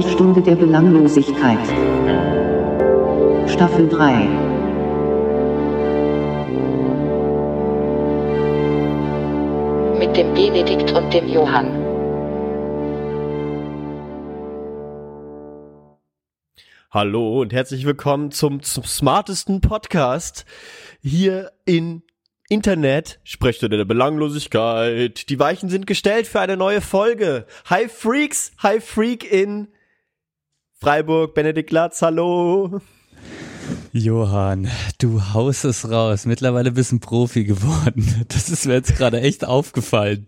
Sprechstunde 0.00 0.40
der 0.40 0.56
Belanglosigkeit. 0.56 1.58
Staffel 3.46 3.86
3. 3.86 4.28
mit 9.98 10.16
dem 10.16 10.32
Benedikt 10.32 10.92
und 10.92 11.12
dem 11.12 11.28
Johann. 11.28 11.66
Hallo 16.90 17.42
und 17.42 17.52
herzlich 17.52 17.84
willkommen 17.84 18.30
zum, 18.30 18.62
zum 18.62 18.84
smartesten 18.84 19.60
Podcast 19.60 20.46
hier 21.02 21.52
in 21.66 22.02
Internet. 22.48 23.20
Sprechstunde 23.22 23.76
der 23.76 23.84
Belanglosigkeit. 23.84 25.28
Die 25.28 25.38
Weichen 25.38 25.68
sind 25.68 25.86
gestellt 25.86 26.26
für 26.26 26.40
eine 26.40 26.56
neue 26.56 26.80
Folge. 26.80 27.44
Hi 27.66 27.86
Freaks, 27.86 28.52
hi 28.62 28.80
Freak 28.80 29.30
in 29.30 29.68
Freiburg, 30.82 31.34
Benedikt 31.34 31.72
Latz, 31.72 32.00
hallo. 32.00 32.80
Johann, 33.92 34.66
du 34.98 35.20
haust 35.34 35.66
es 35.66 35.90
raus. 35.90 36.24
Mittlerweile 36.24 36.72
bist 36.72 36.90
ein 36.92 37.00
Profi 37.00 37.44
geworden. 37.44 38.24
Das 38.28 38.48
ist 38.48 38.64
mir 38.64 38.72
jetzt 38.72 38.96
gerade 38.96 39.20
echt 39.20 39.44
aufgefallen. 39.44 40.24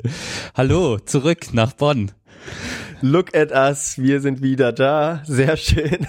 Hallo, 0.54 0.98
zurück 0.98 1.54
nach 1.54 1.72
Bonn. 1.72 2.12
Look 3.00 3.34
at 3.34 3.50
us, 3.50 3.96
wir 3.96 4.20
sind 4.20 4.42
wieder 4.42 4.72
da. 4.72 5.22
Sehr 5.24 5.56
schön. 5.56 6.06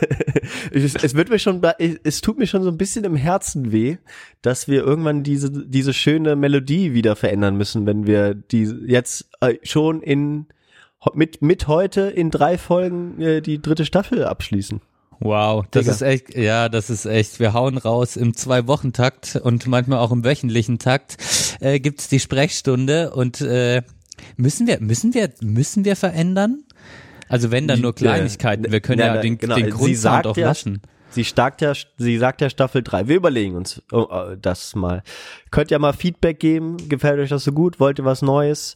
Es, 0.71 1.15
wird 1.15 1.29
mir 1.29 1.39
schon, 1.39 1.61
es 2.03 2.19
tut 2.19 2.37
mir 2.37 2.47
schon 2.47 2.63
so 2.63 2.69
ein 2.69 2.77
bisschen 2.77 3.05
im 3.05 3.15
Herzen 3.15 3.71
weh, 3.71 3.95
dass 4.41 4.67
wir 4.67 4.83
irgendwann 4.83 5.23
diese, 5.23 5.51
diese 5.51 5.93
schöne 5.93 6.35
Melodie 6.35 6.93
wieder 6.93 7.15
verändern 7.15 7.55
müssen, 7.55 7.85
wenn 7.85 8.07
wir 8.07 8.33
die 8.33 8.63
jetzt 8.87 9.29
äh, 9.39 9.55
schon 9.63 10.01
in, 10.01 10.47
mit, 11.13 11.41
mit 11.41 11.67
heute 11.67 12.01
in 12.01 12.31
drei 12.31 12.57
Folgen 12.57 13.19
äh, 13.21 13.41
die 13.41 13.61
dritte 13.61 13.85
Staffel 13.85 14.25
abschließen. 14.25 14.81
Wow, 15.19 15.65
das 15.71 15.83
Digga. 15.83 15.93
ist 15.93 16.01
echt, 16.01 16.35
ja, 16.37 16.69
das 16.69 16.89
ist 16.89 17.05
echt. 17.05 17.39
Wir 17.39 17.53
hauen 17.53 17.77
raus 17.77 18.17
im 18.17 18.33
Zwei-Wochen-Takt 18.33 19.37
und 19.41 19.67
manchmal 19.67 19.99
auch 19.99 20.11
im 20.11 20.25
wöchentlichen 20.25 20.79
Takt 20.79 21.17
äh, 21.61 21.79
gibt's 21.79 22.09
die 22.09 22.19
Sprechstunde 22.19 23.11
und 23.11 23.39
äh, 23.41 23.83
müssen 24.35 24.67
wir, 24.67 24.81
müssen 24.81 25.13
wir, 25.13 25.29
müssen 25.41 25.85
wir 25.85 25.95
verändern? 25.95 26.63
Also 27.29 27.51
wenn 27.51 27.67
dann 27.67 27.81
nur 27.81 27.95
Kleinigkeiten. 27.95 28.71
Wir 28.71 28.81
können 28.81 28.99
Ja, 28.99 29.15
ja, 29.15 29.21
den, 29.21 29.37
genau. 29.37 29.55
den 29.55 29.69
Grundsound 29.69 30.27
auch 30.27 30.37
ja- 30.37 30.47
lassen. 30.47 30.81
Sie 31.09 31.23
sagt 31.23 31.61
ja, 31.61 31.73
sie 31.97 32.17
sagt 32.17 32.41
ja 32.41 32.49
Staffel 32.49 32.81
3. 32.81 33.07
Wir 33.07 33.17
überlegen 33.17 33.55
uns 33.55 33.83
oh, 33.91 34.07
äh, 34.11 34.35
das 34.41 34.73
mal. 34.75 35.03
Könnt 35.51 35.69
ja 35.69 35.77
mal 35.77 35.93
Feedback 35.93 36.39
geben. 36.39 36.89
Gefällt 36.89 37.19
euch 37.19 37.29
das 37.29 37.43
so 37.43 37.51
gut? 37.51 37.79
Wollt 37.79 37.99
ihr 37.99 38.05
was 38.05 38.23
Neues? 38.23 38.75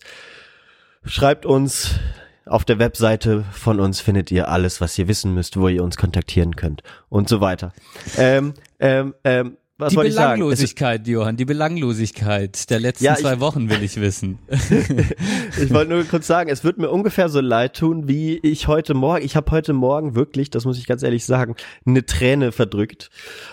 Schreibt 1.07 1.45
uns. 1.45 1.99
Auf 2.45 2.63
der 2.63 2.79
Webseite 2.79 3.43
von 3.51 3.81
uns 3.81 3.99
findet 3.99 4.31
ihr 4.31 4.47
alles, 4.47 4.79
was 4.79 4.97
ihr 4.97 5.09
wissen 5.09 5.33
müsst, 5.33 5.57
wo 5.57 5.67
ihr 5.67 5.83
uns 5.83 5.97
kontaktieren 5.97 6.55
könnt 6.55 6.81
und 7.09 7.27
so 7.27 7.41
weiter. 7.41 7.73
Ähm, 8.17 8.53
ähm, 8.79 9.15
ähm, 9.25 9.57
was 9.79 9.91
Die 9.91 9.97
Belanglosigkeit, 9.97 11.07
Johann, 11.07 11.37
die 11.37 11.45
Belanglosigkeit 11.45 12.69
der 12.69 12.79
letzten 12.79 13.05
Ja, 13.05 13.13
ich- 13.13 13.19
zwei 13.19 13.39
Wochen 13.39 13.69
will 13.69 13.83
ich 13.83 13.99
wissen. 14.01 14.39
Ich 15.61 15.73
wollte 15.73 15.91
nur 15.91 16.03
kurz 16.03 16.27
sagen, 16.27 16.49
es 16.49 16.63
wird 16.63 16.77
mir 16.77 16.89
ungefähr 16.89 17.29
so 17.29 17.41
leid 17.41 17.75
tun, 17.75 18.07
wie 18.07 18.37
ich 18.37 18.67
heute 18.67 18.93
Morgen, 18.93 19.23
ich 19.25 19.35
habe 19.35 19.49
heute 19.51 19.73
Morgen 19.73 20.15
wirklich, 20.15 20.49
das 20.49 20.65
muss 20.65 20.77
ich 20.77 20.85
ganz 20.87 21.03
ehrlich 21.03 21.25
sagen, 21.25 21.55
eine 21.85 22.05
Träne 22.05 22.51
verdrückt, 22.51 23.09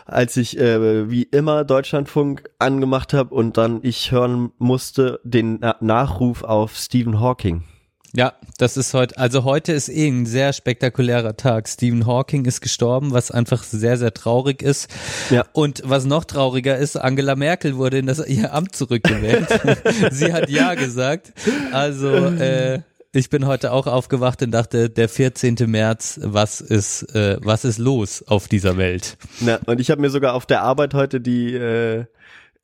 als 0.06 0.36
ich 0.36 0.58
äh, 0.58 1.10
wie 1.10 1.22
immer 1.24 1.64
Deutschlandfunk 1.64 2.44
angemacht 2.58 3.12
habe 3.12 3.34
und 3.34 3.56
dann 3.56 3.80
ich 3.82 4.12
hören 4.12 4.50
musste 4.58 5.20
den 5.24 5.58
Na 5.60 5.76
Nachruf 5.80 6.42
auf 6.42 6.76
Stephen 6.76 7.20
Hawking. 7.20 7.64
Ja, 8.16 8.34
das 8.58 8.76
ist 8.76 8.94
heute, 8.94 9.18
also 9.18 9.42
heute 9.42 9.72
ist 9.72 9.88
eh 9.88 10.06
ein 10.06 10.24
sehr 10.24 10.52
spektakulärer 10.52 11.36
Tag. 11.36 11.68
Stephen 11.68 12.06
Hawking 12.06 12.44
ist 12.44 12.60
gestorben, 12.60 13.10
was 13.10 13.32
einfach 13.32 13.64
sehr, 13.64 13.96
sehr 13.96 14.14
traurig 14.14 14.62
ist. 14.62 14.88
Ja. 15.30 15.44
Und 15.52 15.82
was 15.84 16.04
noch 16.04 16.24
trauriger 16.24 16.76
ist, 16.78 16.96
Angela 16.96 17.34
Merkel 17.34 17.76
wurde 17.76 17.98
in 17.98 18.06
das, 18.06 18.24
ihr 18.24 18.54
Amt 18.54 18.76
zurückgewählt. 18.76 19.48
Sie 20.12 20.32
hat 20.32 20.48
Ja 20.48 20.74
gesagt. 20.74 21.32
Also, 21.72 22.14
äh, 22.14 22.82
ich 23.10 23.30
bin 23.30 23.46
heute 23.46 23.72
auch 23.72 23.88
aufgewacht 23.88 24.42
und 24.42 24.52
dachte, 24.52 24.90
der 24.90 25.08
14. 25.08 25.56
März, 25.66 26.20
was 26.22 26.60
ist, 26.60 27.14
äh, 27.16 27.38
was 27.42 27.64
ist 27.64 27.78
los 27.78 28.22
auf 28.28 28.46
dieser 28.46 28.76
Welt? 28.76 29.16
Na, 29.40 29.58
und 29.66 29.80
ich 29.80 29.90
habe 29.90 30.00
mir 30.00 30.10
sogar 30.10 30.34
auf 30.34 30.46
der 30.46 30.62
Arbeit 30.62 30.94
heute 30.94 31.20
die 31.20 31.54
äh, 31.54 32.04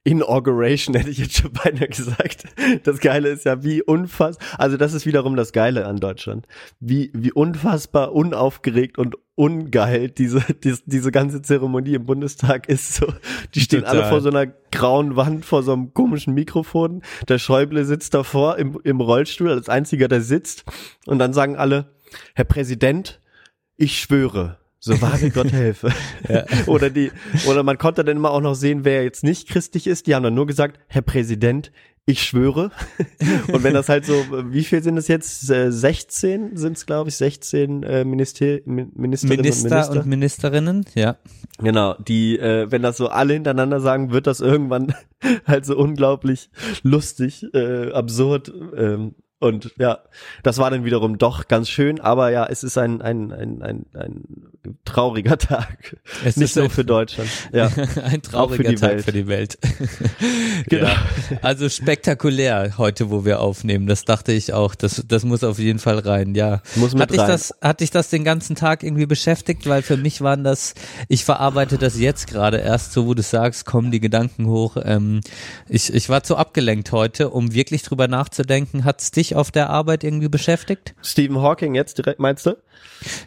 Inauguration, 0.04 0.94
hätte 0.96 1.10
ich 1.10 1.18
jetzt 1.18 1.36
schon 1.36 1.52
beinahe 1.52 1.88
gesagt. 1.88 2.44
Das 2.84 3.00
Geile 3.00 3.28
ist 3.28 3.44
ja, 3.44 3.62
wie 3.62 3.82
unfassbar, 3.82 4.46
also 4.58 4.76
das 4.76 4.94
ist 4.94 5.06
wiederum 5.06 5.36
das 5.36 5.52
Geile 5.52 5.86
an 5.86 5.96
Deutschland. 5.96 6.46
Wie, 6.80 7.10
wie 7.14 7.32
unfassbar 7.32 8.12
unaufgeregt 8.12 8.98
und 8.98 9.16
ungeil 9.34 10.10
diese, 10.10 10.44
diese, 10.64 10.82
diese 10.86 11.10
ganze 11.12 11.42
Zeremonie 11.42 11.94
im 11.94 12.06
Bundestag 12.06 12.68
ist 12.68 12.94
so. 12.94 13.06
Die 13.54 13.60
stehen 13.60 13.84
alle 13.84 14.00
Total. 14.00 14.10
vor 14.10 14.20
so 14.20 14.28
einer 14.28 14.46
grauen 14.70 15.16
Wand, 15.16 15.44
vor 15.44 15.62
so 15.62 15.72
einem 15.72 15.94
komischen 15.94 16.34
Mikrofon. 16.34 17.02
Der 17.28 17.38
Schäuble 17.38 17.84
sitzt 17.84 18.14
davor 18.14 18.58
im, 18.58 18.78
im 18.84 19.00
Rollstuhl 19.00 19.50
als 19.50 19.68
einziger, 19.68 20.08
der 20.08 20.20
sitzt. 20.20 20.64
Und 21.06 21.18
dann 21.18 21.32
sagen 21.32 21.56
alle, 21.56 21.94
Herr 22.34 22.44
Präsident, 22.44 23.20
ich 23.76 23.98
schwöre, 23.98 24.59
so 24.80 25.00
wahre 25.00 25.30
Gott 25.34 25.52
helfe. 25.52 25.92
oder 26.66 26.90
die, 26.90 27.12
oder 27.46 27.62
man 27.62 27.78
konnte 27.78 28.02
dann 28.04 28.16
immer 28.16 28.30
auch 28.30 28.40
noch 28.40 28.54
sehen, 28.54 28.84
wer 28.84 29.04
jetzt 29.04 29.22
nicht 29.22 29.48
christlich 29.48 29.86
ist. 29.86 30.06
Die 30.06 30.14
haben 30.14 30.22
dann 30.22 30.34
nur 30.34 30.46
gesagt, 30.46 30.80
Herr 30.88 31.02
Präsident, 31.02 31.70
ich 32.06 32.22
schwöre. 32.22 32.70
Und 33.52 33.62
wenn 33.62 33.74
das 33.74 33.88
halt 33.88 34.04
so, 34.06 34.14
wie 34.50 34.64
viel 34.64 34.82
sind 34.82 34.96
es 34.96 35.06
jetzt? 35.06 35.48
Äh, 35.50 35.70
16 35.70 36.56
sind 36.56 36.76
es, 36.76 36.86
glaube 36.86 37.10
ich, 37.10 37.16
16 37.16 37.82
äh, 37.82 38.04
Minister, 38.04 38.58
Min- 38.64 38.90
Ministerinnen 38.96 39.42
Minister 39.42 39.66
und 39.66 39.70
Minister. 39.70 40.00
und 40.00 40.06
Ministerinnen, 40.06 40.84
ja. 40.94 41.16
Genau, 41.58 41.94
die, 41.94 42.38
äh, 42.38 42.70
wenn 42.70 42.82
das 42.82 42.96
so 42.96 43.08
alle 43.08 43.34
hintereinander 43.34 43.80
sagen, 43.80 44.10
wird 44.12 44.26
das 44.26 44.40
irgendwann 44.40 44.94
halt 45.46 45.66
so 45.66 45.76
unglaublich 45.76 46.50
lustig, 46.82 47.44
äh, 47.54 47.92
absurd. 47.92 48.50
Ähm, 48.76 49.14
und 49.40 49.72
ja, 49.78 49.98
das 50.42 50.58
war 50.58 50.70
dann 50.70 50.84
wiederum 50.84 51.18
doch 51.18 51.48
ganz 51.48 51.68
schön, 51.68 51.98
aber 51.98 52.30
ja, 52.30 52.46
es 52.46 52.62
ist 52.62 52.78
ein, 52.78 53.00
ein, 53.00 53.32
ein, 53.32 53.62
ein, 53.62 53.86
ein 53.94 54.24
trauriger 54.84 55.38
Tag. 55.38 55.96
Es 56.24 56.36
Nicht 56.36 56.50
ist 56.50 56.56
nur 56.56 56.70
für 56.70 56.84
Deutschland. 56.84 57.28
Ja. 57.52 57.70
Ein 58.04 58.22
trauriger 58.22 58.70
die 58.70 58.74
Tag 58.74 58.90
Welt. 58.90 59.04
für 59.04 59.12
die 59.12 59.26
Welt. 59.26 59.58
Genau. 60.68 60.88
Ja. 60.88 60.96
Also 61.40 61.70
spektakulär 61.70 62.74
heute, 62.76 63.10
wo 63.10 63.24
wir 63.24 63.40
aufnehmen. 63.40 63.86
Das 63.86 64.04
dachte 64.04 64.32
ich 64.32 64.52
auch. 64.52 64.74
Das, 64.74 65.02
das 65.08 65.24
muss 65.24 65.42
auf 65.42 65.58
jeden 65.58 65.78
Fall 65.78 65.98
rein. 66.00 66.34
Ja. 66.34 66.60
Muss 66.76 66.92
mit 66.92 67.02
hat 67.02 67.10
dich 67.12 67.20
rein. 67.20 67.28
das, 67.28 67.54
hat 67.62 67.80
dich 67.80 67.90
das 67.90 68.10
den 68.10 68.24
ganzen 68.24 68.56
Tag 68.56 68.82
irgendwie 68.82 69.06
beschäftigt? 69.06 69.66
Weil 69.66 69.80
für 69.80 69.96
mich 69.96 70.20
waren 70.20 70.44
das, 70.44 70.74
ich 71.08 71.24
verarbeite 71.24 71.78
das 71.78 71.98
jetzt 71.98 72.26
gerade 72.26 72.58
erst, 72.58 72.92
so 72.92 73.06
wo 73.06 73.14
du 73.14 73.22
sagst, 73.22 73.64
kommen 73.64 73.90
die 73.90 74.00
Gedanken 74.00 74.46
hoch. 74.46 74.76
Ähm, 74.84 75.22
ich, 75.66 75.94
ich 75.94 76.10
war 76.10 76.22
zu 76.22 76.36
abgelenkt 76.36 76.92
heute, 76.92 77.30
um 77.30 77.54
wirklich 77.54 77.82
drüber 77.82 78.06
nachzudenken. 78.06 78.84
Hat's 78.84 79.10
dich 79.10 79.29
auf 79.36 79.50
der 79.50 79.70
Arbeit 79.70 80.04
irgendwie 80.04 80.28
beschäftigt? 80.28 80.94
Stephen 81.02 81.40
Hawking 81.40 81.74
jetzt 81.74 81.98
direkt, 81.98 82.20
meinst 82.20 82.46
du? 82.46 82.56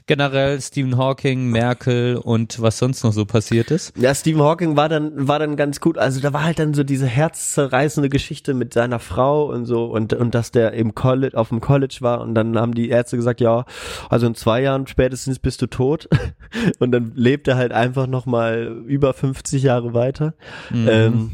Generell 0.08 0.62
Stephen 0.62 0.98
Hawking, 0.98 1.50
Merkel 1.50 2.18
und 2.18 2.62
was 2.62 2.78
sonst 2.78 3.04
noch 3.04 3.14
so 3.14 3.26
passiert 3.26 3.72
ist? 3.72 3.96
Ja, 3.98 4.14
Stephen 4.14 4.42
Hawking 4.42 4.76
war 4.78 4.90
dann, 4.90 5.28
war 5.28 5.40
dann 5.40 5.56
ganz 5.56 5.80
gut. 5.80 5.98
Also 5.98 6.20
da 6.20 6.34
war 6.34 6.44
halt 6.44 6.60
dann 6.60 6.74
so 6.74 6.84
diese 6.84 7.08
herzzerreißende 7.08 8.10
Geschichte 8.10 8.54
mit 8.54 8.74
seiner 8.74 9.00
Frau 9.00 9.46
und 9.52 9.66
so 9.66 9.86
und, 9.86 10.14
und 10.14 10.36
dass 10.36 10.52
der 10.52 10.74
im 10.74 10.96
College, 10.96 11.38
auf 11.38 11.50
dem 11.50 11.62
College 11.62 11.98
war 12.02 12.22
und 12.22 12.36
dann 12.36 12.58
haben 12.58 12.74
die 12.74 12.90
Ärzte 12.90 13.16
gesagt, 13.16 13.42
ja, 13.42 13.66
also 14.10 14.28
in 14.28 14.36
zwei 14.36 14.62
Jahren 14.62 14.88
spätestens 14.88 15.40
bist 15.40 15.62
du 15.62 15.68
tot. 15.68 16.10
Und 16.80 16.92
dann 16.92 17.14
lebt 17.16 17.48
er 17.48 17.56
halt 17.56 17.72
einfach 17.72 18.08
nochmal 18.08 18.84
über 18.86 19.14
50 19.14 19.64
Jahre 19.64 19.94
weiter. 19.94 20.34
Ähm, 20.72 21.32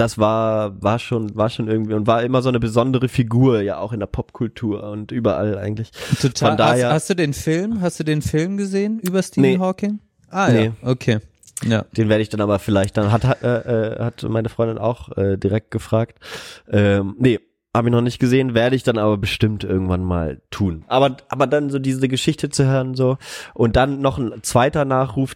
das 0.00 0.18
war, 0.18 0.80
war 0.82 0.98
schon, 0.98 1.34
war 1.36 1.48
schon 1.50 1.68
irgendwie 1.68 1.94
und 1.94 2.06
war 2.06 2.22
immer 2.22 2.42
so 2.42 2.48
eine 2.48 2.60
besondere 2.60 3.08
Figur, 3.08 3.60
ja 3.62 3.78
auch 3.78 3.92
in 3.92 4.00
der 4.00 4.06
Popkultur 4.06 4.82
und 4.90 5.12
überall 5.12 5.58
eigentlich. 5.58 5.90
Total. 6.20 6.50
Von 6.50 6.56
daher- 6.58 6.86
hast, 6.88 6.94
hast 6.94 7.10
du 7.10 7.14
den 7.16 7.32
Film? 7.34 7.80
Hast 7.80 7.98
du 8.00 8.04
den 8.04 8.22
Film 8.22 8.56
gesehen 8.56 8.98
über 9.00 9.22
Stephen 9.22 9.42
Nee. 9.42 9.58
Hawking? 9.58 9.98
Ah 10.30 10.48
Nee. 10.50 10.64
ja, 10.66 10.72
okay. 10.90 11.18
Ja. 11.66 11.84
Den 11.96 12.08
werde 12.08 12.22
ich 12.22 12.28
dann 12.28 12.40
aber 12.40 12.58
vielleicht 12.60 12.96
dann 12.96 13.10
hat 13.10 13.24
hat, 13.24 13.42
äh, 13.42 13.96
äh, 13.96 13.98
hat 14.04 14.22
meine 14.28 14.48
Freundin 14.48 14.78
auch 14.78 15.16
äh, 15.16 15.36
direkt 15.36 15.72
gefragt. 15.72 16.18
Ähm, 16.70 17.16
nee, 17.18 17.40
habe 17.74 17.88
ich 17.88 17.92
noch 17.92 18.00
nicht 18.00 18.18
gesehen, 18.20 18.54
werde 18.54 18.76
ich 18.76 18.84
dann 18.84 18.96
aber 18.98 19.18
bestimmt 19.18 19.64
irgendwann 19.64 20.04
mal 20.04 20.40
tun. 20.50 20.84
Aber 20.86 21.16
aber 21.28 21.46
dann 21.48 21.68
so 21.70 21.78
diese 21.80 22.06
Geschichte 22.08 22.48
zu 22.48 22.64
hören 22.66 22.94
so 22.94 23.18
und 23.54 23.74
dann 23.74 24.00
noch 24.00 24.18
ein 24.18 24.34
zweiter 24.42 24.84
Nachruf 24.84 25.34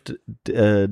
äh, 0.49 0.89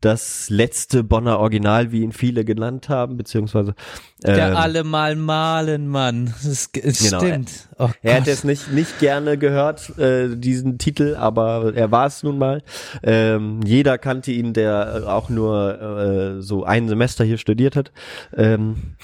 das 0.00 0.48
letzte 0.50 1.02
Bonner 1.04 1.38
Original, 1.38 1.90
wie 1.92 2.02
ihn 2.02 2.12
viele 2.12 2.44
genannt 2.44 2.88
haben, 2.88 3.16
beziehungsweise 3.16 3.74
Der 4.22 4.50
ähm, 4.50 4.56
alle 4.56 4.84
mal 4.84 5.16
malen, 5.16 5.88
Mann. 5.88 6.34
Das, 6.44 6.70
es 6.80 6.98
Genau, 7.10 7.18
stimmt. 7.20 7.68
Oh 7.78 7.88
Er 8.02 8.14
hätte 8.14 8.30
es 8.30 8.44
nicht, 8.44 8.72
nicht 8.72 8.98
gerne 9.00 9.38
gehört, 9.38 9.98
äh, 9.98 10.36
diesen 10.36 10.78
Titel, 10.78 11.16
aber 11.18 11.72
er 11.74 11.90
war 11.90 12.06
es 12.06 12.22
nun 12.22 12.38
mal. 12.38 12.62
Ähm, 13.02 13.60
jeder 13.64 13.98
kannte 13.98 14.32
ihn, 14.32 14.52
der 14.52 15.02
äh, 15.04 15.06
auch 15.06 15.28
nur 15.28 16.36
äh, 16.38 16.42
so 16.42 16.64
ein 16.64 16.88
Semester 16.88 17.24
hier 17.24 17.38
studiert 17.38 17.76
hat. 17.76 17.92
Ähm, 18.36 18.94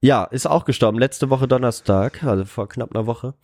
ja, 0.00 0.24
ist 0.24 0.46
auch 0.46 0.64
gestorben. 0.64 0.98
Letzte 0.98 1.28
Woche 1.30 1.46
Donnerstag, 1.48 2.22
also 2.24 2.44
vor 2.46 2.68
knapp 2.68 2.94
einer 2.94 3.06
Woche. 3.06 3.34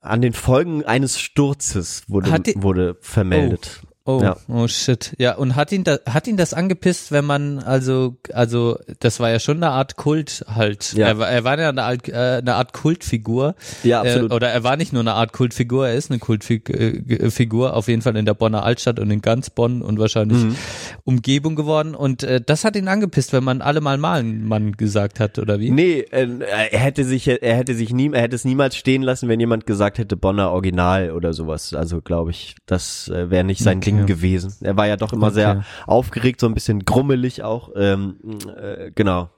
an 0.00 0.20
den 0.20 0.32
Folgen 0.32 0.84
eines 0.84 1.18
Sturzes 1.20 2.02
wurde, 2.08 2.30
die- 2.40 2.60
wurde 2.62 2.96
vermeldet. 3.00 3.82
Oh, 4.04 4.20
Ja. 4.22 4.36
oh 4.48 4.66
shit. 4.66 5.14
Ja, 5.18 5.36
und 5.36 5.54
hat 5.54 5.70
ihn 5.70 5.84
da, 5.84 5.98
hat 6.08 6.26
ihn 6.26 6.36
das 6.36 6.54
angepisst, 6.54 7.12
wenn 7.12 7.24
man 7.24 7.60
also 7.60 8.16
also 8.32 8.78
das 8.98 9.20
war 9.20 9.30
ja 9.30 9.38
schon 9.38 9.58
eine 9.58 9.70
Art 9.70 9.96
Kult 9.96 10.44
halt. 10.48 10.92
Ja. 10.94 11.06
Er, 11.08 11.18
war- 11.18 11.28
er 11.30 11.44
war 11.44 11.58
ja 11.60 11.68
eine 11.68 11.84
Art, 11.84 12.08
äh, 12.08 12.12
eine 12.42 12.54
Art 12.56 12.72
Kultfigur. 12.72 13.54
Ja, 13.84 14.00
absolut. 14.00 14.32
Äh, 14.32 14.34
oder 14.34 14.48
er 14.48 14.64
war 14.64 14.76
nicht 14.76 14.92
nur 14.92 15.00
eine 15.02 15.14
Art 15.14 15.32
Kultfigur, 15.32 15.86
er 15.88 15.94
ist 15.94 16.10
eine 16.10 16.18
Kultfigur 16.18 17.68
äh, 17.68 17.72
auf 17.72 17.88
jeden 17.88 18.02
Fall 18.02 18.16
in 18.16 18.24
der 18.26 18.34
Bonner 18.34 18.64
Altstadt 18.64 18.98
und 18.98 19.10
in 19.10 19.20
ganz 19.22 19.50
Bonn 19.50 19.82
und 19.82 19.98
wahrscheinlich 19.98 20.38
Mhm. 20.42 20.56
Umgebung 21.04 21.56
geworden 21.56 21.94
und 21.94 22.22
äh, 22.22 22.40
das 22.44 22.64
hat 22.64 22.76
ihn 22.76 22.88
angepisst, 22.88 23.32
wenn 23.32 23.44
man 23.44 23.60
alle 23.62 23.80
mal 23.80 23.98
malen 23.98 24.46
Mann 24.46 24.72
gesagt 24.72 25.20
hat 25.20 25.38
oder 25.38 25.60
wie? 25.60 25.70
Nee, 25.70 26.00
äh, 26.10 26.26
er 26.70 26.78
hätte 26.80 27.04
sich, 27.04 27.28
er 27.28 27.56
hätte 27.56 27.74
sich 27.74 27.92
nie, 27.92 28.10
er 28.12 28.22
hätte 28.22 28.36
es 28.36 28.44
niemals 28.44 28.76
stehen 28.76 29.02
lassen, 29.02 29.28
wenn 29.28 29.40
jemand 29.40 29.66
gesagt 29.66 29.98
hätte 29.98 30.16
Bonner 30.16 30.50
Original 30.50 31.10
oder 31.12 31.32
sowas. 31.32 31.74
Also 31.74 32.00
glaube 32.00 32.30
ich, 32.30 32.56
das 32.66 33.08
äh, 33.08 33.30
wäre 33.30 33.44
nicht 33.44 33.62
sein 33.62 33.78
Okay. 33.78 33.90
Ding 33.98 34.06
gewesen. 34.06 34.54
Er 34.60 34.76
war 34.76 34.86
ja 34.86 34.96
doch 34.96 35.12
immer 35.12 35.26
Okay. 35.28 35.34
sehr 35.34 35.64
aufgeregt, 35.86 36.40
so 36.40 36.46
ein 36.46 36.54
bisschen 36.54 36.84
grummelig 36.84 37.42
auch. 37.42 37.70
Ähm, 37.76 38.16
äh, 38.56 38.90
genau. 38.94 39.30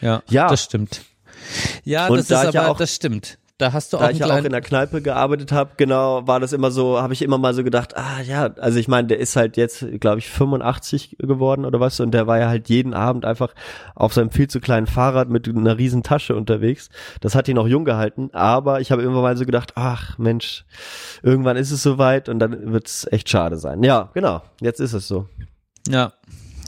Ja, 0.00 0.22
Ja. 0.28 0.48
das 0.48 0.64
stimmt. 0.64 1.02
Ja, 1.84 2.08
Und 2.08 2.18
das 2.18 2.26
da 2.26 2.42
ist 2.42 2.48
ich 2.48 2.54
ja 2.54 2.62
aber 2.62 2.70
auch- 2.72 2.78
das 2.78 2.94
stimmt. 2.94 3.37
Da 3.58 3.72
hast 3.72 3.92
du 3.92 3.96
auch 3.96 4.00
Da 4.00 4.06
einen 4.06 4.14
ich 4.14 4.20
ja 4.20 4.32
auch 4.32 4.44
in 4.44 4.52
der 4.52 4.60
Kneipe 4.60 5.02
gearbeitet 5.02 5.50
habe, 5.50 5.72
genau, 5.76 6.24
war 6.28 6.38
das 6.38 6.52
immer 6.52 6.70
so, 6.70 7.02
habe 7.02 7.12
ich 7.12 7.22
immer 7.22 7.38
mal 7.38 7.54
so 7.54 7.64
gedacht, 7.64 7.96
ah 7.96 8.22
ja, 8.22 8.50
also 8.58 8.78
ich 8.78 8.86
meine, 8.86 9.08
der 9.08 9.18
ist 9.18 9.34
halt 9.34 9.56
jetzt, 9.56 9.84
glaube 9.98 10.20
ich, 10.20 10.28
85 10.28 11.16
geworden 11.18 11.64
oder 11.64 11.80
was 11.80 11.98
und 11.98 12.12
der 12.12 12.28
war 12.28 12.38
ja 12.38 12.48
halt 12.48 12.68
jeden 12.68 12.94
Abend 12.94 13.24
einfach 13.24 13.52
auf 13.96 14.14
seinem 14.14 14.30
viel 14.30 14.46
zu 14.46 14.60
kleinen 14.60 14.86
Fahrrad 14.86 15.28
mit 15.28 15.48
einer 15.48 15.76
riesen 15.76 16.04
Tasche 16.04 16.36
unterwegs. 16.36 16.88
Das 17.20 17.34
hat 17.34 17.48
ihn 17.48 17.58
auch 17.58 17.66
jung 17.66 17.84
gehalten, 17.84 18.30
aber 18.32 18.80
ich 18.80 18.92
habe 18.92 19.02
immer 19.02 19.22
mal 19.22 19.36
so 19.36 19.44
gedacht, 19.44 19.72
ach 19.74 20.16
Mensch, 20.18 20.64
irgendwann 21.24 21.56
ist 21.56 21.72
es 21.72 21.82
soweit 21.82 22.28
und 22.28 22.38
dann 22.38 22.72
wird's 22.72 23.08
echt 23.10 23.28
schade 23.28 23.56
sein. 23.56 23.82
Ja, 23.82 24.10
genau, 24.14 24.40
jetzt 24.60 24.78
ist 24.78 24.92
es 24.92 25.08
so. 25.08 25.26
Ja. 25.88 26.12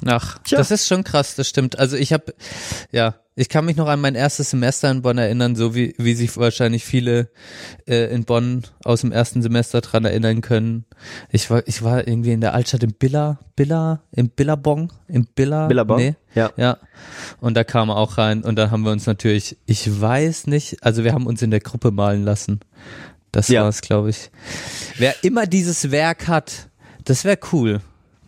Ach, 0.06 0.38
Tja. 0.44 0.58
das 0.58 0.70
ist 0.70 0.86
schon 0.88 1.04
krass, 1.04 1.34
das 1.34 1.48
stimmt. 1.48 1.78
Also 1.78 1.96
ich 1.96 2.12
habe, 2.12 2.34
ja, 2.90 3.16
ich 3.34 3.48
kann 3.48 3.64
mich 3.64 3.76
noch 3.76 3.88
an 3.88 4.00
mein 4.00 4.14
erstes 4.14 4.50
Semester 4.50 4.90
in 4.90 5.02
Bonn 5.02 5.18
erinnern, 5.18 5.56
so 5.56 5.74
wie, 5.74 5.94
wie 5.98 6.14
sich 6.14 6.36
wahrscheinlich 6.36 6.84
viele 6.84 7.30
äh, 7.86 8.12
in 8.12 8.24
Bonn 8.24 8.62
aus 8.84 9.02
dem 9.02 9.12
ersten 9.12 9.42
Semester 9.42 9.80
dran 9.80 10.04
erinnern 10.04 10.40
können. 10.40 10.84
Ich 11.30 11.50
war, 11.50 11.66
ich 11.66 11.82
war 11.82 12.06
irgendwie 12.06 12.32
in 12.32 12.40
der 12.40 12.54
Altstadt 12.54 12.82
im 12.82 12.92
Billa, 12.92 13.38
Billa, 13.56 14.02
im 14.12 14.28
Billabong, 14.30 14.92
im 15.08 15.26
Billa, 15.26 15.68
Billabong? 15.68 15.98
nee, 15.98 16.14
Ja. 16.34 16.50
ja. 16.56 16.78
Und 17.40 17.54
da 17.56 17.64
kam 17.64 17.90
er 17.90 17.96
auch 17.96 18.18
rein 18.18 18.42
und 18.42 18.56
da 18.56 18.70
haben 18.70 18.82
wir 18.84 18.92
uns 18.92 19.06
natürlich, 19.06 19.56
ich 19.66 20.00
weiß 20.00 20.46
nicht, 20.46 20.82
also 20.82 21.04
wir 21.04 21.12
haben 21.12 21.26
uns 21.26 21.42
in 21.42 21.50
der 21.50 21.60
Gruppe 21.60 21.90
malen 21.90 22.24
lassen. 22.24 22.60
Das 23.32 23.48
Ja. 23.48 23.62
war's, 23.64 23.80
glaube 23.80 24.10
ich. 24.10 24.30
Wer 24.98 25.14
immer 25.24 25.46
dieses 25.46 25.90
Werk 25.90 26.26
hat, 26.26 26.68
das 27.04 27.24
wäre 27.24 27.38
cool. 27.52 27.80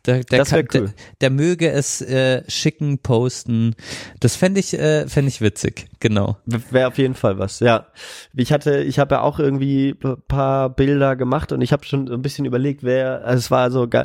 Der, 0.06 0.25
der, 0.25 0.44
kann- 0.44 0.58
cool. 0.60 0.66
der, 0.87 0.93
der 1.20 1.31
möge 1.31 1.70
es 1.70 2.00
äh, 2.02 2.43
schicken, 2.50 2.99
posten. 2.99 3.76
Das 4.19 4.34
fände 4.34 4.58
ich, 4.58 4.75
äh, 4.76 5.06
fänd 5.06 5.28
ich 5.28 5.40
witzig, 5.40 5.87
genau. 6.00 6.38
Wäre 6.44 6.88
auf 6.88 6.99
jeden 6.99 7.14
Fall 7.14 7.38
was, 7.38 7.60
ja. 7.60 7.87
Ich 8.34 8.52
hatte, 8.52 8.78
ich 8.82 8.99
habe 8.99 9.14
ja 9.14 9.20
auch 9.20 9.38
irgendwie 9.38 9.94
ein 10.02 10.16
paar 10.26 10.70
Bilder 10.70 11.14
gemacht 11.14 11.52
und 11.52 11.60
ich 11.62 11.72
habe 11.72 11.84
schon 11.84 12.08
so 12.08 12.14
ein 12.14 12.22
bisschen 12.22 12.44
überlegt, 12.46 12.82
wer, 12.82 13.25
also 13.25 13.38
es 13.38 13.50
war 13.52 13.70
so 13.70 13.87
ge- 13.87 14.04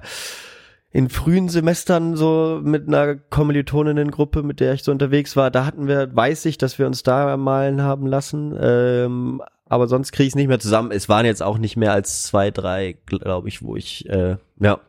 in 0.91 1.09
frühen 1.09 1.49
Semestern 1.49 2.15
so 2.15 2.59
mit 2.63 2.88
einer 2.88 3.15
Kommilitoninnengruppe, 3.15 4.44
mit 4.44 4.59
der 4.59 4.73
ich 4.73 4.83
so 4.83 4.91
unterwegs 4.91 5.35
war, 5.35 5.51
da 5.51 5.65
hatten 5.65 5.88
wir, 5.88 6.15
weiß 6.15 6.45
ich, 6.45 6.57
dass 6.57 6.77
wir 6.79 6.85
uns 6.88 7.03
da 7.03 7.35
malen 7.38 7.81
haben 7.81 8.05
lassen, 8.07 8.55
ähm, 8.59 9.41
aber 9.65 9.88
sonst 9.88 10.11
kriege 10.11 10.27
ich 10.27 10.31
es 10.31 10.35
nicht 10.35 10.47
mehr 10.47 10.59
zusammen. 10.59 10.91
Es 10.91 11.09
waren 11.09 11.25
jetzt 11.25 11.44
auch 11.44 11.57
nicht 11.57 11.75
mehr 11.75 11.91
als 11.91 12.23
zwei, 12.23 12.51
drei, 12.51 12.97
glaube 13.05 13.49
ich, 13.49 13.63
wo 13.63 13.75
ich, 13.75 14.07
äh, 14.09 14.38
ja, 14.61 14.79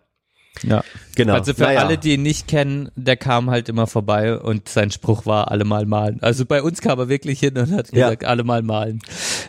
Ja. 0.64 0.82
genau. 1.14 1.34
Also 1.34 1.54
für 1.54 1.62
Naja. 1.62 1.84
alle, 1.84 1.98
die 1.98 2.14
ihn 2.14 2.22
nicht 2.22 2.48
kennen, 2.48 2.90
der 2.96 3.16
kam 3.16 3.48
halt 3.48 3.68
immer 3.68 3.86
vorbei 3.86 4.36
und 4.38 4.68
sein 4.68 4.90
Spruch 4.90 5.24
war 5.24 5.50
alle 5.52 5.64
mal 5.64 5.86
malen. 5.86 6.18
Also 6.20 6.44
bei 6.46 6.62
uns 6.62 6.80
kam 6.80 6.98
er 6.98 7.08
wirklich 7.08 7.38
hin 7.38 7.56
und 7.56 7.70
hat 7.70 7.92
Ja. 7.92 8.06
gesagt, 8.08 8.24
alle 8.24 8.42
mal 8.42 8.62
malen. 8.62 8.98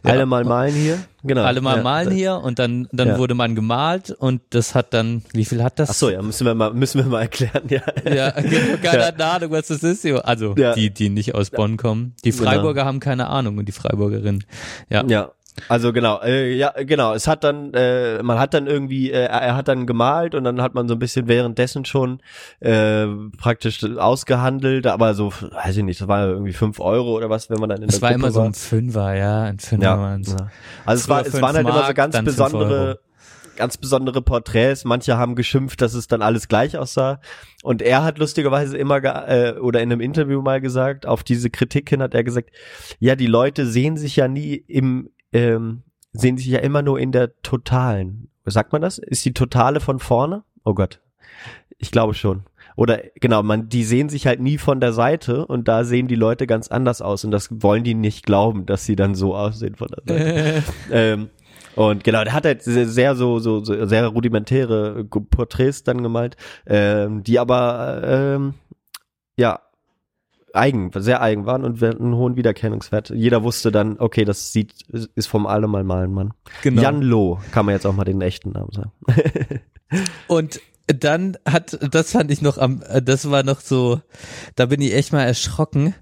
Ja. 0.05 0.11
alle 0.11 0.25
mal 0.27 0.45
malen 0.45 0.75
hier, 0.75 0.99
genau. 1.23 1.41
Alle 1.43 1.61
mal 1.61 1.77
ja. 1.77 1.83
malen 1.83 2.11
hier 2.11 2.35
und 2.37 2.59
dann, 2.59 2.87
dann 2.91 3.07
Ja. 3.09 3.17
wurde 3.17 3.33
man 3.33 3.55
gemalt 3.55 4.11
und 4.11 4.41
das 4.51 4.75
hat 4.75 4.93
dann, 4.93 5.23
wie 5.33 5.45
viel 5.45 5.63
hat 5.63 5.79
das? 5.79 5.89
Ach 5.89 5.93
so, 5.95 6.09
ja, 6.11 6.21
müssen 6.21 6.45
wir 6.45 6.53
mal, 6.53 6.73
müssen 6.73 6.99
wir 7.03 7.09
mal 7.09 7.21
erklären, 7.23 7.63
ja. 7.69 7.81
Ja, 8.05 8.29
genau, 8.31 8.77
keiner 8.81 9.05
hat 9.07 9.15
eine 9.15 9.25
Ahnung, 9.25 9.51
was 9.51 9.67
das 9.67 9.81
ist. 9.83 10.05
Also 10.05 10.53
Ja. 10.57 10.73
die, 10.75 10.91
die 10.91 11.09
nicht 11.09 11.33
aus 11.33 11.49
Bonn 11.49 11.77
kommen. 11.77 12.13
Die 12.23 12.29
Genau. 12.31 12.43
Freiburger 12.43 12.85
haben 12.85 12.99
keine 12.99 13.27
Ahnung 13.27 13.57
und 13.57 13.65
die 13.65 13.71
Freiburgerin. 13.73 14.43
Ja. 14.89 15.03
Ja. 15.07 15.31
Also 15.67 15.93
genau, 15.93 16.21
äh, 16.21 16.53
ja 16.55 16.71
genau. 16.83 17.13
Es 17.13 17.27
hat 17.27 17.43
dann, 17.43 17.73
äh, 17.73 18.21
man 18.23 18.39
hat 18.39 18.53
dann 18.53 18.67
irgendwie, 18.67 19.11
äh, 19.11 19.25
er 19.25 19.55
hat 19.55 19.67
dann 19.67 19.85
gemalt 19.85 20.35
und 20.35 20.43
dann 20.43 20.61
hat 20.61 20.73
man 20.73 20.87
so 20.87 20.95
ein 20.95 20.99
bisschen 20.99 21.27
währenddessen 21.27 21.85
schon 21.85 22.21
äh, 22.59 23.05
praktisch 23.37 23.83
ausgehandelt, 23.83 24.87
aber 24.87 25.13
so, 25.13 25.31
weiß 25.31 25.77
ich 25.77 25.83
nicht, 25.83 26.01
das 26.01 26.07
war 26.07 26.27
irgendwie 26.27 26.53
fünf 26.53 26.79
Euro 26.79 27.15
oder 27.17 27.29
was, 27.29 27.49
wenn 27.49 27.59
man 27.59 27.69
dann 27.69 27.81
in 27.81 27.89
Es 27.89 27.95
der 27.95 28.01
war 28.03 28.09
Gruppe 28.11 28.23
immer 28.23 28.31
so 28.31 28.39
war. 28.39 28.47
ein 28.47 28.53
Fünfer, 28.53 29.13
ja, 29.15 29.43
ein 29.43 29.59
Fünfer 29.59 29.83
ja, 29.83 29.99
waren's. 29.99 30.31
ja. 30.31 30.47
Also 30.85 31.01
es 31.01 31.09
war, 31.09 31.25
es 31.25 31.33
waren 31.41 31.55
halt 31.55 31.67
immer 31.67 31.73
so 31.73 31.79
Mark, 31.79 31.95
ganz 31.95 32.23
besondere, 32.23 32.99
ganz 33.55 33.77
besondere 33.77 34.21
Porträts. 34.21 34.85
Manche 34.85 35.17
haben 35.17 35.35
geschimpft, 35.35 35.81
dass 35.81 35.93
es 35.93 36.07
dann 36.07 36.21
alles 36.21 36.47
gleich 36.47 36.77
aussah. 36.77 37.19
Und 37.61 37.81
er 37.81 38.03
hat 38.03 38.17
lustigerweise 38.17 38.77
immer 38.77 39.03
äh, 39.27 39.53
oder 39.59 39.81
in 39.81 39.91
einem 39.91 40.01
Interview 40.01 40.41
mal 40.41 40.61
gesagt, 40.61 41.05
auf 41.05 41.23
diese 41.23 41.49
Kritik 41.49 41.89
hin 41.89 42.01
hat 42.01 42.13
er 42.13 42.23
gesagt, 42.23 42.51
ja, 42.99 43.15
die 43.15 43.27
Leute 43.27 43.65
sehen 43.65 43.97
sich 43.97 44.15
ja 44.15 44.27
nie 44.27 44.55
im, 44.55 45.09
ähm, 45.33 45.83
sehen 46.13 46.37
sich 46.37 46.47
ja 46.47 46.59
immer 46.59 46.81
nur 46.81 46.99
in 46.99 47.11
der 47.11 47.41
totalen. 47.41 48.29
Sagt 48.45 48.71
man 48.71 48.81
das? 48.81 48.97
Ist 48.97 49.25
die 49.25 49.33
totale 49.33 49.79
von 49.79 49.99
vorne? 49.99 50.43
Oh 50.63 50.73
Gott. 50.73 50.99
Ich 51.77 51.91
glaube 51.91 52.13
schon. 52.13 52.43
Oder 52.75 53.01
genau, 53.15 53.43
man, 53.43 53.69
die 53.69 53.83
sehen 53.83 54.09
sich 54.09 54.25
halt 54.25 54.39
nie 54.39 54.57
von 54.57 54.79
der 54.79 54.93
Seite 54.93 55.45
und 55.45 55.67
da 55.67 55.83
sehen 55.83 56.07
die 56.07 56.15
Leute 56.15 56.47
ganz 56.47 56.69
anders 56.69 57.01
aus 57.01 57.25
und 57.25 57.31
das 57.31 57.49
wollen 57.61 57.83
die 57.83 57.93
nicht 57.93 58.25
glauben, 58.25 58.65
dass 58.65 58.85
sie 58.85 58.95
dann 58.95 59.15
so 59.15 59.35
aussehen 59.35 59.75
von 59.75 59.89
der 59.89 60.03
Seite. 60.05 60.63
ähm, 60.91 61.29
und 61.75 62.03
genau, 62.03 62.23
der 62.23 62.33
hat 62.33 62.45
halt 62.45 62.61
sehr, 62.61 62.87
sehr 62.87 63.15
so, 63.15 63.39
so, 63.39 63.63
so 63.63 63.85
sehr 63.85 64.07
rudimentäre 64.07 65.03
Porträts 65.03 65.83
dann 65.83 66.03
gemalt, 66.03 66.37
ähm, 66.65 67.23
die 67.23 67.39
aber 67.39 68.01
ähm, 68.03 68.53
ja 69.37 69.59
eigen, 70.53 70.91
sehr 70.95 71.21
eigen 71.21 71.45
waren 71.45 71.63
und 71.63 71.81
einen 71.83 72.15
hohen 72.15 72.35
Wiedererkennungswert. 72.35 73.09
Jeder 73.09 73.43
wusste 73.43 73.71
dann, 73.71 73.99
okay, 73.99 74.25
das 74.25 74.51
sieht, 74.51 74.73
ist 75.15 75.27
vom 75.27 75.45
Allemal 75.45 75.83
malen 75.83 76.13
Mann. 76.13 76.33
Genau. 76.61 76.81
Jan 76.81 77.01
Loh, 77.01 77.39
kann 77.51 77.65
man 77.65 77.75
jetzt 77.75 77.85
auch 77.85 77.95
mal 77.95 78.05
den 78.05 78.21
echten 78.21 78.51
Namen 78.51 78.71
sagen. 78.71 78.91
Und 80.27 80.61
dann 80.87 81.37
hat, 81.45 81.77
das 81.93 82.11
fand 82.11 82.31
ich 82.31 82.41
noch 82.41 82.57
am, 82.57 82.81
das 83.03 83.29
war 83.29 83.43
noch 83.43 83.59
so, 83.59 84.01
da 84.55 84.65
bin 84.65 84.81
ich 84.81 84.93
echt 84.93 85.13
mal 85.13 85.23
erschrocken. 85.23 85.93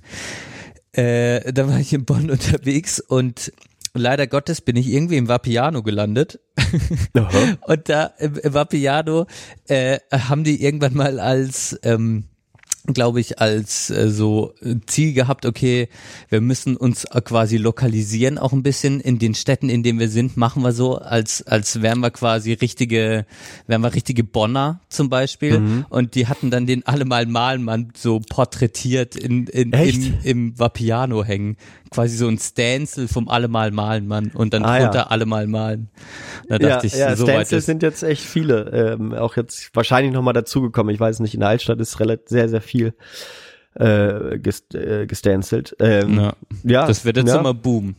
Äh, 0.93 1.51
da 1.51 1.67
war 1.67 1.79
ich 1.79 1.93
in 1.93 2.05
Bonn 2.05 2.31
unterwegs 2.31 2.99
und 2.99 3.51
leider 3.93 4.27
Gottes 4.27 4.61
bin 4.61 4.75
ich 4.75 4.87
irgendwie 4.87 5.17
im 5.17 5.27
Vapiano 5.27 5.83
gelandet. 5.83 6.39
Und 7.67 7.89
da 7.89 8.05
im, 8.17 8.35
im 8.35 8.53
Vapiano 8.53 9.27
äh, 9.67 9.99
haben 10.11 10.43
die 10.43 10.63
irgendwann 10.63 10.93
mal 10.93 11.19
als 11.19 11.79
ähm, 11.83 12.25
glaube 12.93 13.19
ich, 13.19 13.39
als 13.39 13.89
äh, 13.89 14.09
so 14.09 14.53
Ziel 14.85 15.13
gehabt, 15.13 15.45
okay, 15.45 15.89
wir 16.29 16.41
müssen 16.41 16.77
uns 16.77 17.03
äh, 17.05 17.21
quasi 17.21 17.57
lokalisieren 17.57 18.37
auch 18.37 18.53
ein 18.53 18.63
bisschen 18.63 18.99
in 19.01 19.19
den 19.19 19.35
Städten, 19.35 19.69
in 19.69 19.83
denen 19.83 19.99
wir 19.99 20.09
sind, 20.09 20.37
machen 20.37 20.63
wir 20.63 20.71
so, 20.71 20.97
als, 20.97 21.45
als 21.45 21.81
wären 21.81 21.99
wir 21.99 22.11
quasi 22.11 22.53
richtige, 22.53 23.25
wären 23.67 23.81
wir 23.81 23.93
richtige 23.93 24.23
Bonner 24.23 24.79
zum 24.89 25.09
Beispiel. 25.09 25.59
Mhm. 25.59 25.85
Und 25.89 26.15
die 26.15 26.27
hatten 26.27 26.49
dann 26.51 26.65
den 26.65 26.85
Allemal 26.87 27.25
Malenmann 27.25 27.89
so 27.95 28.19
porträtiert 28.19 29.15
in, 29.15 29.47
in, 29.47 29.71
in, 29.73 30.13
im 30.23 30.59
Vapiano 30.59 31.23
hängen. 31.23 31.57
Quasi 31.89 32.17
so 32.17 32.27
ein 32.27 32.37
Stencil 32.37 33.07
vom 33.07 33.29
Allemal 33.29 33.71
Malenmann 33.71 34.31
und 34.33 34.53
dann 34.53 34.65
Ah, 34.65 34.77
ja. 34.77 34.83
drunter 34.83 35.09
Allemal 35.11 35.47
malen. 35.47 35.87
Da 36.49 36.55
Ja, 36.57 36.67
dachte 36.69 36.87
ich, 36.87 36.93
ja 36.95 37.15
so 37.15 37.25
ist. 37.27 37.65
sind 37.65 37.81
jetzt 37.81 38.03
echt 38.03 38.21
viele, 38.23 38.97
ähm, 38.99 39.13
auch 39.13 39.37
jetzt 39.37 39.69
wahrscheinlich 39.73 40.13
nochmal 40.13 40.33
dazugekommen. 40.33 40.93
Ich 40.93 40.99
weiß 40.99 41.19
nicht, 41.21 41.33
in 41.33 41.39
der 41.39 41.49
Altstadt 41.49 41.79
ist 41.79 41.99
relativ 42.01 42.27
sehr, 42.27 42.49
sehr 42.49 42.61
viel 42.61 42.76
äh, 42.85 44.39
gest, 44.39 44.73
äh, 44.75 45.05
gestencelt. 45.05 45.75
Ähm, 45.79 46.19
Ja. 46.19 46.33
ja, 46.63 46.87
Das 46.87 47.05
wird 47.05 47.17
jetzt 47.17 47.29
ja. 47.29 47.39
immer 47.39 47.53
boom. 47.53 47.95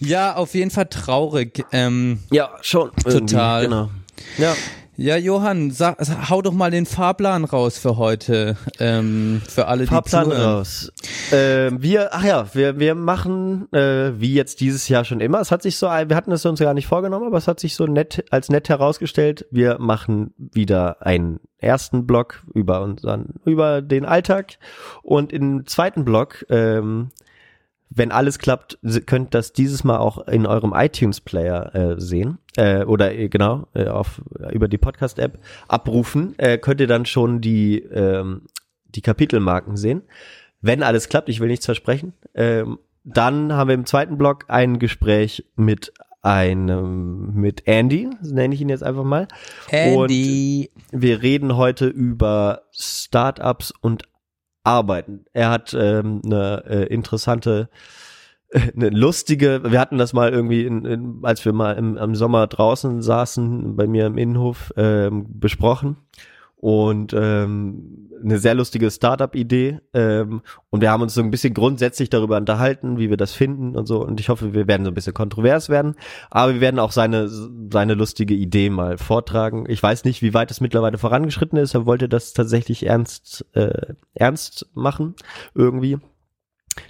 Ja, 0.00 0.34
auf 0.36 0.54
jeden 0.54 0.70
Fall 0.70 0.86
traurig. 0.86 1.64
Ähm, 1.72 2.20
Ja, 2.30 2.50
schon. 2.62 2.90
Total. 2.96 3.64
Genau. 3.64 3.90
Ja. 4.38 4.54
Ja, 5.02 5.16
Johann, 5.16 5.72
sag, 5.72 5.98
hau 6.30 6.42
doch 6.42 6.52
mal 6.52 6.70
den 6.70 6.86
Fahrplan 6.86 7.44
raus 7.44 7.76
für 7.76 7.96
heute. 7.96 8.56
Ähm, 8.78 9.42
für 9.48 9.66
alle, 9.66 9.86
Fahrplan 9.86 10.26
die 10.26 10.30
zuhören. 10.30 10.54
raus. 10.54 10.92
Ähm, 11.32 11.82
wir, 11.82 12.14
ach 12.14 12.24
ja, 12.24 12.46
wir, 12.54 12.78
wir 12.78 12.94
machen, 12.94 13.66
äh, 13.72 14.12
wie 14.20 14.32
jetzt 14.32 14.60
dieses 14.60 14.88
Jahr 14.88 15.04
schon 15.04 15.20
immer, 15.20 15.40
es 15.40 15.50
hat 15.50 15.62
sich 15.62 15.76
so, 15.76 15.88
wir 15.88 16.14
hatten 16.14 16.30
es 16.30 16.46
uns 16.46 16.60
gar 16.60 16.72
nicht 16.72 16.86
vorgenommen, 16.86 17.26
aber 17.26 17.36
es 17.36 17.48
hat 17.48 17.58
sich 17.58 17.74
so 17.74 17.86
nett, 17.86 18.24
als 18.30 18.48
nett 18.48 18.68
herausgestellt, 18.68 19.44
wir 19.50 19.78
machen 19.80 20.34
wieder 20.36 21.04
einen 21.04 21.40
ersten 21.58 22.06
Block 22.06 22.44
über 22.54 22.80
unseren, 22.82 23.34
über 23.44 23.82
den 23.82 24.04
Alltag 24.04 24.58
und 25.02 25.32
im 25.32 25.66
zweiten 25.66 26.04
Block, 26.04 26.46
ähm, 26.48 27.10
wenn 27.94 28.12
alles 28.12 28.38
klappt, 28.38 28.78
könnt 29.06 29.34
das 29.34 29.52
dieses 29.52 29.84
Mal 29.84 29.98
auch 29.98 30.26
in 30.26 30.46
eurem 30.46 30.72
iTunes-Player 30.74 31.74
äh, 31.74 32.00
sehen. 32.00 32.38
Äh, 32.56 32.84
oder 32.84 33.14
äh, 33.14 33.28
genau, 33.28 33.66
äh, 33.74 33.86
auf, 33.86 34.22
über 34.52 34.68
die 34.68 34.78
Podcast-App 34.78 35.38
abrufen. 35.68 36.34
Äh, 36.38 36.58
könnt 36.58 36.80
ihr 36.80 36.86
dann 36.86 37.06
schon 37.06 37.40
die, 37.40 37.78
ähm, 37.78 38.42
die 38.94 39.02
Kapitelmarken 39.02 39.76
sehen. 39.76 40.02
Wenn 40.60 40.82
alles 40.82 41.08
klappt, 41.08 41.28
ich 41.28 41.40
will 41.40 41.48
nichts 41.48 41.66
versprechen. 41.66 42.14
Ähm, 42.34 42.78
dann 43.04 43.52
haben 43.52 43.68
wir 43.68 43.74
im 43.74 43.86
zweiten 43.86 44.16
Block 44.16 44.44
ein 44.48 44.78
Gespräch 44.78 45.44
mit 45.56 45.92
einem, 46.22 47.34
mit 47.34 47.66
Andy, 47.66 48.08
nenne 48.22 48.54
ich 48.54 48.60
ihn 48.60 48.68
jetzt 48.68 48.84
einfach 48.84 49.02
mal. 49.02 49.26
Andy. 49.70 50.70
Wir 50.92 51.20
reden 51.20 51.56
heute 51.56 51.88
über 51.88 52.62
Startups 52.70 53.72
und 53.80 54.04
Arbeiten. 54.64 55.24
Er 55.32 55.50
hat 55.50 55.74
ähm, 55.78 56.22
eine 56.24 56.64
äh, 56.66 56.86
interessante, 56.86 57.68
eine 58.76 58.90
lustige, 58.90 59.62
wir 59.64 59.80
hatten 59.80 59.98
das 59.98 60.12
mal 60.12 60.30
irgendwie, 60.32 60.64
in, 60.64 60.84
in, 60.84 61.18
als 61.22 61.44
wir 61.44 61.52
mal 61.52 61.72
im, 61.72 61.96
im 61.96 62.14
Sommer 62.14 62.46
draußen 62.46 63.02
saßen, 63.02 63.76
bei 63.76 63.86
mir 63.86 64.06
im 64.06 64.18
Innenhof, 64.18 64.72
ähm, 64.76 65.26
besprochen. 65.28 65.96
Und 66.62 67.12
ähm, 67.12 68.08
eine 68.22 68.38
sehr 68.38 68.54
lustige 68.54 68.88
Startup-Idee. 68.88 69.80
Ähm, 69.94 70.42
und 70.70 70.80
wir 70.80 70.92
haben 70.92 71.02
uns 71.02 71.12
so 71.12 71.20
ein 71.20 71.32
bisschen 71.32 71.54
grundsätzlich 71.54 72.08
darüber 72.08 72.36
unterhalten, 72.36 72.98
wie 72.98 73.10
wir 73.10 73.16
das 73.16 73.32
finden 73.32 73.74
und 73.76 73.86
so. 73.86 74.00
Und 74.00 74.20
ich 74.20 74.28
hoffe, 74.28 74.54
wir 74.54 74.68
werden 74.68 74.84
so 74.84 74.92
ein 74.92 74.94
bisschen 74.94 75.12
kontrovers 75.12 75.68
werden. 75.68 75.96
Aber 76.30 76.54
wir 76.54 76.60
werden 76.60 76.78
auch 76.78 76.92
seine, 76.92 77.28
seine 77.28 77.94
lustige 77.94 78.34
Idee 78.34 78.70
mal 78.70 78.96
vortragen. 78.96 79.64
Ich 79.68 79.82
weiß 79.82 80.04
nicht, 80.04 80.22
wie 80.22 80.34
weit 80.34 80.52
es 80.52 80.60
mittlerweile 80.60 80.98
vorangeschritten 80.98 81.58
ist. 81.58 81.74
Er 81.74 81.84
wollte 81.84 82.08
das 82.08 82.32
tatsächlich 82.32 82.86
ernst, 82.86 83.44
äh, 83.54 83.94
ernst 84.14 84.68
machen, 84.72 85.16
irgendwie. 85.56 85.98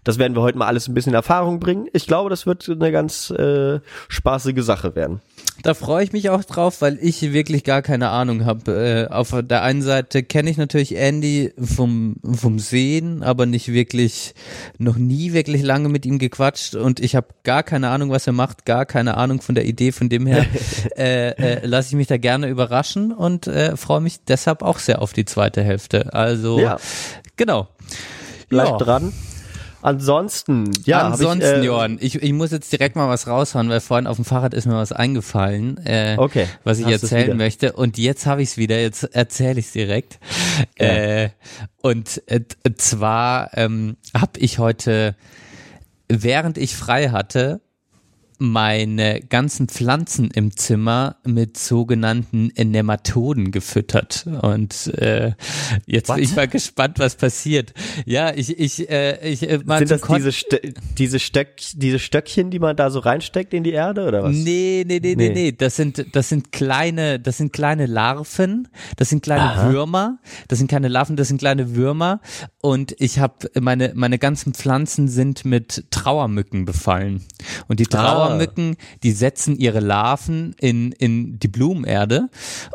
Das 0.04 0.18
werden 0.18 0.36
wir 0.36 0.42
heute 0.42 0.58
mal 0.58 0.66
alles 0.66 0.86
ein 0.86 0.92
bisschen 0.92 1.12
in 1.12 1.16
Erfahrung 1.16 1.60
bringen. 1.60 1.88
Ich 1.94 2.06
glaube, 2.06 2.28
das 2.28 2.44
wird 2.44 2.68
eine 2.68 2.92
ganz 2.92 3.30
äh, 3.30 3.80
spaßige 4.08 4.62
Sache 4.62 4.94
werden. 4.94 5.22
Da 5.62 5.74
freue 5.74 6.02
ich 6.02 6.12
mich 6.12 6.30
auch 6.30 6.42
drauf, 6.42 6.80
weil 6.80 6.98
ich 7.00 7.20
wirklich 7.32 7.62
gar 7.62 7.82
keine 7.82 8.08
Ahnung 8.08 8.44
habe. 8.46 9.08
Äh, 9.10 9.12
auf 9.12 9.34
der 9.42 9.62
einen 9.62 9.82
Seite 9.82 10.22
kenne 10.22 10.50
ich 10.50 10.56
natürlich 10.56 10.96
Andy 10.96 11.52
vom, 11.62 12.16
vom 12.24 12.58
Sehen, 12.58 13.22
aber 13.22 13.46
nicht 13.46 13.68
wirklich, 13.72 14.34
noch 14.78 14.96
nie 14.96 15.32
wirklich 15.34 15.62
lange 15.62 15.88
mit 15.88 16.04
ihm 16.06 16.18
gequatscht 16.18 16.74
und 16.74 16.98
ich 17.00 17.14
habe 17.14 17.28
gar 17.44 17.62
keine 17.62 17.90
Ahnung, 17.90 18.10
was 18.10 18.26
er 18.26 18.32
macht, 18.32 18.64
gar 18.64 18.86
keine 18.86 19.16
Ahnung 19.16 19.40
von 19.40 19.54
der 19.54 19.66
Idee. 19.66 19.92
Von 19.92 20.08
dem 20.08 20.26
her 20.26 20.46
äh, 20.96 21.28
äh, 21.30 21.66
lasse 21.66 21.90
ich 21.90 21.94
mich 21.96 22.06
da 22.08 22.16
gerne 22.16 22.48
überraschen 22.48 23.12
und 23.12 23.46
äh, 23.46 23.76
freue 23.76 24.00
mich 24.00 24.24
deshalb 24.24 24.62
auch 24.62 24.78
sehr 24.78 25.00
auf 25.02 25.12
die 25.12 25.26
zweite 25.26 25.62
Hälfte. 25.62 26.12
Also 26.14 26.58
Ja. 26.58 26.78
genau. 27.36 27.68
Bleibt 28.48 28.70
Ja. 28.70 28.78
dran. 28.78 29.12
Ansonsten, 29.82 30.70
ja, 30.84 31.08
Ansonsten, 31.08 31.42
ich, 31.42 31.62
äh, 31.62 31.64
Johann, 31.64 31.98
ich, 32.00 32.14
ich 32.14 32.32
muss 32.32 32.52
jetzt 32.52 32.70
direkt 32.72 32.94
mal 32.94 33.08
was 33.08 33.26
raushauen, 33.26 33.68
weil 33.68 33.80
vorhin 33.80 34.06
auf 34.06 34.16
dem 34.16 34.24
Fahrrad 34.24 34.54
ist 34.54 34.64
mir 34.66 34.74
was 34.74 34.92
eingefallen, 34.92 35.76
äh, 35.84 36.14
Okay, 36.16 36.46
was 36.62 36.78
ich 36.78 36.86
erzählen 36.86 37.36
möchte. 37.36 37.72
Und 37.72 37.98
jetzt 37.98 38.24
habe 38.26 38.42
ich 38.42 38.50
es 38.50 38.56
wieder, 38.56 38.80
jetzt 38.80 39.02
erzähle 39.02 39.58
ich 39.58 39.66
es 39.66 39.72
direkt. 39.72 40.18
Äh, 40.76 41.30
und 41.82 42.22
äh, 42.26 42.40
zwar 42.76 43.56
ähm, 43.56 43.96
habe 44.14 44.38
ich 44.38 44.58
heute, 44.58 45.16
während 46.08 46.58
ich 46.58 46.76
frei 46.76 47.08
hatte, 47.08 47.60
meine 48.42 49.20
ganzen 49.20 49.68
Pflanzen 49.68 50.28
im 50.32 50.56
Zimmer 50.56 51.16
mit 51.24 51.56
sogenannten 51.56 52.46
Nematoden 52.56 53.52
gefüttert. 53.52 54.26
Und 54.42 54.88
äh, 54.98 55.32
jetzt 55.86 56.08
What? 56.08 56.16
bin 56.16 56.24
ich 56.24 56.34
mal 56.34 56.48
gespannt, 56.48 56.98
was 56.98 57.14
passiert. 57.14 57.72
Ja, 58.04 58.32
ich, 58.34 58.58
ich, 58.58 58.90
äh, 58.90 59.26
ich 59.28 59.48
äh, 59.48 59.60
mal 59.64 59.78
sind 59.78 59.92
das 59.92 60.00
Kon- 60.00 60.16
diese, 60.16 60.30
Stö- 60.30 60.74
diese, 60.98 61.20
Stöck, 61.20 61.50
diese 61.74 62.00
Stöckchen, 62.00 62.50
die 62.50 62.58
man 62.58 62.74
da 62.76 62.90
so 62.90 62.98
reinsteckt 62.98 63.54
in 63.54 63.62
die 63.62 63.70
Erde 63.72 64.06
oder 64.08 64.24
was? 64.24 64.34
Nee, 64.34 64.84
nee, 64.86 64.98
nee, 65.00 65.14
nee, 65.14 65.28
Nee. 65.28 65.34
nee. 65.34 65.52
Das 65.52 65.76
sind, 65.76 66.04
das 66.12 66.28
sind 66.28 66.50
kleine, 66.50 67.20
das 67.20 67.36
sind 67.38 67.52
kleine 67.52 67.86
Larven, 67.86 68.66
das 68.96 69.08
sind 69.10 69.22
kleine 69.22 69.42
Aha. 69.42 69.70
Würmer, 69.72 70.18
das 70.48 70.58
sind 70.58 70.68
keine 70.68 70.88
Larven, 70.88 71.14
das 71.14 71.28
sind 71.28 71.38
kleine 71.38 71.76
Würmer. 71.76 72.20
Und 72.60 72.96
ich 72.98 73.20
habe 73.20 73.50
meine, 73.60 73.92
meine 73.94 74.18
ganzen 74.18 74.52
Pflanzen 74.52 75.06
sind 75.06 75.44
mit 75.44 75.84
Trauermücken 75.92 76.64
befallen. 76.64 77.22
Und 77.68 77.78
die 77.78 77.84
Ah. 77.92 78.31
Trauermücken, 78.38 78.76
die 79.02 79.12
setzen 79.12 79.56
ihre 79.56 79.80
Larven 79.80 80.54
in, 80.60 80.92
in 80.92 81.38
die 81.38 81.48
Blumenerde. 81.48 82.28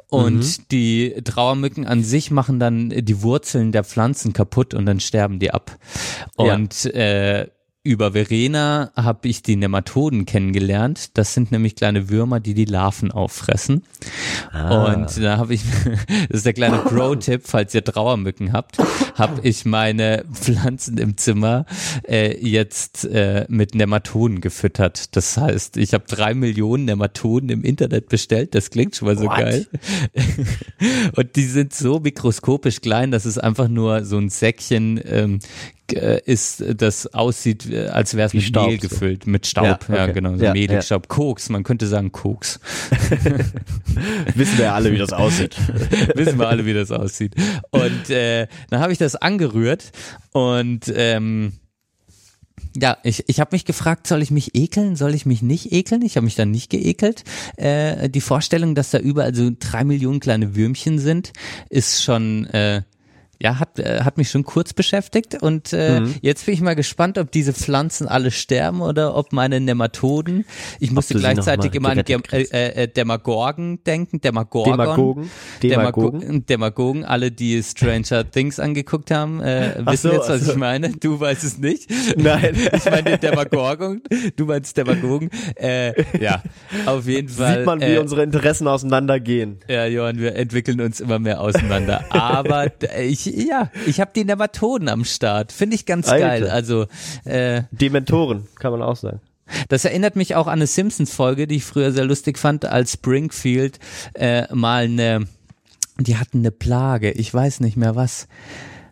Und 0.09 0.37
Mhm. 0.37 0.63
die 0.71 1.15
Trauermücken 1.23 1.85
an 1.85 2.03
sich 2.03 2.31
machen 2.31 2.59
dann 2.59 2.89
die 2.89 3.21
Wurzeln 3.21 3.71
der 3.71 3.83
Pflanzen 3.83 4.33
kaputt 4.33 4.73
und 4.73 4.85
dann 4.85 4.99
sterben 4.99 5.39
die 5.39 5.51
ab. 5.51 5.77
Ja. 6.37 6.53
Und 6.55 6.85
äh, 6.93 7.47
über 7.88 8.12
Verena 8.12 8.91
habe 8.96 9.29
ich 9.29 9.44
die 9.44 9.56
Nematoden 9.56 10.25
kennengelernt. 10.25 11.17
Das 11.17 11.34
sind 11.34 11.53
nämlich 11.53 11.75
kleine 11.75 12.10
Würmer, 12.10 12.41
die 12.41 12.53
die 12.53 12.65
Larven 12.65 13.12
auffressen. 13.12 13.84
Ah. 14.51 14.94
Und 14.94 15.24
da 15.24 15.38
habe 15.38 15.53
ich, 15.53 15.62
das 16.29 16.39
ist 16.39 16.46
der 16.46 16.53
kleine 16.53 16.79
Pro-Tipp, 16.79 17.44
falls 17.46 17.74
ihr 17.74 17.84
Trauermücken 17.84 18.51
habt, 18.51 18.77
habe 19.15 19.48
ich 19.48 19.63
meine 19.63 20.25
Pflanzen 20.34 20.98
im 20.98 21.15
Zimmer 21.15 21.65
äh, 22.08 22.38
jetzt 22.46 23.06
äh, 23.06 23.46
mit 23.48 23.74
Nematoden 23.74 24.41
gefüttert. 24.41 25.15
Das 25.15 25.38
heißt, 25.38 25.77
ich 25.77 25.94
habe 25.94 26.03
drei 26.08 26.34
Millionen 26.34 26.86
Nematoden 26.86 27.50
im 27.50 27.63
Internet 27.63 28.10
bestellt. 28.10 28.53
Das 28.53 28.70
klingt 28.70 28.98
schon 28.98 29.08
mal 29.08 29.17
so 29.17 29.25
What? 29.25 29.38
geil. 29.38 29.67
Und 31.15 31.36
die 31.38 31.46
sind 31.46 31.74
so 31.74 32.01
mikroskopisch 32.01 32.82
klein, 32.82 33.12
dass 33.12 33.24
es 33.24 33.38
einfach 33.38 33.70
nur 33.70 34.03
so 34.03 34.17
ein 34.17 34.29
Säckchen 34.29 35.00
ähm, 35.06 35.39
äh, 35.94 36.22
ist, 36.25 36.63
das 36.75 37.13
aussieht, 37.13 37.70
äh, 37.70 37.88
als 37.88 38.15
wäre 38.15 38.27
es 38.27 38.34
mit 38.34 38.44
Staub, 38.44 38.67
Mehl 38.67 38.82
so. 38.82 38.88
gefüllt, 38.88 39.27
mit 39.27 39.48
Staub. 39.48 39.86
Ja, 39.88 39.96
Ja, 39.96 40.03
okay. 40.03 40.13
genau, 40.13 40.36
so 40.36 40.44
Ja, 40.44 40.53
Mehligstaub. 40.53 41.08
Koks, 41.08 41.50
man 41.50 41.63
könnte 41.63 41.88
sagen 41.88 42.12
Koks. 42.12 42.60
Wissen 44.36 44.58
wir 44.58 44.65
ja 44.65 44.75
alle, 44.75 44.91
wie 44.91 44.98
das 44.98 45.13
aussieht. 45.13 45.56
Wissen 46.15 46.39
wir 46.39 46.48
alle, 46.48 46.65
wie 46.65 46.74
das 46.74 46.91
aussieht. 46.91 47.36
Und 47.72 48.10
äh, 48.10 48.48
dann 48.70 48.79
habe 48.79 48.91
ich 48.91 48.98
das 48.98 49.15
angerührt 49.15 49.91
und 50.32 50.91
ähm, 50.96 51.53
ja, 52.79 52.98
ich, 53.03 53.24
ich 53.27 53.39
habe 53.39 53.56
mich 53.56 53.65
gefragt, 53.65 54.06
soll 54.08 54.22
ich 54.22 54.29
mich 54.29 54.56
ekeln, 54.56 54.96
soll 54.96 55.15
ich 55.15 55.25
mich 55.25 55.41
nicht 55.41 55.72
ekeln? 55.72 56.03
Ich 56.03 56.15
habe 56.15 56.25
mich 56.25 56.36
dann 56.36 56.51
nicht 56.51 56.70
geekelt. 56.70 57.24
Äh, 57.56 58.10
die 58.10 58.22
Vorstellung, 58.22 58.75
dass 58.75 58.91
da 58.91 59.00
überall 59.00 59.34
so 59.34 59.50
drei 59.58 59.84
Millionen 59.84 60.20
kleine 60.20 60.56
Würmchen 60.56 61.00
sind, 61.00 61.34
ist 61.70 62.03
schon 62.03 62.46
äh, 62.48 62.84
ja, 63.41 63.60
hat, 63.60 63.79
äh, 63.79 64.01
hat 64.03 64.17
mich 64.17 64.29
schon 64.29 64.44
kurz 64.44 64.74
beschäftigt 64.74 65.41
und 65.41 65.74
äh, 65.74 66.00
Mhm. 66.01 66.15
jetzt 66.22 66.46
bin 66.46 66.53
ich 66.53 66.62
mal 66.62 66.75
gespannt, 66.75 67.17
ob 67.17 67.32
diese 67.32 67.53
Pflanzen 67.53 68.08
alle 68.08 68.32
sterben 68.32 68.82
oder 68.82 69.15
ob 69.15 69.32
meine 69.34 69.60
Nematoden, 69.60 70.46
ich 70.79 70.91
musste 70.91 71.15
gleichzeitig 71.15 71.74
immer 71.75 71.89
an 71.89 72.03
Gem 72.03 72.22
gerettet 72.22 72.53
äh, 72.53 72.84
äh, 72.84 72.88
Demagorgen 72.88 73.84
denken, 73.84 74.22
Demagorgon. 74.22 74.72
Demagogen. 74.77 75.29
Demagogen. 75.63 76.20
Demagogen. 76.20 76.46
Demagogen, 76.46 77.06
alle, 77.06 77.32
die 77.32 77.62
Stranger 77.63 78.29
Things 78.32 78.60
angeguckt 78.60 79.12
haben, 79.12 79.41
äh, 79.41 79.75
wissen 79.86 80.10
so, 80.10 80.15
jetzt, 80.15 80.29
was 80.29 80.41
so. 80.41 80.51
ich 80.51 80.58
meine. 80.58 80.89
Du 80.91 81.20
weißt 81.20 81.44
es 81.44 81.58
nicht. 81.58 81.89
Nein. 82.17 82.56
Ich 82.74 82.86
meine 82.86 83.17
Demagorgon, 83.17 84.01
du 84.36 84.46
meinst 84.46 84.75
Demagogen. 84.77 85.29
Äh, 85.56 85.94
ja, 86.20 86.41
auf 86.86 87.08
jeden 87.08 87.29
Fall. 87.29 87.58
Sieht 87.58 87.65
man, 87.65 87.82
wie 87.82 87.86
äh, 87.86 87.98
unsere 88.00 88.24
Interessen 88.24 88.67
auseinandergehen. 88.67 89.60
ja, 89.67 89.86
Johann, 89.86 90.17
wir 90.20 90.36
entwickeln 90.36 90.82
uns 90.82 91.00
immer 91.00 91.20
mehr 91.20 91.41
auseinander. 91.41 92.03
Aber 92.10 92.67
ich, 93.00 93.26
ja, 93.31 93.72
ich 93.86 94.00
habe 94.00 94.12
die 94.15 94.25
Nematoden 94.25 94.89
am 94.89 95.05
Start. 95.05 95.51
Finde 95.51 95.75
ich 95.75 95.86
ganz 95.86 96.07
Alter. 96.07 96.27
geil. 96.27 96.50
Also, 96.50 96.88
äh, 97.25 97.63
Dementoren, 97.72 98.48
kann 98.55 98.72
man 98.72 98.81
auch 98.81 98.96
sagen. 98.96 99.22
das 99.69 99.86
erinnert 99.86 100.15
mich 100.15 100.36
auch 100.36 100.48
an 100.48 100.53
eine 100.53 100.67
Simpsons-Folge, 100.67 101.48
die 101.48 101.57
ich 101.57 101.65
früher 101.65 101.91
sehr 101.91 102.05
lustig 102.05 102.38
fand, 102.38 102.65
als 102.65 102.93
Springfield 102.93 103.79
äh, 104.13 104.53
mal 104.53 104.86
eine, 104.86 105.27
die 106.00 106.17
hatten 106.17 106.39
eine 106.39 106.51
Plage, 106.51 107.12
ich 107.12 107.34
weiß 107.34 107.62
nicht 107.62 107.77
mehr 107.77 107.96
was. 107.96 108.27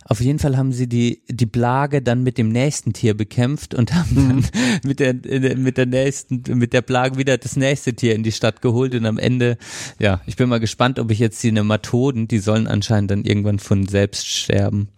Auf 0.08 0.22
jeden 0.22 0.38
Fall 0.38 0.56
haben 0.56 0.72
sie 0.72 0.88
die, 0.88 1.24
die 1.28 1.48
Plage 1.48 2.02
dann 2.02 2.22
mit 2.22 2.38
dem 2.38 2.50
nächsten 2.50 2.94
Tier 2.94 3.16
bekämpft 3.16 3.74
und 3.74 3.94
haben 3.94 4.16
Mhm. 4.16 4.28
dann 4.28 4.80
mit 4.84 5.00
der, 5.00 5.16
mit 5.58 5.78
der 5.78 5.88
nächsten, 5.88 6.44
mit 6.58 6.74
der 6.74 6.84
Plage 6.84 7.18
wieder 7.18 7.40
das 7.40 7.56
nächste 7.56 7.94
Tier 7.96 8.14
in 8.14 8.22
die 8.22 8.32
Stadt 8.32 8.62
geholt 8.62 8.94
und 8.94 9.06
am 9.08 9.18
Ende, 9.18 9.58
ja, 9.98 10.22
ich 10.28 10.36
bin 10.36 10.48
mal 10.48 10.60
gespannt, 10.60 11.00
ob 11.00 11.10
ich 11.10 11.18
jetzt 11.18 11.42
die 11.44 11.52
Nematoden, 11.52 12.28
die 12.28 12.38
sollen 12.38 12.68
anscheinend 12.68 13.10
dann 13.10 13.24
irgendwann 13.26 13.58
von 13.58 13.88
selbst 13.88 14.28
sterben, 14.28 14.90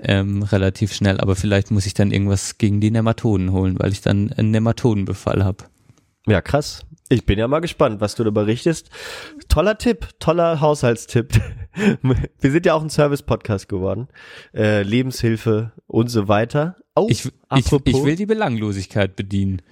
ähm, 0.00 0.44
relativ 0.44 0.92
schnell, 0.92 1.18
aber 1.20 1.34
vielleicht 1.34 1.72
muss 1.72 1.86
ich 1.86 1.94
dann 1.94 2.12
irgendwas 2.12 2.56
gegen 2.56 2.80
die 2.80 2.92
Nematoden 2.92 3.50
holen, 3.50 3.76
weil 3.80 3.90
ich 3.90 4.00
dann 4.00 4.32
einen 4.32 4.52
Nematodenbefall 4.52 5.44
habe. 5.44 5.64
Ja, 6.28 6.40
krass. 6.40 6.82
Ich 7.08 7.24
bin 7.24 7.38
ja 7.38 7.46
mal 7.46 7.60
gespannt, 7.60 8.00
was 8.00 8.16
du 8.16 8.24
da 8.24 8.30
berichtest. 8.30 8.90
Toller 9.48 9.78
Tipp, 9.78 10.08
toller 10.18 10.60
Haushaltstipp. 10.60 11.40
Wir 12.40 12.50
sind 12.50 12.66
ja 12.66 12.74
auch 12.74 12.82
ein 12.82 12.90
Service-Podcast 12.90 13.68
geworden. 13.68 14.08
Äh, 14.54 14.82
Lebenshilfe 14.82 15.72
und 15.86 16.08
so 16.08 16.28
weiter. 16.28 16.76
Oh, 16.94 17.06
Ich, 17.10 17.26
ich, 17.54 17.72
ich 17.84 18.04
will 18.04 18.16
die 18.16 18.26
Belanglosigkeit 18.26 19.14
bedienen. 19.16 19.62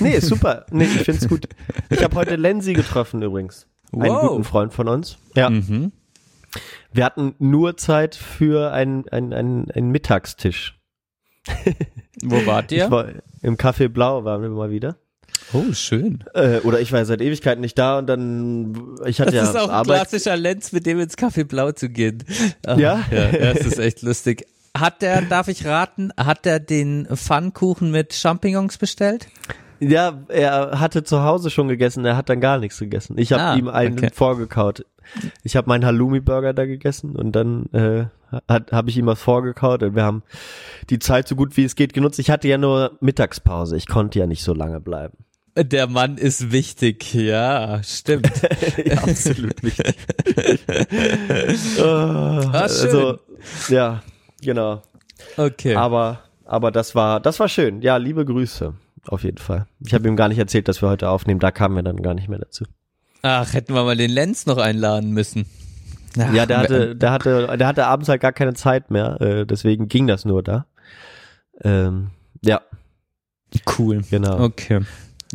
Nee, 0.00 0.18
super. 0.20 0.66
Nee, 0.70 0.84
ich 0.84 1.02
find's 1.02 1.28
gut. 1.28 1.46
Ich 1.90 2.02
habe 2.02 2.16
heute 2.16 2.36
Lenzi 2.36 2.72
getroffen 2.72 3.22
übrigens. 3.22 3.66
Einen 3.92 4.04
Wow. 4.12 4.28
guten 4.30 4.44
Freund 4.44 4.72
von 4.74 4.88
uns. 4.88 5.18
Ja. 5.34 5.50
Mhm. 5.50 5.92
Wir 6.92 7.04
hatten 7.04 7.34
nur 7.38 7.76
Zeit 7.76 8.14
für 8.14 8.72
einen 8.72 9.06
ein, 9.10 9.32
ein, 9.32 9.70
ein 9.70 9.90
Mittagstisch. 9.90 10.78
Wo 12.22 12.44
wart 12.46 12.72
ihr? 12.72 12.90
war, 12.90 13.06
Im 13.42 13.56
Café 13.56 13.88
Blau 13.88 14.24
waren 14.24 14.42
wir 14.42 14.48
mal 14.48 14.70
wieder. 14.70 14.96
Oh, 15.52 15.72
schön. 15.72 16.24
Äh, 16.34 16.58
oder 16.60 16.80
ich 16.80 16.92
war 16.92 16.98
ja 17.00 17.04
seit 17.04 17.20
Ewigkeiten 17.20 17.60
nicht 17.60 17.78
da 17.78 17.98
und 17.98 18.06
dann, 18.06 18.96
ich 19.06 19.20
hatte 19.20 19.32
Das 19.32 19.44
ja 19.44 19.50
ist 19.50 19.56
auch 19.56 19.68
ein 19.68 19.74
Arbeit. 19.74 19.96
klassischer 20.00 20.36
Lenz, 20.36 20.72
mit 20.72 20.86
dem 20.86 20.98
ins 21.00 21.16
Café 21.16 21.44
Blau 21.44 21.72
zu 21.72 21.88
gehen. 21.88 22.24
Ah, 22.66 22.76
Ja? 22.76 23.00
ja? 23.10 23.30
Das 23.32 23.60
ist 23.66 23.78
echt 23.78 24.02
lustig. 24.02 24.46
Hat 24.76 25.00
der, 25.02 25.22
darf 25.22 25.48
ich 25.48 25.64
raten, 25.64 26.10
hat 26.18 26.44
der 26.44 26.60
den 26.60 27.06
Pfannkuchen 27.14 27.90
mit 27.90 28.12
Champignons 28.12 28.76
bestellt? 28.76 29.28
Ja, 29.78 30.24
er 30.28 30.80
hatte 30.80 31.04
zu 31.04 31.22
Hause 31.22 31.50
schon 31.50 31.68
gegessen, 31.68 32.04
er 32.04 32.16
hat 32.16 32.28
dann 32.28 32.40
gar 32.40 32.58
nichts 32.58 32.78
gegessen. 32.78 33.16
Ich 33.18 33.32
habe 33.32 33.42
Ah, 33.42 33.54
ihm 33.56 33.68
einen 33.68 33.98
okay. 33.98 34.10
vorgekaut. 34.12 34.84
Ich 35.44 35.54
habe 35.54 35.68
meinen 35.68 35.84
Halloumi-Burger 35.86 36.52
da 36.54 36.66
gegessen 36.66 37.14
und 37.14 37.32
dann 37.32 37.66
äh, 37.72 38.06
habe 38.50 38.90
ich 38.90 38.96
ihm 38.98 39.06
was 39.06 39.20
vorgekaut 39.20 39.82
und 39.82 39.94
wir 39.94 40.02
haben 40.02 40.22
die 40.90 40.98
Zeit 40.98 41.28
so 41.28 41.36
gut 41.36 41.56
wie 41.56 41.64
es 41.64 41.76
geht 41.76 41.92
genutzt. 41.92 42.18
Ich 42.18 42.30
hatte 42.30 42.48
ja 42.48 42.58
nur 42.58 42.96
Mittagspause, 43.00 43.76
ich 43.76 43.86
konnte 43.86 44.18
ja 44.18 44.26
nicht 44.26 44.42
so 44.42 44.52
lange 44.52 44.80
bleiben. 44.80 45.18
Der 45.56 45.86
Mann 45.86 46.18
ist 46.18 46.52
wichtig, 46.52 47.14
ja, 47.14 47.82
stimmt. 47.82 48.30
ja, 48.84 48.98
absolut 48.98 49.62
wichtig. 49.62 49.96
oh, 51.78 52.42
schön. 52.42 52.54
Also, 52.54 53.18
ja, 53.68 54.02
genau. 54.42 54.82
Okay. 55.36 55.74
Aber 55.74 56.20
aber 56.44 56.70
das 56.70 56.94
war 56.94 57.20
das 57.20 57.40
war 57.40 57.48
schön. 57.48 57.80
Ja, 57.80 57.96
liebe 57.96 58.24
Grüße 58.24 58.74
auf 59.08 59.24
jeden 59.24 59.38
Fall. 59.38 59.66
Ich 59.80 59.94
habe 59.94 60.06
ihm 60.08 60.16
gar 60.16 60.28
nicht 60.28 60.38
erzählt, 60.38 60.68
dass 60.68 60.82
wir 60.82 60.88
heute 60.88 61.08
aufnehmen. 61.08 61.40
Da 61.40 61.50
kamen 61.50 61.76
wir 61.76 61.82
dann 61.82 62.02
gar 62.02 62.14
nicht 62.14 62.28
mehr 62.28 62.38
dazu. 62.38 62.64
Ach, 63.22 63.52
hätten 63.52 63.74
wir 63.74 63.84
mal 63.84 63.96
den 63.96 64.10
Lenz 64.10 64.46
noch 64.46 64.58
einladen 64.58 65.12
müssen. 65.12 65.46
Ach, 66.18 66.32
Ja, 66.32 66.46
der 66.46 66.58
hatte, 66.58 66.96
der 66.96 67.10
hatte, 67.12 67.56
der 67.56 67.66
hatte 67.66 67.86
abends 67.86 68.08
halt 68.08 68.20
gar 68.20 68.32
keine 68.32 68.54
Zeit 68.54 68.90
mehr, 68.90 69.20
äh, 69.20 69.46
deswegen 69.46 69.88
ging 69.88 70.06
das 70.06 70.24
nur 70.24 70.42
da. 70.42 70.66
Ähm, 71.62 72.10
ja, 72.42 72.60
Cool. 73.78 74.02
genau. 74.10 74.40
Okay. 74.40 74.80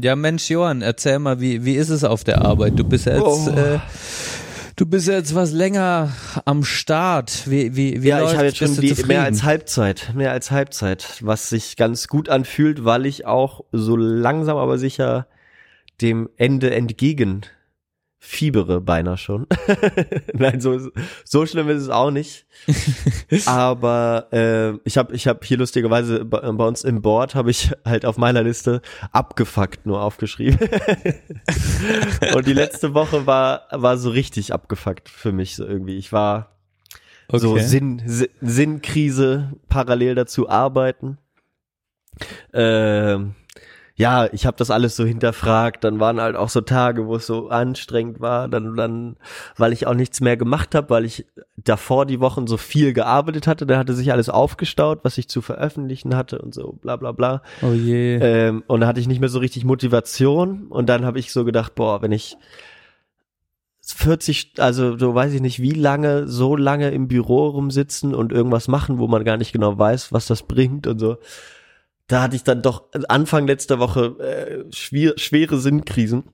Ja, 0.01 0.15
Mensch, 0.15 0.50
Johann, 0.50 0.81
erzähl 0.81 1.20
mal, 1.20 1.39
wie, 1.39 1.63
wie 1.63 1.75
ist 1.75 1.89
es 1.89 2.03
auf 2.03 2.24
der 2.24 2.41
Arbeit? 2.41 2.74
Du 2.77 2.84
bist 2.84 3.05
jetzt, 3.05 3.22
Oh. 3.22 3.50
äh, 3.50 3.79
du 4.75 4.86
bist 4.88 5.08
jetzt 5.08 5.36
was 5.36 5.51
länger 5.51 6.12
am 6.46 6.63
Start. 6.63 7.43
Wie, 7.50 7.75
wie, 7.75 8.01
wie 8.01 8.08
ja, 8.08 8.20
läuft, 8.20 8.31
ich 8.31 8.38
habe 8.38 8.48
jetzt 8.48 8.58
schon 8.58 8.75
die, 8.77 8.96
mehr 9.05 9.24
als 9.24 9.43
Halbzeit, 9.43 10.13
mehr 10.15 10.31
als 10.31 10.50
Halbzeit, 10.50 11.17
was 11.22 11.50
sich 11.50 11.75
ganz 11.77 12.08
gut 12.08 12.29
anfühlt, 12.29 12.84
weil 12.84 13.05
ich 13.05 13.25
auch 13.27 13.63
so 13.72 13.96
langsam 13.96 14.58
aber 14.58 14.79
sicher 14.79 15.27
dem 16.01 16.29
Ende 16.36 16.74
entgegen 16.74 17.41
fiebere 18.24 18.82
beinahe 18.82 19.18
schon. 19.18 19.48
Nein, 20.34 20.62
so, 20.62 20.74
ist- 20.74 20.92
so 21.25 21.48
schlimm 21.48 21.70
ist 21.70 21.82
es 21.82 21.90
auch 21.90 22.12
nicht. 22.12 22.46
Aber 23.48 24.28
äh, 24.32 24.78
ich 24.88 25.00
habe 25.00 25.16
ich 25.16 25.28
hab 25.28 25.44
hier 25.44 25.58
lustigerweise 25.58 26.24
bei, 26.24 26.40
bei 26.51 26.66
uns 26.68 26.84
im 26.84 27.01
Board 27.01 27.34
habe 27.34 27.50
ich 27.50 27.72
halt 27.84 28.06
auf 28.06 28.18
meiner 28.18 28.44
Liste 28.44 28.84
abgefuckt 29.12 29.88
nur 29.88 30.01
aufgeschrieben. 30.04 30.60
Und 32.36 32.46
die 32.46 32.54
letzte 32.54 32.94
Woche 32.94 33.25
war 33.25 33.63
war 33.72 33.98
so 33.98 34.12
richtig 34.12 34.54
abgefuckt 34.54 35.10
für 35.10 35.32
mich 35.32 35.55
so 35.55 35.66
irgendwie. 35.66 35.98
Ich 35.98 36.14
war 36.14 36.55
so 37.34 37.53
Okay. 37.53 37.64
Sinn, 37.64 38.03
Si- 38.05 38.29
Sinnkrise, 38.42 39.53
parallel 39.68 40.14
dazu 40.14 40.48
arbeiten. 40.48 41.18
Ähm, 42.53 43.34
ja, 44.01 44.27
ich 44.33 44.48
habe 44.48 44.57
das 44.57 44.72
alles 44.72 44.96
so 44.96 45.05
hinterfragt. 45.05 45.83
Dann 45.83 46.00
waren 46.00 46.20
halt 46.20 46.35
auch 46.35 46.50
so 46.50 46.61
Tage, 46.61 47.05
wo 47.05 47.18
es 47.18 47.27
so 47.27 47.50
anstrengend 47.50 48.20
war. 48.20 48.48
Dann, 48.48 48.75
dann, 48.75 49.16
weil 49.57 49.74
ich 49.74 49.85
auch 49.85 49.94
nichts 49.94 50.22
mehr 50.22 50.37
gemacht 50.37 50.74
habe, 50.74 50.90
weil 50.90 51.05
ich 51.05 51.27
davor 51.55 52.07
die 52.07 52.20
Wochen 52.20 52.48
so 52.48 52.57
viel 52.57 52.94
gearbeitet 52.94 53.46
hatte. 53.46 53.68
Da 53.68 53.77
hatte 53.77 53.94
sich 53.94 54.11
alles 54.11 54.27
aufgestaut, 54.27 55.01
was 55.03 55.20
ich 55.20 55.29
zu 55.29 55.44
veröffentlichen 55.44 56.16
hatte 56.16 56.40
und 56.40 56.51
so, 56.51 56.79
bla 56.81 56.96
bla 56.96 57.11
bla. 57.11 57.44
Oh 57.61 57.74
je. 57.74 58.16
Ähm, 58.16 58.64
und 58.66 58.81
da 58.81 58.87
hatte 58.87 59.00
ich 59.00 59.07
nicht 59.07 59.20
mehr 59.20 59.29
so 59.29 59.37
richtig 59.37 59.66
Motivation. 59.66 60.66
Und 60.70 60.90
dann 60.90 61.05
habe 61.05 61.20
ich 61.20 61.31
so 61.31 61.46
gedacht, 61.46 61.75
boah, 61.75 62.01
wenn 62.01 62.11
ich 62.11 62.37
40, 63.85 64.53
also 64.57 64.98
so 64.98 65.14
weiß 65.14 65.31
ich 65.33 65.42
nicht, 65.42 65.61
wie 65.61 65.74
lange, 65.74 66.27
so 66.27 66.55
lange 66.55 66.90
im 66.90 67.07
Büro 67.07 67.50
rumsitzen 67.50 68.16
und 68.16 68.31
irgendwas 68.31 68.68
machen, 68.68 68.98
wo 68.98 69.07
man 69.07 69.24
gar 69.24 69.37
nicht 69.37 69.53
genau 69.53 69.77
weiß, 69.77 70.11
was 70.11 70.25
das 70.25 70.42
bringt 70.42 70.87
und 70.87 70.98
so. 70.98 71.18
Da 72.11 72.21
hatte 72.24 72.35
ich 72.35 72.43
dann 72.43 72.61
doch 72.61 72.83
Anfang 73.07 73.47
letzter 73.47 73.79
Woche 73.79 74.17
äh, 74.19 74.65
schwer, 74.75 75.13
schwere 75.15 75.57
Sinnkrisen. 75.57 76.25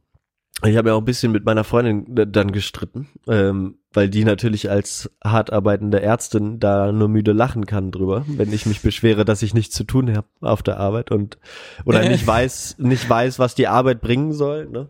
Ich 0.65 0.75
habe 0.75 0.89
ja 0.89 0.95
auch 0.95 1.01
ein 1.01 1.05
bisschen 1.05 1.31
mit 1.31 1.45
meiner 1.45 1.63
Freundin 1.63 2.17
äh, 2.17 2.25
dann 2.25 2.51
gestritten, 2.51 3.07
ähm, 3.27 3.77
weil 3.93 4.09
die 4.09 4.25
natürlich 4.25 4.71
als 4.71 5.11
hart 5.23 5.53
arbeitende 5.53 6.01
Ärztin 6.01 6.59
da 6.59 6.91
nur 6.91 7.09
müde 7.09 7.31
lachen 7.31 7.67
kann 7.67 7.91
drüber, 7.91 8.25
wenn 8.27 8.51
ich 8.53 8.65
mich 8.65 8.81
beschwere, 8.81 9.23
dass 9.23 9.43
ich 9.43 9.53
nichts 9.53 9.75
zu 9.75 9.83
tun 9.83 10.17
habe 10.17 10.25
auf 10.41 10.63
der 10.63 10.79
Arbeit 10.79 11.11
und 11.11 11.37
oder 11.85 12.09
nicht 12.09 12.25
weiß, 12.25 12.77
nicht 12.79 13.07
weiß, 13.07 13.37
was 13.37 13.53
die 13.53 13.67
Arbeit 13.67 14.01
bringen 14.01 14.33
soll. 14.33 14.65
Ne? 14.65 14.89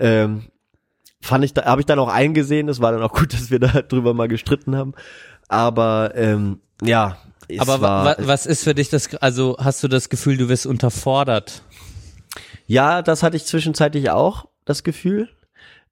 Ähm, 0.00 0.46
fand 1.20 1.44
ich, 1.44 1.54
da 1.54 1.66
habe 1.66 1.80
ich 1.82 1.86
dann 1.86 2.00
auch 2.00 2.12
eingesehen. 2.12 2.68
Es 2.68 2.80
war 2.80 2.90
dann 2.90 3.02
auch 3.04 3.12
gut, 3.12 3.32
dass 3.32 3.52
wir 3.52 3.60
da 3.60 3.68
drüber 3.82 4.12
mal 4.12 4.26
gestritten 4.26 4.74
haben. 4.74 4.94
Aber 5.46 6.14
ähm, 6.16 6.58
ja, 6.82 7.16
es 7.48 7.60
Aber 7.60 7.80
wa 7.80 8.04
war, 8.04 8.18
wa 8.18 8.26
was 8.26 8.46
ist 8.46 8.64
für 8.64 8.74
dich 8.74 8.88
das, 8.88 9.14
also 9.16 9.56
hast 9.58 9.82
du 9.82 9.88
das 9.88 10.08
Gefühl, 10.08 10.36
du 10.36 10.48
wirst 10.48 10.66
unterfordert? 10.66 11.62
Ja, 12.66 13.02
das 13.02 13.22
hatte 13.22 13.36
ich 13.36 13.44
zwischenzeitlich 13.44 14.10
auch, 14.10 14.48
das 14.64 14.82
Gefühl. 14.82 15.28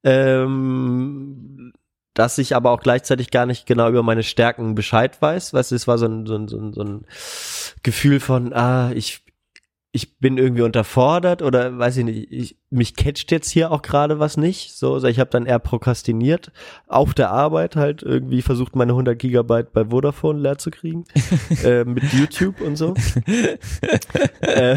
Ähm, 0.02 1.72
dass 2.14 2.38
ich 2.38 2.54
aber 2.54 2.70
auch 2.70 2.80
gleichzeitig 2.80 3.30
gar 3.30 3.44
nicht 3.44 3.66
genau 3.66 3.88
über 3.88 4.02
meine 4.02 4.22
Stärken 4.22 4.74
Bescheid 4.74 5.20
weiß. 5.20 5.52
Weißt 5.52 5.72
du, 5.72 5.74
es 5.74 5.88
war 5.88 5.98
so 5.98 6.06
ein, 6.06 6.26
so 6.26 6.36
ein, 6.36 6.48
so 6.48 6.58
ein, 6.58 6.72
so 6.72 6.82
ein 6.82 7.06
Gefühl 7.82 8.20
von, 8.20 8.52
ah, 8.52 8.92
ich, 8.92 9.24
ich 9.90 10.18
bin 10.18 10.38
irgendwie 10.38 10.62
unterfordert 10.62 11.42
oder 11.42 11.76
weiß 11.76 11.96
ich 11.98 12.04
nicht, 12.04 12.32
ich, 12.32 12.56
mich 12.74 12.96
catcht 12.96 13.30
jetzt 13.30 13.50
hier 13.50 13.70
auch 13.70 13.82
gerade 13.82 14.18
was 14.18 14.36
nicht. 14.36 14.76
So, 14.76 14.94
also 14.94 15.06
ich 15.06 15.18
habe 15.20 15.30
dann 15.30 15.46
eher 15.46 15.58
prokrastiniert 15.58 16.52
auf 16.88 17.14
der 17.14 17.30
Arbeit 17.30 17.76
halt 17.76 18.02
irgendwie 18.02 18.42
versucht, 18.42 18.76
meine 18.76 18.92
100 18.92 19.18
Gigabyte 19.18 19.72
bei 19.72 19.86
Vodafone 19.86 20.40
leer 20.40 20.58
zu 20.58 20.70
kriegen 20.70 21.04
äh, 21.64 21.84
mit 21.84 22.04
YouTube 22.12 22.60
und 22.60 22.76
so. 22.76 22.94
äh, 24.40 24.76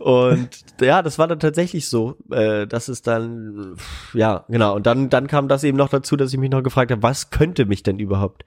und 0.00 0.48
ja, 0.80 1.02
das 1.02 1.18
war 1.18 1.26
dann 1.26 1.40
tatsächlich 1.40 1.88
so. 1.88 2.16
Äh, 2.30 2.66
das 2.66 2.88
ist 2.88 3.06
dann, 3.06 3.76
ja, 4.14 4.44
genau. 4.48 4.74
Und 4.76 4.86
dann, 4.86 5.10
dann 5.10 5.26
kam 5.26 5.48
das 5.48 5.64
eben 5.64 5.76
noch 5.76 5.88
dazu, 5.88 6.16
dass 6.16 6.32
ich 6.32 6.38
mich 6.38 6.50
noch 6.50 6.62
gefragt 6.62 6.90
habe, 6.90 7.02
was 7.02 7.30
könnte 7.30 7.66
mich 7.66 7.82
denn 7.82 7.98
überhaupt 7.98 8.44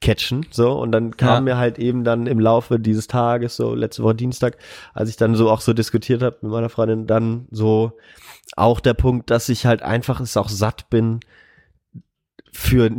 catchen? 0.00 0.46
So, 0.50 0.72
und 0.72 0.92
dann 0.92 1.16
kam 1.16 1.28
Ja. 1.28 1.40
mir 1.40 1.56
halt 1.56 1.78
eben 1.78 2.04
dann 2.04 2.26
im 2.26 2.38
Laufe 2.38 2.78
dieses 2.78 3.06
Tages, 3.06 3.56
so 3.56 3.74
letzte 3.74 4.02
Woche 4.02 4.14
Dienstag, 4.14 4.56
als 4.94 5.08
ich 5.10 5.16
dann 5.16 5.34
so 5.34 5.50
auch 5.50 5.60
so 5.60 5.72
diskutiert 5.72 6.22
habe 6.22 6.36
mit 6.42 6.52
meiner 6.52 6.68
Freundin, 6.68 7.06
dann 7.06 7.46
so 7.50 7.92
auch 8.56 8.80
der 8.80 8.94
Punkt, 8.94 9.30
dass 9.30 9.48
ich 9.48 9.66
halt 9.66 9.82
einfach 9.82 10.20
es 10.20 10.36
auch 10.36 10.48
satt 10.48 10.90
bin, 10.90 11.20
für, 12.52 12.90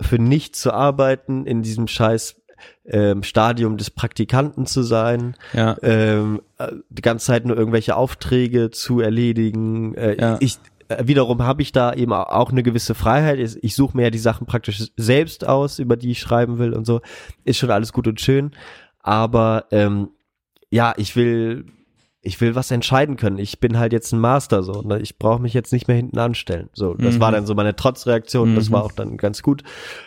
für 0.00 0.18
nichts 0.18 0.60
zu 0.60 0.72
arbeiten, 0.72 1.46
in 1.46 1.62
diesem 1.62 1.86
scheiß 1.86 2.40
ähm, 2.86 3.22
Stadium 3.22 3.76
des 3.76 3.90
Praktikanten 3.90 4.66
zu 4.66 4.82
sein, 4.82 5.36
Ja. 5.52 5.76
ähm, 5.82 6.42
äh, 6.58 6.72
die 6.88 7.02
ganze 7.02 7.26
Zeit 7.26 7.44
nur 7.44 7.56
irgendwelche 7.56 7.94
Aufträge 7.94 8.70
zu 8.70 8.98
erledigen. 9.00 9.94
Äh, 9.94 10.20
Ja. 10.20 10.36
Ich 10.40 10.58
äh, 10.88 11.06
wiederum 11.06 11.42
habe 11.44 11.62
ich 11.62 11.70
da 11.70 11.92
eben 11.94 12.12
auch 12.12 12.50
eine 12.50 12.64
gewisse 12.64 12.96
Freiheit. 12.96 13.38
Ich, 13.38 13.62
ich 13.62 13.76
suche 13.76 13.96
mir 13.96 14.04
ja 14.04 14.10
die 14.10 14.18
Sachen 14.18 14.46
praktisch 14.48 14.82
selbst 14.96 15.46
aus, 15.46 15.78
über 15.78 15.96
die 15.96 16.10
ich 16.10 16.18
schreiben 16.18 16.58
will 16.58 16.72
und 16.72 16.84
so. 16.86 17.00
Ist 17.44 17.58
schon 17.58 17.70
alles 17.70 17.92
gut 17.92 18.08
und 18.08 18.20
schön. 18.20 18.50
Aber 18.98 19.66
ähm, 19.70 20.08
ja, 20.70 20.94
ich 20.96 21.14
will 21.14 21.66
ich 22.28 22.40
will 22.40 22.54
was 22.54 22.70
entscheiden 22.70 23.16
können. 23.16 23.38
Ich 23.38 23.58
bin 23.58 23.78
halt 23.78 23.92
jetzt 23.92 24.12
ein 24.12 24.20
Master 24.20 24.62
so, 24.62 24.82
ne? 24.82 25.00
ich 25.00 25.18
brauche 25.18 25.40
mich 25.42 25.54
jetzt 25.54 25.72
nicht 25.72 25.88
mehr 25.88 25.96
hinten 25.96 26.18
anstellen. 26.18 26.68
So, 26.74 26.94
das 26.94 27.16
Mhm. 27.16 27.20
war 27.20 27.32
dann 27.32 27.46
so 27.46 27.54
meine 27.54 27.74
Trotzreaktion. 27.74 28.54
Das 28.54 28.68
Mhm. 28.68 28.72
war 28.74 28.84
auch 28.84 28.92
dann 28.92 29.16
ganz 29.16 29.42
gut. 29.42 29.62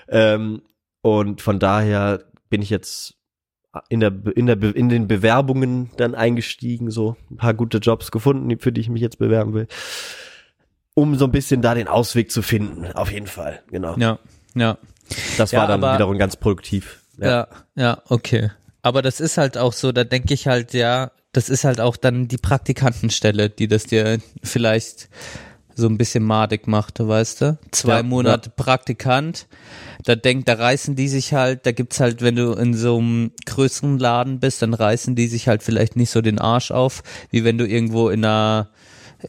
Ähm, 0.07 0.61
und 1.01 1.41
von 1.41 1.59
daher 1.59 2.23
bin 2.49 2.61
ich 2.61 2.69
jetzt 2.69 3.15
in 3.89 4.01
der 4.01 4.11
in 4.35 4.45
der 4.47 4.61
in 4.75 4.89
den 4.89 5.07
Bewerbungen 5.07 5.89
dann 5.97 6.13
eingestiegen, 6.13 6.91
so 6.91 7.15
ein 7.29 7.37
paar 7.37 7.53
gute 7.53 7.77
Jobs 7.79 8.11
gefunden, 8.11 8.59
für 8.59 8.71
die 8.71 8.81
ich 8.81 8.89
mich 8.89 9.01
jetzt 9.01 9.17
bewerben 9.17 9.53
will, 9.53 9.67
um 10.93 11.15
so 11.15 11.25
ein 11.25 11.31
bisschen 11.31 11.61
da 11.61 11.73
den 11.73 11.87
Ausweg 11.87 12.31
zu 12.31 12.41
finden. 12.41 12.85
Auf 12.93 13.11
jeden 13.11 13.27
Fall, 13.27 13.61
genau. 13.71 13.95
Ja. 13.97 14.19
Ja. 14.55 14.77
Das 15.37 15.51
Ja, 15.51 15.61
war 15.61 15.67
dann 15.67 15.83
aber- 15.83 15.95
wiederum 15.95 16.17
ganz 16.17 16.35
produktiv. 16.35 16.99
Ja, 17.17 17.47
ja, 17.75 18.01
okay. 18.09 18.51
Aber 18.81 19.01
das 19.01 19.19
ist 19.19 19.37
halt 19.37 19.57
auch 19.57 19.73
so, 19.73 19.91
da 19.91 20.03
denke 20.03 20.33
ich 20.33 20.47
halt, 20.47 20.73
ja, 20.73 21.11
das 21.31 21.49
ist 21.49 21.63
halt 21.63 21.79
auch 21.79 21.95
dann 21.97 22.27
die 22.27 22.37
Praktikantenstelle, 22.37 23.49
die 23.49 23.67
das 23.67 23.85
dir 23.85 24.19
vielleicht 24.43 25.09
so 25.73 25.87
ein 25.87 25.97
bisschen 25.97 26.23
madig 26.23 26.67
macht, 26.67 26.99
weißt 26.99 27.41
du? 27.41 27.57
Zwei 27.71 27.97
Ja, 27.97 28.03
Monate 28.03 28.49
Praktikant, 28.49 29.47
da 30.03 30.15
denkt, 30.15 30.49
da 30.49 30.53
reißen 30.53 30.95
die 30.95 31.07
sich 31.07 31.33
halt, 31.33 31.65
da 31.65 31.71
gibt's 31.71 31.99
halt, 31.99 32.21
wenn 32.21 32.35
du 32.35 32.51
in 32.53 32.73
so 32.73 32.97
einem 32.97 33.31
größeren 33.45 33.97
Laden 33.97 34.39
bist, 34.39 34.61
dann 34.61 34.73
reißen 34.73 35.15
die 35.15 35.27
sich 35.27 35.47
halt 35.47 35.63
vielleicht 35.63 35.95
nicht 35.95 36.09
so 36.09 36.21
den 36.21 36.39
Arsch 36.39 36.71
auf, 36.71 37.03
wie 37.29 37.43
wenn 37.43 37.57
du 37.57 37.65
irgendwo 37.65 38.09
in 38.09 38.25
einer 38.25 38.69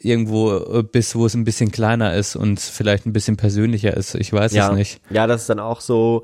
irgendwo 0.00 0.57
äh, 0.57 0.83
bis, 0.83 1.14
wo 1.14 1.26
es 1.26 1.35
ein 1.35 1.44
bisschen 1.44 1.70
kleiner 1.72 2.14
ist 2.14 2.37
und 2.37 2.61
vielleicht 2.61 3.07
ein 3.07 3.12
bisschen 3.12 3.37
persönlicher 3.37 3.96
ist. 3.96 4.14
Ich 4.14 4.33
weiß 4.33 4.52
ja. 4.52 4.68
es 4.70 4.74
nicht. 4.74 5.00
Ja, 5.11 5.26
das 5.26 5.42
ist 5.42 5.50
dann 5.50 5.61
auch 5.61 5.81
so, 5.81 6.22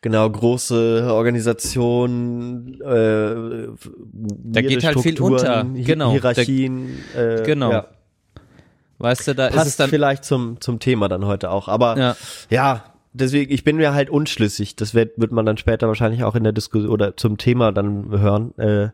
genau, 0.00 0.28
große 0.28 1.08
Organisationen, 1.10 2.80
äh, 2.80 3.68
Da 4.12 4.62
geht 4.62 4.84
halt 4.84 5.00
viel 5.00 5.20
unter. 5.20 5.64
Genau. 5.74 6.12
Hierarchien. 6.12 6.98
äh, 7.16 7.42
Genau. 7.44 7.70
Ja. 7.72 7.86
Weißt 8.98 9.28
du, 9.28 9.34
da 9.34 9.46
ist 9.46 9.54
es 9.54 9.62
Passt 9.62 9.80
dann. 9.80 9.90
vielleicht 9.90 10.24
zum, 10.24 10.60
zum 10.60 10.78
Thema 10.78 11.08
dann 11.08 11.24
heute 11.24 11.50
auch. 11.50 11.68
Aber 11.68 11.96
Ja. 11.98 12.16
ja, 12.50 12.84
deswegen, 13.14 13.50
ich 13.50 13.64
bin 13.64 13.76
mir 13.76 13.94
halt 13.94 14.10
unschlüssig. 14.10 14.76
Das 14.76 14.92
wird, 14.94 15.12
wird 15.16 15.32
man 15.32 15.46
dann 15.46 15.56
später 15.56 15.88
wahrscheinlich 15.88 16.22
auch 16.22 16.34
in 16.34 16.44
der 16.44 16.52
Diskussion 16.52 16.90
oder 16.90 17.16
zum 17.16 17.38
Thema 17.38 17.72
dann 17.72 18.10
hören. 18.10 18.56
Äh, 18.58 18.88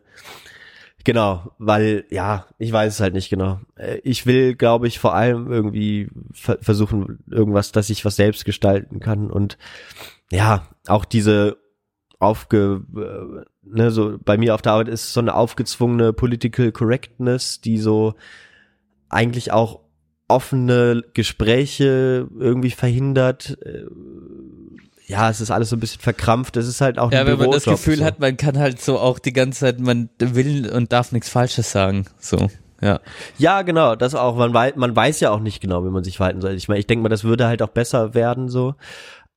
genau, 1.07 1.53
weil, 1.57 2.03
ja, 2.09 2.47
ich 2.57 2.69
weiß 2.73 2.95
es 2.95 2.99
halt 2.99 3.13
nicht 3.13 3.29
genau. 3.29 3.61
Äh, 3.77 3.99
Ich 4.03 4.25
will, 4.25 4.55
glaube 4.55 4.87
ich, 4.87 4.99
vor 4.99 5.15
allem 5.15 5.49
irgendwie 5.49 6.09
ver 6.33 6.57
versuchen, 6.61 7.19
irgendwas, 7.31 7.71
dass 7.71 7.89
ich 7.89 8.03
was 8.03 8.17
selbst 8.17 8.43
gestalten 8.43 8.99
kann 8.99 9.31
und 9.31 9.57
ja, 10.29 10.67
auch 10.85 11.05
diese 11.05 11.55
aufge, 12.19 12.83
äh, 12.97 13.45
ne, 13.63 13.89
so 13.89 14.17
bei 14.21 14.37
mir 14.37 14.53
auf 14.53 14.61
der 14.61 14.73
Arbeit 14.73 14.89
ist 14.89 15.13
so 15.13 15.21
eine 15.21 15.35
aufgezwungene 15.35 16.11
Political 16.11 16.73
Correctness, 16.73 17.61
die 17.61 17.77
so 17.77 18.15
eigentlich 19.07 19.53
auch 19.53 19.79
offene 20.27 21.05
Gespräche 21.13 22.27
irgendwie 22.37 22.71
verhindert. 22.71 23.57
Äh, 25.07 25.11
Ja, 25.13 25.29
es 25.29 25.41
ist 25.41 25.51
alles 25.51 25.69
so 25.69 25.75
ein 25.75 25.79
bisschen 25.79 26.01
verkrampft. 26.01 26.57
Es 26.57 26.67
ist 26.67 26.81
halt 26.81 26.99
auch 26.99 27.11
Ja, 27.11 27.21
ein 27.21 27.27
wenn 27.27 27.37
man 27.37 27.51
das 27.51 27.63
Gefühl 27.65 27.97
so. 27.97 28.05
hat, 28.05 28.19
man 28.19 28.37
kann 28.37 28.57
halt 28.57 28.81
so 28.81 28.99
auch 28.99 29.19
die 29.19 29.33
ganze 29.33 29.61
Zeit, 29.61 29.79
man 29.79 30.09
will 30.19 30.69
und 30.71 30.91
darf 30.91 31.11
nichts 31.11 31.29
Falsches 31.29 31.71
sagen. 31.71 32.05
So, 32.19 32.49
ja. 32.81 32.99
Ja, 33.37 33.61
genau, 33.63 33.95
das 33.95 34.15
auch. 34.15 34.35
Man 34.35 34.53
weiß, 34.53 34.75
man 34.75 34.95
weiß 34.95 35.19
ja 35.21 35.31
auch 35.31 35.39
nicht 35.39 35.61
genau, 35.61 35.83
wie 35.85 35.89
man 35.89 36.03
sich 36.03 36.17
verhalten 36.17 36.41
soll. 36.41 36.51
Ich 36.53 36.67
meine, 36.67 36.79
ich 36.79 36.87
denke 36.87 37.03
mal, 37.03 37.09
das 37.09 37.23
würde 37.23 37.47
halt 37.47 37.61
auch 37.61 37.69
besser 37.69 38.13
werden 38.13 38.49
so. 38.49 38.75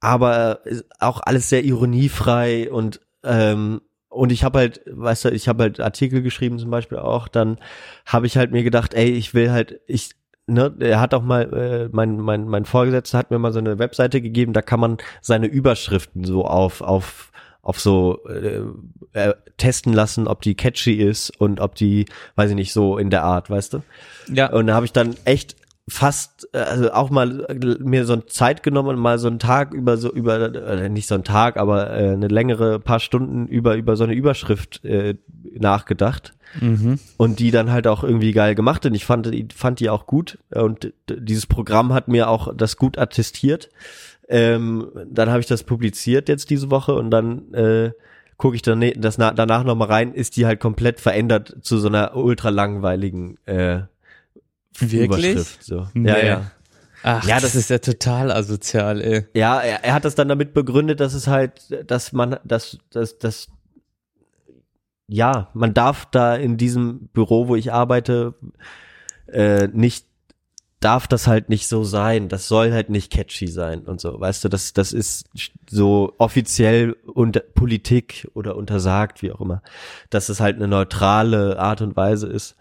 Aber 0.00 0.60
ist 0.64 0.84
auch 0.98 1.20
alles 1.22 1.48
sehr 1.48 1.62
ironiefrei 1.64 2.70
und 2.70 3.00
ähm, 3.22 3.82
und 4.08 4.32
ich 4.32 4.42
habe 4.42 4.58
halt, 4.58 4.80
weißt 4.90 5.26
du, 5.26 5.28
ich 5.30 5.46
habe 5.46 5.62
halt 5.62 5.78
Artikel 5.78 6.20
geschrieben 6.22 6.58
zum 6.58 6.70
Beispiel 6.70 6.98
auch. 6.98 7.28
Dann 7.28 7.58
habe 8.06 8.26
ich 8.26 8.36
halt 8.36 8.50
mir 8.50 8.64
gedacht, 8.64 8.92
ey, 8.92 9.08
ich 9.10 9.34
will 9.34 9.52
halt, 9.52 9.80
ich 9.86 10.10
Ne, 10.50 10.74
er 10.80 11.00
hat 11.00 11.14
auch 11.14 11.22
mal, 11.22 11.52
äh, 11.52 11.88
mein, 11.92 12.18
mein, 12.18 12.48
mein 12.48 12.64
Vorgesetzter 12.64 13.18
hat 13.18 13.30
mir 13.30 13.38
mal 13.38 13.52
so 13.52 13.60
eine 13.60 13.78
Webseite 13.78 14.20
gegeben, 14.20 14.52
da 14.52 14.62
kann 14.62 14.80
man 14.80 14.98
seine 15.20 15.46
Überschriften 15.46 16.24
so 16.24 16.44
auf, 16.44 16.80
auf, 16.80 17.30
auf 17.62 17.78
so 17.78 18.18
äh, 18.26 18.62
äh, 19.12 19.34
testen 19.58 19.92
lassen, 19.92 20.26
ob 20.26 20.42
die 20.42 20.56
catchy 20.56 20.94
ist 20.94 21.30
und 21.40 21.60
ob 21.60 21.76
die, 21.76 22.06
weiß 22.34 22.50
ich 22.50 22.56
nicht, 22.56 22.72
so 22.72 22.98
in 22.98 23.10
der 23.10 23.22
Art, 23.22 23.48
weißt 23.48 23.74
du? 23.74 23.82
Ja. 24.26 24.50
Und 24.50 24.66
da 24.66 24.74
habe 24.74 24.86
ich 24.86 24.92
dann 24.92 25.14
echt 25.24 25.54
fast, 25.88 26.48
äh, 26.52 26.58
also 26.58 26.92
auch 26.92 27.10
mal 27.10 27.44
äh, 27.46 27.54
mir 27.82 28.04
so 28.04 28.12
eine 28.14 28.26
Zeit 28.26 28.62
genommen 28.62 28.90
und 28.90 28.98
mal 28.98 29.18
so 29.18 29.28
einen 29.28 29.38
Tag 29.38 29.74
über 29.74 29.96
so 29.96 30.12
über, 30.12 30.54
äh, 30.54 30.88
nicht 30.88 31.08
so 31.08 31.14
einen 31.14 31.24
Tag, 31.24 31.56
aber 31.56 31.90
äh, 31.90 32.10
eine 32.10 32.28
längere 32.28 32.78
paar 32.78 33.00
Stunden 33.00 33.46
über 33.46 33.76
über 33.76 33.96
so 33.96 34.04
eine 34.04 34.14
Überschrift 34.14 34.84
äh, 34.84 35.16
nachgedacht 35.58 36.34
Mhm. 36.58 36.98
und 37.16 37.38
die 37.38 37.52
dann 37.52 37.70
halt 37.70 37.86
auch 37.86 38.02
irgendwie 38.02 38.32
geil 38.32 38.56
gemacht 38.56 38.84
und 38.84 38.94
ich 38.94 39.04
fand 39.04 39.32
die 39.32 39.46
fand 39.54 39.78
die 39.78 39.88
auch 39.88 40.06
gut 40.06 40.38
und 40.52 40.92
dieses 41.08 41.46
Programm 41.46 41.92
hat 41.92 42.08
mir 42.08 42.28
auch 42.28 42.52
das 42.56 42.76
gut 42.76 42.98
attestiert. 42.98 43.68
Ähm, 44.28 44.88
dann 45.06 45.28
habe 45.28 45.40
ich 45.40 45.46
das 45.46 45.62
publiziert 45.62 46.28
jetzt 46.28 46.50
diese 46.50 46.70
Woche 46.70 46.94
und 46.94 47.10
dann 47.10 47.54
äh, 47.54 47.92
gucke 48.36 48.56
ich 48.56 48.62
dann 48.62 48.84
das 48.96 49.18
na 49.18 49.32
danach 49.32 49.64
noch 49.64 49.76
mal 49.76 49.86
rein, 49.86 50.12
ist 50.12 50.36
die 50.36 50.46
halt 50.46 50.60
komplett 50.60 50.98
verändert 51.00 51.56
zu 51.62 51.78
so 51.78 51.88
einer 51.88 52.16
ultra 52.16 52.48
langweiligen 52.48 53.36
äh, 53.46 53.82
Wirklich? 54.78 55.04
Überschrift. 55.34 55.64
So. 55.64 55.88
Nee. 55.94 56.08
Ja, 56.08 56.18
ja. 56.24 56.50
Ach, 57.02 57.24
Ja, 57.26 57.34
das, 57.36 57.42
das- 57.52 57.54
ist 57.56 57.70
ja 57.70 57.78
total 57.78 58.30
asozial, 58.30 59.00
ey. 59.00 59.26
Ja, 59.34 59.60
er, 59.60 59.84
er 59.84 59.94
hat 59.94 60.04
das 60.04 60.14
dann 60.14 60.28
damit 60.28 60.52
begründet, 60.54 61.00
dass 61.00 61.14
es 61.14 61.26
halt, 61.26 61.62
dass 61.90 62.12
man, 62.12 62.38
dass, 62.44 62.78
dass, 62.90 63.18
dass, 63.18 63.48
ja, 65.08 65.48
man 65.54 65.74
darf 65.74 66.06
da 66.10 66.36
in 66.36 66.56
diesem 66.56 67.08
Büro, 67.08 67.48
wo 67.48 67.56
ich 67.56 67.72
arbeite, 67.72 68.34
äh, 69.26 69.66
nicht, 69.68 70.06
darf 70.78 71.06
das 71.08 71.26
halt 71.26 71.48
nicht 71.48 71.68
so 71.68 71.84
sein. 71.84 72.28
Das 72.28 72.48
soll 72.48 72.72
halt 72.72 72.88
nicht 72.90 73.10
catchy 73.12 73.48
sein 73.48 73.80
und 73.82 74.00
so. 74.00 74.18
Weißt 74.18 74.44
du, 74.44 74.48
das, 74.48 74.72
das 74.72 74.92
ist 74.92 75.26
so 75.68 76.14
offiziell 76.18 76.92
unter 77.04 77.40
Politik 77.40 78.28
oder 78.34 78.56
untersagt, 78.56 79.20
wie 79.22 79.32
auch 79.32 79.40
immer, 79.40 79.62
dass 80.10 80.28
es 80.28 80.40
halt 80.40 80.56
eine 80.56 80.68
neutrale 80.68 81.58
Art 81.58 81.82
und 81.82 81.96
Weise 81.96 82.28
ist. 82.28 82.56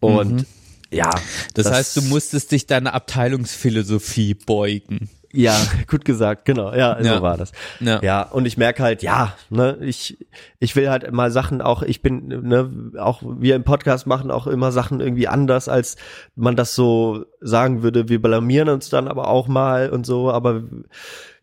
Und 0.00 0.32
Mhm. 0.32 0.46
Ja, 0.92 1.10
Das, 1.54 1.70
heißt, 1.70 1.96
du 1.96 2.02
musstest 2.02 2.52
dich 2.52 2.66
deiner 2.66 2.94
Abteilungsphilosophie 2.94 4.34
beugen. 4.34 5.08
Ja, 5.32 5.56
gut 5.86 6.04
gesagt, 6.04 6.44
genau. 6.44 6.72
Ja, 6.72 7.00
Ja. 7.00 7.16
so 7.16 7.22
war 7.22 7.36
das. 7.36 7.52
Ja. 7.78 8.00
Ja, 8.02 8.22
und 8.22 8.46
ich 8.46 8.56
merke 8.56 8.82
halt, 8.82 9.02
ja, 9.02 9.34
ne, 9.48 9.78
ich, 9.80 10.18
ich 10.58 10.74
will 10.74 10.90
halt 10.90 11.10
mal 11.12 11.30
Sachen 11.30 11.62
auch, 11.62 11.82
ich 11.82 12.02
bin, 12.02 12.26
ne, 12.26 12.70
auch 12.98 13.22
wir 13.22 13.54
im 13.54 13.62
Podcast 13.62 14.06
machen 14.06 14.30
auch 14.30 14.48
immer 14.48 14.72
Sachen 14.72 15.00
irgendwie 15.00 15.28
anders, 15.28 15.68
als 15.68 15.96
man 16.34 16.56
das 16.56 16.74
so 16.74 17.24
sagen 17.40 17.82
würde. 17.82 18.08
Wir 18.08 18.20
blamieren 18.20 18.68
uns 18.68 18.88
dann 18.88 19.06
aber 19.06 19.28
auch 19.28 19.46
mal 19.46 19.90
und 19.90 20.04
so, 20.04 20.32
aber 20.32 20.64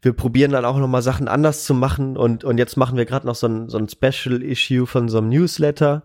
wir 0.02 0.14
probieren 0.14 0.52
dann 0.52 0.66
auch 0.66 0.78
noch 0.78 0.88
mal 0.88 1.02
Sachen 1.02 1.28
anders 1.28 1.64
zu 1.64 1.74
machen 1.74 2.18
und, 2.18 2.44
und 2.44 2.58
jetzt 2.58 2.76
machen 2.78 2.98
wir 2.98 3.06
gerade 3.06 3.26
noch 3.26 3.36
so 3.36 3.48
ein, 3.48 3.70
so 3.70 3.78
ein 3.78 3.88
Special 3.90 4.44
Issue 4.44 4.86
von 4.86 5.08
so 5.10 5.18
einem 5.20 5.30
Newsletter. 5.30 6.04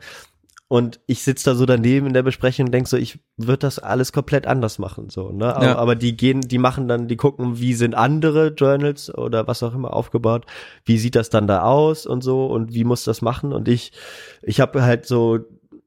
Und 0.73 1.01
ich 1.07 1.23
sitze 1.23 1.51
da 1.51 1.55
so 1.55 1.67
daneben 1.67 2.07
in 2.07 2.15
der 2.15 2.23
Besprechung 2.23 2.65
und 2.65 2.73
denk 2.73 2.89
so, 2.89 2.97
ich 2.97 3.19
würde 3.37 3.59
das 3.59 3.79
alles 3.79 4.11
komplett 4.11 4.47
anders 4.47 4.79
machen, 4.79 5.11
so, 5.11 5.31
ne? 5.31 5.55
Aber, 5.55 5.65
Ja. 5.67 5.77
aber 5.77 5.95
die 5.97 6.17
gehen, 6.17 6.41
die 6.41 6.57
machen 6.57 6.89
dann, 6.89 7.09
die 7.09 7.17
gucken, 7.19 7.59
wie 7.61 7.75
sind 7.75 7.95
andere 7.95 8.55
Journals 8.57 9.15
oder 9.15 9.47
was 9.47 9.63
auch 9.63 9.75
immer 9.75 9.93
aufgebaut, 9.93 10.47
wie 10.87 10.97
sieht 10.97 11.15
das 11.15 11.29
dann 11.29 11.47
da 11.47 11.61
aus 11.61 12.07
und 12.07 12.25
so 12.25 12.47
und 12.47 12.73
wie 12.73 12.85
muss 12.85 13.05
das 13.05 13.21
machen? 13.21 13.53
Und 13.53 13.69
ich, 13.69 13.93
ich 14.41 14.61
habe 14.63 14.83
halt 14.83 15.05
so 15.05 15.41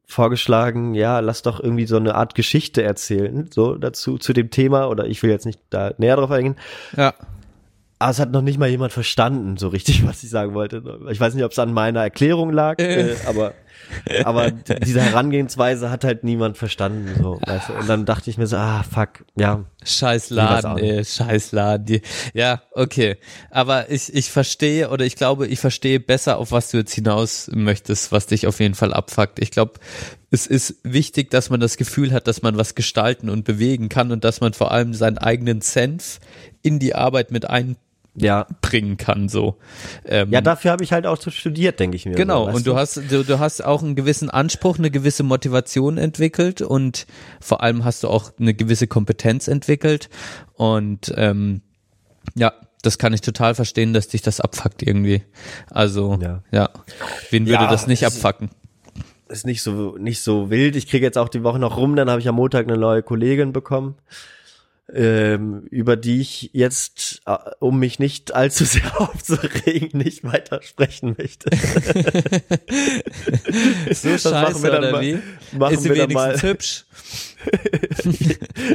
vorgeschlagen, 0.05 0.93
ja, 0.93 1.19
lass 1.19 1.41
doch 1.41 1.59
irgendwie 1.59 1.87
so 1.87 1.97
eine 1.97 2.13
Art 2.13 2.35
Geschichte 2.35 2.83
erzählen, 2.83 3.49
so 3.51 3.73
dazu, 3.75 4.19
zu 4.19 4.33
dem 4.33 4.51
Thema, 4.51 4.87
oder 4.87 5.07
ich 5.07 5.23
will 5.23 5.31
jetzt 5.31 5.47
nicht 5.47 5.59
da 5.71 5.95
näher 5.97 6.17
drauf 6.17 6.29
eingehen, 6.29 6.57
Ja. 6.95 7.15
aber 7.97 8.11
es 8.11 8.19
hat 8.19 8.31
noch 8.31 8.43
nicht 8.43 8.59
mal 8.59 8.69
jemand 8.69 8.93
verstanden, 8.93 9.57
so 9.57 9.67
richtig, 9.69 10.05
was 10.07 10.23
ich 10.23 10.29
sagen 10.29 10.53
wollte. 10.53 10.83
Ich 11.09 11.19
weiß 11.19 11.33
nicht, 11.33 11.43
ob 11.43 11.53
es 11.53 11.57
an 11.59 11.73
meiner 11.73 12.01
Erklärung 12.01 12.51
lag, 12.51 12.77
äh, 12.77 13.15
aber, 13.27 13.53
aber 14.23 14.51
diese 14.51 15.01
Herangehensweise 15.01 15.89
hat 15.89 16.03
halt 16.03 16.23
niemand 16.23 16.57
verstanden, 16.57 17.15
so, 17.21 17.39
weißt 17.45 17.69
du? 17.69 17.73
Und 17.73 17.89
dann 17.89 18.05
dachte 18.05 18.29
ich 18.29 18.37
mir 18.37 18.47
so, 18.47 18.57
ah, 18.57 18.83
fuck, 18.83 19.25
ja, 19.37 19.65
Scheiß 19.85 20.31
Laden, 20.31 20.77
ey, 20.79 21.05
scheiß 21.05 21.51
Laden. 21.51 21.85
Die, 21.85 22.01
ja, 22.33 22.63
okay. 22.71 23.17
Aber 23.51 23.91
ich, 23.91 24.13
ich 24.13 24.31
verstehe 24.31 24.89
oder 24.89 25.05
ich 25.05 25.15
glaube, 25.15 25.47
ich 25.47 25.59
verstehe 25.59 25.99
besser, 25.99 26.37
auf 26.37 26.51
was 26.51 26.71
du 26.71 26.77
jetzt 26.77 26.93
hinaus 26.93 27.49
möchtest, 27.53 28.11
was 28.11 28.25
dich 28.25 28.47
auf 28.47 28.59
jeden 28.59 28.73
Fall 28.73 28.93
abfuckt. 28.93 29.39
Ich 29.39 29.51
glaube, 29.51 29.73
es 30.31 30.47
ist 30.47 30.77
wichtig, 30.83 31.29
dass 31.29 31.51
man 31.51 31.59
das 31.59 31.77
Gefühl 31.77 32.11
hat, 32.11 32.27
dass 32.27 32.41
man 32.41 32.57
was 32.57 32.73
gestalten 32.73 33.29
und 33.29 33.45
bewegen 33.45 33.87
kann 33.89 34.11
und 34.11 34.23
dass 34.23 34.41
man 34.41 34.53
vor 34.53 34.71
allem 34.71 34.93
seinen 34.93 35.19
eigenen 35.19 35.61
Senf 35.61 36.19
in 36.63 36.79
die 36.79 36.95
Arbeit 36.95 37.29
mit 37.29 37.47
einbringen 37.47 37.77
ja. 38.15 38.47
kann, 38.97 39.29
so. 39.29 39.57
Ähm, 40.05 40.31
Ja, 40.31 40.41
dafür 40.41 40.71
habe 40.71 40.83
ich 40.83 40.91
halt 40.91 41.05
auch 41.05 41.19
so 41.21 41.31
studiert, 41.31 41.79
denke 41.79 41.95
ich 41.95 42.05
mir. 42.05 42.15
Genau, 42.15 42.45
so, 42.49 42.55
und 42.57 42.67
du 42.67 42.75
hast, 42.75 42.97
du, 42.97 43.23
du 43.23 43.39
hast 43.39 43.63
auch 43.63 43.81
einen 43.83 43.95
gewissen 43.95 44.29
Anspruch, 44.29 44.77
eine 44.77 44.91
gewisse 44.91 45.23
Motivation 45.23 45.97
entwickelt 45.97 46.61
und 46.61 47.05
vor 47.39 47.61
allem 47.63 47.85
hast 47.85 48.03
du 48.03 48.09
auch 48.09 48.31
eine 48.39 48.53
gewisse 48.53 48.87
Kompetenz 48.87 49.47
entwickelt 49.47 50.09
und 50.53 51.13
ähm, 51.15 51.61
ja, 52.35 52.53
das 52.81 52.97
kann 52.97 53.13
ich 53.13 53.21
total 53.21 53.55
verstehen, 53.55 53.93
dass 53.93 54.07
dich 54.07 54.21
das 54.21 54.39
abfuckt 54.41 54.83
irgendwie. 54.83 55.23
Also, 55.71 56.19
ja, 56.21 56.43
Ja. 56.51 56.69
wen 57.31 57.45
würde 57.47 57.63
Ja, 57.63 57.69
das 57.71 57.87
nicht 57.87 58.05
abfucken? 58.05 58.49
ist 59.27 59.45
nicht 59.45 59.63
so 59.63 59.97
nicht 59.97 60.21
so 60.21 60.51
wild. 60.51 60.75
Ich 60.75 60.87
kriege 60.87 61.03
jetzt 61.05 61.17
auch 61.17 61.29
die 61.29 61.43
Woche 61.43 61.57
noch 61.57 61.77
rum, 61.77 61.95
dann 61.95 62.09
habe 62.11 62.21
ich 62.21 62.27
am 62.27 62.35
Montag 62.35 62.67
eine 62.67 62.77
neue 62.77 63.01
Kollegin 63.01 63.53
bekommen, 63.53 63.95
ähm, 64.93 65.65
über 65.71 65.95
die 65.97 66.21
ich 66.21 66.51
jetzt, 66.53 67.21
äh, 67.25 67.35
um 67.59 67.79
mich 67.79 67.97
nicht 67.99 68.33
allzu 68.35 68.65
sehr 68.65 68.99
aufzuregen, 69.01 69.97
nicht 69.99 70.23
weiter 70.23 70.61
sprechen 70.61 71.15
möchte. 71.17 71.49
So 73.91 74.09
Das 74.09 74.23
machen 74.25 74.45
scheiße 74.45 74.63
wir 74.63 74.71
dann 74.71 74.79
oder 74.83 74.91
mal- 74.91 75.01
wie? 75.01 75.19
machen 75.57 75.73
Ist 75.73 75.83
sie 75.83 75.89
wir 75.89 75.95
wenigstens 75.95 76.13
mal. 76.15 76.41
hübsch? 76.41 76.85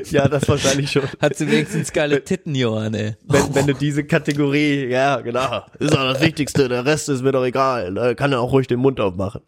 ja, 0.11 0.29
das 0.29 0.49
wahrscheinlich 0.49 0.90
schon. 0.90 1.03
Hat 1.20 1.37
sie 1.37 1.51
wenigstens 1.51 1.92
geile 1.92 2.23
Titten, 2.25 2.55
Johann, 2.55 2.94
ey? 2.94 3.16
Wenn, 3.25 3.55
wenn 3.55 3.66
du 3.66 3.75
diese 3.75 4.05
Kategorie, 4.05 4.87
ja, 4.87 5.20
genau, 5.20 5.64
ist 5.79 5.96
auch 5.96 6.12
das 6.12 6.20
Wichtigste, 6.23 6.68
der 6.68 6.85
Rest 6.85 7.09
ist 7.09 7.23
mir 7.23 7.33
doch 7.33 7.44
egal, 7.44 7.92
ne? 7.92 8.14
kann 8.14 8.33
er 8.33 8.40
auch 8.40 8.53
ruhig 8.53 8.66
den 8.68 8.79
Mund 8.81 9.01
aufmachen. 9.01 9.42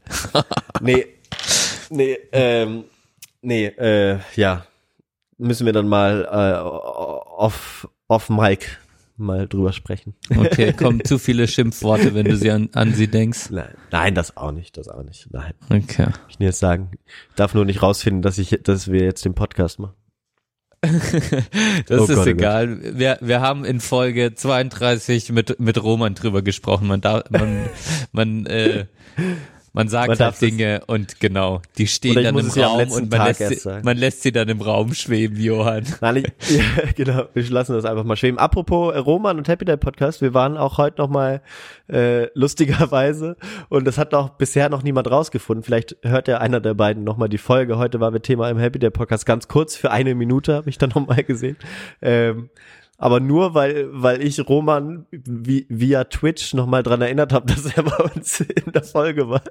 nee, 0.81 1.07
nee, 1.91 2.19
ähm, 2.33 2.85
nee, 3.43 3.67
äh, 3.67 4.19
ja, 4.37 4.67
müssen 5.43 5.67
wir 5.67 5.73
dann 5.73 5.89
mal 5.89 6.25
äh, 6.31 6.63
off, 6.63 7.89
off 8.09 8.31
Mic 8.31 8.67
mal 9.17 9.47
drüber 9.47 9.73
sprechen. 9.73 10.15
Okay, 10.35 10.73
kommen 10.77 11.05
zu 11.05 11.19
viele 11.19 11.47
Schimpfworte, 11.47 12.15
wenn 12.15 12.27
du 12.27 12.37
sie 12.37 12.51
an, 12.51 12.71
an 12.73 12.93
sie 12.95 13.09
denkst. 13.09 13.51
Nein, 13.51 13.75
nein, 13.91 14.15
das 14.15 14.37
auch 14.37 14.53
nicht, 14.53 14.77
das 14.77 14.89
auch 14.89 15.03
nicht. 15.03 15.29
Nein. 15.33 15.53
Okay. 15.71 16.09
Ich 16.29 16.39
will 16.39 16.47
jetzt 16.47 16.59
sagen, 16.59 16.91
ich 17.05 17.35
darf 17.37 17.55
nur 17.55 17.65
nicht 17.65 17.83
rausfinden, 17.83 18.23
dass 18.23 18.39
ich, 18.39 18.59
dass 18.63 18.91
wir 18.91 19.03
jetzt 19.03 19.25
den 19.25 19.35
Podcast 19.35 19.79
machen. 19.79 19.95
Das 21.87 22.01
Oh 22.01 22.05
ist 22.05 22.15
Gott, 22.15 22.27
oh 22.27 22.31
egal. 22.31 22.99
Wir, 22.99 23.19
wir 23.21 23.41
haben 23.41 23.65
in 23.65 23.81
Folge 23.81 24.35
32 24.35 25.31
mit, 25.31 25.61
mit 25.61 25.83
Roman 25.83 26.15
drüber 26.15 26.43
gesprochen. 26.43 26.89
Man 26.89 27.01
darf, 27.01 27.31
man, 27.31 27.69
man, 28.13 28.47
äh, 28.47 28.87
man 29.73 29.89
sagt 29.89 30.09
Man 30.09 30.19
halt 30.19 30.41
Dinge 30.41 30.83
und 30.87 31.19
genau, 31.19 31.63
die 31.79 31.87
stehen 31.87 32.15
dann 32.15 32.37
im 32.37 32.47
Raum 32.47 32.91
und 32.91 33.11
man 33.11 33.27
lässt, 33.27 33.63
sie, 33.63 33.69
man 33.83 33.97
lässt 33.97 34.23
sie 34.23 34.31
dann 34.33 34.49
im 34.49 34.61
Raum 34.61 34.93
schweben, 34.93 35.41
Johann. 35.41 35.85
Nein, 36.01 36.17
ich, 36.17 36.51
ja, 36.57 36.65
genau, 36.95 37.25
wir 37.33 37.51
lassen 37.51 37.73
das 37.73 37.85
einfach 37.85 38.05
mal 38.05 38.17
schweben. 38.17 38.39
Apropos 38.39 38.95
äh, 38.95 38.99
Roman 38.99 39.39
und 39.39 39.49
Happy 39.49 39.65
Day 39.65 39.79
Podcast, 39.79 40.21
wir 40.21 40.35
waren 40.35 40.57
auch 40.59 40.77
heute 40.77 41.01
noch 41.01 41.09
mal 41.09 41.41
äh, 41.91 42.27
lustigerweise 42.35 43.37
und 43.71 43.87
das 43.87 43.97
hat 43.97 44.13
auch 44.13 44.31
bisher 44.31 44.69
noch 44.69 44.83
niemand 44.83 45.11
rausgefunden. 45.11 45.65
Vielleicht 45.65 45.97
hört 46.03 46.29
ja 46.29 46.39
einer 46.39 46.61
der 46.61 46.75
beiden 46.75 47.05
noch 47.05 47.17
mal 47.17 47.29
die 47.29 47.39
Folge. 47.39 47.79
Heute 47.79 47.99
war 48.01 48.13
wir 48.13 48.21
Thema 48.21 48.51
im 48.51 48.59
Happy 48.59 48.79
Day 48.79 48.91
Podcast 48.91 49.25
ganz 49.25 49.49
kurz 49.49 49.75
für 49.75 49.91
eine 49.91 50.15
Minute 50.15 50.55
habe 50.55 50.69
ich 50.69 50.77
dann 50.77 50.91
noch 50.91 51.07
mal 51.07 51.25
gesehen. 51.25 51.57
Ähm, 52.03 52.51
aber 53.03 53.19
nur 53.19 53.53
weil 53.55 53.89
weil 53.91 54.23
ich 54.23 54.49
Roman 54.49 55.07
vi 55.11 55.67
via 55.69 56.05
Twitch 56.05 56.55
noch 56.55 56.67
mal 56.67 56.85
dran 56.85 57.03
erinnert 57.03 57.33
habe, 57.33 57.47
dass 57.53 57.67
er 57.77 57.83
bei 57.83 57.97
uns 57.97 58.39
in 58.41 58.71
der 58.73 58.85
Folge 58.85 59.29
war. 59.29 59.43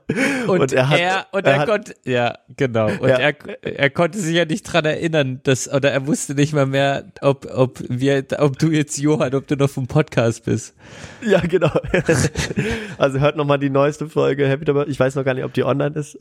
Und, 0.47 0.71
er 0.71 0.87
hat 0.87 0.99
er, 0.99 1.25
und 1.33 1.45
er 1.45 1.55
er, 1.55 1.65
konnte, 1.65 1.93
ja, 2.05 2.37
genau. 2.55 2.85
Und 2.85 3.09
Ja. 3.09 3.17
er, 3.17 3.35
er 3.61 3.89
konnte 3.89 4.19
sich 4.19 4.37
ja 4.37 4.45
nicht 4.45 4.63
dran 4.63 4.85
erinnern, 4.85 5.41
dass, 5.43 5.67
oder 5.69 5.91
er 5.91 6.07
wusste 6.07 6.33
nicht 6.33 6.53
mal 6.53 6.65
mehr, 6.65 7.11
ob, 7.19 7.45
ob 7.53 7.83
wir, 7.89 8.25
ob 8.39 8.57
du 8.57 8.71
jetzt 8.71 8.97
Johann, 8.97 9.35
ob 9.35 9.47
du 9.47 9.57
noch 9.57 9.69
vom 9.69 9.85
Podcast 9.85 10.45
bist. 10.45 10.73
Ja, 11.21 11.41
genau. 11.41 11.71
Also 12.97 13.19
hört 13.19 13.35
noch 13.35 13.45
mal 13.45 13.57
die 13.57 13.69
neueste 13.69 14.07
Folge 14.07 14.47
Happy 14.47 14.63
Day. 14.63 14.85
Ich 14.87 14.99
weiß 14.99 15.15
noch 15.15 15.25
gar 15.25 15.33
nicht, 15.33 15.43
ob 15.43 15.53
die 15.53 15.63
online 15.63 15.95
ist. 15.95 16.17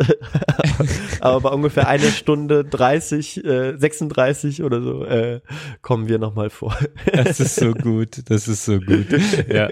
Aber 1.21 1.41
bei 1.41 1.51
ungefähr 1.51 1.87
eine 1.87 2.11
Stunde 2.11 2.65
30, 2.65 3.45
äh, 3.45 3.77
36 3.77 4.63
oder 4.63 4.83
so 4.83 5.05
äh, 5.05 5.41
kommen 5.83 6.09
wir 6.09 6.19
noch 6.19 6.35
mal 6.35 6.51
vor. 6.51 6.77
Das 7.25 7.41
ist 7.41 7.57
so 7.57 7.73
gut, 7.73 8.23
das 8.31 8.49
ist 8.49 8.65
so 8.65 8.79
gut. 8.79 9.07
Ja. 9.53 9.69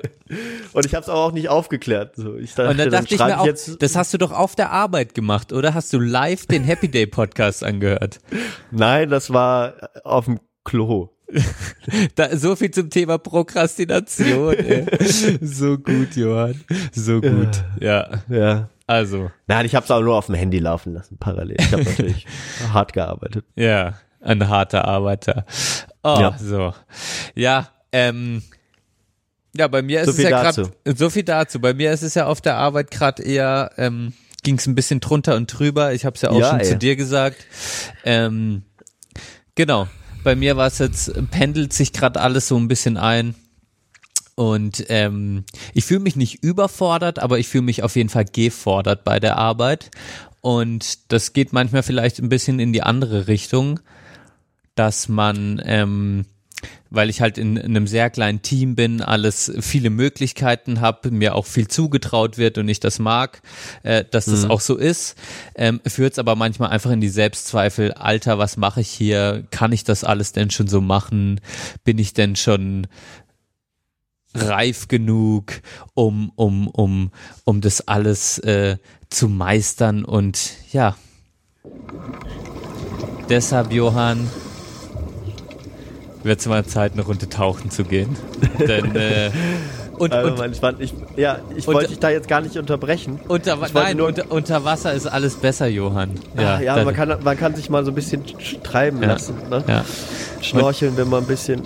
Und 0.73 0.87
ich 0.87 0.95
habe 0.95 1.03
es 1.03 1.09
aber 1.09 1.21
auch 1.21 1.33
nicht 1.33 1.49
aufgeklärt. 1.49 2.17
So, 2.17 2.37
ich 2.37 2.55
dachte, 2.55 2.71
Und 2.71 2.79
dann 2.79 2.91
dachte 2.91 3.07
ich 3.15 3.17
schreibe 3.19 3.33
mir 3.37 3.41
auch, 3.41 3.47
jetzt. 3.47 3.83
das 3.83 3.97
hast 3.97 4.13
du 4.15 4.19
doch 4.19 4.33
auf 4.33 4.55
der 4.57 4.71
Arbeit 4.71 5.15
gemacht, 5.15 5.53
oder? 5.53 5.75
Hast 5.75 5.93
du 5.93 5.99
live 5.99 6.47
den 6.47 6.65
Happy 6.65 6.89
Day 6.89 7.07
Podcast 7.07 7.65
angehört? 7.65 8.19
Nein, 8.71 9.09
das 9.11 9.33
war 9.33 9.75
auf 10.05 10.27
dem 10.27 10.41
Klo. 10.65 11.11
Da, 12.15 12.35
so 12.37 12.57
viel 12.57 12.71
zum 12.71 12.89
Thema 12.91 13.19
Prokrastination. 13.19 14.55
Ey. 14.55 14.87
So 15.43 15.77
gut, 15.79 16.17
Johann. 16.17 16.61
So 16.93 17.21
gut. 17.21 17.63
Ja, 17.81 18.09
Ja. 18.29 18.69
also, 18.87 19.31
Nein, 19.47 19.67
ich 19.67 19.75
habe 19.75 19.85
es 19.85 19.91
auch 19.91 20.01
nur 20.01 20.15
auf 20.17 20.27
dem 20.27 20.35
Handy 20.37 20.59
laufen 20.59 20.95
lassen, 20.95 21.19
parallel. 21.19 21.57
Ich 21.61 21.73
habe 21.73 21.85
natürlich 21.85 22.27
hart 22.73 22.93
gearbeitet. 22.95 23.45
ja, 23.57 23.95
ein 24.21 24.49
harter 24.49 24.87
Arbeiter. 24.87 25.45
Oh, 26.03 26.19
Ja. 26.21 26.37
so. 26.39 26.75
Ja, 27.35 27.69
ähm, 27.93 28.43
ja, 29.55 29.67
bei 29.69 29.83
mir 29.83 30.01
ist 30.01 30.07
So 30.07 30.11
es 30.13 30.17
viel 30.17 30.29
ja 30.29 30.43
gerade 30.43 30.71
so 30.97 31.11
viel 31.11 31.23
dazu. 31.25 31.61
Bei 31.61 31.75
mir 31.75 31.93
ist 31.93 32.03
es 32.03 32.15
ja 32.15 32.27
auf 32.27 32.41
der 32.41 32.57
Arbeit 32.57 32.91
gerade 32.91 33.23
eher 33.23 33.71
ähm, 33.77 34.13
ging 34.43 34.57
es 34.59 34.67
ein 34.67 34.75
bisschen 34.75 35.01
drunter 35.01 35.37
und 35.37 35.47
drüber. 35.47 35.93
Ich 35.95 36.05
habe 36.05 36.15
es 36.17 36.23
ja 36.23 36.31
auch 36.31 36.39
Ja, 36.39 36.51
schon 36.51 36.61
ey. 36.61 36.67
zu 36.67 36.77
dir 36.77 36.97
gesagt. 36.97 37.45
Ähm, 38.05 38.63
genau. 39.55 39.89
Bei 40.25 40.37
mir 40.37 40.57
war 40.57 40.67
es 40.67 40.79
jetzt 40.79 41.13
pendelt 41.31 41.73
sich 41.73 41.93
gerade 41.93 42.21
alles 42.21 42.49
so 42.49 42.57
ein 42.57 42.69
bisschen 42.69 42.97
ein. 42.97 43.35
Und 44.35 44.85
ähm, 44.89 45.45
ich 45.75 45.85
fühle 45.85 46.01
mich 46.01 46.15
nicht 46.15 46.45
überfordert, 46.45 47.19
aber 47.19 47.39
ich 47.41 47.49
fühle 47.49 47.63
mich 47.63 47.83
auf 47.83 47.97
jeden 47.97 48.09
Fall 48.09 48.25
gefordert 48.25 49.03
bei 49.03 49.19
der 49.19 49.37
Arbeit. 49.37 49.91
Und 50.41 51.11
das 51.13 51.33
geht 51.33 51.53
manchmal 51.53 51.83
vielleicht 51.83 52.21
ein 52.21 52.29
bisschen 52.29 52.61
in 52.61 52.73
die 52.73 52.83
andere 52.83 53.27
Richtung, 53.27 53.81
dass 54.79 55.09
man, 55.09 55.61
ähm, 55.65 56.25
weil 56.91 57.11
ich 57.11 57.21
halt 57.21 57.37
in, 57.37 57.57
in 57.57 57.77
einem 57.77 57.87
sehr 57.87 58.11
kleinen 58.11 58.43
Team 58.43 58.75
bin, 58.75 59.03
alles 59.03 59.53
viele 59.61 59.91
Möglichkeiten 59.91 60.81
habe, 60.81 61.11
mir 61.11 61.35
auch 61.35 61.47
viel 61.47 61.69
zugetraut 61.69 62.39
wird 62.39 62.59
und 62.59 62.69
ich 62.69 62.81
das 62.81 62.99
mag, 62.99 63.43
äh, 63.83 64.05
dass 64.11 64.27
das 64.27 64.45
auch 64.45 64.61
so 64.61 64.77
ist, 64.77 65.17
ähm, 65.55 65.81
führt 65.87 66.13
es 66.13 66.19
aber 66.19 66.37
manchmal 66.37 66.71
einfach 66.71 66.91
in 66.91 67.01
die 67.01 67.09
Selbstzweifel, 67.09 67.93
Alter, 67.93 68.39
was 68.39 68.57
mache 68.57 68.81
ich 68.81 68.89
hier? 68.89 69.45
Kann 69.51 69.73
ich 69.73 69.85
das 69.85 70.05
alles 70.05 70.33
denn 70.33 70.51
schon 70.51 70.69
so 70.69 70.81
machen? 70.81 71.41
Bin 71.85 71.99
ich 71.99 72.15
denn 72.15 72.37
schon 72.37 72.87
reif 74.35 74.89
genug, 74.89 75.61
um, 75.95 76.31
um, 76.37 76.69
um, 76.69 77.11
um 77.45 77.61
das 77.61 77.89
alles 77.89 78.39
äh, 78.39 78.77
zu 79.11 79.29
meistern 79.29 80.05
und 80.05 80.53
ja. 80.73 80.97
Deshalb, 83.29 83.73
Johann, 83.73 84.31
wird 86.23 86.41
es 86.41 86.47
mal 86.47 86.65
Zeit, 86.65 86.93
eine 86.93 87.03
Runde 87.03 87.29
tauchen 87.29 87.71
zu 87.71 87.85
gehen. 87.85 88.17
Denn, 88.59 88.95
äh, 88.97 89.31
und, 89.99 90.13
Also, 90.13 90.43
und 90.43 90.53
ich, 90.53 90.61
fand- 90.61 90.81
ich, 90.81 90.95
ja, 91.17 91.39
ich 91.57 91.67
und- 91.69 91.75
wollte 91.75 91.89
dich 91.91 91.99
da 91.99 92.11
jetzt 92.11 92.29
gar 92.29 92.41
nicht 92.41 92.57
unterbrechen. 92.57 93.21
unter, 93.29 93.57
nein, 93.75 93.97
nur- 93.97 94.09
unter, 94.09 94.31
unter 94.31 94.65
Wasser 94.65 94.93
ist 94.93 95.07
alles 95.07 95.37
besser, 95.37 95.67
Johann. 95.69 96.11
Ja, 96.37 96.61
ja 96.61 96.77
da- 96.77 96.85
man, 96.85 96.95
kann, 96.95 97.17
man 97.23 97.37
kann 97.37 97.55
sich 97.55 97.71
mal 97.71 97.85
so 97.85 97.91
ein 97.91 97.95
bisschen 97.95 98.25
sch- 98.25 98.63
treiben 98.63 99.03
Ja. 99.03 99.09
lassen. 99.09 99.35
Ne? 99.51 99.63
ja. 99.67 99.85
Schnorcheln, 100.41 100.97
wenn 100.97 101.09
man 101.09 101.25
ein 101.25 101.27
bisschen. 101.27 101.63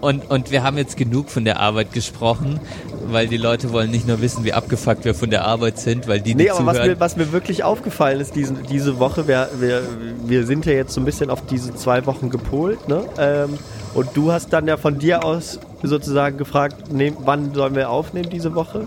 Und, 0.00 0.30
und 0.30 0.50
wir 0.50 0.62
haben 0.62 0.76
jetzt 0.76 0.96
genug 0.98 1.30
von 1.30 1.44
der 1.46 1.58
Arbeit 1.58 1.92
gesprochen, 1.92 2.60
weil 3.08 3.28
die 3.28 3.38
Leute 3.38 3.72
wollen 3.72 3.90
nicht 3.90 4.06
nur 4.06 4.20
wissen, 4.20 4.44
wie 4.44 4.52
abgefuckt 4.52 5.04
wir 5.06 5.14
von 5.14 5.30
der 5.30 5.44
Arbeit 5.46 5.78
sind, 5.78 6.06
weil 6.06 6.20
die, 6.20 6.34
Nee, 6.34 6.50
aber 6.50 6.66
was 6.66 6.74
zuhören, 6.76 6.90
mir, 6.92 7.00
was 7.00 7.16
mir 7.16 7.32
wirklich 7.32 7.64
aufgefallen 7.64 8.20
ist 8.20 8.36
diesen, 8.36 8.62
diese 8.70 8.98
Woche, 8.98 9.26
wir, 9.26 9.48
wir, 9.58 9.82
wir 10.26 10.44
sind 10.46 10.66
ja 10.66 10.72
jetzt 10.72 10.92
so 10.92 11.00
ein 11.00 11.04
bisschen 11.06 11.30
auf 11.30 11.46
diese 11.46 11.74
zwei 11.74 12.04
Wochen 12.06 12.28
gepolt, 12.28 12.86
ne? 12.88 13.04
Ähm, 13.18 13.58
und 13.96 14.14
du 14.14 14.30
hast 14.30 14.52
dann 14.52 14.68
ja 14.68 14.76
von 14.76 14.98
dir 14.98 15.24
aus 15.24 15.58
sozusagen 15.82 16.36
gefragt, 16.36 16.92
nehm, 16.92 17.16
wann 17.20 17.54
sollen 17.54 17.74
wir 17.74 17.88
aufnehmen 17.88 18.28
diese 18.28 18.54
Woche? 18.54 18.86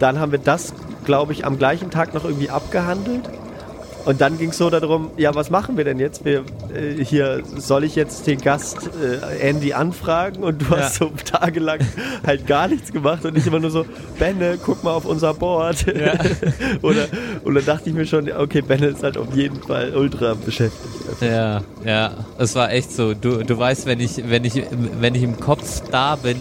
Dann 0.00 0.18
haben 0.18 0.32
wir 0.32 0.40
das, 0.40 0.74
glaube 1.04 1.32
ich, 1.32 1.46
am 1.46 1.56
gleichen 1.56 1.92
Tag 1.92 2.14
noch 2.14 2.24
irgendwie 2.24 2.50
abgehandelt. 2.50 3.22
Und 4.04 4.20
dann 4.20 4.38
ging 4.38 4.50
es 4.50 4.58
so 4.58 4.68
darum, 4.68 5.10
ja, 5.16 5.34
was 5.34 5.50
machen 5.50 5.76
wir 5.76 5.84
denn 5.84 5.98
jetzt? 5.98 6.24
Wir, 6.24 6.44
äh, 6.74 7.02
hier, 7.02 7.42
soll 7.56 7.84
ich 7.84 7.96
jetzt 7.96 8.26
den 8.26 8.40
Gast 8.40 8.90
äh, 9.02 9.48
Andy 9.48 9.72
anfragen? 9.72 10.42
Und 10.42 10.62
du 10.62 10.70
hast 10.76 10.96
so 10.96 11.10
tagelang 11.24 11.80
halt 12.26 12.46
gar 12.46 12.68
nichts 12.68 12.92
gemacht 12.92 13.24
und 13.24 13.36
ich 13.36 13.46
immer 13.46 13.60
nur 13.60 13.70
so, 13.70 13.86
Benne, 14.18 14.58
guck 14.62 14.84
mal 14.84 14.92
auf 14.92 15.06
unser 15.06 15.32
Board. 15.32 15.86
Ja. 15.86 16.14
Oder, 16.82 17.06
und 17.44 17.54
dann 17.54 17.64
dachte 17.64 17.88
ich 17.88 17.94
mir 17.94 18.06
schon, 18.06 18.30
okay, 18.30 18.60
Benne 18.60 18.86
ist 18.86 19.02
halt 19.02 19.16
auf 19.16 19.34
jeden 19.34 19.62
Fall 19.62 19.94
ultra 19.96 20.34
beschäftigt. 20.34 20.94
Ja, 21.20 21.62
ja, 21.84 22.12
es 22.38 22.54
war 22.54 22.72
echt 22.72 22.92
so. 22.92 23.14
Du, 23.14 23.42
du 23.42 23.58
weißt, 23.58 23.86
wenn 23.86 24.00
ich, 24.00 24.28
wenn 24.28 24.44
ich, 24.44 24.62
wenn 25.00 25.14
ich 25.14 25.22
im 25.22 25.40
Kopf 25.40 25.82
da 25.90 26.16
bin, 26.16 26.38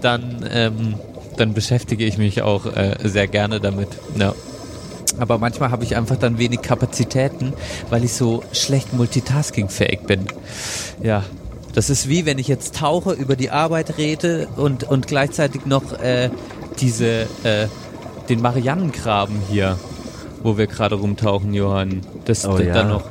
dann, 0.00 0.44
ähm, 0.50 0.94
dann 1.36 1.54
beschäftige 1.54 2.04
ich 2.04 2.18
mich 2.18 2.42
auch 2.42 2.66
äh, 2.66 2.96
sehr 3.02 3.26
gerne 3.26 3.60
damit. 3.60 3.88
Ja. 4.16 4.34
Aber 5.18 5.38
manchmal 5.38 5.70
habe 5.70 5.84
ich 5.84 5.96
einfach 5.96 6.16
dann 6.16 6.38
wenig 6.38 6.62
Kapazitäten, 6.62 7.52
weil 7.90 8.04
ich 8.04 8.12
so 8.12 8.42
schlecht 8.52 8.92
multitaskingfähig 8.92 10.00
bin. 10.00 10.26
Ja. 11.02 11.24
Das 11.74 11.90
ist 11.90 12.08
wie 12.08 12.24
wenn 12.24 12.38
ich 12.38 12.46
jetzt 12.46 12.76
tauche, 12.76 13.12
über 13.12 13.34
die 13.34 13.50
Arbeit 13.50 13.98
rede 13.98 14.46
und, 14.56 14.84
und 14.84 15.08
gleichzeitig 15.08 15.66
noch 15.66 15.92
äh, 16.00 16.30
diese, 16.78 17.22
äh, 17.42 17.66
den 18.28 18.40
Mariannengraben 18.40 19.36
hier, 19.50 19.76
wo 20.42 20.56
wir 20.56 20.68
gerade 20.68 20.94
rumtauchen, 20.94 21.52
Johann. 21.52 22.02
Das 22.26 22.46
Oh 22.46 22.56
da, 22.56 22.64
ja. 22.64 22.74
dann 22.74 22.88
noch. 22.88 23.04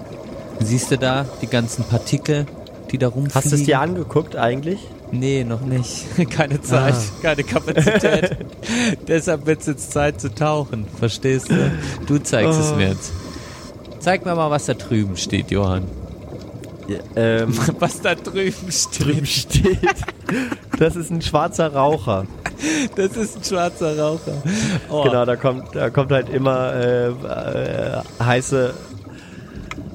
Siehst 0.60 0.92
du 0.92 0.98
da 0.98 1.26
die 1.42 1.48
ganzen 1.48 1.84
Partikel, 1.84 2.46
die 2.92 2.98
da 2.98 3.08
rumfliegen? 3.08 3.36
Hast 3.36 3.52
du 3.52 3.56
es 3.56 3.64
dir 3.64 3.82
angeguckt 3.82 4.38
eigentlich? 4.38 4.80
Nee, 5.14 5.44
noch 5.44 5.62
nicht. 5.62 6.06
Keine 6.30 6.62
Zeit, 6.62 6.94
Ah. 6.96 7.22
keine 7.22 7.44
Kapazität. 7.44 8.38
Deshalb 9.08 9.46
wird 9.46 9.62
es 9.62 9.68
jetzt 9.68 9.92
Zeit 9.92 10.20
zu 10.20 10.34
tauchen. 10.34 10.86
Verstehst 11.00 11.50
du? 11.52 11.72
Du 12.08 12.18
zeigst 12.20 12.60
es 12.60 12.72
Oh. 12.72 12.76
mir 12.76 12.90
jetzt. 12.90 13.12
Zeig 14.00 14.26
mir 14.26 14.36
mal, 14.36 14.50
was 14.52 14.66
da 14.66 14.74
drüben 14.74 15.16
steht, 15.16 15.52
Johann. 15.52 15.84
Ja, 16.88 16.98
ähm, 17.16 17.58
Was 17.80 18.02
da 18.02 18.14
drüben 18.14 18.70
steht. 18.70 19.06
drüben 19.06 19.26
steht. 19.26 19.80
Das 20.78 20.98
ist 20.98 21.12
ein 21.12 21.22
schwarzer 21.22 21.72
Raucher. 21.74 22.26
Das 22.98 23.16
ist 23.16 23.38
ein 23.38 23.44
schwarzer 23.46 23.98
Raucher. 23.98 24.44
Oh. 24.90 25.04
Genau, 25.04 25.24
da 25.24 25.38
kommt, 25.38 25.74
da 25.74 25.90
kommt 25.90 26.12
halt 26.12 26.28
immer 26.30 26.74
äh, 26.74 27.08
äh, 27.08 28.02
heiße, 28.22 28.74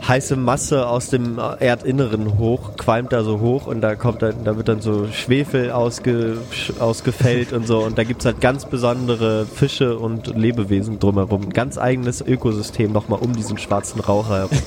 heiße 0.06 0.36
Masse 0.36 0.86
aus 0.86 1.08
dem 1.08 1.38
Erdinneren 1.38 2.38
hoch, 2.38 2.76
qualmt 2.76 3.12
da 3.12 3.22
so 3.24 3.40
hoch 3.40 3.66
und 3.66 3.80
da 3.80 3.94
kommt 3.96 4.22
dann, 4.22 4.44
da 4.44 4.56
wird 4.56 4.68
dann 4.68 4.80
so 4.80 5.08
Schwefel 5.08 5.70
ausge, 5.70 6.38
ausgefällt 6.78 7.52
und 7.52 7.66
so 7.66 7.80
und 7.80 7.98
da 7.98 8.04
gibt's 8.04 8.24
halt 8.24 8.40
ganz 8.40 8.64
besondere 8.64 9.46
Fische 9.46 9.98
und 9.98 10.28
Lebewesen 10.36 10.98
drumherum. 10.98 11.42
Ein 11.44 11.50
ganz 11.52 11.78
eigenes 11.78 12.20
Ökosystem 12.20 12.92
nochmal 12.92 13.18
um 13.20 13.34
diesen 13.34 13.58
schwarzen 13.58 14.00
Raucher 14.00 14.36
herum. 14.38 14.58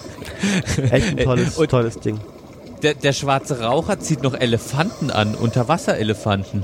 Echt 0.92 1.18
ein 1.18 1.24
tolles, 1.24 1.58
Und- 1.58 1.72
tolles 1.72 2.00
Ding. 2.00 2.20
Der, 2.84 2.96
der 2.96 3.14
schwarze 3.14 3.62
Raucher 3.62 4.00
zieht 4.00 4.24
noch 4.24 4.34
Elefanten 4.34 5.12
an, 5.12 5.36
Unterwasserelefanten. 5.36 6.64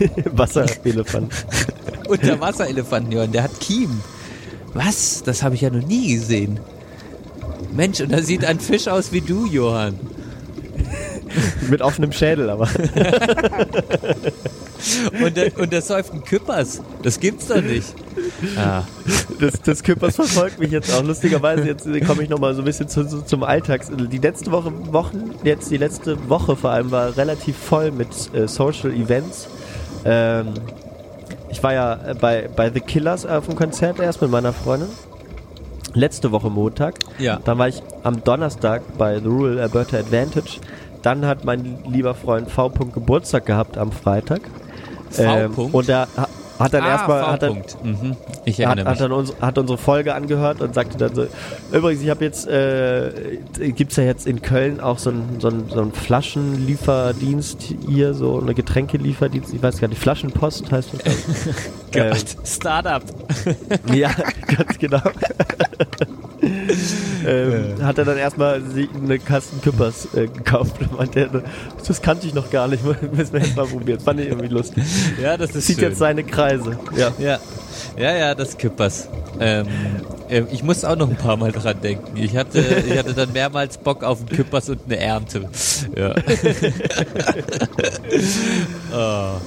Wasserelefant. 0.32 1.32
Unterwasserelefanten, 2.08 3.12
Johann, 3.12 3.32
der 3.32 3.42
hat 3.44 3.60
Kiemen. 3.60 4.00
Was? 4.72 5.22
Das 5.22 5.42
habe 5.42 5.54
ich 5.54 5.60
ja 5.60 5.70
noch 5.70 5.86
nie 5.86 6.14
gesehen. 6.14 6.60
Mensch, 7.74 8.00
und 8.00 8.12
da 8.12 8.22
sieht 8.22 8.44
ein 8.44 8.60
Fisch 8.60 8.88
aus 8.88 9.12
wie 9.12 9.20
du, 9.20 9.46
Johann. 9.46 9.98
Mit 11.70 11.82
offenem 11.82 12.12
Schädel, 12.12 12.50
aber. 12.50 12.68
Und 15.22 15.58
und 15.58 15.72
der 15.72 15.82
säuft 15.82 16.12
einen 16.12 16.24
Küppers. 16.24 16.82
Das 17.02 17.18
gibt's 17.18 17.46
doch 17.46 17.62
nicht. 17.62 17.94
Ah. 18.56 18.82
Das, 19.40 19.60
das 19.62 19.82
Küppers 19.82 20.16
verfolgt 20.16 20.58
mich 20.58 20.70
jetzt 20.70 20.92
auch. 20.92 21.02
Lustigerweise, 21.02 21.64
jetzt 21.64 21.84
komme 22.06 22.22
ich 22.22 22.28
nochmal 22.28 22.54
so 22.54 22.62
ein 22.62 22.64
bisschen 22.64 22.88
zu, 22.88 23.06
zu, 23.06 23.22
zum 23.22 23.42
Alltags. 23.42 23.90
Die 23.90 24.18
letzte 24.18 24.50
Woche, 24.52 24.72
Wochen, 24.92 25.30
jetzt 25.42 25.70
die 25.70 25.76
letzte 25.76 26.28
Woche 26.28 26.56
vor 26.56 26.70
allem 26.70 26.90
war 26.90 27.16
relativ 27.16 27.56
voll 27.56 27.90
mit 27.90 28.08
äh, 28.34 28.46
Social 28.46 28.92
Events. 28.92 29.48
Ähm, 30.04 30.48
ich 31.50 31.62
war 31.62 31.72
ja 31.72 31.94
äh, 32.08 32.14
bei, 32.14 32.48
bei 32.54 32.70
The 32.70 32.80
Killers 32.80 33.24
auf 33.24 33.46
dem 33.46 33.56
Konzert 33.56 34.00
erst 34.00 34.20
mit 34.20 34.30
meiner 34.30 34.52
Freundin. 34.52 34.88
Letzte 35.94 36.32
Woche 36.32 36.50
Montag. 36.50 36.94
Ja. 37.18 37.38
Dann 37.44 37.58
war 37.58 37.68
ich 37.68 37.82
am 38.02 38.22
Donnerstag 38.24 38.82
bei 38.98 39.18
The 39.20 39.26
Rural 39.28 39.60
Alberta 39.60 39.96
Advantage. 39.98 40.58
Dann 41.02 41.24
hat 41.26 41.44
mein 41.44 41.78
lieber 41.88 42.14
Freund 42.14 42.50
V. 42.50 42.68
Geburtstag 42.70 43.46
gehabt 43.46 43.78
am 43.78 43.92
Freitag. 43.92 44.42
Ähm, 45.18 45.52
V. 45.54 45.68
und 45.72 45.88
er 45.88 46.08
ha- 46.16 46.28
hat 46.58 46.74
dann 46.74 46.84
ah, 46.84 46.88
erstmal 46.88 47.26
hat 47.26 47.42
er, 47.42 47.48
V-Punkt. 47.48 47.84
Mhm. 47.84 48.16
Ich 48.44 48.60
er 48.60 48.68
hat, 48.68 48.78
erinnere 48.78 48.90
hat, 48.90 49.00
mich. 49.00 49.08
dann 49.08 49.12
uns, 49.12 49.34
hat 49.40 49.58
unsere 49.58 49.78
Folge 49.78 50.14
angehört 50.14 50.60
und 50.60 50.74
sagte 50.74 50.98
dann 50.98 51.14
so, 51.14 51.26
übrigens, 51.72 52.02
ich 52.02 52.10
habe 52.10 52.24
jetzt, 52.24 52.46
äh, 52.46 53.38
gibt's 53.58 53.96
ja 53.96 54.04
jetzt 54.04 54.26
in 54.26 54.42
Köln 54.42 54.80
auch 54.80 54.98
so 54.98 55.10
einen 55.10 55.40
so 55.40 55.50
so 55.68 55.80
einen 55.80 55.92
Flaschenlieferdienst 55.92 57.62
hier, 57.88 58.14
so 58.14 58.40
eine 58.40 58.54
Getränkelieferdienst, 58.54 59.52
ich 59.52 59.62
weiß 59.62 59.80
gar 59.80 59.88
nicht, 59.88 60.00
Flaschenpost 60.00 60.70
heißt 60.70 60.90
das. 60.94 61.02
Gott, 61.92 62.36
Startup. 62.44 63.02
ähm, 63.46 63.94
ja, 63.94 64.10
ganz 64.46 64.78
genau. 64.78 65.00
ähm, 67.26 67.82
hat 67.82 67.98
er 67.98 68.04
dann 68.04 68.16
erstmal 68.16 68.62
eine 69.02 69.18
Kasten 69.18 69.60
Küppers 69.60 70.08
äh, 70.14 70.26
gekauft 70.26 70.76
und 70.80 70.96
meinte, 70.96 71.42
das 71.86 72.02
kannte 72.02 72.26
ich 72.26 72.34
noch 72.34 72.50
gar 72.50 72.68
nicht, 72.68 72.84
müssen 73.12 73.32
wir 73.32 73.40
jetzt 73.40 73.56
mal 73.56 73.66
probieren. 73.66 74.00
Fand 74.00 74.20
ich 74.20 74.28
irgendwie 74.28 74.48
lustig. 74.48 74.84
Ja, 75.22 75.36
das 75.36 75.54
ist 75.54 75.66
Zieht 75.66 75.76
schön. 75.76 75.88
jetzt 75.88 75.98
seine 75.98 76.24
Kreise. 76.24 76.78
Ja. 76.96 77.12
Ja, 77.18 77.38
ja, 77.96 78.16
ja, 78.16 78.34
das 78.34 78.58
Küppers. 78.58 79.08
Ähm, 79.40 79.66
äh, 80.28 80.42
ich 80.52 80.62
muss 80.62 80.84
auch 80.84 80.96
noch 80.96 81.08
ein 81.08 81.16
paar 81.16 81.36
Mal 81.36 81.52
dran 81.52 81.80
denken. 81.80 82.16
Ich 82.16 82.36
hatte, 82.36 82.60
ich 82.60 82.98
hatte 82.98 83.14
dann 83.14 83.32
mehrmals 83.32 83.78
Bock 83.78 84.04
auf 84.04 84.20
einen 84.20 84.28
Küppers 84.28 84.68
und 84.70 84.80
eine 84.86 84.98
Ernte. 84.98 85.48
Ja. 85.96 86.14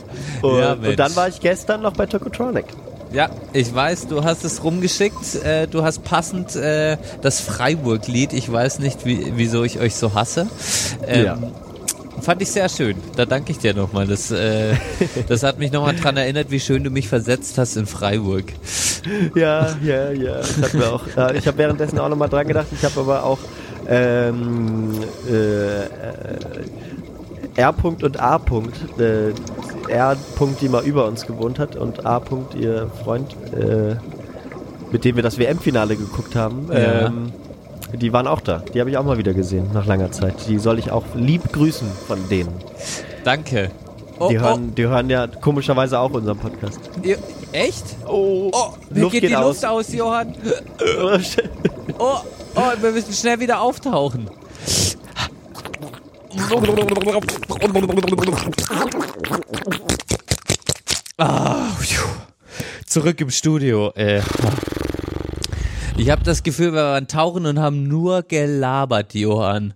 oh. 0.41 0.47
Und, 0.47 0.59
ja, 0.59 0.73
und 0.73 0.97
dann 0.97 1.15
war 1.15 1.27
ich 1.27 1.39
gestern 1.39 1.81
noch 1.81 1.93
bei 1.93 2.05
Tokotronic. 2.05 2.65
Ja, 3.11 3.29
ich 3.53 3.73
weiß, 3.73 4.07
du 4.07 4.23
hast 4.23 4.43
es 4.43 4.63
rumgeschickt. 4.63 5.35
Äh, 5.43 5.67
du 5.67 5.83
hast 5.83 6.03
passend 6.03 6.55
äh, 6.55 6.97
das 7.21 7.39
Freiburg-Lied. 7.39 8.33
Ich 8.33 8.51
weiß 8.51 8.79
nicht, 8.79 9.05
wie, 9.05 9.33
wieso 9.35 9.63
ich 9.63 9.79
euch 9.79 9.95
so 9.95 10.13
hasse. 10.13 10.47
Ähm, 11.05 11.25
Ja. 11.25 11.37
Fand 12.19 12.41
ich 12.41 12.49
sehr 12.49 12.67
schön. 12.67 12.97
Da 13.15 13.25
danke 13.25 13.51
ich 13.51 13.59
dir 13.59 13.73
nochmal. 13.75 14.07
Das, 14.07 14.31
äh, 14.31 14.73
das 15.29 15.43
hat 15.43 15.59
mich 15.59 15.71
nochmal 15.71 15.95
dran 15.95 16.17
erinnert, 16.17 16.49
wie 16.49 16.59
schön 16.59 16.83
du 16.83 16.89
mich 16.89 17.07
versetzt 17.07 17.57
hast 17.57 17.77
in 17.77 17.85
Freiburg. 17.85 18.45
Ja, 19.35 19.77
ja, 19.83 20.11
ja. 20.11 20.41
Auch, 20.91 21.03
ich 21.35 21.47
habe 21.47 21.57
währenddessen 21.57 21.99
auch 21.99 22.09
nochmal 22.09 22.27
dran 22.29 22.47
gedacht. 22.47 22.67
Ich 22.71 22.83
habe 22.83 22.99
aber 22.99 23.23
auch 23.23 23.37
ähm, 23.87 24.91
äh, 25.29 25.83
äh, 25.83 25.87
R. 27.55 27.73
und 27.83 28.19
A. 28.19 28.35
Äh, 28.35 29.33
R. 29.89 30.15
die 30.61 30.69
mal 30.69 30.83
über 30.83 31.05
uns 31.05 31.25
gewohnt 31.25 31.59
hat 31.59 31.75
und 31.75 32.05
A. 32.05 32.21
ihr 32.55 32.89
Freund, 33.03 33.35
äh, 33.53 33.95
mit 34.91 35.03
dem 35.05 35.15
wir 35.15 35.23
das 35.23 35.37
WM-Finale 35.37 35.95
geguckt 35.95 36.35
haben. 36.35 36.69
Ja. 36.71 37.07
Ähm, 37.07 37.31
die 37.93 38.11
waren 38.11 38.27
auch 38.27 38.41
da. 38.41 38.61
Die 38.73 38.79
habe 38.79 38.89
ich 38.89 38.97
auch 38.97 39.03
mal 39.05 39.17
wieder 39.17 39.33
gesehen 39.33 39.69
nach 39.73 39.85
langer 39.85 40.11
Zeit. 40.11 40.35
Die 40.47 40.59
soll 40.59 40.77
ich 40.79 40.91
auch 40.91 41.03
lieb 41.15 41.53
grüßen 41.53 41.87
von 42.07 42.27
denen. 42.29 42.53
Danke. 43.23 43.71
Oh, 44.19 44.29
Die 44.29 44.39
hören, 44.39 44.73
die 44.75 44.87
hören 44.87 45.09
ja 45.09 45.27
komischerweise 45.27 45.99
auch 45.99 46.11
unseren 46.11 46.37
Podcast. 46.37 46.79
oh, 46.97 47.05
ihr- 47.05 47.19
echt? 47.51 47.83
Oh, 48.07 48.49
Oh, 48.53 48.73
mir 48.89 49.09
geht, 49.09 49.23
die 49.23 49.27
Luft 49.27 49.63
aus, 49.65 49.93
Johann. 49.93 50.33
Oh, 51.99 52.17
oh, 52.55 52.61
wir 52.81 52.91
müssen 52.91 53.13
schnell 53.13 53.39
wieder 53.39 53.61
auftauchen. 53.61 54.29
Ah, 61.17 61.71
zurück 62.85 63.21
im 63.21 63.29
Studio. 63.29 63.91
Äh. 63.95 64.21
Ich 65.97 66.09
habe 66.09 66.23
das 66.23 66.43
Gefühl, 66.43 66.73
wir 66.73 66.83
waren 66.83 67.07
tauchen 67.07 67.45
und 67.45 67.59
haben 67.59 67.83
nur 67.83 68.23
gelabert, 68.23 69.13
Johann. 69.13 69.73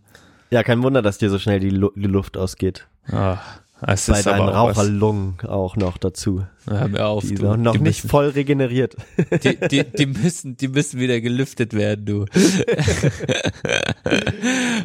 Ja, 0.52 0.64
kein 0.64 0.84
Wunder, 0.84 1.02
dass 1.02 1.18
dir 1.18 1.30
so 1.30 1.40
schnell 1.40 1.60
die, 1.60 1.70
Lu 1.70 1.92
die 1.96 2.08
Luft 2.08 2.38
ausgeht. 2.38 2.88
Ah, 3.12 3.38
es 3.82 4.06
Bei 4.06 4.20
ist 4.20 4.28
deinen. 4.28 4.50
Raucherlungen 4.50 5.38
auch 5.48 5.76
noch 5.76 5.98
dazu. 5.98 6.46
Hör 6.68 6.88
mir 6.88 7.06
auf, 7.06 7.24
Die 7.26 7.36
du. 7.36 7.44
noch, 7.44 7.58
noch 7.58 7.72
die 7.74 7.80
nicht 7.80 8.04
müssen, 8.04 8.10
voll 8.10 8.28
regeneriert. 8.30 8.96
die, 9.44 9.58
die, 9.68 9.84
die 9.84 10.06
müssen, 10.06 10.58
die 10.58 10.68
müssen 10.68 11.00
wieder 11.00 11.20
gelüftet 11.22 11.74
werden, 11.74 12.06
du. 12.06 12.26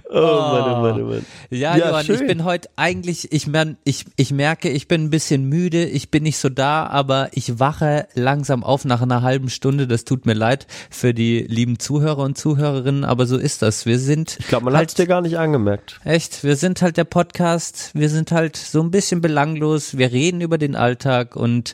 Oh, 0.08 0.20
Mann, 0.20 0.62
oh 0.72 0.80
Mann, 0.82 1.02
oh 1.02 1.06
Mann. 1.06 1.26
Ja, 1.50 1.76
Ja, 1.76 1.88
Johann, 1.90 2.04
schön. 2.06 2.14
ich 2.20 2.26
bin 2.26 2.44
heute 2.44 2.68
eigentlich, 2.76 3.32
ich, 3.32 3.46
mein, 3.46 3.76
ich, 3.84 4.04
ich 4.16 4.32
merke, 4.32 4.68
ich 4.70 4.88
bin 4.88 5.04
ein 5.04 5.10
bisschen 5.10 5.44
müde, 5.48 5.84
ich 5.84 6.10
bin 6.10 6.22
nicht 6.22 6.38
so 6.38 6.48
da, 6.48 6.86
aber 6.86 7.28
ich 7.32 7.58
wache 7.58 8.06
langsam 8.14 8.64
auf 8.64 8.84
nach 8.84 9.02
einer 9.02 9.22
halben 9.22 9.48
Stunde. 9.50 9.86
Das 9.86 10.04
tut 10.04 10.24
mir 10.26 10.34
leid 10.34 10.66
für 10.90 11.12
die 11.12 11.40
lieben 11.40 11.78
Zuhörer 11.78 12.18
und 12.22 12.38
Zuhörerinnen, 12.38 13.04
aber 13.04 13.26
so 13.26 13.36
ist 13.36 13.62
das. 13.62 13.84
Wir 13.86 13.98
sind 13.98 14.36
Ich 14.40 14.48
glaube, 14.48 14.64
man 14.66 14.74
hat 14.74 14.78
halt 14.78 14.88
es 14.90 14.94
dir 14.94 15.06
gar 15.06 15.20
nicht 15.20 15.38
angemerkt. 15.38 16.00
Echt, 16.04 16.44
wir 16.44 16.56
sind 16.56 16.82
halt 16.82 16.96
der 16.96 17.04
Podcast, 17.04 17.90
wir 17.94 18.08
sind 18.08 18.32
halt 18.32 18.56
so 18.56 18.80
ein 18.82 18.90
bisschen 18.90 19.20
belanglos, 19.20 19.98
wir 19.98 20.12
reden 20.12 20.40
über 20.40 20.58
den 20.58 20.76
Alltag 20.76 21.36
und 21.36 21.65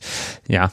ja, 0.48 0.70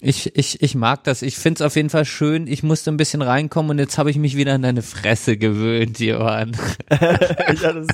ich, 0.00 0.36
ich, 0.36 0.62
ich 0.62 0.74
mag 0.74 1.04
das. 1.04 1.22
Ich 1.22 1.36
find's 1.36 1.60
auf 1.60 1.76
jeden 1.76 1.90
Fall 1.90 2.04
schön. 2.04 2.46
Ich 2.46 2.62
musste 2.62 2.90
ein 2.90 2.96
bisschen 2.96 3.22
reinkommen 3.22 3.70
und 3.72 3.78
jetzt 3.78 3.98
habe 3.98 4.10
ich 4.10 4.16
mich 4.16 4.36
wieder 4.36 4.54
an 4.54 4.62
deine 4.62 4.82
Fresse 4.82 5.36
gewöhnt, 5.36 5.98
Johann. 5.98 6.56
ja, 6.90 7.72
das, 7.72 7.86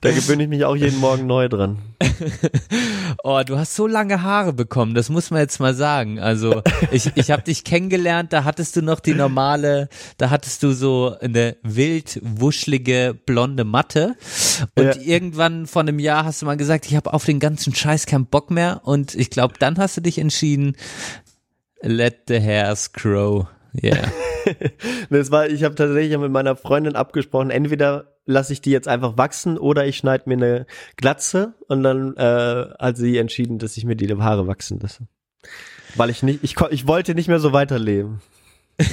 da 0.00 0.10
gewöhne 0.12 0.44
ich 0.44 0.48
mich 0.48 0.64
auch 0.64 0.76
jeden 0.76 0.98
Morgen 0.98 1.26
neu 1.26 1.48
dran. 1.48 1.78
Oh, 3.24 3.40
du 3.44 3.58
hast 3.58 3.76
so 3.76 3.86
lange 3.86 4.22
Haare 4.22 4.52
bekommen, 4.52 4.94
das 4.94 5.08
muss 5.08 5.30
man 5.30 5.40
jetzt 5.40 5.60
mal 5.60 5.74
sagen. 5.74 6.18
Also 6.18 6.62
ich, 6.90 7.10
ich 7.14 7.30
habe 7.30 7.42
dich 7.42 7.62
kennengelernt, 7.62 8.32
da 8.32 8.44
hattest 8.44 8.74
du 8.74 8.82
noch 8.82 9.00
die 9.00 9.14
normale, 9.14 9.88
da 10.18 10.30
hattest 10.30 10.62
du 10.62 10.72
so 10.72 11.14
eine 11.20 11.56
wild 11.62 12.18
wuschlige 12.22 13.16
blonde 13.26 13.64
Matte 13.64 14.16
und 14.76 14.84
Ja. 14.84 14.94
irgendwann 14.96 15.66
vor 15.66 15.82
einem 15.82 15.98
Jahr 15.98 16.24
hast 16.24 16.42
du 16.42 16.46
mal 16.46 16.56
gesagt, 16.56 16.86
ich 16.86 16.96
habe 16.96 17.12
auf 17.12 17.24
den 17.24 17.38
ganzen 17.38 17.74
Scheiß 17.74 18.06
keinen 18.06 18.26
Bock 18.26 18.50
mehr 18.50 18.80
und 18.84 19.14
ich 19.14 19.30
glaube, 19.30 19.54
dann 19.58 19.78
hast 19.78 19.96
du 19.96 20.00
dich 20.00 20.18
entschieden, 20.18 20.74
let 21.82 22.24
the 22.28 22.40
hairs 22.40 22.92
grow. 22.92 23.46
Yeah. 23.82 24.10
Das 25.08 25.30
war, 25.30 25.46
ich 25.46 25.62
habe 25.62 25.76
tatsächlich 25.76 26.18
mit 26.18 26.32
meiner 26.32 26.56
Freundin 26.56 26.96
abgesprochen, 26.96 27.50
entweder 27.50 28.12
lasse 28.26 28.52
ich 28.52 28.60
die 28.60 28.72
jetzt 28.72 28.88
einfach 28.88 29.16
wachsen 29.16 29.56
oder 29.56 29.86
ich 29.86 29.96
schneide 29.96 30.24
mir 30.26 30.34
eine 30.34 30.66
Glatze 30.96 31.54
und 31.68 31.84
dann 31.84 32.16
äh, 32.16 32.66
hat 32.78 32.96
sie 32.96 33.18
entschieden, 33.18 33.60
dass 33.60 33.76
ich 33.76 33.84
mir 33.84 33.94
die 33.94 34.12
Haare 34.12 34.48
wachsen 34.48 34.80
lasse. 34.80 35.06
Weil 35.94 36.10
ich 36.10 36.24
nicht, 36.24 36.40
ich, 36.42 36.56
ich 36.70 36.88
wollte 36.88 37.14
nicht 37.14 37.28
mehr 37.28 37.38
so 37.38 37.52
weiterleben. 37.52 38.20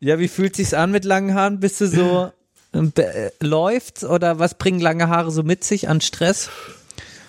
Ja, 0.00 0.18
wie 0.18 0.28
fühlt 0.28 0.56
sich's 0.56 0.74
an 0.74 0.90
mit 0.90 1.04
langen 1.04 1.34
Haaren? 1.34 1.60
Bist 1.60 1.80
du 1.80 1.86
so 1.86 2.32
ähm, 2.74 2.92
äh, 2.96 3.30
läuft's 3.40 4.02
oder 4.02 4.38
was 4.38 4.54
bringen 4.54 4.80
lange 4.80 5.08
Haare 5.08 5.30
so 5.30 5.42
mit 5.42 5.62
sich 5.62 5.88
an 5.88 6.00
Stress? 6.00 6.50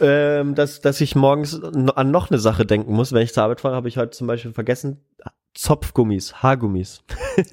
Ähm, 0.02 0.56
dass, 0.56 0.82
dass 0.82 1.00
ich 1.02 1.16
morgens 1.16 1.62
an 1.64 2.12
noch 2.12 2.30
eine 2.32 2.40
Sache 2.40 2.66
denken 2.66 2.94
muss. 2.94 3.12
Wenn 3.12 3.22
ich 3.24 3.34
zur 3.34 3.44
Arbeit 3.44 3.62
fahre, 3.62 3.76
habe 3.76 3.88
ich 3.88 3.98
heute 3.98 4.12
zum 4.12 4.28
Beispiel 4.28 4.52
vergessen, 4.54 5.00
Zopfgummis, 5.54 6.36
Haargummis. 6.42 7.04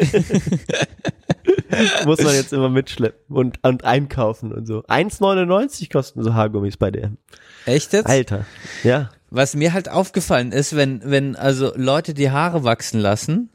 muss 2.04 2.22
man 2.22 2.34
jetzt 2.34 2.52
immer 2.52 2.68
mitschleppen 2.68 3.36
und, 3.36 3.58
und 3.62 3.84
einkaufen 3.84 4.52
und 4.52 4.66
so. 4.66 4.80
1,99 4.84 5.90
kosten 5.92 6.22
so 6.22 6.34
Haargummis 6.34 6.76
bei 6.76 6.90
DM. 6.90 7.18
Echt 7.66 7.92
jetzt? 7.92 8.06
Alter, 8.06 8.46
ja. 8.82 9.10
Was 9.30 9.54
mir 9.54 9.72
halt 9.74 9.90
aufgefallen 9.90 10.52
ist, 10.52 10.74
wenn, 10.74 11.02
wenn 11.04 11.36
also 11.36 11.72
Leute 11.76 12.14
die 12.14 12.30
Haare 12.30 12.64
wachsen 12.64 13.00
lassen, 13.00 13.50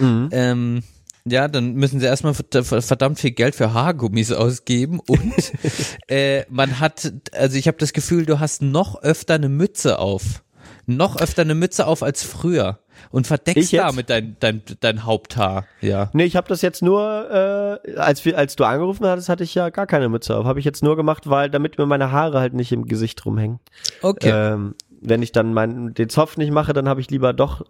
Mhm. 0.00 0.28
ähm, 0.30 0.82
ja, 1.30 1.48
dann 1.48 1.74
müssen 1.74 2.00
sie 2.00 2.06
erstmal 2.06 2.34
verd- 2.34 2.64
verdammt 2.64 3.18
viel 3.18 3.32
Geld 3.32 3.54
für 3.54 3.72
Haargummis 3.72 4.32
ausgeben 4.32 5.00
und 5.00 5.52
äh, 6.08 6.44
man 6.48 6.80
hat, 6.80 7.12
also 7.32 7.56
ich 7.56 7.66
habe 7.68 7.78
das 7.78 7.92
Gefühl, 7.92 8.26
du 8.26 8.40
hast 8.40 8.62
noch 8.62 9.02
öfter 9.02 9.34
eine 9.34 9.48
Mütze 9.48 9.98
auf. 9.98 10.42
Noch 10.86 11.20
öfter 11.20 11.42
eine 11.42 11.54
Mütze 11.54 11.86
auf 11.86 12.02
als 12.02 12.22
früher. 12.22 12.78
Und 13.10 13.26
verdeckst 13.28 13.72
damit 13.72 14.10
dein, 14.10 14.36
dein, 14.40 14.62
dein 14.80 15.04
Haupthaar. 15.04 15.66
Ja. 15.80 16.10
Nee, 16.14 16.24
ich 16.24 16.34
habe 16.34 16.48
das 16.48 16.62
jetzt 16.62 16.82
nur, 16.82 17.78
äh, 17.86 17.94
als, 17.96 18.24
wir, 18.24 18.36
als 18.36 18.56
du 18.56 18.64
angerufen 18.64 19.06
hattest, 19.06 19.28
hatte 19.28 19.44
ich 19.44 19.54
ja 19.54 19.68
gar 19.70 19.86
keine 19.86 20.08
Mütze 20.08 20.34
auf. 20.36 20.46
Habe 20.46 20.58
ich 20.58 20.64
jetzt 20.64 20.82
nur 20.82 20.96
gemacht, 20.96 21.28
weil 21.30 21.48
damit 21.48 21.78
mir 21.78 21.86
meine 21.86 22.10
Haare 22.10 22.40
halt 22.40 22.54
nicht 22.54 22.72
im 22.72 22.86
Gesicht 22.86 23.24
rumhängen. 23.24 23.60
Okay. 24.02 24.32
Ähm, 24.34 24.74
wenn 25.00 25.22
ich 25.22 25.32
dann 25.32 25.54
meinen 25.54 25.94
den 25.94 26.08
Zopf 26.08 26.36
nicht 26.36 26.52
mache, 26.52 26.72
dann 26.72 26.88
habe 26.88 27.00
ich 27.00 27.10
lieber 27.10 27.32
doch, 27.32 27.64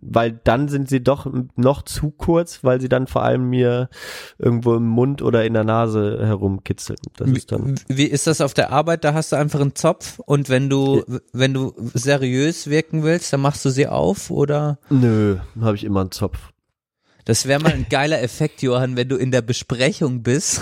weil 0.00 0.32
dann 0.44 0.68
sind 0.68 0.88
sie 0.88 1.02
doch 1.02 1.26
noch 1.56 1.82
zu 1.82 2.10
kurz, 2.10 2.62
weil 2.62 2.80
sie 2.80 2.88
dann 2.88 3.06
vor 3.06 3.22
allem 3.22 3.48
mir 3.48 3.88
irgendwo 4.38 4.74
im 4.74 4.86
Mund 4.86 5.22
oder 5.22 5.44
in 5.44 5.54
der 5.54 5.64
Nase 5.64 6.18
herumkitzeln. 6.22 6.98
Das 7.16 7.30
ist 7.30 7.52
dann. 7.52 7.74
Wie 7.88 8.06
ist 8.06 8.26
das 8.26 8.40
auf 8.40 8.54
der 8.54 8.70
Arbeit? 8.72 9.04
Da 9.04 9.14
hast 9.14 9.32
du 9.32 9.36
einfach 9.36 9.60
einen 9.60 9.74
Zopf 9.74 10.18
und 10.20 10.48
wenn 10.48 10.68
du 10.68 11.04
wenn 11.32 11.54
du 11.54 11.74
seriös 11.94 12.68
wirken 12.68 13.02
willst, 13.02 13.32
dann 13.32 13.40
machst 13.40 13.64
du 13.64 13.70
sie 13.70 13.86
auf 13.86 14.30
oder? 14.30 14.78
Nö, 14.90 15.38
habe 15.60 15.76
ich 15.76 15.84
immer 15.84 16.00
einen 16.00 16.10
Zopf. 16.10 16.53
Das 17.24 17.46
wäre 17.46 17.60
mal 17.60 17.72
ein 17.72 17.86
geiler 17.90 18.22
Effekt, 18.22 18.62
Johann, 18.62 18.96
wenn 18.96 19.08
du 19.08 19.16
in 19.16 19.30
der 19.30 19.42
Besprechung 19.42 20.22
bist 20.22 20.60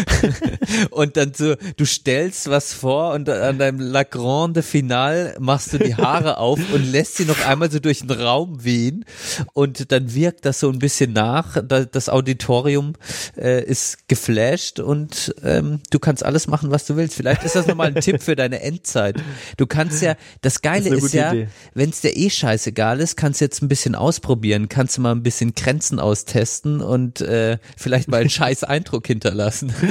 und 0.90 1.16
dann 1.16 1.34
so, 1.34 1.54
du 1.76 1.84
stellst 1.84 2.48
was 2.50 2.72
vor 2.72 3.12
und 3.12 3.28
an 3.28 3.58
deinem 3.58 3.80
La 3.80 4.02
Grande 4.04 4.62
Final 4.62 5.36
machst 5.38 5.72
du 5.72 5.78
die 5.78 5.94
Haare 5.94 6.38
auf 6.38 6.58
und 6.72 6.90
lässt 6.90 7.16
sie 7.16 7.24
noch 7.24 7.46
einmal 7.46 7.70
so 7.70 7.78
durch 7.78 8.00
den 8.00 8.10
Raum 8.10 8.64
wehen 8.64 9.04
und 9.52 9.92
dann 9.92 10.14
wirkt 10.14 10.44
das 10.44 10.60
so 10.60 10.70
ein 10.70 10.78
bisschen 10.78 11.12
nach. 11.12 11.58
Das 11.66 12.08
Auditorium 12.08 12.94
äh, 13.36 13.62
ist 13.64 14.08
geflasht 14.08 14.80
und 14.80 15.34
ähm, 15.42 15.80
du 15.90 15.98
kannst 15.98 16.24
alles 16.24 16.46
machen, 16.46 16.70
was 16.70 16.86
du 16.86 16.96
willst. 16.96 17.14
Vielleicht 17.14 17.44
ist 17.44 17.56
das 17.56 17.66
nochmal 17.66 17.88
ein 17.88 18.00
Tipp 18.00 18.22
für 18.22 18.36
deine 18.36 18.60
Endzeit. 18.60 19.16
Du 19.56 19.66
kannst 19.66 20.02
ja, 20.02 20.16
das 20.42 20.62
Geile 20.62 20.90
Das 20.90 20.98
ist 20.98 21.10
ist, 21.14 21.14
ja, 21.14 21.34
wenn 21.74 21.90
es 21.90 22.00
dir 22.00 22.16
eh 22.16 22.30
scheißegal 22.30 23.00
ist, 23.00 23.16
kannst 23.16 23.40
du 23.40 23.44
jetzt 23.44 23.62
ein 23.62 23.68
bisschen 23.68 23.94
ausprobieren, 23.94 24.68
kannst 24.68 24.96
du 24.96 25.02
mal 25.02 25.12
ein 25.12 25.22
bisschen 25.22 25.54
Grenzen 25.70 26.00
austesten 26.00 26.80
und 26.80 27.20
äh, 27.20 27.58
vielleicht 27.76 28.08
mal 28.10 28.20
einen 28.20 28.30
scheiß 28.30 28.64
Eindruck 28.64 29.06
hinterlassen. 29.06 29.72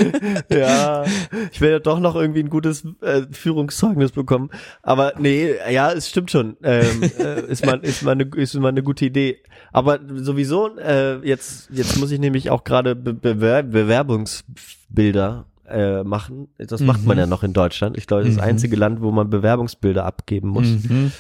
Ja, 0.52 1.06
ich 1.52 1.62
will 1.62 1.72
ja 1.72 1.80
doch 1.80 2.00
noch 2.00 2.16
irgendwie 2.16 2.42
ein 2.42 2.50
gutes 2.50 2.84
äh, 3.02 3.22
Führungszeugnis 3.32 4.12
bekommen. 4.12 4.50
Aber 4.82 5.14
nee, 5.20 5.52
ja, 5.72 5.92
es 5.92 6.10
stimmt 6.10 6.32
schon. 6.32 6.58
Ähm, 6.64 7.04
äh, 7.20 7.42
ist, 7.52 7.66
mal, 7.66 7.80
ist, 7.80 8.02
mal 8.04 8.12
eine, 8.12 8.24
ist 8.36 8.54
mal 8.56 8.70
eine 8.70 8.84
gute 8.84 9.06
Idee. 9.06 9.38
Aber 9.72 10.00
sowieso, 10.16 10.78
äh, 10.78 11.18
jetzt, 11.26 11.70
jetzt 11.72 11.98
muss 11.98 12.12
ich 12.12 12.20
nämlich 12.20 12.50
auch 12.50 12.64
gerade 12.64 12.96
Be 12.96 13.14
Bewer 13.14 13.64
Bewerbungsbilder 13.64 15.46
äh, 15.70 16.04
machen. 16.04 16.48
Das 16.58 16.82
macht 16.82 17.06
man 17.06 17.18
Mhm. 17.18 17.22
ja 17.22 17.28
noch 17.28 17.44
in 17.44 17.54
Deutschland. 17.54 17.98
Ich 17.98 18.08
glaube, 18.08 18.24
das 18.24 18.32
ist 18.32 18.38
das 18.38 18.46
Mhm. 18.46 18.50
einzige 18.50 18.76
Land, 18.76 19.02
wo 19.02 19.12
man 19.12 19.30
Bewerbungsbilder 19.30 20.04
abgeben 20.06 20.50
muss. 20.50 20.68
Mhm. 20.68 21.12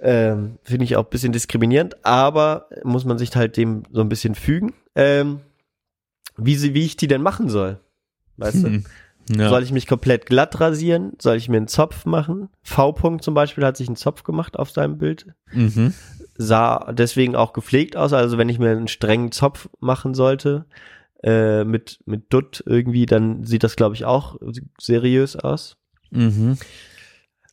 Ähm, 0.00 0.58
Finde 0.64 0.84
ich 0.84 0.96
auch 0.96 1.04
ein 1.04 1.10
bisschen 1.10 1.32
diskriminierend, 1.32 2.04
aber 2.04 2.68
muss 2.82 3.04
man 3.04 3.18
sich 3.18 3.34
halt 3.34 3.56
dem 3.56 3.84
so 3.90 4.00
ein 4.00 4.08
bisschen 4.08 4.34
fügen. 4.34 4.74
Ähm, 4.94 5.40
wie, 6.36 6.56
sie, 6.56 6.74
wie 6.74 6.84
ich 6.84 6.96
die 6.96 7.06
denn 7.06 7.22
machen 7.22 7.48
soll. 7.48 7.80
Weißt 8.36 8.64
du? 8.64 8.68
Hm. 8.68 8.84
Ja. 9.34 9.48
Soll 9.48 9.62
ich 9.62 9.72
mich 9.72 9.86
komplett 9.86 10.26
glatt 10.26 10.60
rasieren? 10.60 11.12
Soll 11.20 11.36
ich 11.36 11.48
mir 11.48 11.56
einen 11.56 11.68
Zopf 11.68 12.04
machen? 12.04 12.50
V-Punkt 12.62 13.24
zum 13.24 13.32
Beispiel 13.32 13.64
hat 13.64 13.76
sich 13.76 13.88
einen 13.88 13.96
Zopf 13.96 14.22
gemacht 14.22 14.58
auf 14.58 14.70
seinem 14.70 14.98
Bild. 14.98 15.26
mhm. 15.52 15.94
Sah 16.36 16.92
deswegen 16.92 17.36
auch 17.36 17.52
gepflegt 17.52 17.96
aus. 17.96 18.12
Also 18.12 18.38
wenn 18.38 18.48
ich 18.48 18.58
mir 18.58 18.70
einen 18.70 18.88
strengen 18.88 19.30
Zopf 19.30 19.68
machen 19.80 20.14
sollte, 20.14 20.66
äh, 21.22 21.64
mit, 21.64 22.00
mit 22.06 22.32
Dutt 22.32 22.62
irgendwie, 22.66 23.06
dann 23.06 23.44
sieht 23.44 23.62
das, 23.62 23.76
glaube 23.76 23.94
ich, 23.94 24.04
auch 24.04 24.36
seriös 24.78 25.36
aus. 25.36 25.76
Mhm. 26.10 26.58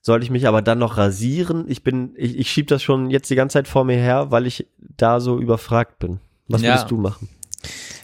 Soll 0.02 0.24
ich 0.24 0.32
mich 0.32 0.48
aber 0.48 0.62
dann 0.64 0.80
noch 0.80 0.98
rasieren? 0.98 1.66
Ich 1.68 1.84
bin, 1.84 2.14
ich, 2.16 2.38
ich 2.38 2.50
schieb 2.52 2.68
das 2.68 2.82
schon 2.82 3.10
jetzt 3.12 3.30
die 3.30 3.36
ganze 3.36 3.54
Zeit 3.54 3.68
vor 3.68 3.84
mir 3.86 3.98
her, 3.98 4.32
weil 4.32 4.48
ich 4.48 4.68
da 4.80 5.20
so 5.20 5.40
überfragt 5.40 6.00
bin. 6.00 6.20
Was 6.48 6.62
Ja. 6.62 6.72
würdest 6.72 6.90
du 6.92 6.98
machen? 6.98 7.30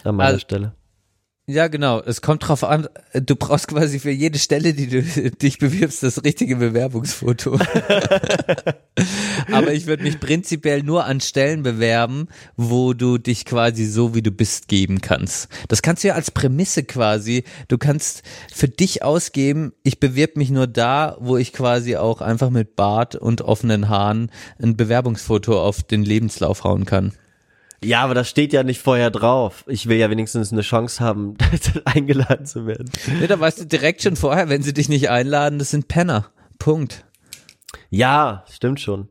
An 0.04 0.14
meiner 0.16 0.28
Also- 0.28 0.40
Stelle. 0.40 0.72
Ja, 1.50 1.68
genau. 1.68 2.02
Es 2.02 2.20
kommt 2.20 2.46
drauf 2.46 2.62
an, 2.62 2.88
du 3.14 3.34
brauchst 3.34 3.68
quasi 3.68 3.98
für 4.00 4.10
jede 4.10 4.38
Stelle, 4.38 4.74
die 4.74 4.86
du 4.86 5.02
dich 5.42 5.58
bewirbst, 5.58 6.02
das 6.02 6.22
richtige 6.22 6.56
Bewerbungsfoto. 6.56 7.58
Aber 9.52 9.72
ich 9.72 9.86
würde 9.86 10.02
mich 10.02 10.20
prinzipiell 10.20 10.82
nur 10.82 11.06
an 11.06 11.22
Stellen 11.22 11.62
bewerben, 11.62 12.28
wo 12.58 12.92
du 12.92 13.16
dich 13.16 13.46
quasi 13.46 13.86
so 13.86 14.14
wie 14.14 14.20
du 14.20 14.30
bist 14.30 14.68
geben 14.68 15.00
kannst. 15.00 15.48
Das 15.68 15.80
kannst 15.80 16.04
du 16.04 16.08
ja 16.08 16.14
als 16.16 16.30
Prämisse 16.30 16.84
quasi. 16.84 17.44
Du 17.68 17.78
kannst 17.78 18.24
für 18.52 18.68
dich 18.68 19.02
ausgeben, 19.02 19.72
ich 19.82 20.00
bewirb 20.00 20.36
mich 20.36 20.50
nur 20.50 20.66
da, 20.66 21.16
wo 21.18 21.38
ich 21.38 21.54
quasi 21.54 21.96
auch 21.96 22.20
einfach 22.20 22.50
mit 22.50 22.76
Bart 22.76 23.16
und 23.16 23.40
offenen 23.40 23.88
Haaren 23.88 24.30
ein 24.60 24.76
Bewerbungsfoto 24.76 25.58
auf 25.58 25.82
den 25.82 26.04
Lebenslauf 26.04 26.64
hauen 26.64 26.84
kann. 26.84 27.14
Ja, 27.84 28.02
aber 28.02 28.14
das 28.14 28.28
steht 28.28 28.52
ja 28.52 28.62
nicht 28.64 28.80
vorher 28.80 29.10
drauf. 29.10 29.64
Ich 29.68 29.88
will 29.88 29.98
ja 29.98 30.10
wenigstens 30.10 30.52
eine 30.52 30.62
Chance 30.62 31.02
haben, 31.02 31.36
eingeladen 31.84 32.44
zu 32.46 32.66
werden. 32.66 32.90
Ne, 33.20 33.26
da 33.28 33.38
weißt 33.38 33.60
du 33.60 33.66
direkt 33.66 34.02
schon 34.02 34.16
vorher, 34.16 34.48
wenn 34.48 34.62
sie 34.62 34.72
dich 34.74 34.88
nicht 34.88 35.10
einladen, 35.10 35.58
das 35.58 35.70
sind 35.70 35.86
Penner. 35.88 36.26
Punkt. 36.58 37.04
Ja, 37.90 38.44
stimmt 38.50 38.80
schon. 38.80 39.08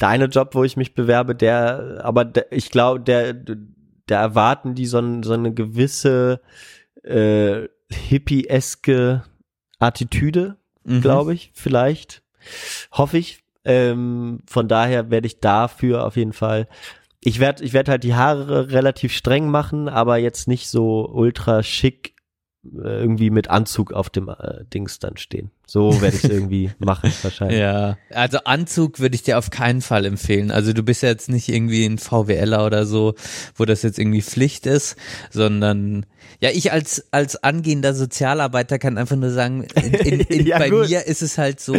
Der 0.00 0.08
eine 0.08 0.24
Job, 0.24 0.54
wo 0.54 0.64
ich 0.64 0.76
mich 0.76 0.94
bewerbe, 0.94 1.34
der, 1.34 2.00
aber 2.02 2.24
der, 2.24 2.50
ich 2.52 2.70
glaube, 2.70 3.00
der, 3.00 3.32
da 3.34 4.20
erwarten 4.20 4.74
die 4.74 4.86
so, 4.86 4.98
ein, 4.98 5.22
so 5.22 5.32
eine 5.34 5.52
gewisse 5.54 6.40
äh, 7.04 7.68
hippie-eske 7.92 9.22
Attitüde, 9.78 10.56
Mhm. 10.82 11.02
glaube 11.02 11.34
ich, 11.34 11.50
vielleicht. 11.54 12.22
Hoffe 12.92 13.18
ich. 13.18 13.44
Ähm, 13.66 14.40
von 14.46 14.66
daher 14.66 15.10
werde 15.10 15.26
ich 15.26 15.40
dafür 15.40 16.06
auf 16.06 16.16
jeden 16.16 16.32
Fall. 16.32 16.66
Ich 17.22 17.38
werde 17.38 17.62
ich 17.64 17.72
werd 17.72 17.88
halt 17.88 18.02
die 18.02 18.14
Haare 18.14 18.70
relativ 18.70 19.12
streng 19.12 19.50
machen, 19.50 19.88
aber 19.88 20.16
jetzt 20.16 20.48
nicht 20.48 20.68
so 20.68 21.06
ultra 21.08 21.62
schick 21.62 22.16
äh, 22.64 23.00
irgendwie 23.00 23.30
mit 23.30 23.48
Anzug 23.48 23.92
auf 23.92 24.10
dem 24.10 24.28
äh, 24.28 24.64
Dings 24.66 24.98
dann 24.98 25.16
stehen. 25.16 25.50
So 25.72 26.00
werde 26.02 26.16
ich 26.16 26.24
es 26.24 26.30
irgendwie 26.30 26.72
machen 26.80 27.12
wahrscheinlich. 27.22 27.60
Ja, 27.60 27.96
also 28.12 28.38
Anzug 28.38 28.98
würde 28.98 29.14
ich 29.14 29.22
dir 29.22 29.38
auf 29.38 29.50
keinen 29.50 29.82
Fall 29.82 30.04
empfehlen. 30.04 30.50
Also 30.50 30.72
du 30.72 30.82
bist 30.82 31.04
ja 31.04 31.10
jetzt 31.10 31.28
nicht 31.28 31.48
irgendwie 31.48 31.86
ein 31.86 31.98
VWLer 31.98 32.66
oder 32.66 32.86
so, 32.86 33.14
wo 33.54 33.64
das 33.64 33.82
jetzt 33.82 33.96
irgendwie 34.00 34.20
Pflicht 34.20 34.66
ist, 34.66 34.96
sondern 35.30 36.06
ja, 36.40 36.50
ich 36.52 36.72
als 36.72 37.04
als 37.12 37.42
angehender 37.44 37.94
Sozialarbeiter 37.94 38.78
kann 38.80 38.98
einfach 38.98 39.14
nur 39.14 39.30
sagen, 39.30 39.64
in, 39.76 39.94
in, 39.94 40.20
in, 40.40 40.46
Ja, 40.46 40.58
bei 40.58 40.70
gut. 40.70 40.88
mir 40.88 41.06
ist 41.06 41.22
es 41.22 41.38
halt 41.38 41.60
so, 41.60 41.76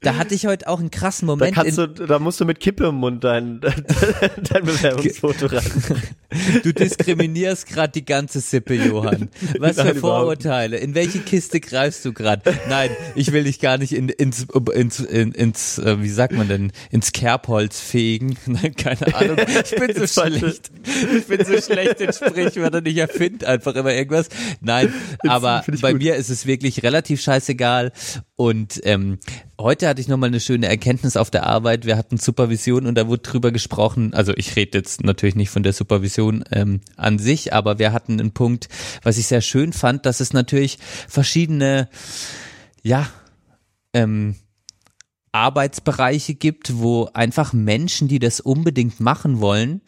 da 0.00 0.16
hatte 0.16 0.34
ich 0.34 0.46
heute 0.46 0.66
auch 0.68 0.80
einen 0.80 0.90
krassen 0.90 1.28
Da 1.28 1.32
Moment. 1.32 1.54
kannst 1.54 1.78
in, 1.78 1.94
du, 1.94 2.06
da 2.06 2.18
musst 2.18 2.40
du 2.40 2.46
mit 2.46 2.58
Kippe 2.58 2.86
im 2.86 2.94
Mund 2.96 3.22
dein, 3.22 3.60
dein 4.50 4.64
Bewerbungsfoto 4.64 5.46
ran. 5.46 5.62
Du 6.64 6.74
diskriminierst 6.74 7.66
gerade 7.68 7.92
die 7.92 8.04
ganze 8.04 8.40
Sippe, 8.40 8.74
Johann. 8.74 9.30
Was 9.58 9.76
Nein, 9.76 9.94
für 9.94 9.94
Vorurteile. 9.94 10.76
In 10.76 10.94
welche 10.94 11.20
Kiste 11.20 11.60
greifst 11.60 12.04
du 12.04 12.12
gerade? 12.12 12.52
Nein, 12.68 12.90
ich 13.14 13.25
will 13.32 13.44
dich 13.44 13.60
gar 13.60 13.78
nicht 13.78 13.92
in, 13.92 14.08
ins, 14.08 14.46
ins, 14.74 15.00
in, 15.00 15.32
ins, 15.32 15.78
äh, 15.78 16.02
wie 16.02 16.08
sagt 16.08 16.32
man 16.32 16.48
denn, 16.48 16.72
ins 16.90 17.12
Kerbholz 17.12 17.80
fegen. 17.80 18.36
Nein, 18.46 18.74
keine 18.74 19.14
Ahnung. 19.14 19.36
Ich 19.64 19.74
bin 19.78 19.94
so 19.94 20.06
schlecht. 20.22 20.70
Ich 21.16 21.26
bin 21.26 21.44
so 21.44 21.60
schlecht 21.60 22.00
in 22.00 22.12
Sprichwörtern. 22.12 22.84
Ich 22.86 22.96
erfinde 22.96 23.46
einfach 23.46 23.74
immer 23.74 23.92
irgendwas. 23.92 24.28
Nein, 24.60 24.92
aber 25.26 25.64
ich 25.72 25.80
bei 25.80 25.92
gut. 25.92 26.02
mir 26.02 26.16
ist 26.16 26.30
es 26.30 26.46
wirklich 26.46 26.82
relativ 26.82 27.20
scheißegal. 27.20 27.92
Und 28.36 28.80
ähm, 28.84 29.18
heute 29.58 29.88
hatte 29.88 30.00
ich 30.00 30.08
nochmal 30.08 30.28
eine 30.28 30.40
schöne 30.40 30.68
Erkenntnis 30.68 31.16
auf 31.16 31.30
der 31.30 31.46
Arbeit. 31.46 31.86
Wir 31.86 31.96
hatten 31.96 32.18
Supervision 32.18 32.86
und 32.86 32.96
da 32.96 33.08
wurde 33.08 33.22
drüber 33.22 33.50
gesprochen. 33.50 34.12
Also 34.12 34.34
ich 34.36 34.56
rede 34.56 34.76
jetzt 34.76 35.02
natürlich 35.02 35.36
nicht 35.36 35.48
von 35.48 35.62
der 35.62 35.72
Supervision 35.72 36.44
ähm, 36.52 36.80
an 36.96 37.18
sich, 37.18 37.54
aber 37.54 37.78
wir 37.78 37.92
hatten 37.92 38.20
einen 38.20 38.32
Punkt, 38.32 38.68
was 39.02 39.16
ich 39.16 39.26
sehr 39.26 39.40
schön 39.40 39.72
fand, 39.72 40.04
dass 40.04 40.20
es 40.20 40.34
natürlich 40.34 40.78
verschiedene, 41.08 41.88
ja, 42.86 43.08
ähm, 43.92 44.36
Arbeitsbereiche 45.32 46.34
gibt, 46.36 46.78
wo 46.78 47.08
einfach 47.14 47.52
Menschen, 47.52 48.06
die 48.06 48.20
das 48.20 48.38
unbedingt 48.38 49.00
machen 49.00 49.40
wollen, 49.40 49.82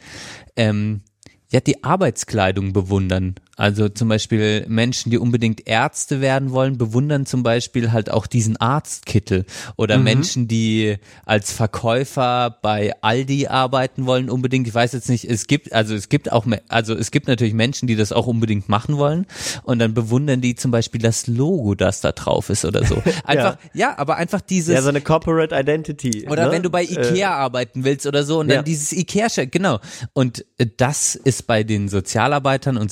ähm, 0.56 1.02
ja, 1.48 1.60
die 1.60 1.84
Arbeitskleidung 1.84 2.72
bewundern. 2.72 3.36
Also 3.58 3.88
zum 3.88 4.08
Beispiel 4.08 4.64
Menschen, 4.68 5.10
die 5.10 5.18
unbedingt 5.18 5.66
Ärzte 5.66 6.20
werden 6.20 6.52
wollen, 6.52 6.78
bewundern 6.78 7.26
zum 7.26 7.42
Beispiel 7.42 7.90
halt 7.90 8.08
auch 8.08 8.28
diesen 8.28 8.56
Arztkittel. 8.56 9.44
Oder 9.76 9.98
Menschen, 9.98 10.46
die 10.46 10.96
als 11.26 11.52
Verkäufer 11.52 12.56
bei 12.62 12.92
Aldi 13.00 13.48
arbeiten 13.48 14.06
wollen, 14.06 14.30
unbedingt. 14.30 14.68
Ich 14.68 14.74
weiß 14.74 14.92
jetzt 14.92 15.08
nicht, 15.08 15.24
es 15.24 15.48
gibt, 15.48 15.72
also 15.72 15.96
es 15.96 16.08
gibt 16.08 16.30
auch, 16.30 16.46
also 16.68 16.94
es 16.94 17.10
gibt 17.10 17.26
natürlich 17.26 17.52
Menschen, 17.52 17.88
die 17.88 17.96
das 17.96 18.12
auch 18.12 18.28
unbedingt 18.28 18.68
machen 18.68 18.96
wollen. 18.96 19.26
Und 19.64 19.80
dann 19.80 19.92
bewundern 19.92 20.40
die 20.40 20.54
zum 20.54 20.70
Beispiel 20.70 21.00
das 21.00 21.26
Logo, 21.26 21.74
das 21.74 22.00
da 22.00 22.12
drauf 22.12 22.50
ist 22.50 22.64
oder 22.64 22.84
so. 22.84 23.02
Einfach, 23.24 23.58
ja, 23.74 23.98
aber 23.98 24.18
einfach 24.18 24.40
dieses. 24.40 24.74
Ja, 24.74 24.82
so 24.82 24.88
eine 24.88 25.00
Corporate 25.00 25.54
Identity. 25.54 26.28
Oder 26.28 26.46
ne? 26.46 26.52
wenn 26.52 26.62
du 26.62 26.70
bei 26.70 26.84
Ikea 26.84 27.34
arbeiten 27.34 27.82
willst 27.82 28.06
oder 28.06 28.22
so 28.22 28.38
und 28.38 28.48
ja. 28.48 28.56
dann 28.56 28.64
dieses 28.64 28.92
Ikea-Shirt, 28.92 29.50
genau. 29.50 29.80
Und 30.12 30.44
äh, 30.58 30.66
das 30.76 31.16
ist 31.16 31.48
bei 31.48 31.64
den 31.64 31.88
Sozialarbeitern 31.88 32.76
und 32.76 32.90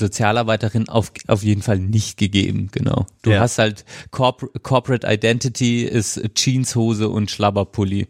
Sozialarbeiterinnen 0.56 0.88
auf, 0.88 1.12
auf 1.28 1.42
jeden 1.42 1.62
Fall 1.62 1.78
nicht 1.78 2.16
gegeben, 2.18 2.68
genau. 2.72 3.06
Du 3.22 3.30
Ja. 3.30 3.40
hast 3.40 3.58
halt 3.58 3.84
Corp 4.10 4.50
Corporate 4.62 5.06
Identity 5.06 5.84
ist 5.84 6.20
Jeanshose 6.34 7.08
und 7.08 7.30
Schlabberpulli. 7.30 8.08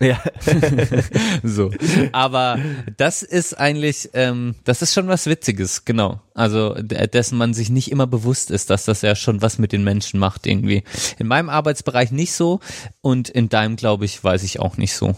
Ja. 0.00 0.20
So. 1.42 1.70
Aber 2.12 2.58
das 2.96 3.22
ist 3.22 3.54
eigentlich, 3.54 4.10
ähm, 4.14 4.54
das 4.64 4.82
ist 4.82 4.92
schon 4.92 5.08
was 5.08 5.26
Witziges, 5.26 5.84
genau. 5.84 6.20
Also 6.34 6.74
dessen 6.74 7.38
man 7.38 7.54
sich 7.54 7.70
nicht 7.70 7.90
immer 7.90 8.06
bewusst 8.06 8.50
ist, 8.50 8.68
dass 8.68 8.84
das 8.84 9.02
ja 9.02 9.14
schon 9.14 9.40
was 9.42 9.58
mit 9.58 9.72
den 9.72 9.84
Menschen 9.84 10.18
macht 10.20 10.46
irgendwie. 10.46 10.82
In 11.18 11.28
meinem 11.28 11.48
Arbeitsbereich 11.48 12.10
nicht 12.10 12.32
so 12.32 12.60
und 13.00 13.28
in 13.30 13.48
deinem, 13.48 13.76
glaube 13.76 14.04
ich, 14.04 14.22
weiß 14.22 14.42
ich 14.42 14.60
auch 14.60 14.76
nicht 14.76 14.94
so. 14.94 15.14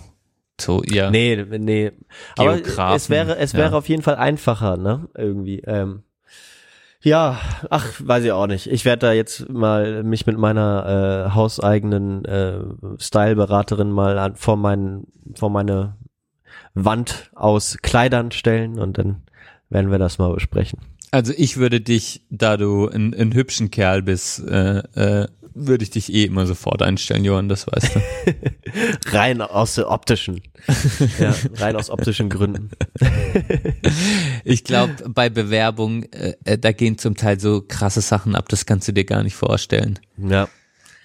So, 0.61 0.83
ja. 0.85 1.11
Nee, 1.11 1.45
nee. 1.59 1.93
Aber 2.37 2.61
es 2.95 3.11
wäre, 3.11 3.37
es 3.39 3.53
ja. 3.53 3.59
wäre 3.59 3.77
auf 3.77 3.89
jeden 3.89 4.03
Fall 4.03 4.17
einfacher, 4.17 4.77
ne? 4.77 5.09
Irgendwie. 5.17 5.61
Ähm, 5.61 6.03
ja, 7.03 7.41
ach, 7.71 7.87
weiß 7.99 8.25
ich 8.25 8.33
auch 8.33 8.47
nicht. 8.47 8.67
Ich 8.67 8.85
werde 8.85 9.07
da 9.07 9.13
jetzt 9.13 9.49
mal 9.49 10.03
mich 10.03 10.27
mit 10.27 10.37
meiner 10.37 11.29
äh, 11.29 11.35
hauseigenen 11.35 12.25
äh, 12.25 12.61
Styleberaterin 12.99 13.91
mal 13.91 14.19
an, 14.19 14.37
vor 14.37 14.57
meinen, 14.57 15.07
vor 15.35 15.51
meine 15.51 15.97
Wand 16.75 17.31
aus 17.35 17.79
Kleidern 17.83 18.31
stellen 18.31 18.79
und 18.79 18.99
dann 18.99 19.23
werden 19.71 19.91
wir 19.91 19.99
das 19.99 20.19
mal 20.19 20.33
besprechen. 20.33 20.81
Also 21.11 21.33
ich 21.37 21.57
würde 21.57 21.81
dich, 21.81 22.27
da 22.31 22.57
du 22.57 22.89
ein, 22.89 23.15
ein 23.15 23.33
hübschen 23.33 23.71
Kerl 23.71 24.03
bist, 24.03 24.47
äh, 24.47 24.79
äh, 24.95 25.29
würde 25.67 25.85
ich 25.85 25.91
dich 25.91 26.13
eh 26.13 26.25
immer 26.25 26.47
sofort 26.47 26.83
einstellen, 26.83 27.25
Johann, 27.25 27.49
das 27.49 27.67
weißt 27.67 27.95
du. 27.95 28.01
Rein 29.17 29.41
aus 29.41 29.79
optischen. 29.79 30.43
ja, 31.19 31.35
rein 31.57 31.77
aus 31.77 31.91
optischen 31.91 32.29
Gründen. 32.29 32.71
Ich 34.45 34.65
glaube, 34.65 34.95
bei 35.09 35.29
Bewerbung, 35.29 36.05
äh, 36.05 36.35
äh, 36.45 36.57
da 36.57 36.73
gehen 36.73 36.97
zum 36.97 37.17
Teil 37.17 37.39
so 37.39 37.63
krasse 37.67 38.01
Sachen 38.01 38.35
ab, 38.35 38.49
das 38.49 38.65
kannst 38.65 38.89
du 38.89 38.93
dir 38.93 39.05
gar 39.05 39.23
nicht 39.23 39.35
vorstellen. 39.35 39.99
Ja. 40.17 40.49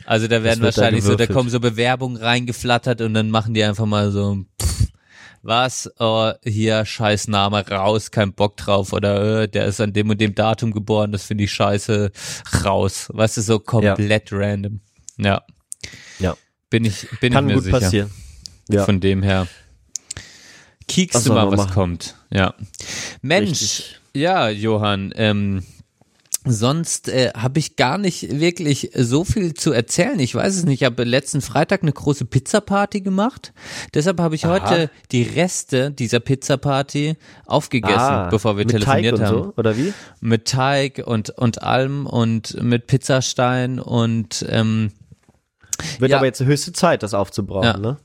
Also 0.05 0.27
da 0.27 0.43
werden 0.43 0.61
wird 0.61 0.77
da 0.77 0.81
wahrscheinlich 0.81 1.03
so, 1.03 1.15
da 1.15 1.27
kommen 1.27 1.49
so 1.49 1.59
Bewerbungen 1.59 2.17
reingeflattert 2.17 3.01
und 3.01 3.13
dann 3.13 3.29
machen 3.29 3.53
die 3.53 3.63
einfach 3.63 3.85
mal 3.85 4.11
so, 4.11 4.45
pff, 4.61 4.87
was, 5.43 5.89
oh, 5.99 6.31
hier, 6.43 6.85
scheiß 6.85 7.27
Name, 7.27 7.67
raus, 7.67 8.09
kein 8.11 8.33
Bock 8.33 8.57
drauf 8.57 8.93
oder 8.93 9.41
äh, 9.43 9.47
der 9.47 9.65
ist 9.65 9.79
an 9.81 9.93
dem 9.93 10.09
und 10.09 10.19
dem 10.21 10.33
Datum 10.35 10.71
geboren, 10.71 11.11
das 11.11 11.25
finde 11.25 11.43
ich 11.43 11.51
scheiße, 11.51 12.11
raus. 12.63 13.07
Weißt 13.13 13.37
du, 13.37 13.41
so 13.41 13.59
komplett 13.59 14.29
random. 14.31 14.79
Ja, 15.17 15.43
Ja. 16.19 16.35
bin 16.69 16.85
ich, 16.85 17.07
bin 17.19 17.33
Kann 17.33 17.45
ich 17.45 17.49
mir 17.49 17.55
gut 17.55 17.63
sicher. 17.65 17.79
passieren. 17.79 18.11
Ja. 18.69 18.85
Von 18.85 18.99
dem 19.01 19.21
her. 19.21 19.47
Kiekst 20.87 21.15
Was 21.15 21.23
du 21.25 21.33
mal, 21.33 21.49
was 21.51 21.57
machen? 21.57 21.73
kommt. 21.73 22.15
Ja. 22.31 22.53
Mensch, 23.21 23.49
Richtig. 23.61 23.99
ja, 24.13 24.49
Johann, 24.49 25.13
ähm, 25.15 25.63
sonst 26.45 27.09
äh, 27.09 27.31
habe 27.35 27.59
ich 27.59 27.75
gar 27.75 27.97
nicht 27.97 28.39
wirklich 28.39 28.91
so 28.95 29.23
viel 29.23 29.53
zu 29.53 29.71
erzählen. 29.71 30.19
Ich 30.19 30.35
weiß 30.35 30.55
es 30.55 30.63
nicht. 30.65 30.81
Ich 30.81 30.85
habe 30.85 31.03
letzten 31.03 31.41
Freitag 31.41 31.83
eine 31.83 31.93
große 31.93 32.25
Pizzaparty 32.25 33.01
gemacht. 33.01 33.53
Deshalb 33.93 34.19
habe 34.19 34.35
ich 34.35 34.45
heute 34.45 34.89
die 35.11 35.23
Reste 35.23 35.91
dieser 35.91 36.19
Pizzaparty 36.19 37.15
aufgegessen, 37.45 38.27
bevor 38.29 38.57
wir 38.57 38.63
Ah, 38.63 38.65
mit 38.65 38.69
telefoniert 38.71 39.17
Teig 39.17 39.21
und 39.21 39.25
haben 39.27 39.43
so, 39.45 39.53
oder 39.57 39.77
wie? 39.77 39.93
mit 40.19 40.45
Teig 40.47 41.01
und 41.05 41.29
und 41.31 41.63
allem 41.63 42.05
und 42.05 42.61
mit 42.61 42.87
Pizzastein 42.87 43.79
und 43.79 44.45
ähm, 44.49 44.91
Wird 45.99 46.11
Ja. 46.11 46.17
aber 46.17 46.25
jetzt 46.25 46.41
höchste 46.41 46.73
Zeit, 46.73 47.03
das 47.03 47.13
aufzubrauchen, 47.13 47.65
Ja. 47.67 47.77
ne? 47.77 47.97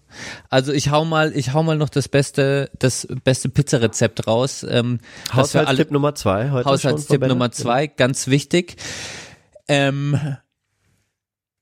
Also 0.51 0.73
ich 0.73 0.91
hau 0.91 1.05
mal, 1.05 1.33
ich 1.35 1.53
hau 1.53 1.63
mal 1.63 1.77
noch 1.77 1.89
das 1.89 2.09
beste, 2.09 2.71
das 2.79 3.07
beste 3.25 3.49
Pizzarezept 3.49 4.27
raus. 4.27 4.63
Ähm, 4.69 5.01
alle- 5.31 5.43
Haushaltstipp 5.43 5.91
Nummer 5.91 6.15
zwei 6.15 6.51
heute 6.51 6.69
Haushaltstipp 6.69 7.27
Nummer 7.27 7.51
zwei, 7.51 7.87
ganz 7.87 8.27
wichtig. 8.29 8.77
Ähm, 9.69 10.19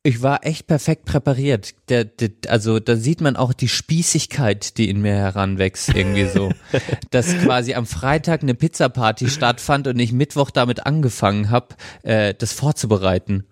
ich 0.06 0.22
war 0.22 0.46
echt 0.46 0.68
perfekt 0.68 1.04
präpariert. 1.04 1.74
Der, 1.88 2.04
der, 2.04 2.30
also 2.46 2.78
da 2.78 2.94
sieht 2.94 3.20
man 3.20 3.34
auch 3.34 3.52
die 3.52 3.66
Spießigkeit, 3.66 4.78
die 4.78 4.88
in 4.88 5.00
mir 5.00 5.14
heranwächst, 5.14 5.88
irgendwie 5.94 6.26
so. 6.26 6.52
Dass 7.10 7.36
quasi 7.38 7.74
am 7.74 7.86
Freitag 7.86 8.42
eine 8.42 8.54
Pizzaparty 8.54 9.28
stattfand 9.28 9.88
und 9.88 9.98
ich 9.98 10.12
Mittwoch 10.12 10.52
damit 10.52 10.86
angefangen 10.86 11.50
habe, 11.50 11.74
äh, 12.04 12.34
das 12.34 12.52
vorzubereiten. 12.52 13.46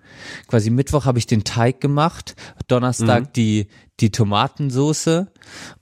Quasi 0.47 0.71
Mittwoch 0.71 1.07
habe 1.07 1.19
ich 1.19 1.27
den 1.27 1.43
Teig 1.43 1.81
gemacht, 1.81 2.37
Donnerstag 2.69 3.35
die, 3.35 3.67
die 3.99 4.13
Tomatensoße 4.13 5.33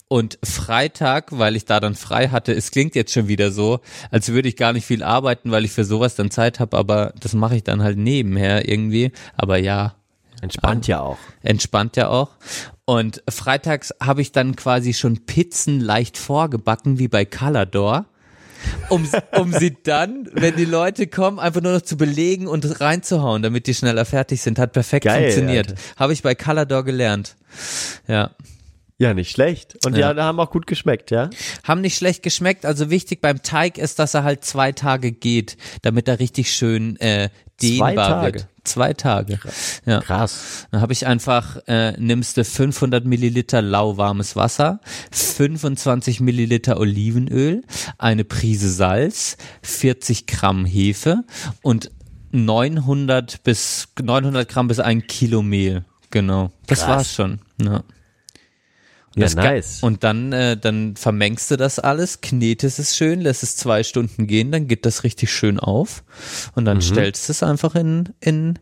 und 0.09 0.39
Freitag, 0.43 1.39
weil 1.39 1.55
ich 1.55 1.67
da 1.67 1.81
dann 1.81 1.95
frei 1.95 2.29
hatte, 2.29 2.53
es 2.55 2.71
klingt 2.71 2.95
jetzt 2.95 3.13
schon 3.13 3.29
wieder 3.29 3.51
so, 3.51 3.81
als 4.11 4.29
würde 4.29 4.49
ich 4.49 4.57
gar 4.57 4.73
nicht 4.73 4.87
viel 4.87 5.03
arbeiten, 5.03 5.51
weil 5.51 5.67
ich 5.67 5.73
für 5.73 5.85
sowas 5.85 6.15
dann 6.15 6.31
Zeit 6.31 6.61
habe, 6.61 6.79
aber 6.79 7.13
das 7.21 7.35
mache 7.35 7.57
ich 7.57 7.65
dann 7.65 7.83
halt 7.83 7.99
nebenher 7.99 8.67
irgendwie. 8.67 9.13
Aber 9.37 9.59
ja, 9.59 9.97
Entspannt 10.43 10.87
ja 10.89 11.01
auch. 11.01 11.19
entspannt 11.43 11.97
ja 11.97 12.09
auch. 12.09 12.31
Und 12.85 13.23
freitags 13.29 13.95
habe 14.03 14.21
ich 14.23 14.33
dann 14.33 14.57
quasi 14.57 14.93
schon 14.93 15.25
Pizzen 15.25 15.81
leicht 15.81 16.19
vorgebacken, 16.19 16.99
wie 16.99 17.09
bei 17.09 17.25
Calador. 17.25 18.07
Um, 18.91 19.09
um 19.39 19.53
sie 19.53 19.77
dann, 19.83 20.29
wenn 20.33 20.55
die 20.57 20.65
Leute 20.65 21.07
kommen, 21.07 21.39
einfach 21.39 21.61
nur 21.61 21.73
noch 21.73 21.83
zu 21.83 21.97
belegen 21.97 22.47
und 22.47 22.81
reinzuhauen, 22.81 23.43
damit 23.43 23.67
die 23.67 23.75
schneller 23.75 24.05
fertig 24.05 24.41
sind. 24.41 24.59
Hat 24.59 24.73
perfekt 24.73 25.05
Geil, 25.05 25.23
funktioniert. 25.23 25.75
Habe 25.97 26.13
ich 26.13 26.23
bei 26.23 26.35
Calador 26.35 26.85
gelernt. 26.85 27.37
Ja. 28.07 28.31
Ja, 28.99 29.15
nicht 29.15 29.31
schlecht. 29.31 29.85
Und 29.85 29.97
ja, 29.97 30.15
da 30.15 30.25
haben 30.25 30.39
auch 30.39 30.51
gut 30.51 30.69
geschmeckt, 30.69 31.11
ja? 31.11 31.31
Haben 31.65 31.81
nicht 31.81 31.97
schlecht 31.97 32.23
geschmeckt. 32.23 32.65
Also 32.65 32.89
wichtig 32.89 33.21
beim 33.21 33.43
Teig 33.43 33.79
ist, 33.79 33.99
dass 33.99 34.15
er 34.15 34.23
halt 34.23 34.45
zwei 34.45 34.71
Tage 34.71 35.11
geht, 35.11 35.57
damit 35.83 36.07
er 36.07 36.21
richtig 36.21 36.53
schön 36.53 36.97
äh, 37.01 37.31
dehnbar 37.61 38.25
wird. 38.25 38.47
Zwei 38.65 38.93
Tage. 38.93 39.41
Ja. 39.87 40.01
Krass. 40.01 40.69
Dann 40.71 40.81
habe 40.81 40.93
ich 40.93 41.07
einfach, 41.07 41.57
äh, 41.67 41.93
nimmst 41.99 42.37
du 42.37 42.45
500 42.45 43.05
Milliliter 43.05 43.61
lauwarmes 43.61 44.37
Wasser, 44.37 44.81
25 45.11 46.21
Milliliter 46.21 46.79
Olivenöl, 46.79 47.63
eine 47.99 48.25
Prise 48.25 48.71
Salz, 48.71 49.37
40 49.63 50.27
Gramm 50.27 50.65
Hefe 50.65 51.25
und 51.63 51.91
900 52.31 53.43
bis 53.43 53.89
900 54.01 54.49
Gramm 54.49 54.69
bis 54.69 54.79
ein 54.79 55.07
Kilo 55.07 55.43
Mehl. 55.43 55.85
Genau, 56.11 56.53
das 56.67 56.81
Krass. 56.81 56.89
war's 56.89 57.15
schon. 57.15 57.41
Ja. 57.61 57.83
Und 59.15 59.21
Ja, 59.21 59.27
das 59.27 59.35
nice. 59.35 59.83
Und 59.83 60.05
dann, 60.05 60.33
äh, 60.33 60.57
dann 60.57 60.97
vermengst 60.97 61.51
du 61.51 61.57
das 61.57 61.79
alles, 61.79 62.21
knetest 62.23 62.79
es 62.79 62.97
schön, 62.97 63.21
lässt 63.21 63.43
es 63.43 63.57
zwei 63.57 63.83
Stunden 63.83 64.27
gehen, 64.27 64.51
dann 64.53 64.69
geht 64.69 64.87
das 64.87 65.05
richtig 65.05 65.31
schön 65.33 65.59
auf. 65.61 66.03
Und 66.55 66.63
Mhm. 66.63 66.67
dann 66.67 66.81
stellst 66.83 67.29
du 67.29 67.33
es 67.33 67.43
einfach 67.43 67.75
in, 67.75 68.09
in, 68.21 68.59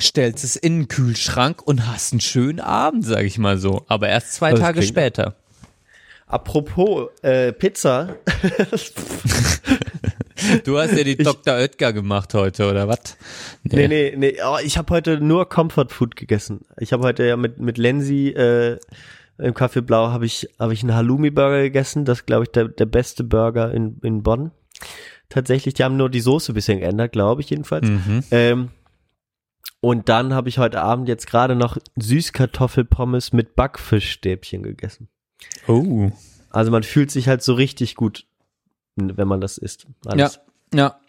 stellst 0.00 0.44
es 0.44 0.54
in 0.56 0.80
den 0.80 0.88
Kühlschrank 0.88 1.62
und 1.66 1.86
hast 1.86 2.12
einen 2.12 2.20
schönen 2.20 2.60
Abend, 2.60 3.06
sag 3.06 3.24
ich 3.24 3.38
mal 3.38 3.58
so. 3.58 3.84
Aber 3.88 4.08
erst 4.08 4.34
zwei 4.34 4.50
Das 4.50 4.60
Tage 4.60 4.80
klingt- 4.80 4.88
später. 4.92 5.34
Apropos 6.26 7.08
äh, 7.22 7.52
Pizza. 7.52 8.16
Du 10.64 10.78
hast 10.78 10.92
ja 10.96 11.02
die 11.02 11.16
Dr. 11.16 11.54
Oetker 11.56 11.92
gemacht 11.92 12.32
heute, 12.32 12.70
oder 12.70 12.86
was? 12.86 13.16
Nee, 13.64 13.88
nee, 13.88 14.14
nee. 14.16 14.36
Oh, 14.46 14.56
ich 14.62 14.78
habe 14.78 14.94
heute 14.94 15.18
nur 15.20 15.48
Comfort 15.48 15.88
Food 15.90 16.14
gegessen. 16.14 16.60
Ich 16.78 16.92
habe 16.92 17.02
heute 17.02 17.24
ja 17.24 17.36
mit 17.36 17.58
mit 17.58 17.76
Lenzi 17.76 18.28
äh, 18.28 18.78
im 19.38 19.54
Café 19.54 19.80
Blau 19.80 20.08
habe 20.08 20.26
ich 20.26 20.48
habe 20.58 20.72
ich 20.72 20.82
einen 20.82 20.94
Halloumi 20.94 21.30
Burger 21.30 21.62
gegessen. 21.62 22.04
Das 22.04 22.26
glaube 22.26 22.44
ich 22.44 22.50
der 22.50 22.68
der 22.68 22.86
beste 22.86 23.24
Burger 23.24 23.72
in 23.72 23.98
in 24.02 24.22
Bonn. 24.22 24.52
Tatsächlich, 25.28 25.74
die 25.74 25.84
haben 25.84 25.96
nur 25.96 26.08
die 26.08 26.20
Soße 26.20 26.52
ein 26.52 26.54
bisschen 26.54 26.80
geändert, 26.80 27.12
glaube 27.12 27.42
ich 27.42 27.50
jedenfalls. 27.50 27.86
Mhm. 27.86 28.24
Ähm, 28.30 28.68
und 29.80 30.08
dann 30.08 30.34
habe 30.34 30.48
ich 30.48 30.58
heute 30.58 30.80
Abend 30.80 31.08
jetzt 31.08 31.26
gerade 31.26 31.54
noch 31.54 31.76
Süßkartoffelpommes 31.96 33.32
mit 33.32 33.54
Backfischstäbchen 33.54 34.62
gegessen. 34.62 35.08
Oh. 35.66 36.10
Also 36.50 36.70
man 36.70 36.82
fühlt 36.82 37.10
sich 37.10 37.28
halt 37.28 37.42
so 37.42 37.54
richtig 37.54 37.94
gut, 37.94 38.26
wenn 38.96 39.28
man 39.28 39.40
das 39.40 39.58
isst. 39.58 39.86
Alles. 40.06 40.40
Ja, 40.72 40.78
ja. 40.78 41.00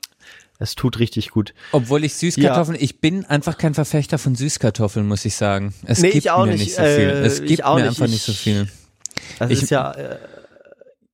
Es 0.61 0.75
tut 0.75 0.99
richtig 0.99 1.29
gut. 1.31 1.53
Obwohl 1.71 2.03
ich 2.03 2.15
Süßkartoffeln, 2.15 2.77
ich 2.79 2.99
bin 2.99 3.23
einfach 3.25 3.57
kein 3.57 3.73
Verfechter 3.73 4.17
von 4.17 4.35
Süßkartoffeln, 4.35 5.07
muss 5.07 5.23
ich 5.23 5.35
sagen. 5.35 5.73
Es 5.85 5.99
Nee, 5.99 6.09
gibt 6.11 6.25
ich 6.25 6.31
auch 6.31 6.45
mir 6.45 6.51
nicht, 6.51 6.59
nicht 6.65 6.75
so 6.75 6.81
viel. 6.83 6.89
äh, 6.89 7.25
es 7.25 7.41
gibt 7.43 7.63
auch 7.63 7.75
mir 7.75 7.81
nicht. 7.83 7.89
einfach 7.91 8.05
Ich- 8.05 8.11
nicht 8.11 8.23
so 8.25 8.33
viel. 8.33 8.67
Das 9.39 9.49
Ich- 9.51 9.63
ist 9.63 9.69
ja, 9.69 9.91
äh, 9.93 10.17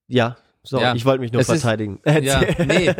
ja, 0.08 0.36
so, 0.64 0.80
Ja. 0.80 0.96
ich 0.96 1.04
wollte 1.04 1.20
mich 1.20 1.30
nur 1.32 1.40
Es 1.40 1.48
ist- 1.48 1.60
verteidigen. 1.60 2.00
Ja, 2.04 2.40
nee, 2.66 2.92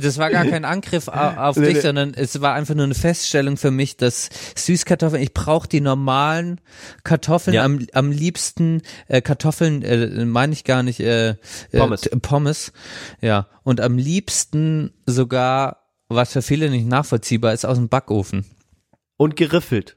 das 0.00 0.18
war 0.18 0.30
gar 0.30 0.44
kein 0.44 0.64
Angriff 0.64 1.08
au- 1.08 1.12
auf 1.36 1.56
Nee, 1.56 1.66
dich, 1.66 1.74
nee. 1.74 1.80
sondern 1.80 2.14
es 2.14 2.40
war 2.40 2.54
einfach 2.54 2.76
nur 2.76 2.84
eine 2.84 2.94
Feststellung 2.94 3.56
für 3.56 3.72
mich, 3.72 3.96
dass 3.96 4.30
Süßkartoffeln, 4.54 5.20
ich 5.20 5.34
brauche 5.34 5.66
die 5.66 5.80
normalen 5.80 6.60
Kartoffeln, 7.02 7.54
Ja. 7.54 7.64
am, 7.64 7.84
am 7.92 8.12
liebsten 8.12 8.82
äh, 9.08 9.20
Kartoffeln, 9.20 9.82
äh, 9.82 10.24
meine 10.26 10.52
ich 10.52 10.62
gar 10.62 10.84
nicht, 10.84 11.00
äh, 11.00 11.30
äh, 11.30 11.36
Pommes. 11.72 12.08
Pommes, 12.22 12.72
ja, 13.20 13.48
und 13.64 13.80
am 13.80 13.98
liebsten 13.98 14.92
sogar, 15.04 15.77
was 16.08 16.32
für 16.32 16.42
viele 16.42 16.70
nicht 16.70 16.86
nachvollziehbar 16.86 17.52
ist, 17.52 17.64
aus 17.66 17.76
dem 17.76 17.88
Backofen. 17.88 18.44
Und 19.16 19.36
geriffelt. 19.36 19.96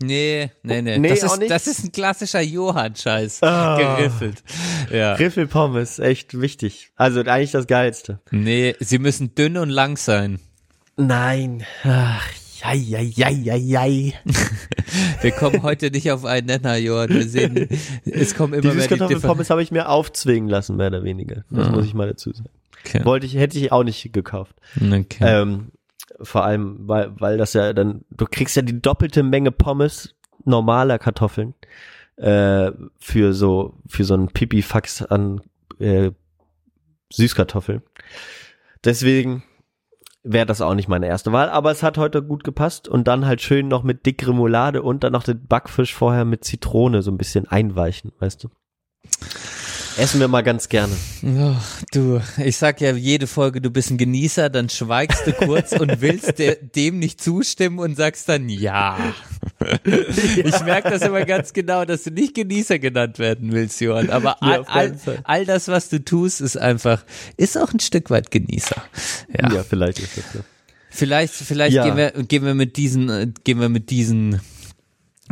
Nee, 0.00 0.50
nee, 0.62 0.80
nee. 0.80 0.98
Nee, 0.98 1.08
das, 1.08 1.24
ist, 1.24 1.38
nicht? 1.38 1.50
das 1.50 1.66
ist 1.66 1.84
ein 1.84 1.90
klassischer 1.92 2.40
Johann-Scheiß. 2.40 3.42
Ah. 3.42 3.76
Geriffelt. 3.78 4.44
Ja. 4.92 5.16
Griffelpommes, 5.16 5.98
echt 5.98 6.40
wichtig. 6.40 6.92
Also 6.94 7.20
eigentlich 7.22 7.50
das 7.50 7.66
Geilste. 7.66 8.20
Nee, 8.30 8.76
sie 8.78 8.98
müssen 9.00 9.34
dünn 9.34 9.56
und 9.56 9.70
lang 9.70 9.96
sein. 9.96 10.38
Nein. 10.96 11.64
Ach 11.82 12.28
jai, 12.62 12.76
jai, 12.76 13.02
jai, 13.32 13.56
jai. 13.56 14.14
Wir 15.20 15.32
kommen 15.32 15.62
heute 15.64 15.90
nicht 15.90 16.10
auf 16.12 16.24
einen 16.24 16.46
Nenner, 16.46 16.76
Johann. 16.76 17.08
Wir 17.08 17.28
sehen, 17.28 17.68
es 18.04 18.36
kommen 18.36 18.52
immer 18.54 18.62
Die 18.62 18.68
mehr 18.68 18.74
die 18.76 18.80
Süßkartoffelpommes 18.82 19.50
habe 19.50 19.62
ich 19.64 19.72
mir 19.72 19.88
aufzwingen 19.88 20.48
lassen, 20.48 20.76
mehr 20.76 20.88
oder 20.88 21.02
weniger. 21.02 21.44
Das 21.50 21.66
Ah. 21.68 21.70
muss 21.70 21.86
ich 21.86 21.94
mal 21.94 22.06
dazu 22.08 22.32
sagen. 22.32 22.48
Okay. 22.84 23.04
Wollte 23.04 23.26
ich, 23.26 23.34
hätte 23.36 23.58
ich 23.58 23.72
auch 23.72 23.84
nicht 23.84 24.12
gekauft. 24.12 24.56
Okay. 24.76 25.18
Ähm, 25.20 25.72
vor 26.20 26.44
allem, 26.44 26.76
weil, 26.88 27.12
weil 27.20 27.38
das 27.38 27.52
ja 27.52 27.72
dann, 27.72 28.04
du 28.10 28.26
kriegst 28.26 28.56
ja 28.56 28.62
die 28.62 28.80
doppelte 28.80 29.22
Menge 29.22 29.52
Pommes 29.52 30.14
normaler 30.44 30.98
Kartoffeln 30.98 31.54
äh, 32.16 32.72
für 32.98 33.32
so 33.32 33.74
für 33.86 34.04
so 34.04 34.14
einen 34.14 34.28
Pipifax 34.28 35.02
an 35.02 35.40
äh, 35.78 36.10
Süßkartoffeln. 37.12 37.82
Deswegen 38.84 39.42
wäre 40.22 40.46
das 40.46 40.60
auch 40.60 40.74
nicht 40.74 40.88
meine 40.88 41.06
erste 41.06 41.32
Wahl, 41.32 41.48
aber 41.48 41.70
es 41.70 41.82
hat 41.82 41.96
heute 41.96 42.22
gut 42.22 42.44
gepasst 42.44 42.88
und 42.88 43.08
dann 43.08 43.26
halt 43.26 43.40
schön 43.40 43.68
noch 43.68 43.82
mit 43.82 44.04
dick 44.04 44.26
Remoulade 44.26 44.82
und 44.82 45.04
dann 45.04 45.12
noch 45.12 45.22
den 45.24 45.46
Backfisch 45.46 45.94
vorher 45.94 46.24
mit 46.24 46.44
Zitrone 46.44 47.02
so 47.02 47.10
ein 47.10 47.18
bisschen 47.18 47.46
einweichen, 47.48 48.12
weißt 48.18 48.44
du? 48.44 48.48
Essen 49.98 50.20
wir 50.20 50.28
mal 50.28 50.42
ganz 50.42 50.68
gerne. 50.68 50.92
Oh, 51.24 51.56
du, 51.92 52.20
ich 52.38 52.56
sag 52.56 52.80
ja 52.80 52.92
jede 52.92 53.26
Folge, 53.26 53.60
du 53.60 53.70
bist 53.70 53.90
ein 53.90 53.98
Genießer, 53.98 54.48
dann 54.48 54.68
schweigst 54.68 55.26
du 55.26 55.32
kurz 55.32 55.72
und 55.72 56.00
willst 56.00 56.38
der, 56.38 56.54
dem 56.54 57.00
nicht 57.00 57.20
zustimmen 57.20 57.80
und 57.80 57.96
sagst 57.96 58.28
dann 58.28 58.48
ja. 58.48 58.96
Ich 59.84 60.60
merke 60.64 60.90
das 60.90 61.02
immer 61.02 61.24
ganz 61.24 61.52
genau, 61.52 61.84
dass 61.84 62.04
du 62.04 62.10
nicht 62.12 62.34
Genießer 62.34 62.78
genannt 62.78 63.18
werden 63.18 63.50
willst, 63.52 63.80
Johann. 63.80 64.10
Aber 64.10 64.36
Ja, 64.40 64.62
all, 64.68 64.96
all, 65.04 65.18
all 65.24 65.44
das, 65.46 65.66
was 65.66 65.88
du 65.88 66.04
tust, 66.04 66.40
ist 66.40 66.56
einfach, 66.56 67.04
ist 67.36 67.58
auch 67.58 67.72
ein 67.72 67.80
Stück 67.80 68.08
weit 68.10 68.30
Genießer. 68.30 68.80
Ja. 69.36 69.52
Ja, 69.52 69.64
vielleicht 69.64 69.98
ist 69.98 70.16
das 70.16 70.24
so. 70.32 70.38
Vielleicht, 70.90 71.34
vielleicht 71.34 71.74
Ja. 71.74 71.84
gehen 71.84 71.96
wir, 71.96 72.10
gehen 72.22 72.44
wir 72.44 72.54
mit 72.54 72.76
diesen, 72.76 73.08
äh, 73.10 73.26
gehen 73.42 73.60
wir 73.60 73.68
mit 73.68 73.90
diesen 73.90 74.40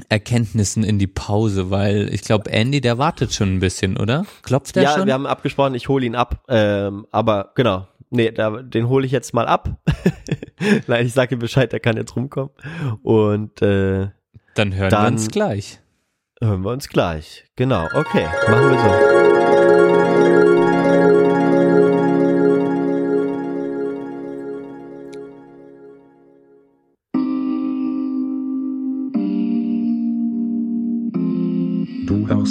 Erkenntnissen 0.08 0.84
in 0.84 0.98
die 0.98 1.06
Pause, 1.06 1.70
weil 1.70 2.12
ich 2.12 2.22
glaube, 2.22 2.50
Andy, 2.50 2.80
der 2.80 2.98
wartet 2.98 3.32
schon 3.32 3.54
ein 3.54 3.60
bisschen, 3.60 3.96
oder? 3.96 4.26
Klopft 4.42 4.76
er 4.76 4.82
ja, 4.84 4.94
schon? 4.96 5.06
wir 5.06 5.14
haben 5.14 5.26
abgesprochen, 5.26 5.74
ich 5.74 5.88
hole 5.88 6.04
ihn 6.06 6.14
ab. 6.14 6.44
Ähm, 6.48 7.06
aber 7.10 7.52
genau, 7.54 7.86
nee, 8.10 8.30
da, 8.30 8.62
den 8.62 8.88
hole 8.88 9.06
ich 9.06 9.12
jetzt 9.12 9.32
mal 9.34 9.46
ab. 9.46 9.70
Nein, 10.86 11.06
ich 11.06 11.12
sage 11.12 11.34
ihm 11.34 11.38
Bescheid, 11.38 11.72
der 11.72 11.80
kann 11.80 11.96
jetzt 11.96 12.14
rumkommen. 12.16 12.50
Und 13.02 13.60
äh, 13.62 14.08
Dann 14.54 14.74
hören 14.74 14.80
wir 14.84 14.88
Dann- 14.90 15.14
uns 15.14 15.28
gleich. 15.30 15.80
hören 16.42 16.62
wir 16.62 16.70
uns 16.70 16.88
gleich. 16.88 17.44
Genau, 17.56 17.86
okay, 17.94 18.26
machen 18.48 18.70
wir 18.70 19.45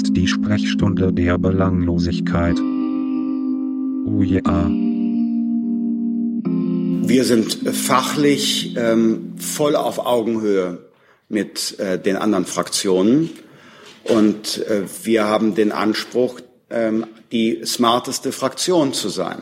Hörst 0.05 0.17
die 0.17 0.27
Sprechstunde 0.27 1.11
der 1.11 1.39
Belanglosigkeit. 1.39 2.59
Oh 2.59 4.21
ja. 4.21 4.69
Wir 7.07 7.23
sind 7.23 7.67
fachlich 7.75 8.75
ähm, 8.77 9.33
voll 9.39 9.75
auf 9.75 9.97
Augenhöhe 9.97 10.77
mit 11.27 11.79
äh, 11.79 11.97
den 11.97 12.17
anderen 12.17 12.45
Fraktionen 12.45 13.31
und 14.03 14.63
äh, 14.67 14.83
wir 15.01 15.25
haben 15.25 15.55
den 15.55 15.71
Anspruch, 15.71 16.39
ähm, 16.69 17.07
die 17.31 17.63
smarteste 17.65 18.31
Fraktion 18.31 18.93
zu 18.93 19.09
sein. 19.09 19.39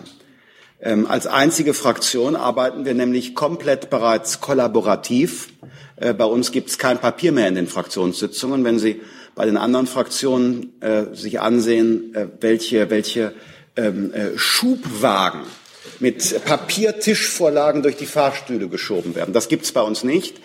Ähm, 0.80 1.08
als 1.08 1.28
einzige 1.28 1.74
Fraktion 1.74 2.38
arbeiten 2.38 2.86
wir 2.86 2.94
nämlich 2.94 3.36
komplett 3.36 3.90
bereits 3.90 4.40
kollaborativ. 4.40 5.50
Äh, 5.98 6.14
bei 6.14 6.26
uns 6.26 6.54
gibt 6.54 6.70
es 6.70 6.78
kein 6.78 7.00
Papier 7.00 7.34
mehr 7.34 7.50
in 7.50 7.56
den 7.56 7.68
Fraktionssitzungen. 7.68 8.64
Wenn 8.64 8.80
Sie 8.80 9.02
bei 9.36 9.46
den 9.46 9.58
anderen 9.58 9.88
Fraktionen 9.88 10.80
äh, 10.82 11.14
sich 11.14 11.42
ansehen, 11.42 12.14
äh, 12.16 12.28
welche, 12.40 12.90
welche 12.90 13.34
ähm, 13.76 14.14
äh, 14.14 14.38
Schubwagen 14.38 15.42
mit 16.00 16.44
Papiertischvorlagen 16.46 17.82
durch 17.82 17.98
die 17.98 18.06
Fahrstühle 18.06 18.68
geschoben 18.68 19.16
werden. 19.16 19.34
Das 19.34 19.48
gibt's 19.48 19.72
bei 19.72 19.82
uns 19.82 20.04
nicht. 20.04 20.40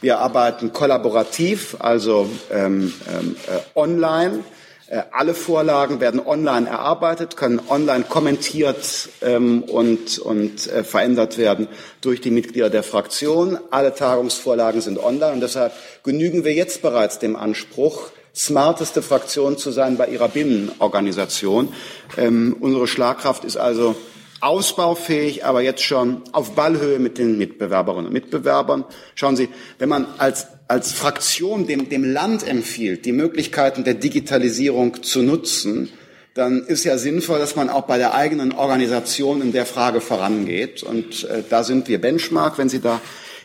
Wir 0.00 0.18
arbeiten 0.18 0.72
kollaborativ, 0.72 1.76
also 1.78 2.28
ähm, 2.50 2.92
ähm, 3.08 3.36
äh, 3.46 3.78
online. 3.78 4.40
Äh, 4.88 5.04
alle 5.12 5.34
Vorlagen 5.34 6.00
werden 6.00 6.18
online 6.18 6.68
erarbeitet, 6.68 7.36
können 7.36 7.60
online 7.68 8.04
kommentiert 8.08 9.08
ähm, 9.22 9.62
und, 9.62 10.18
und 10.18 10.66
äh, 10.66 10.82
verändert 10.82 11.38
werden 11.38 11.68
durch 12.00 12.20
die 12.20 12.32
Mitglieder 12.32 12.68
der 12.68 12.82
Fraktion. 12.82 13.58
Alle 13.70 13.94
Tagungsvorlagen 13.94 14.80
sind 14.80 14.98
online 14.98 15.34
und 15.34 15.40
deshalb 15.40 15.72
genügen 16.02 16.44
wir 16.44 16.52
jetzt 16.52 16.82
bereits 16.82 17.20
dem 17.20 17.36
Anspruch, 17.36 18.10
smarteste 18.34 19.02
Fraktion 19.02 19.58
zu 19.58 19.70
sein 19.70 19.96
bei 19.96 20.08
ihrer 20.08 20.28
Binnenorganisation. 20.28 21.72
Ähm, 22.16 22.56
unsere 22.60 22.86
Schlagkraft 22.86 23.44
ist 23.44 23.56
also 23.56 23.94
ausbaufähig, 24.40 25.44
aber 25.44 25.62
jetzt 25.62 25.82
schon 25.82 26.22
auf 26.32 26.54
Ballhöhe 26.54 26.98
mit 26.98 27.16
den 27.16 27.38
Mitbewerberinnen 27.38 28.06
und 28.06 28.12
Mitbewerbern. 28.12 28.84
Schauen 29.14 29.36
Sie, 29.36 29.48
wenn 29.78 29.88
man 29.88 30.06
als, 30.18 30.48
als 30.66 30.92
Fraktion 30.92 31.66
dem, 31.66 31.88
dem 31.88 32.04
Land 32.04 32.46
empfiehlt, 32.46 33.04
die 33.04 33.12
Möglichkeiten 33.12 33.84
der 33.84 33.94
Digitalisierung 33.94 35.02
zu 35.02 35.22
nutzen, 35.22 35.90
dann 36.34 36.64
ist 36.64 36.84
ja 36.84 36.98
sinnvoll, 36.98 37.38
dass 37.38 37.56
man 37.56 37.68
auch 37.68 37.82
bei 37.82 37.98
der 37.98 38.14
eigenen 38.14 38.52
Organisation 38.52 39.42
in 39.42 39.52
der 39.52 39.66
Frage 39.66 40.00
vorangeht. 40.00 40.82
Und 40.82 41.24
äh, 41.24 41.44
da 41.48 41.62
sind 41.62 41.88
wir 41.88 42.00
Benchmark. 42.00 42.58
Wenn 42.58 42.70
Sie 42.70 42.80
da 42.80 43.00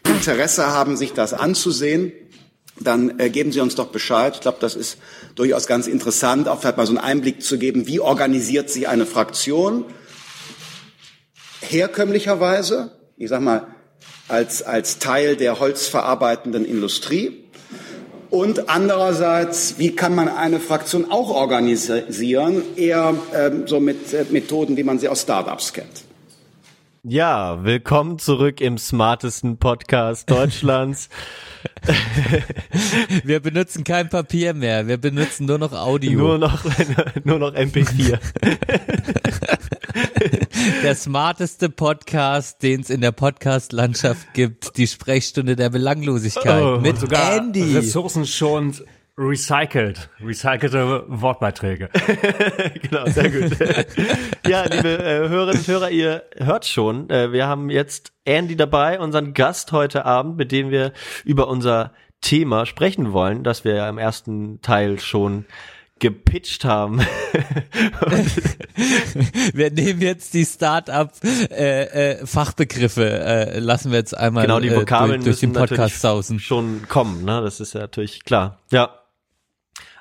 Interesse 0.08 0.68
haben, 0.68 0.96
sich 0.96 1.14
das 1.14 1.34
anzusehen, 1.34 2.14
dann 2.80 3.20
äh, 3.20 3.30
geben 3.30 3.52
Sie 3.52 3.60
uns 3.60 3.76
doch 3.76 3.88
Bescheid. 3.88 4.34
Ich 4.36 4.42
glaube, 4.42 4.58
das 4.60 4.76
ist 4.76 4.98
durchaus 5.36 5.68
ganz 5.68 5.88
interessant, 5.88 6.48
auch 6.48 6.60
vielleicht 6.60 6.78
mal 6.78 6.86
so 6.86 6.92
einen 6.92 7.00
Einblick 7.00 7.42
zu 7.42 7.58
geben, 7.58 7.88
wie 7.88 8.00
organisiert 8.00 8.70
sich 8.70 8.88
eine 8.88 9.06
Fraktion 9.06 9.86
herkömmlicherweise, 11.62 12.92
ich 13.18 13.30
sag 13.30 13.42
mal, 13.42 13.68
als, 14.28 14.62
als 14.62 15.00
Teil 15.00 15.36
der 15.36 15.60
holzverarbeitenden 15.60 16.66
Industrie. 16.66 17.44
Und 18.30 18.70
andererseits, 18.70 19.80
wie 19.80 19.96
kann 19.96 20.14
man 20.14 20.28
eine 20.28 20.60
Fraktion 20.60 21.10
auch 21.10 21.30
organisieren, 21.30 22.62
eher 22.76 23.16
ähm, 23.34 23.68
so 23.68 23.80
mit 23.80 24.14
äh, 24.14 24.26
Methoden, 24.30 24.76
wie 24.76 24.84
man 24.84 25.00
sie 25.00 25.08
aus 25.08 25.22
Startups 25.22 25.72
kennt. 25.72 26.04
Ja, 27.04 27.64
willkommen 27.64 28.20
zurück 28.20 28.60
im 28.60 28.78
smartesten 28.78 29.58
Podcast 29.60 30.30
Deutschlands. 30.30 31.08
Wir 33.24 33.40
benutzen 33.40 33.84
kein 33.84 34.10
Papier 34.10 34.54
mehr, 34.54 34.88
wir 34.88 34.98
benutzen 34.98 35.46
nur 35.46 35.58
noch 35.58 35.74
Audio. 35.74 36.20
nur 36.20 36.38
noch, 36.38 36.64
nur 37.24 37.40
noch 37.40 37.54
MP4. 37.54 38.20
der 40.84 40.96
smarteste 40.96 41.70
Podcast, 41.70 42.62
den 42.64 42.82
es 42.82 42.90
in 42.90 43.02
der 43.02 43.12
Podcast-Landschaft 43.12 44.34
gibt, 44.34 44.78
die 44.78 44.88
Sprechstunde 44.88 45.56
der 45.56 45.70
Belanglosigkeit 45.70 46.64
Oh, 46.64 46.80
mit 46.80 47.00
sogar 47.00 47.38
Andy. 47.38 47.76
ressourcenschonend 47.76 48.84
recycelt. 49.18 50.10
Recycelte 50.24 51.06
Wortbeiträge. 51.08 51.90
genau, 52.82 53.08
sehr 53.08 53.30
gut. 53.30 53.58
ja, 54.48 54.64
liebe 54.66 54.98
äh, 55.00 55.28
Hörerinnen 55.28 55.60
und 55.60 55.68
Hörer, 55.68 55.90
ihr 55.90 56.24
hört 56.38 56.66
schon, 56.66 57.10
äh, 57.10 57.32
wir 57.32 57.48
haben 57.48 57.70
jetzt 57.70 58.14
Andy 58.26 58.56
dabei, 58.56 59.00
unseren 59.00 59.34
Gast 59.34 59.72
heute 59.72 60.06
Abend, 60.06 60.38
mit 60.38 60.52
dem 60.52 60.70
wir 60.70 60.94
über 61.26 61.48
unser 61.48 61.94
Thema 62.22 62.66
sprechen 62.66 63.12
wollen, 63.12 63.44
das 63.44 63.64
wir 63.64 63.76
ja 63.76 63.90
im 63.90 63.98
ersten 63.98 64.62
Teil 64.62 65.00
schon 65.00 65.46
gepitcht 66.00 66.64
haben. 66.64 67.00
Wir 69.54 69.72
nehmen 69.72 70.02
jetzt 70.02 70.36
die 70.36 70.46
Start-up 70.46 71.14
äh, 71.24 72.20
äh, 72.20 72.26
Fachbegriffe, 72.26 73.10
äh, 73.10 73.60
lassen 73.60 73.92
wir 73.92 73.98
jetzt 73.98 74.16
einmal 74.16 74.44
genau, 74.44 74.60
die 74.60 74.68
äh, 74.68 74.76
Vokabeln 74.76 75.24
durch, 75.24 75.40
durch 75.40 75.40
den 75.40 75.54
Podcast 75.54 76.02
sausen. 76.02 76.40
schon 76.40 76.88
kommen, 76.88 77.26
ne? 77.26 77.42
Das 77.42 77.60
ist 77.60 77.74
ja 77.74 77.82
natürlich 77.82 78.24
klar. 78.24 78.60
Ja. 78.72 79.07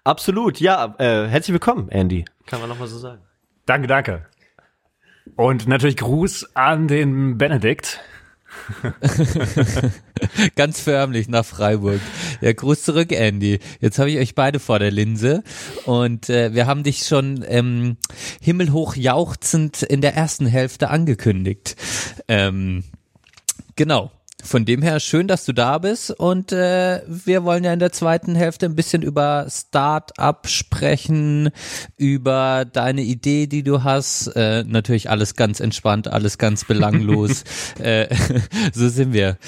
Absolut, 0.07 0.61
ja. 0.61 0.95
Äh, 0.99 1.27
herzlich 1.27 1.53
willkommen, 1.53 1.89
Andy. 1.89 2.27
Kann 2.47 2.61
man 2.61 2.69
nochmal 2.69 2.87
so 2.87 2.97
sagen. 2.97 3.23
Danke, 3.67 3.89
danke. 3.89 4.25
Und 5.35 5.67
natürlich 5.67 5.97
Gruß 5.97 6.55
an 6.55 6.87
den 6.87 7.39
Benedikt. 7.39 7.99
Ganz 10.55 10.81
förmlich 10.81 11.29
nach 11.29 11.45
Freiburg. 11.45 12.01
Ja, 12.41 12.53
Gruß 12.53 12.85
zurück, 12.85 13.11
Andy. 13.11 13.59
Jetzt 13.81 13.99
habe 13.99 14.09
ich 14.13 14.19
euch 14.19 14.37
beide 14.37 14.61
vor 14.61 14.79
der 14.79 14.93
Linse 14.93 15.43
und 15.87 16.31
äh, 16.31 16.55
wir 16.55 16.69
haben 16.69 16.85
dich 16.85 17.01
schon 17.01 17.45
ähm, 17.49 17.97
himmelhoch 18.41 18.95
jauchzend 18.95 19.83
in 19.83 20.03
der 20.03 20.15
ersten 20.15 20.47
Hälfte 20.47 20.89
angekündigt. 20.89 21.75
Ähm, 22.29 22.85
genau. 23.75 24.13
Von 24.47 24.65
dem 24.65 24.83
her 24.83 25.01
schön, 25.01 25.29
dass 25.29 25.45
du 25.45 25.53
da 25.53 25.79
bist 25.79 26.11
und 26.11 26.53
äh, 26.53 27.03
wir 27.07 27.45
wollen 27.45 27.65
ja 27.65 27.73
in 27.73 27.79
der 27.79 27.93
zweiten 27.93 28.35
Hälfte 28.35 28.67
ein 28.67 28.77
bisschen 28.77 29.03
über 29.03 29.47
Start-up 29.51 30.49
sprechen, 30.49 31.51
über 31.97 32.65
deine 32.65 33.03
Idee, 33.03 33.47
die 33.47 33.63
du 33.63 33.85
hast. 33.85 34.29
Äh, 34.29 34.65
natürlich 34.67 35.11
alles 35.11 35.37
ganz 35.37 35.61
entspannt, 35.61 36.09
alles 36.09 36.39
ganz 36.39 36.65
belanglos. 36.65 37.45
äh, 37.79 38.07
so 38.73 38.89
sind 38.89 39.13
wir. 39.13 39.39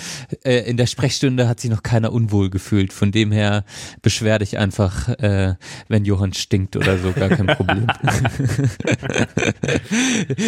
Äh, 0.44 0.68
in 0.68 0.76
der 0.76 0.86
Sprechstunde 0.86 1.48
hat 1.48 1.60
sich 1.60 1.70
noch 1.70 1.82
keiner 1.82 2.12
unwohl 2.12 2.50
gefühlt. 2.50 2.92
Von 2.92 3.12
dem 3.12 3.32
her 3.32 3.64
beschwer 4.02 4.38
dich 4.38 4.58
einfach, 4.58 5.08
äh, 5.08 5.54
wenn 5.88 6.04
Johann 6.04 6.32
stinkt 6.32 6.76
oder 6.76 6.98
so, 6.98 7.12
gar 7.12 7.28
kein 7.28 7.46
Problem. 7.46 7.86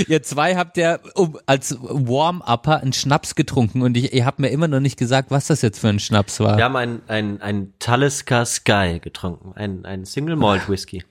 Ihr 0.09 0.23
zwei 0.23 0.57
habt 0.57 0.77
ja 0.77 0.99
um, 1.15 1.39
als 1.47 1.77
Warm-Upper 1.81 2.81
einen 2.81 2.93
Schnaps 2.93 3.35
getrunken 3.35 3.83
und 3.83 3.97
ich, 3.97 4.13
ihr 4.13 4.27
habt 4.27 4.40
mir 4.41 4.49
immer 4.49 4.69
noch 4.69 4.81
nicht 4.81 4.99
gesagt, 4.99 5.31
was 5.31 5.47
das 5.47 5.63
jetzt 5.63 5.79
für 5.79 5.89
ein 5.89 5.99
Schnaps 6.01 6.41
war. 6.41 6.57
Wir 6.57 6.65
haben 6.65 6.77
ein, 6.77 7.01
ein, 7.09 7.41
ein 7.43 7.73
Talisker 7.79 8.45
Sky 8.45 8.99
getrunken, 9.03 9.53
ein, 9.55 9.85
ein 9.85 10.05
Single 10.05 10.37
Malt 10.37 10.69
Whisky. 10.69 11.05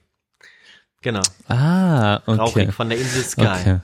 Genau, 1.02 1.22
Ah, 1.48 2.16
okay. 2.26 2.32
rauchig 2.40 2.72
von 2.74 2.88
der 2.90 2.98
Insel 2.98 3.22
Sky. 3.24 3.42
okay. 3.42 3.78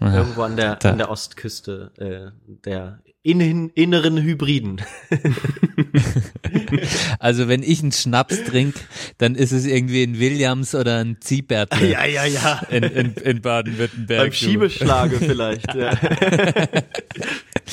Ja, 0.00 0.14
Irgendwo 0.14 0.42
an 0.42 0.56
der, 0.56 0.76
da- 0.76 0.90
an 0.90 0.98
der 0.98 1.10
Ostküste 1.10 1.90
äh, 1.96 2.30
der 2.64 3.00
innen, 3.22 3.70
inneren 3.70 4.20
Hybriden. 4.22 4.80
Also 7.18 7.48
wenn 7.48 7.62
ich 7.62 7.80
einen 7.82 7.92
Schnaps 7.92 8.44
trink, 8.44 8.74
dann 9.18 9.34
ist 9.34 9.52
es 9.52 9.64
irgendwie 9.66 10.02
ein 10.02 10.18
Williams 10.18 10.74
oder 10.74 10.98
ein 10.98 11.16
Ziehbärtle 11.20 11.90
ja, 11.90 12.04
ja. 12.04 12.60
in, 12.70 12.82
in, 12.84 13.14
in 13.14 13.40
Baden-Württemberg. 13.42 14.22
Beim. 14.22 14.32
Schiebeschlage 14.32 15.16
vielleicht. 15.18 15.74
Ja. 15.74 15.92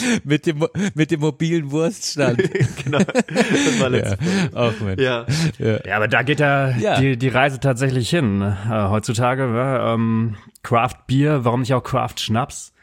Mit 0.23 0.45
dem, 0.45 0.65
mit 0.93 1.11
dem 1.11 1.19
mobilen 1.21 1.71
Wurststand. 1.71 2.37
genau. 2.83 2.99
Das 2.99 3.79
war 3.79 3.93
ja, 3.93 4.15
auch 4.53 4.79
Mensch. 4.81 5.01
Ja. 5.01 5.25
Ja. 5.59 5.79
Ja, 5.85 5.95
aber 5.97 6.07
da 6.07 6.23
geht 6.23 6.39
ja, 6.39 6.69
Ja. 6.77 6.99
Die, 6.99 7.17
die 7.17 7.27
Reise 7.29 7.59
tatsächlich 7.59 8.09
hin. 8.09 8.41
Äh, 8.41 8.69
heutzutage, 8.69 9.43
ähm, 9.43 10.35
Craft 10.63 11.05
Bier, 11.07 11.45
warum 11.45 11.61
nicht 11.61 11.73
auch 11.73 11.83
Craft 11.83 12.15
Schnaps? 12.19 12.73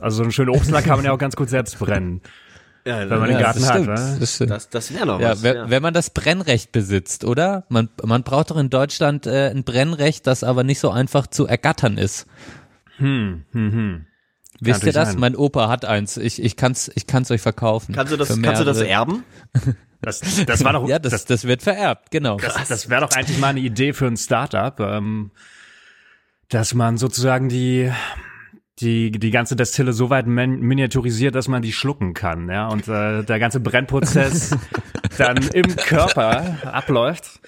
Also 0.00 0.18
so 0.18 0.22
einen 0.22 0.32
schönen 0.32 0.50
Obstler 0.50 0.82
kann 0.82 0.96
man 0.96 1.04
ja 1.04 1.12
auch 1.12 1.18
ganz 1.18 1.34
gut 1.34 1.48
selbst 1.48 1.78
brennen, 1.78 2.20
ja 2.86 3.00
wenn 3.08 3.18
man 3.18 3.28
den 3.28 3.38
Ja, 3.38 3.40
Garten 3.42 3.60
das 3.60 3.68
hat. 3.70 3.76
stimmt, 3.82 3.88
wa? 3.88 4.16
das 4.20 4.34
stimmt. 4.34 4.50
das, 4.50 4.68
das 4.68 4.94
wäre 4.94 5.06
noch 5.06 5.20
Ja, 5.20 5.30
was. 5.30 5.42
wenn, 5.42 5.56
ja. 5.56 5.70
wenn 5.70 5.82
man 5.82 5.94
das 5.94 6.10
Brennrecht 6.10 6.72
besitzt, 6.72 7.24
oder? 7.24 7.64
Man, 7.68 7.88
man 8.04 8.22
braucht 8.22 8.50
doch 8.50 8.56
in 8.58 8.70
Deutschland 8.70 9.26
äh, 9.26 9.48
ein 9.50 9.64
Brennrecht, 9.64 10.26
das 10.26 10.44
aber 10.44 10.62
nicht 10.62 10.78
so 10.78 10.90
einfach 10.90 11.26
zu 11.26 11.46
ergattern 11.46 11.96
ist. 11.98 12.26
Hm, 12.98 13.44
hm, 13.52 13.72
hm. 13.72 14.06
Wisst 14.60 14.84
ihr 14.84 14.92
das? 14.92 15.10
sein. 15.10 15.20
Mein 15.20 15.36
Opa 15.36 15.68
hat 15.68 15.84
eins. 15.84 16.16
Ich, 16.16 16.42
ich 16.42 16.56
kann's, 16.56 16.90
ich 16.94 17.06
kann's 17.06 17.30
euch 17.30 17.40
verkaufen. 17.40 17.94
Kannst 17.94 18.12
du 18.12 18.16
das, 18.16 18.28
kannst 18.42 18.60
du 18.60 18.64
das 18.64 18.80
erben? 18.80 19.24
Das, 20.00 20.20
das 20.46 20.62
war 20.62 20.74
doch, 20.74 20.88
Ja, 20.88 21.00
das, 21.00 21.10
das, 21.10 21.24
das 21.24 21.44
wird 21.44 21.60
vererbt, 21.60 22.12
genau. 22.12 22.36
das, 22.36 22.68
das 22.68 22.88
wäre 22.88 23.00
doch 23.00 23.10
eigentlich 23.16 23.38
mal 23.38 23.48
eine 23.48 23.58
Idee 23.58 23.92
für 23.92 24.06
ein 24.06 24.16
Startup, 24.16 24.78
ähm, 24.78 25.32
dass 26.50 26.72
man 26.72 26.98
sozusagen 26.98 27.48
die 27.48 27.90
die 28.78 29.10
die 29.10 29.30
ganze 29.32 29.56
Destille 29.56 29.92
so 29.92 30.08
weit 30.08 30.28
min 30.28 30.60
miniaturisiert, 30.60 31.34
dass 31.34 31.48
man 31.48 31.62
die 31.62 31.72
schlucken 31.72 32.14
kann, 32.14 32.48
ja, 32.48 32.68
und 32.68 32.86
äh, 32.86 33.24
der 33.24 33.38
ganze 33.40 33.58
Brennprozess 33.58 34.56
dann 35.18 35.38
im 35.48 35.74
Körper 35.74 36.58
abläuft. 36.64 37.40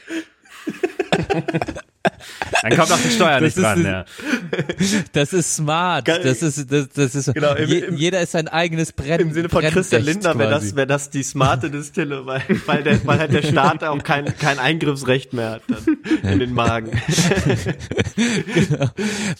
Dann 2.62 2.76
kommt 2.76 2.92
auch 2.92 2.98
die 2.98 3.10
Steuer 3.10 3.40
Das 3.40 3.56
nicht 3.56 3.64
dran, 3.64 3.78
ist- 3.80 3.84
ja. 3.86 4.04
Das 5.12 5.32
ist 5.32 5.56
smart. 5.56 6.08
Das 6.08 6.42
ist, 6.42 6.70
das, 6.72 6.88
das 6.88 7.14
ist, 7.14 7.34
Genau, 7.34 7.54
im- 7.54 7.68
je, 7.68 7.78
im- 7.80 7.96
jeder 7.96 8.20
ist 8.22 8.32
sein 8.32 8.48
eigenes 8.48 8.92
Brenn. 8.92 9.20
Im 9.20 9.32
Sinne 9.32 9.48
von 9.48 9.62
Christian 9.62 10.02
Brennrecht 10.02 10.24
Lindner 10.24 10.38
wäre 10.38 10.50
das, 10.50 10.74
wäre 10.76 10.86
das 10.86 11.10
die 11.10 11.22
smarte 11.22 11.70
Distille, 11.70 12.24
weil, 12.26 12.42
weil, 12.66 12.82
der, 12.82 13.06
weil 13.06 13.18
halt 13.18 13.32
der 13.32 13.42
Staat 13.42 13.84
auch 13.84 14.02
kein, 14.02 14.36
kein 14.38 14.58
Eingriffsrecht 14.58 15.32
mehr 15.34 15.50
hat 15.52 15.62
dann 15.68 16.32
in 16.32 16.38
den 16.38 16.54
Magen. 16.54 16.90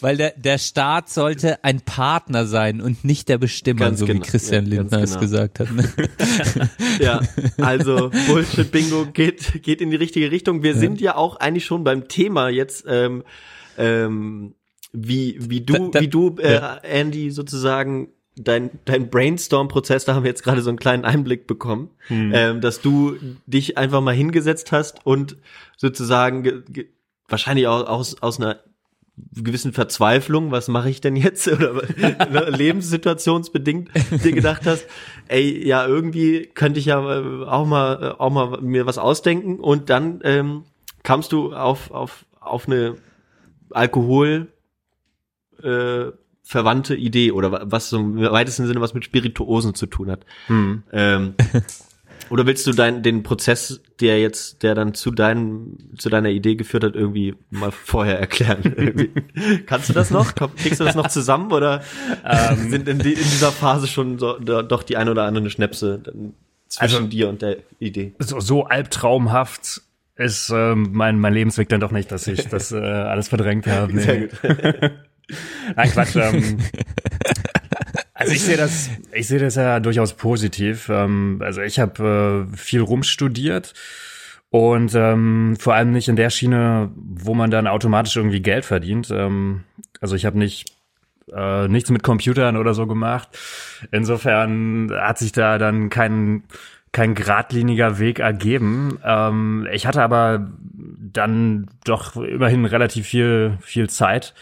Weil 0.01 0.17
der, 0.17 0.33
der 0.37 0.57
Staat 0.57 1.09
sollte 1.09 1.63
ein 1.63 1.81
Partner 1.81 2.45
sein 2.45 2.81
und 2.81 3.03
nicht 3.03 3.29
der 3.29 3.37
Bestimmer, 3.37 3.79
Ganz 3.85 3.99
so 3.99 4.07
wie 4.07 4.13
genau. 4.13 4.25
Christian 4.25 4.65
Ja, 4.65 4.77
Lindner 4.77 4.99
es 5.03 5.11
genau. 5.11 5.21
gesagt 5.21 5.59
hat. 5.59 5.71
Ne? 5.71 5.83
Ja, 6.99 7.21
also 7.57 8.11
Bullshit 8.27 8.71
Bingo 8.71 9.05
geht, 9.05 9.61
geht 9.63 9.81
in 9.81 9.89
die 9.91 9.95
richtige 9.97 10.31
Richtung. 10.31 10.63
Wir 10.63 10.75
sind 10.75 11.01
ja 11.01 11.15
auch 11.15 11.35
eigentlich 11.37 11.65
schon 11.65 11.83
beim 11.83 12.07
Thema 12.07 12.49
jetzt, 12.51 12.85
ähm, 12.87 13.23
ähm, 13.77 14.53
wie, 14.93 15.37
wie 15.39 15.61
du, 15.61 15.73
Da- 15.73 15.79
da- 15.91 15.99
wie 16.01 16.07
du, 16.07 16.35
äh, 16.39 16.59
Andy, 16.83 17.31
sozusagen 17.31 18.09
dein, 18.35 18.71
dein 18.85 19.09
Brainstorm-Prozess, 19.09 20.05
da 20.05 20.15
haben 20.15 20.23
wir 20.23 20.29
jetzt 20.29 20.43
gerade 20.43 20.61
so 20.61 20.69
einen 20.69 20.79
kleinen 20.79 21.05
Einblick 21.05 21.47
bekommen, 21.47 21.89
ähm, 22.33 22.61
dass 22.61 22.81
du 22.81 23.15
dich 23.45 23.77
einfach 23.77 24.01
mal 24.01 24.13
hingesetzt 24.15 24.71
hast 24.71 25.05
und 25.05 25.37
sozusagen 25.77 26.43
ge, 26.43 26.61
ge, 26.69 26.87
wahrscheinlich 27.27 27.67
auch 27.67 27.87
aus, 27.87 28.21
aus 28.21 28.39
einer 28.39 28.59
gewissen 29.33 29.73
Verzweiflung, 29.73 30.51
was 30.51 30.67
mache 30.69 30.89
ich 30.89 31.01
denn 31.01 31.15
jetzt? 31.15 31.47
Oder 31.51 31.73
ne, 31.97 32.49
lebenssituationsbedingt 32.49 33.89
dir 34.23 34.31
gedacht 34.31 34.63
hast, 34.65 34.85
ey, 35.27 35.65
ja, 35.67 35.85
irgendwie 35.85 36.47
könnte 36.53 36.79
ich 36.79 36.85
ja 36.85 37.19
äh, 37.19 37.45
auch 37.45 37.65
mal 37.65 38.01
äh, 38.17 38.21
auch 38.21 38.29
mal 38.31 38.61
mir 38.61 38.85
was 38.85 38.97
ausdenken. 38.97 39.59
Und 39.59 39.89
dann 39.89 40.19
ähm, 40.23 40.63
kamst 41.03 41.31
du 41.31 41.53
auf 41.53 41.91
auf 41.91 42.25
auf 42.41 42.67
eine 42.67 42.95
Alkohol 43.69 44.47
äh, 45.63 46.11
verwandte 46.43 46.95
Idee 46.95 47.31
oder 47.31 47.51
wa- 47.51 47.61
was 47.65 47.89
so 47.89 47.97
im 47.99 48.19
weitesten 48.19 48.67
Sinne 48.67 48.81
was 48.81 48.93
mit 48.93 49.05
Spirituosen 49.05 49.73
zu 49.75 49.85
tun 49.85 50.09
hat. 50.11 50.25
Hm. 50.47 50.83
Ähm, 50.91 51.35
oder 52.29 52.45
willst 52.45 52.65
du 52.67 52.71
dein, 52.71 53.03
den 53.03 53.23
Prozess, 53.23 53.79
der 53.99 54.19
jetzt, 54.19 54.63
der 54.63 54.73
dann 54.75 54.93
zu 54.93 55.11
deinem, 55.11 55.77
zu 55.97 56.09
deiner 56.09 56.29
Idee 56.29 56.55
geführt 56.55 56.83
hat, 56.83 56.95
irgendwie 56.95 57.35
mal 57.51 57.71
vorher 57.71 58.19
erklären? 58.19 59.03
Kannst 59.67 59.89
du 59.89 59.93
das 59.93 60.09
noch? 60.11 60.33
Kriegst 60.35 60.79
du 60.79 60.83
das 60.83 60.95
noch 60.95 61.07
zusammen 61.07 61.51
oder 61.53 61.83
sind 62.57 62.87
in, 62.87 62.99
die, 62.99 63.13
in 63.13 63.19
dieser 63.23 63.51
Phase 63.51 63.87
schon 63.87 64.17
so, 64.19 64.37
da, 64.39 64.63
doch 64.63 64.83
die 64.83 64.97
ein 64.97 65.09
oder 65.09 65.23
andere 65.23 65.49
Schnäpse 65.49 66.01
zwischen 66.67 66.95
Also- 66.95 67.07
dir 67.07 67.29
und 67.29 67.41
der 67.43 67.57
Idee? 67.79 68.13
so, 68.19 68.39
so 68.39 68.63
albtraumhaft 68.65 69.83
ist 70.21 70.51
ähm, 70.53 70.89
mein, 70.91 71.19
mein 71.19 71.33
Lebensweg 71.33 71.69
dann 71.69 71.79
doch 71.79 71.91
nicht, 71.91 72.11
dass 72.11 72.27
ich 72.27 72.47
das 72.47 72.71
äh, 72.71 72.77
alles 72.77 73.27
verdrängt 73.27 73.67
habe. 73.67 73.91
Nee. 74.01 74.29
Nein, 75.75 75.91
Quatsch. 75.91 76.15
Ähm, 76.15 76.57
also 78.13 78.33
ich 78.33 78.41
sehe 78.41 78.57
das, 78.57 78.89
ich 79.13 79.27
sehe 79.27 79.39
das 79.39 79.55
ja 79.55 79.79
durchaus 79.79 80.13
positiv. 80.13 80.89
Ähm, 80.89 81.39
also 81.41 81.61
ich 81.61 81.79
habe 81.79 82.47
äh, 82.51 82.57
viel 82.57 82.81
rumstudiert 82.81 83.73
und 84.49 84.93
ähm, 84.95 85.55
vor 85.59 85.73
allem 85.73 85.91
nicht 85.91 86.09
in 86.09 86.17
der 86.17 86.29
Schiene, 86.29 86.91
wo 86.95 87.33
man 87.33 87.49
dann 87.49 87.67
automatisch 87.67 88.15
irgendwie 88.17 88.41
Geld 88.41 88.65
verdient. 88.65 89.09
Ähm, 89.11 89.63
also 90.01 90.15
ich 90.15 90.25
habe 90.25 90.37
nicht 90.37 90.75
äh, 91.33 91.67
nichts 91.67 91.89
mit 91.89 92.03
Computern 92.03 92.57
oder 92.57 92.73
so 92.73 92.87
gemacht. 92.87 93.29
Insofern 93.91 94.91
hat 94.91 95.17
sich 95.17 95.31
da 95.31 95.57
dann 95.57 95.89
kein 95.89 96.43
kein 96.91 97.15
geradliniger 97.15 97.99
Weg 97.99 98.19
ergeben. 98.19 98.99
Ähm, 99.03 99.67
ich 99.71 99.87
hatte 99.87 100.01
aber 100.01 100.51
dann 100.73 101.67
doch 101.85 102.15
immerhin 102.17 102.65
relativ 102.65 103.07
viel 103.07 103.57
viel 103.61 103.89
Zeit 103.89 104.33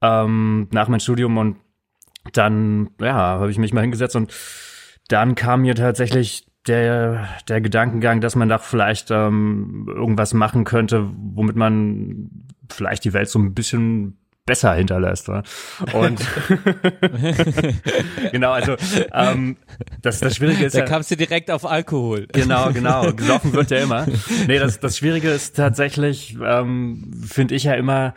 ähm, 0.00 0.68
nach 0.70 0.88
meinem 0.88 1.00
Studium 1.00 1.36
und 1.38 1.56
dann 2.32 2.90
ja 3.00 3.14
habe 3.14 3.50
ich 3.50 3.58
mich 3.58 3.72
mal 3.72 3.82
hingesetzt 3.82 4.16
und 4.16 4.32
dann 5.08 5.34
kam 5.34 5.62
mir 5.62 5.74
tatsächlich 5.74 6.46
der 6.66 7.28
der 7.48 7.60
Gedankengang, 7.60 8.20
dass 8.20 8.36
man 8.36 8.48
doch 8.48 8.62
vielleicht 8.62 9.10
ähm, 9.10 9.86
irgendwas 9.88 10.32
machen 10.32 10.64
könnte, 10.64 11.10
womit 11.12 11.56
man 11.56 12.30
vielleicht 12.70 13.04
die 13.04 13.12
Welt 13.12 13.28
so 13.28 13.38
ein 13.38 13.54
bisschen 13.54 14.18
besser 14.46 14.74
hinterlässt. 14.74 15.28
Wa? 15.28 15.42
Und 15.92 16.20
genau, 18.32 18.52
also 18.52 18.76
ähm, 19.12 19.56
das, 20.02 20.20
das 20.20 20.36
Schwierige 20.36 20.66
ist 20.66 20.74
Da 20.74 20.80
ja, 20.80 20.84
kamst 20.84 21.10
du 21.10 21.16
direkt 21.16 21.50
auf 21.50 21.64
Alkohol. 21.64 22.26
Genau, 22.32 22.70
genau. 22.72 23.12
Gesoffen 23.12 23.52
wird 23.54 23.70
ja 23.70 23.78
immer. 23.78 24.06
Nee, 24.46 24.58
das, 24.58 24.80
das 24.80 24.98
Schwierige 24.98 25.30
ist 25.30 25.56
tatsächlich, 25.56 26.36
ähm, 26.44 27.10
finde 27.26 27.54
ich 27.54 27.64
ja 27.64 27.74
immer, 27.74 28.14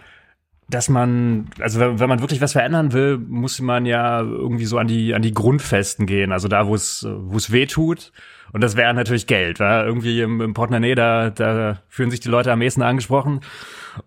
dass 0.70 0.90
man, 0.90 1.50
also 1.62 1.80
wenn, 1.80 2.00
wenn 2.00 2.10
man 2.10 2.20
wirklich 2.20 2.42
was 2.42 2.52
verändern 2.52 2.92
will, 2.92 3.18
muss 3.18 3.62
man 3.62 3.86
ja 3.86 4.20
irgendwie 4.20 4.66
so 4.66 4.78
an 4.78 4.88
die, 4.88 5.14
an 5.14 5.22
die 5.22 5.34
Grundfesten 5.34 6.06
gehen. 6.06 6.34
Also 6.34 6.50
da, 6.50 6.68
wo 6.68 6.76
es, 6.76 7.08
wo 7.10 7.38
es 7.38 7.54
weh 7.54 7.68
tut. 7.68 8.12
Und 8.52 8.62
das 8.62 8.76
wäre 8.76 8.94
natürlich 8.94 9.28
Geld, 9.28 9.60
weil 9.60 9.86
irgendwie 9.86 10.22
im, 10.22 10.42
im 10.42 10.54
Portemonnaie, 10.54 10.96
da, 10.96 11.30
da 11.30 11.82
fühlen 11.88 12.12
sich 12.12 12.20
die 12.20 12.30
Leute 12.30 12.52
am 12.52 12.62
ehesten 12.62 12.82
angesprochen. 12.82 13.42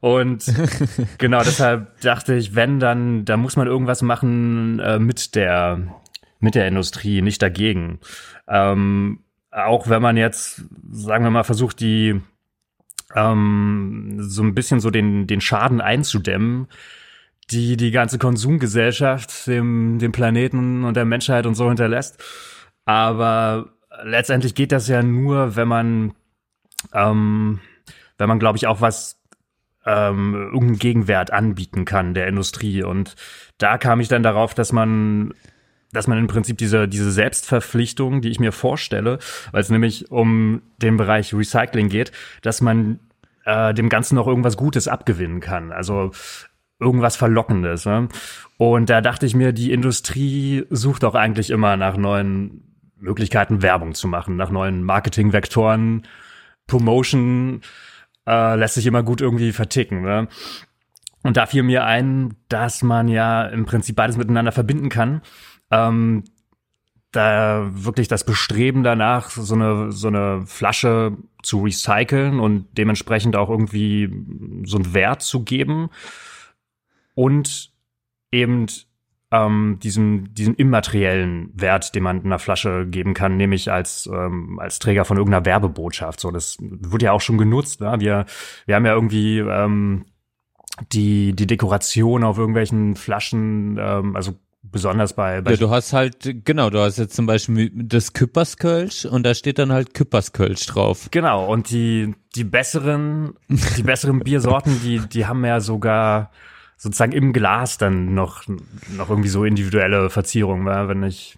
Und 0.00 0.44
genau 1.18 1.40
deshalb 1.40 2.00
dachte 2.00 2.34
ich, 2.34 2.54
wenn, 2.54 2.78
dann, 2.78 3.24
da 3.24 3.36
muss 3.36 3.56
man 3.56 3.66
irgendwas 3.66 4.02
machen 4.02 4.78
äh, 4.78 4.98
mit 4.98 5.34
der, 5.34 5.80
mit 6.38 6.54
der 6.54 6.68
Industrie, 6.68 7.22
nicht 7.22 7.42
dagegen. 7.42 7.98
Ähm, 8.48 9.20
auch 9.50 9.88
wenn 9.88 10.02
man 10.02 10.16
jetzt, 10.16 10.64
sagen 10.92 11.24
wir 11.24 11.30
mal, 11.30 11.44
versucht, 11.44 11.80
die 11.80 12.20
ähm, 13.14 14.18
so 14.20 14.42
ein 14.42 14.54
bisschen 14.54 14.80
so 14.80 14.90
den, 14.90 15.26
den 15.26 15.40
Schaden 15.40 15.80
einzudämmen, 15.80 16.68
die 17.50 17.76
die 17.76 17.90
ganze 17.90 18.18
Konsumgesellschaft 18.18 19.46
dem, 19.46 19.98
dem 19.98 20.12
Planeten 20.12 20.84
und 20.84 20.96
der 20.96 21.04
Menschheit 21.04 21.46
und 21.46 21.54
so 21.54 21.68
hinterlässt. 21.68 22.22
Aber 22.84 23.72
letztendlich 24.04 24.54
geht 24.54 24.72
das 24.72 24.88
ja 24.88 25.02
nur, 25.02 25.56
wenn 25.56 25.68
man, 25.68 26.14
ähm, 26.92 27.60
wenn 28.18 28.28
man, 28.28 28.38
glaube 28.38 28.56
ich, 28.56 28.66
auch 28.66 28.80
was 28.80 29.19
ähm, 29.86 30.34
irgendeinen 30.34 30.78
Gegenwert 30.78 31.32
anbieten 31.32 31.84
kann 31.84 32.14
der 32.14 32.26
Industrie. 32.26 32.82
Und 32.82 33.16
da 33.58 33.78
kam 33.78 34.00
ich 34.00 34.08
dann 34.08 34.22
darauf, 34.22 34.54
dass 34.54 34.72
man 34.72 35.34
dass 35.92 36.06
man 36.06 36.18
im 36.18 36.28
Prinzip 36.28 36.56
diese, 36.58 36.86
diese 36.86 37.10
Selbstverpflichtung, 37.10 38.20
die 38.20 38.28
ich 38.28 38.38
mir 38.38 38.52
vorstelle, 38.52 39.18
weil 39.50 39.60
es 39.60 39.70
nämlich 39.70 40.10
um 40.10 40.62
den 40.78 40.96
Bereich 40.96 41.34
Recycling 41.34 41.88
geht, 41.88 42.12
dass 42.42 42.60
man 42.60 43.00
äh, 43.44 43.74
dem 43.74 43.88
Ganzen 43.88 44.14
noch 44.14 44.28
irgendwas 44.28 44.56
Gutes 44.56 44.86
abgewinnen 44.86 45.40
kann. 45.40 45.72
Also 45.72 46.12
irgendwas 46.78 47.16
Verlockendes. 47.16 47.86
Ne? 47.86 48.08
Und 48.56 48.88
da 48.88 49.00
dachte 49.00 49.26
ich 49.26 49.34
mir, 49.34 49.52
die 49.52 49.72
Industrie 49.72 50.64
sucht 50.70 51.04
auch 51.04 51.14
eigentlich 51.14 51.50
immer 51.50 51.76
nach 51.76 51.96
neuen 51.96 52.62
Möglichkeiten, 52.96 53.62
Werbung 53.62 53.94
zu 53.94 54.08
machen, 54.08 54.36
nach 54.36 54.50
neuen 54.50 54.82
Marketingvektoren, 54.84 56.06
Promotion 56.66 57.62
äh, 58.26 58.56
lässt 58.56 58.74
sich 58.74 58.86
immer 58.86 59.02
gut 59.02 59.20
irgendwie 59.20 59.52
verticken. 59.52 60.02
Ne? 60.02 60.28
Und 61.22 61.36
da 61.36 61.46
fiel 61.46 61.62
mir 61.62 61.84
ein, 61.84 62.36
dass 62.48 62.82
man 62.82 63.08
ja 63.08 63.44
im 63.46 63.64
Prinzip 63.66 63.96
beides 63.96 64.16
miteinander 64.16 64.52
verbinden 64.52 64.88
kann. 64.88 65.22
Ähm, 65.70 66.24
da 67.12 67.68
wirklich 67.72 68.06
das 68.08 68.24
Bestreben 68.24 68.84
danach, 68.84 69.30
so 69.30 69.54
eine, 69.54 69.90
so 69.90 70.08
eine 70.08 70.46
Flasche 70.46 71.16
zu 71.42 71.62
recyceln 71.62 72.38
und 72.38 72.66
dementsprechend 72.78 73.34
auch 73.34 73.50
irgendwie 73.50 74.08
so 74.64 74.76
einen 74.76 74.94
Wert 74.94 75.22
zu 75.22 75.42
geben 75.42 75.90
und 77.14 77.72
eben 78.30 78.66
ähm, 79.32 79.78
diesen, 79.82 80.34
diesen 80.34 80.54
immateriellen 80.54 81.50
Wert, 81.54 81.94
den 81.94 82.02
man 82.02 82.24
einer 82.24 82.38
Flasche 82.38 82.86
geben 82.86 83.14
kann, 83.14 83.36
nämlich 83.36 83.70
als, 83.70 84.08
ähm, 84.12 84.58
als 84.58 84.78
Träger 84.78 85.04
von 85.04 85.16
irgendeiner 85.16 85.44
Werbebotschaft. 85.44 86.20
So, 86.20 86.30
das 86.30 86.56
wird 86.60 87.02
ja 87.02 87.12
auch 87.12 87.20
schon 87.20 87.38
genutzt. 87.38 87.80
Ne? 87.80 87.94
Wir, 87.98 88.26
wir 88.66 88.74
haben 88.74 88.86
ja 88.86 88.94
irgendwie 88.94 89.38
ähm, 89.38 90.06
die, 90.92 91.34
die 91.34 91.46
Dekoration 91.46 92.24
auf 92.24 92.38
irgendwelchen 92.38 92.96
Flaschen, 92.96 93.78
ähm, 93.80 94.16
also 94.16 94.34
besonders 94.62 95.14
bei, 95.14 95.40
bei 95.40 95.52
Ja, 95.52 95.56
du 95.56 95.70
hast 95.70 95.92
halt, 95.92 96.44
genau, 96.44 96.70
du 96.70 96.80
hast 96.80 96.98
jetzt 96.98 97.14
zum 97.14 97.26
Beispiel 97.26 97.70
das 97.74 98.12
Küpperskölsch 98.12 99.04
und 99.04 99.24
da 99.24 99.34
steht 99.34 99.58
dann 99.58 99.72
halt 99.72 99.94
Küpperskölsch 99.94 100.66
drauf. 100.66 101.08
Genau, 101.10 101.50
und 101.50 101.70
die, 101.70 102.14
die 102.34 102.44
besseren, 102.44 103.34
die 103.48 103.82
besseren 103.82 104.20
Biersorten, 104.24 104.80
die, 104.82 104.98
die 104.98 105.26
haben 105.26 105.44
ja 105.44 105.60
sogar 105.60 106.30
sozusagen 106.82 107.12
im 107.12 107.34
Glas 107.34 107.76
dann 107.76 108.14
noch, 108.14 108.44
noch 108.96 109.10
irgendwie 109.10 109.28
so 109.28 109.44
individuelle 109.44 110.08
Verzierungen, 110.08 110.64
wa? 110.64 110.88
wenn 110.88 111.02
ich 111.02 111.36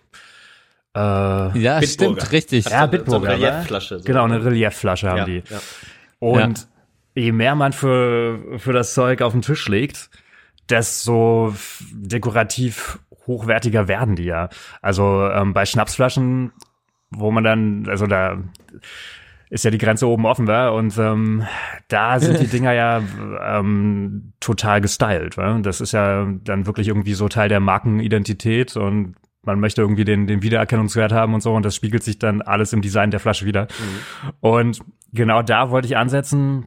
äh, 0.95 1.01
Ja, 1.01 1.51
Bitburger. 1.80 1.86
stimmt, 1.86 2.32
richtig. 2.32 2.68
ja, 2.68 2.86
Bitburger, 2.86 3.30
so 3.32 3.32
eine? 3.34 3.47
Reliefflasche, 3.53 3.99
so. 3.99 4.05
Genau, 4.05 4.24
eine 4.24 4.45
Reliefflasche 4.45 5.09
haben 5.11 5.16
Ja, 5.18 5.24
die. 5.24 5.43
ja. 5.51 5.59
Und 6.20 6.68
je 7.16 7.32
mehr 7.32 7.57
man 7.57 7.72
für, 7.72 8.59
für 8.59 8.72
das 8.72 8.95
Zeug 8.95 9.20
auf 9.20 9.32
den 9.32 9.43
Tisch 9.43 9.66
legt, 9.68 10.11
desto 10.70 11.55
dekorativ 11.90 13.01
hochwertiger 13.26 13.88
werden 13.88 14.14
die 14.14 14.24
ja. 14.26 14.49
Also 14.80 15.28
ähm, 15.28 15.55
bei 15.55 15.66
Schnapsflaschen, 15.66 16.53
wo 17.11 17.32
man 17.32 17.43
dann, 17.43 17.88
also 17.88 18.07
da 18.07 18.38
ist 19.53 19.67
ja 19.67 19.71
die 19.71 19.77
Grenze 19.77 20.09
oben 20.09 20.25
offen, 20.25 20.47
wa? 20.47 20.71
Und 20.71 20.97
ähm, 20.97 21.45
da 21.89 22.19
sind 22.19 22.41
die 22.41 22.47
Dinger 22.57 22.73
ja 22.73 23.03
ähm, 23.43 24.33
total 24.41 24.81
gestylt, 24.81 25.37
wa? 25.37 25.59
Das 25.59 25.83
ist 25.83 25.93
ja 25.93 26.27
dann 26.43 26.65
wirklich 26.65 26.89
irgendwie 26.89 27.13
so 27.13 27.29
Teil 27.29 27.51
der 27.51 27.61
Markenidentität 27.61 28.79
und 28.79 29.15
man 29.43 29.61
möchte 29.61 29.83
irgendwie 29.83 30.07
den, 30.07 30.27
den 30.27 30.43
Wiedererkennungswert 30.43 31.13
haben 31.13 31.35
und 31.35 31.43
so 31.43 31.53
und 31.53 31.67
das 31.67 31.77
spiegelt 31.77 32.03
sich 32.03 32.19
dann 32.19 32.41
alles 32.41 32.73
im 32.73 32.81
Design 32.81 33.11
der 33.11 33.21
Flasche 33.21 33.45
wieder. 33.45 33.69
Und 34.41 34.81
genau 35.13 35.43
da 35.43 35.69
wollte 35.69 35.87
ich 35.87 35.99
ansetzen. 35.99 36.67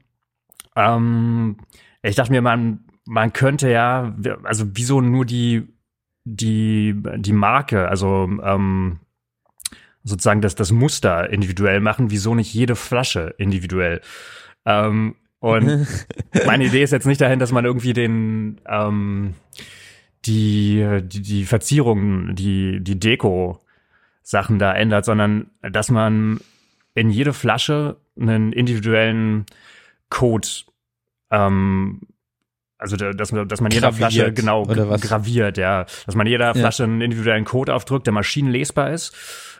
Ähm, 0.76 1.58
ich 2.04 2.16
dachte 2.16 2.32
mir, 2.32 2.44
man, 2.44 2.82
man 3.08 3.34
könnte 3.34 3.72
ja, 3.72 4.14
also 4.44 4.66
wieso 4.76 5.02
nur 5.02 5.26
die, 5.26 5.74
die, 6.24 7.02
die 7.18 7.34
Marke, 7.34 7.88
also 7.88 8.30
ähm, 8.44 9.00
sozusagen 10.06 10.40
das, 10.42 10.56
das 10.56 10.72
Muster 10.72 11.30
individuell 11.30 11.82
machen, 11.82 12.10
wieso 12.12 12.34
nicht 12.36 12.54
jede 12.54 12.76
Flasche 12.78 13.36
individuell? 13.38 14.00
Ähm, 14.66 15.16
und 15.40 15.88
meine 16.46 16.64
Idee 16.66 16.84
ist 16.84 16.92
jetzt 16.92 17.06
nicht 17.08 17.20
dahin, 17.20 17.40
dass 17.40 17.52
man 17.52 17.66
irgendwie 17.66 17.92
den 17.94 18.62
ähm, 18.68 19.34
die, 20.26 20.86
die, 21.04 21.22
die 21.22 21.46
Verzierungen, 21.46 22.36
die, 22.36 22.80
die 22.84 23.00
Deko-Sachen 23.00 24.58
da 24.60 24.74
ändert, 24.74 25.06
sondern 25.06 25.52
dass 25.62 25.92
man 25.92 26.40
in 26.96 27.10
jede 27.10 27.34
Flasche 27.34 27.98
einen 28.20 28.52
individuellen 28.54 29.46
Code, 30.10 30.48
ähm, 31.30 32.02
also 32.78 32.96
da- 32.96 33.12
dass, 33.12 33.32
man- 33.32 33.48
dass 33.48 33.62
man 33.62 33.72
jeder 33.72 33.90
Graviert, 33.92 34.12
Flasche 34.14 34.34
genau 34.34 34.64
graviert, 35.08 35.58
ja, 35.58 35.86
dass 36.06 36.16
man 36.16 36.26
jeder 36.28 36.54
Flasche 36.56 36.84
einen 36.86 37.02
individuellen 37.02 37.46
Code 37.46 37.74
aufdrückt, 37.74 38.08
der 38.08 38.14
maschinenlesbar 38.14 38.92
ist, 38.92 39.14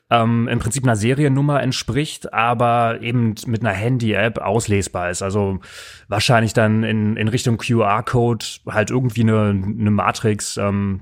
ähm, 0.10 0.48
im 0.48 0.60
Prinzip 0.60 0.84
einer 0.84 0.96
Seriennummer 0.96 1.62
entspricht, 1.62 2.34
aber 2.34 3.02
eben 3.02 3.36
mit 3.48 3.62
einer 3.62 3.74
Handy-App 3.74 4.38
auslesbar 4.38 5.10
ist. 5.10 5.22
Also 5.22 5.60
wahrscheinlich 6.08 6.54
dann 6.54 6.84
in, 6.84 7.18
in 7.18 7.28
Richtung 7.28 7.58
QR-Code 7.58 8.46
halt 8.68 8.92
irgendwie 8.92 9.22
eine, 9.22 9.50
eine 9.50 9.92
Matrix, 9.92 10.58
ähm, 10.58 11.02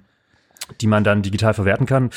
die 0.79 0.87
man 0.87 1.03
dann 1.03 1.21
digital 1.21 1.53
verwerten 1.53 1.85
kann 1.85 2.11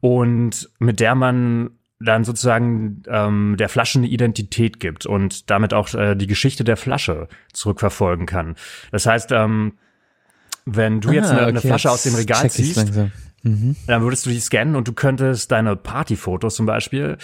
und 0.00 0.68
mit 0.78 1.00
der 1.00 1.14
man 1.14 1.70
dann 2.00 2.24
sozusagen 2.24 3.02
ähm, 3.08 3.56
der 3.58 3.68
Flasche 3.68 3.98
eine 3.98 4.06
Identität 4.06 4.78
gibt 4.78 5.06
und 5.06 5.50
damit 5.50 5.74
auch 5.74 5.92
äh, 5.94 6.14
die 6.14 6.28
Geschichte 6.28 6.62
der 6.62 6.76
Flasche 6.76 7.28
zurückverfolgen 7.52 8.26
kann. 8.26 8.54
Das 8.92 9.06
heißt, 9.06 9.32
ähm, 9.32 9.78
wenn 10.64 11.00
du 11.00 11.10
jetzt 11.10 11.30
Ah, 11.30 11.38
eine, 11.38 11.46
eine 11.46 11.58
okay, 11.58 11.68
Flasche 11.68 11.90
aus 11.90 12.02
dem 12.04 12.12
jetzt 12.12 12.20
Regal 12.20 12.50
ziehst, 12.50 12.76
langsam. 12.76 13.10
Dann 13.86 14.02
würdest 14.02 14.26
du 14.26 14.30
die 14.30 14.40
scannen 14.40 14.76
und 14.76 14.88
du 14.88 14.92
könntest 14.92 15.52
deine 15.52 15.76
Partyfotos 15.76 16.56
zum 16.56 16.66
Beispiel 16.66 17.18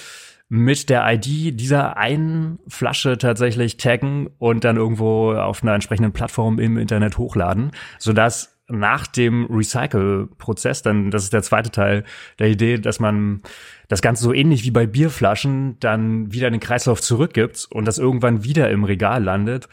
mit 0.48 0.90
der 0.90 1.04
ID 1.12 1.58
dieser 1.58 1.96
einen 1.96 2.58
Flasche 2.68 3.18
tatsächlich 3.18 3.76
taggen 3.76 4.28
und 4.38 4.64
dann 4.64 4.76
irgendwo 4.76 5.32
auf 5.32 5.62
einer 5.62 5.74
entsprechenden 5.74 6.12
Plattform 6.12 6.58
im 6.58 6.76
Internet 6.76 7.18
hochladen, 7.18 7.72
sodass 7.98 8.54
nach 8.68 9.06
dem 9.06 9.46
Recycle-Prozess, 9.46 10.82
dann, 10.82 11.10
das 11.10 11.24
ist 11.24 11.32
der 11.32 11.42
zweite 11.42 11.70
Teil 11.70 12.04
der 12.38 12.48
Idee, 12.48 12.78
dass 12.78 12.98
man 12.98 13.42
das 13.88 14.00
Ganze 14.00 14.22
so 14.22 14.32
ähnlich 14.32 14.64
wie 14.64 14.70
bei 14.70 14.86
Bierflaschen 14.86 15.78
dann 15.80 16.32
wieder 16.32 16.46
in 16.46 16.54
den 16.54 16.60
Kreislauf 16.60 17.02
zurückgibt 17.02 17.68
und 17.70 17.84
das 17.84 17.98
irgendwann 17.98 18.44
wieder 18.44 18.70
im 18.70 18.84
Regal 18.84 19.22
landet, 19.22 19.68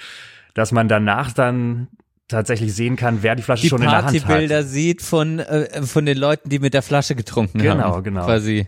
dass 0.54 0.74
man 0.74 0.90
danach 0.90 1.32
dann 1.32 1.88
tatsächlich 2.32 2.74
sehen 2.74 2.96
kann, 2.96 3.20
wer 3.22 3.36
die 3.36 3.44
Flasche 3.44 3.64
Die 3.64 3.70
schon 3.70 3.82
in 3.82 3.90
der 3.90 4.04
Hand 4.04 4.16
hat. 4.18 4.24
Partybilder 4.26 4.64
sieht 4.64 5.02
von, 5.02 5.40
äh, 5.40 5.84
von 5.84 6.06
den 6.06 6.18
Leuten, 6.18 6.50
die 6.50 6.60
mit 6.60 6.74
der 6.74 6.82
Flasche 6.82 7.16
getrunken 7.16 7.60
Genau, 7.60 7.84
haben. 7.96 8.04
genau. 8.04 8.26
Quasi. 8.26 8.68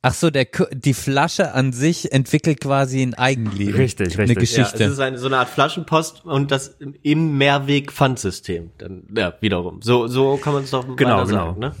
Ach 0.00 0.14
so, 0.14 0.30
der, 0.30 0.46
die 0.72 0.94
Flasche 0.94 1.54
an 1.54 1.72
sich 1.72 2.12
entwickelt 2.12 2.60
quasi 2.60 3.02
ein 3.02 3.14
Eigenleben. 3.14 3.74
Richtig, 3.74 4.16
Eine 4.16 4.28
richtig. 4.28 4.56
Ja, 4.56 4.62
es 4.62 4.70
Geschichte. 4.72 4.84
ist 4.92 5.00
eine, 5.00 5.18
so 5.18 5.26
eine 5.26 5.38
Art 5.38 5.48
Flaschenpost 5.48 6.24
und 6.24 6.52
das 6.52 6.76
im 7.02 7.36
Mehrweg-Pfandsystem. 7.36 8.70
Dann, 8.78 9.02
ja, 9.16 9.34
wiederum. 9.40 9.82
So, 9.82 10.06
so 10.06 10.36
kann 10.36 10.52
man 10.52 10.62
es 10.64 10.70
doch 10.70 10.84
Genau, 10.96 11.24
genau. 11.24 11.46
sagen, 11.46 11.58
ne? 11.58 11.74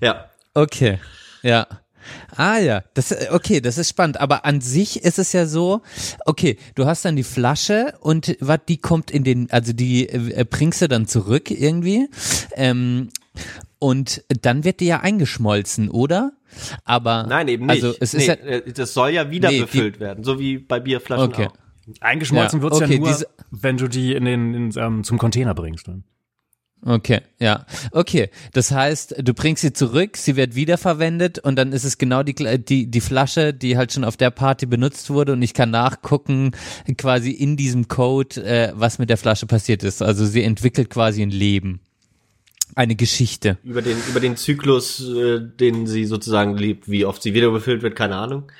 Ja. 0.00 0.26
Okay, 0.54 0.98
ja. 1.42 1.66
Ah 2.36 2.58
ja, 2.58 2.82
das 2.94 3.14
okay, 3.30 3.60
das 3.60 3.78
ist 3.78 3.88
spannend. 3.88 4.20
Aber 4.20 4.44
an 4.44 4.60
sich 4.60 5.02
ist 5.04 5.18
es 5.18 5.32
ja 5.32 5.46
so, 5.46 5.82
okay, 6.26 6.58
du 6.74 6.86
hast 6.86 7.04
dann 7.04 7.16
die 7.16 7.22
Flasche 7.22 7.94
und 8.00 8.36
was 8.40 8.60
die 8.68 8.76
kommt 8.78 9.10
in 9.10 9.24
den, 9.24 9.50
also 9.50 9.72
die 9.72 10.08
äh, 10.08 10.44
bringst 10.48 10.82
du 10.82 10.88
dann 10.88 11.06
zurück 11.06 11.50
irgendwie 11.50 12.08
ähm, 12.54 13.08
und 13.78 14.24
dann 14.42 14.64
wird 14.64 14.80
die 14.80 14.86
ja 14.86 15.00
eingeschmolzen, 15.00 15.90
oder? 15.90 16.32
Aber 16.84 17.26
Nein, 17.28 17.48
eben 17.48 17.66
nicht. 17.66 17.82
Also 17.84 17.96
es 18.00 18.12
nee, 18.12 18.20
ist 18.20 18.26
ja, 18.28 18.34
äh, 18.34 18.72
das 18.72 18.94
soll 18.94 19.10
ja 19.10 19.30
wieder 19.30 19.50
Nee, 19.50 19.56
die- 19.56 19.62
befüllt 19.62 20.00
werden, 20.00 20.24
so 20.24 20.38
wie 20.38 20.58
bei 20.58 20.80
Bierflaschen 20.80 21.32
Okay. 21.32 21.48
auch. 21.48 21.54
Eingeschmolzen 22.00 22.60
Ja, 22.60 22.62
wird's 22.62 22.76
okay, 22.80 22.94
ja 22.94 22.98
nur, 23.00 23.08
diese- 23.08 23.28
wenn 23.50 23.76
du 23.76 23.88
die 23.88 24.14
in 24.14 24.24
den 24.24 24.54
in, 24.54 24.72
ähm, 24.76 25.04
zum 25.04 25.18
Container 25.18 25.54
bringst. 25.54 25.86
Ne? 25.88 26.02
Okay, 26.86 27.22
ja. 27.40 27.64
Okay, 27.92 28.28
das 28.52 28.70
heißt, 28.70 29.14
du 29.22 29.32
bringst 29.32 29.62
sie 29.62 29.72
zurück, 29.72 30.18
sie 30.18 30.36
wird 30.36 30.54
wiederverwendet 30.54 31.38
und 31.38 31.56
dann 31.56 31.72
ist 31.72 31.84
es 31.84 31.96
genau 31.96 32.22
die, 32.22 32.34
die, 32.34 32.90
die 32.90 33.00
Flasche, 33.00 33.54
die 33.54 33.78
halt 33.78 33.92
schon 33.92 34.04
auf 34.04 34.18
der 34.18 34.30
Party 34.30 34.66
benutzt 34.66 35.08
wurde 35.08 35.32
und 35.32 35.40
ich 35.40 35.54
kann 35.54 35.70
nachgucken 35.70 36.50
quasi 36.98 37.30
in 37.30 37.56
diesem 37.56 37.88
Code, 37.88 38.44
äh, 38.44 38.72
was 38.74 38.98
mit 38.98 39.08
der 39.08 39.16
Flasche 39.16 39.46
passiert 39.46 39.82
ist. 39.82 40.02
Also 40.02 40.26
sie 40.26 40.42
entwickelt 40.42 40.90
quasi 40.90 41.22
ein 41.22 41.30
Leben. 41.30 41.80
Eine 42.74 42.96
Geschichte. 42.96 43.56
Über 43.64 43.80
den, 43.80 43.96
über 44.10 44.20
den 44.20 44.36
Zyklus, 44.36 45.00
äh, 45.08 45.40
den 45.40 45.86
sie 45.86 46.04
sozusagen 46.04 46.56
lebt, 46.58 46.90
wie 46.90 47.06
oft 47.06 47.22
sie 47.22 47.32
wieder 47.32 47.50
befüllt 47.50 47.82
wird, 47.82 47.96
keine 47.96 48.16
Ahnung. 48.16 48.50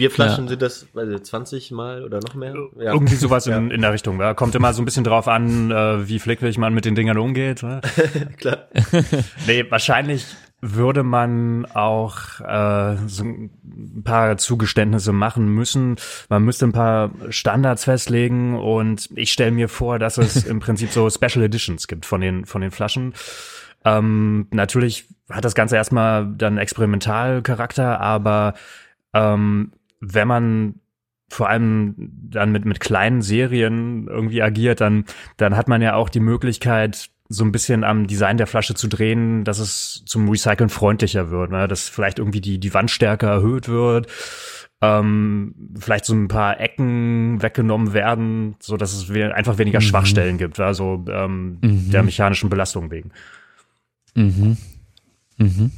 Bierflaschen 0.00 0.44
Ja. 0.44 0.48
sind 0.48 0.62
das, 0.62 0.86
weiß 0.94 1.08
ich, 1.10 1.22
20 1.22 1.70
Mal 1.72 2.04
oder 2.04 2.20
noch 2.20 2.34
mehr? 2.34 2.54
Ja. 2.78 2.94
Irgendwie 2.94 3.16
sowas 3.16 3.46
in, 3.46 3.70
in 3.70 3.82
der 3.82 3.92
Richtung. 3.92 4.18
Ja. 4.18 4.32
Kommt 4.32 4.54
immer 4.54 4.72
so 4.72 4.80
ein 4.80 4.86
bisschen 4.86 5.04
drauf 5.04 5.28
an, 5.28 5.70
äh, 5.70 6.08
wie 6.08 6.18
flickrig 6.18 6.56
man 6.56 6.72
mit 6.72 6.86
den 6.86 6.94
Dingern 6.94 7.18
umgeht. 7.18 7.62
Ne? 7.62 7.80
Klar. 8.38 8.68
Nee, 9.46 9.64
wahrscheinlich 9.68 10.24
würde 10.62 11.02
man 11.02 11.66
auch 11.66 12.40
äh, 12.40 12.96
so 13.06 13.24
ein 13.24 14.02
paar 14.04 14.36
Zugeständnisse 14.36 15.12
machen 15.12 15.48
müssen. 15.48 15.96
Man 16.28 16.42
müsste 16.44 16.66
ein 16.66 16.72
paar 16.72 17.10
Standards 17.30 17.84
festlegen 17.84 18.58
und 18.58 19.08
ich 19.14 19.32
stelle 19.32 19.52
mir 19.52 19.68
vor, 19.68 19.98
dass 19.98 20.18
es 20.18 20.44
im 20.44 20.60
Prinzip 20.60 20.90
so 20.90 21.08
Special 21.08 21.44
Editions 21.44 21.88
gibt 21.88 22.04
von 22.06 22.20
den 22.20 22.44
von 22.46 22.60
den 22.60 22.70
Flaschen. 22.70 23.14
Ähm, 23.86 24.48
natürlich 24.50 25.06
hat 25.30 25.44
das 25.46 25.54
Ganze 25.54 25.76
erstmal 25.76 26.26
dann 26.36 26.58
Experimentalcharakter, 26.58 27.98
aber 28.00 28.52
ähm, 29.14 29.72
wenn 30.00 30.28
man 30.28 30.74
vor 31.28 31.48
allem 31.48 31.94
dann 32.28 32.50
mit, 32.50 32.64
mit 32.64 32.80
kleinen 32.80 33.22
Serien 33.22 34.08
irgendwie 34.08 34.42
agiert, 34.42 34.80
dann, 34.80 35.04
dann 35.36 35.56
hat 35.56 35.68
man 35.68 35.80
ja 35.80 35.94
auch 35.94 36.08
die 36.08 36.18
Möglichkeit, 36.20 37.10
so 37.28 37.44
ein 37.44 37.52
bisschen 37.52 37.84
am 37.84 38.08
Design 38.08 38.36
der 38.38 38.48
Flasche 38.48 38.74
zu 38.74 38.88
drehen, 38.88 39.44
dass 39.44 39.60
es 39.60 40.02
zum 40.04 40.28
Recyceln 40.28 40.68
freundlicher 40.68 41.30
wird, 41.30 41.52
ne? 41.52 41.68
dass 41.68 41.88
vielleicht 41.88 42.18
irgendwie 42.18 42.40
die, 42.40 42.58
die 42.58 42.74
Wandstärke 42.74 43.26
erhöht 43.26 43.68
wird, 43.68 44.08
ähm, 44.80 45.54
vielleicht 45.78 46.06
so 46.06 46.14
ein 46.14 46.26
paar 46.26 46.58
Ecken 46.58 47.40
weggenommen 47.40 47.92
werden, 47.92 48.56
so 48.58 48.76
dass 48.76 48.92
es 48.92 49.08
einfach 49.10 49.58
weniger 49.58 49.78
Mhm. 49.78 49.84
Schwachstellen 49.84 50.38
gibt, 50.38 50.58
also 50.58 51.04
ähm, 51.08 51.58
Mhm. 51.62 51.90
der 51.92 52.02
mechanischen 52.02 52.50
Belastung 52.50 52.90
wegen. 52.90 53.12
Mhm. 54.16 54.56
Mhm. 55.36 55.70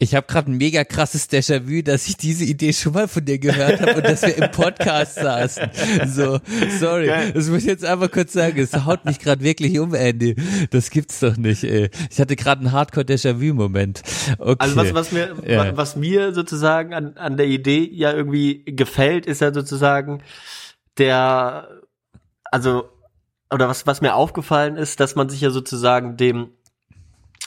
Ich 0.00 0.14
habe 0.14 0.28
gerade 0.28 0.50
ein 0.52 0.56
mega 0.56 0.84
krasses 0.84 1.28
Déjà-vu, 1.28 1.82
dass 1.82 2.06
ich 2.06 2.16
diese 2.16 2.44
Idee 2.44 2.72
schon 2.72 2.92
mal 2.92 3.08
von 3.08 3.24
dir 3.24 3.38
gehört 3.40 3.80
habe 3.80 3.96
und 3.96 4.04
dass 4.04 4.22
wir 4.22 4.36
im 4.36 4.48
Podcast 4.52 5.14
saßen. 5.16 5.70
So, 6.06 6.38
sorry, 6.78 7.10
das 7.34 7.48
muss 7.48 7.58
ich 7.62 7.64
jetzt 7.64 7.84
einfach 7.84 8.08
kurz 8.10 8.32
sagen. 8.32 8.60
Es 8.60 8.72
haut 8.84 9.04
mich 9.04 9.18
gerade 9.18 9.42
wirklich 9.42 9.76
um, 9.80 9.94
Andy. 9.94 10.36
Das 10.70 10.90
gibt's 10.90 11.18
doch 11.18 11.36
nicht. 11.36 11.64
Ey. 11.64 11.90
Ich 12.10 12.20
hatte 12.20 12.36
gerade 12.36 12.60
einen 12.60 12.70
Hardcore-Déjà-vu-Moment. 12.70 14.02
Okay. 14.38 14.54
Also 14.60 14.76
was, 14.76 14.94
was 14.94 15.10
mir, 15.12 15.34
Ja. 15.44 15.58
wa- 15.72 15.76
was 15.76 15.96
mir 15.96 16.32
sozusagen 16.32 16.94
an, 16.94 17.16
an 17.16 17.36
der 17.36 17.46
Idee 17.48 17.88
ja 17.92 18.12
irgendwie 18.12 18.64
gefällt, 18.66 19.26
ist 19.26 19.40
ja 19.40 19.52
sozusagen 19.52 20.22
der, 20.98 21.68
also, 22.44 22.88
oder 23.52 23.68
was, 23.68 23.84
was 23.88 24.00
mir 24.00 24.14
aufgefallen 24.14 24.76
ist, 24.76 25.00
dass 25.00 25.16
man 25.16 25.28
sich 25.28 25.40
ja 25.40 25.50
sozusagen 25.50 26.16
dem, 26.16 26.50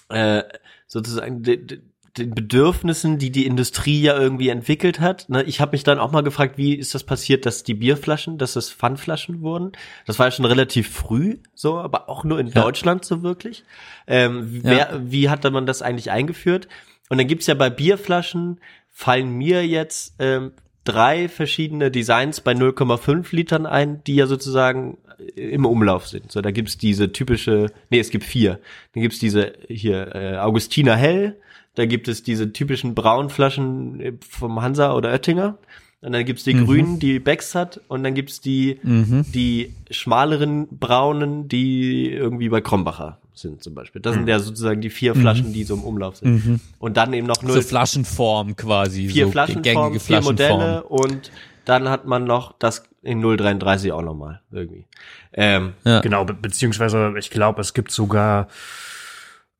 äh, 0.10 0.44
sozusagen 0.88 1.44
de, 1.44 1.58
de, 1.66 1.80
den 2.18 2.36
Bedürfnissen, 2.36 3.18
die 3.18 3.32
die 3.32 3.46
Industrie 3.46 4.02
ja 4.02 4.18
irgendwie 4.20 4.50
entwickelt 4.50 5.00
hat. 5.00 5.30
Ne? 5.30 5.44
Ich 5.44 5.62
habe 5.62 5.72
mich 5.72 5.84
dann 5.84 5.98
auch 6.00 6.12
mal 6.12 6.24
gefragt, 6.24 6.58
wie 6.58 6.74
ist 6.76 6.94
das 6.94 7.04
passiert, 7.04 7.46
dass 7.46 7.64
die 7.64 7.74
Bierflaschen, 7.74 8.38
dass 8.38 8.54
das 8.54 8.70
Pfandflaschen 8.70 9.42
wurden? 9.42 9.72
Das 10.06 10.20
war 10.20 10.28
ja 10.28 10.32
schon 10.32 10.46
relativ 10.46 10.90
früh, 10.90 11.38
so, 11.54 11.78
aber 11.78 12.10
auch 12.10 12.24
nur 12.24 12.40
in 12.40 12.48
Ja. 12.48 12.62
Deutschland 12.64 13.06
so 13.06 13.24
wirklich. 13.24 13.64
Ähm, 14.08 14.62
Ja. 14.64 14.72
wer, 14.72 15.02
wie 15.12 15.30
hatte 15.30 15.52
man 15.52 15.66
das 15.66 15.82
eigentlich 15.82 16.12
eingeführt? 16.12 16.68
Und 17.10 17.18
dann 17.18 17.28
gibt's 17.28 17.48
ja 17.48 17.54
bei 17.54 17.70
Bierflaschen, 17.70 18.60
fallen 18.90 19.30
mir 19.38 19.66
jetzt 19.66 20.16
ähm, 20.20 20.52
drei 20.84 21.30
verschiedene 21.30 21.92
Designs 21.92 22.42
bei 22.42 22.52
0,5 22.54 23.34
Litern 23.36 23.66
ein, 23.66 24.04
die 24.06 24.16
ja 24.16 24.28
sozusagen 24.28 24.98
im 25.36 25.66
Umlauf 25.66 26.08
sind. 26.08 26.32
So, 26.32 26.42
da 26.42 26.52
gibt's 26.52 26.78
diese 26.78 27.12
typische, 27.12 27.68
nee, 27.90 28.00
es 28.00 28.10
gibt 28.10 28.24
vier. 28.24 28.60
Dann 28.94 29.04
gibt's 29.04 29.20
diese 29.20 29.54
hier 29.68 30.16
äh, 30.16 30.38
Augustiner 30.38 30.96
Hell, 30.96 31.38
da 31.76 31.86
gibt 31.86 32.08
es 32.08 32.24
diese 32.24 32.52
typischen 32.54 32.96
braunen 32.96 33.30
Flaschen 33.30 34.00
äh, 34.02 34.14
vom 34.28 34.62
Hansa 34.62 34.94
oder 34.94 35.10
Oettinger. 35.12 35.58
Und 36.04 36.14
dann 36.14 36.26
gibt's 36.26 36.44
die 36.44 36.56
grünen, 36.56 36.98
die 36.98 37.20
Becks 37.20 37.54
hat, 37.54 37.80
und 37.88 38.04
dann 38.04 38.16
gibt's 38.16 38.42
die, 38.42 38.80
die 38.84 39.76
schmaleren 39.92 40.68
braunen, 40.72 41.48
die 41.48 42.10
irgendwie 42.10 42.50
bei 42.50 42.60
Krombacher 42.60 43.20
sind 43.36 43.62
zum 43.62 43.76
Beispiel. 43.76 44.02
Das 44.02 44.16
sind 44.16 44.28
ja 44.28 44.40
sozusagen 44.40 44.82
die 44.82 44.90
vier 44.90 45.14
Flaschen, 45.14 45.54
die 45.54 45.64
so 45.64 45.76
im 45.76 45.84
Umlauf 45.84 46.18
sind. 46.18 46.60
Und 46.80 46.98
dann 46.98 47.14
eben 47.14 47.28
noch 47.28 47.36
so 47.42 47.48
null, 47.48 47.62
Flaschenform 47.62 48.56
quasi. 48.56 49.10
vier 49.10 49.26
so 49.26 49.32
Flaschenformen, 49.32 49.64
gängige 49.92 50.00
vier 50.00 50.24
Flaschenform. 50.24 50.60
Modelle 50.60 50.84
und 50.86 51.32
dann 51.66 51.88
hat 51.88 52.08
man 52.08 52.24
noch 52.24 52.54
das 52.58 52.84
in 53.04 53.22
033 53.22 53.92
auch 53.92 54.02
nochmal 54.02 54.42
irgendwie. 54.52 54.86
Ähm, 55.34 55.74
Ja. 55.86 56.00
Genau, 56.02 56.26
be 56.26 56.34
beziehungsweise 56.34 57.14
ich 57.20 57.30
glaube, 57.30 57.62
es 57.62 57.76
gibt 57.76 57.92
sogar 57.92 58.48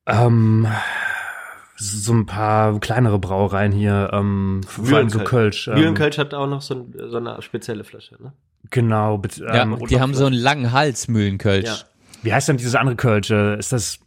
ähm, 0.06 0.66
so 1.84 2.12
ein 2.12 2.26
paar 2.26 2.78
kleinere 2.80 3.18
Brauereien 3.18 3.72
hier, 3.72 4.10
ähm, 4.12 4.60
vor 4.66 4.96
allem 4.98 5.08
so 5.10 5.18
Kölsch. 5.20 5.66
Ähm, 5.68 5.74
Mühlenkölsch 5.74 6.18
hat 6.18 6.32
auch 6.34 6.46
noch 6.46 6.62
so, 6.62 6.74
ein, 6.74 6.94
so 7.10 7.16
eine 7.16 7.42
spezielle 7.42 7.82
Flasche, 7.84 8.16
ne? 8.22 8.32
Genau. 8.70 9.20
Ja, 9.38 9.62
ähm, 9.62 9.78
die 9.90 10.00
haben 10.00 10.14
so 10.14 10.24
einen 10.26 10.36
langen 10.36 10.70
Hals, 10.72 11.08
Mühlenkölsch. 11.08 11.66
Ja. 11.66 11.76
Wie 12.22 12.32
heißt 12.32 12.48
denn 12.48 12.56
dieses 12.56 12.74
andere 12.76 12.94
Kölsch? 12.96 13.30
Ist 13.30 13.72
das 13.72 13.98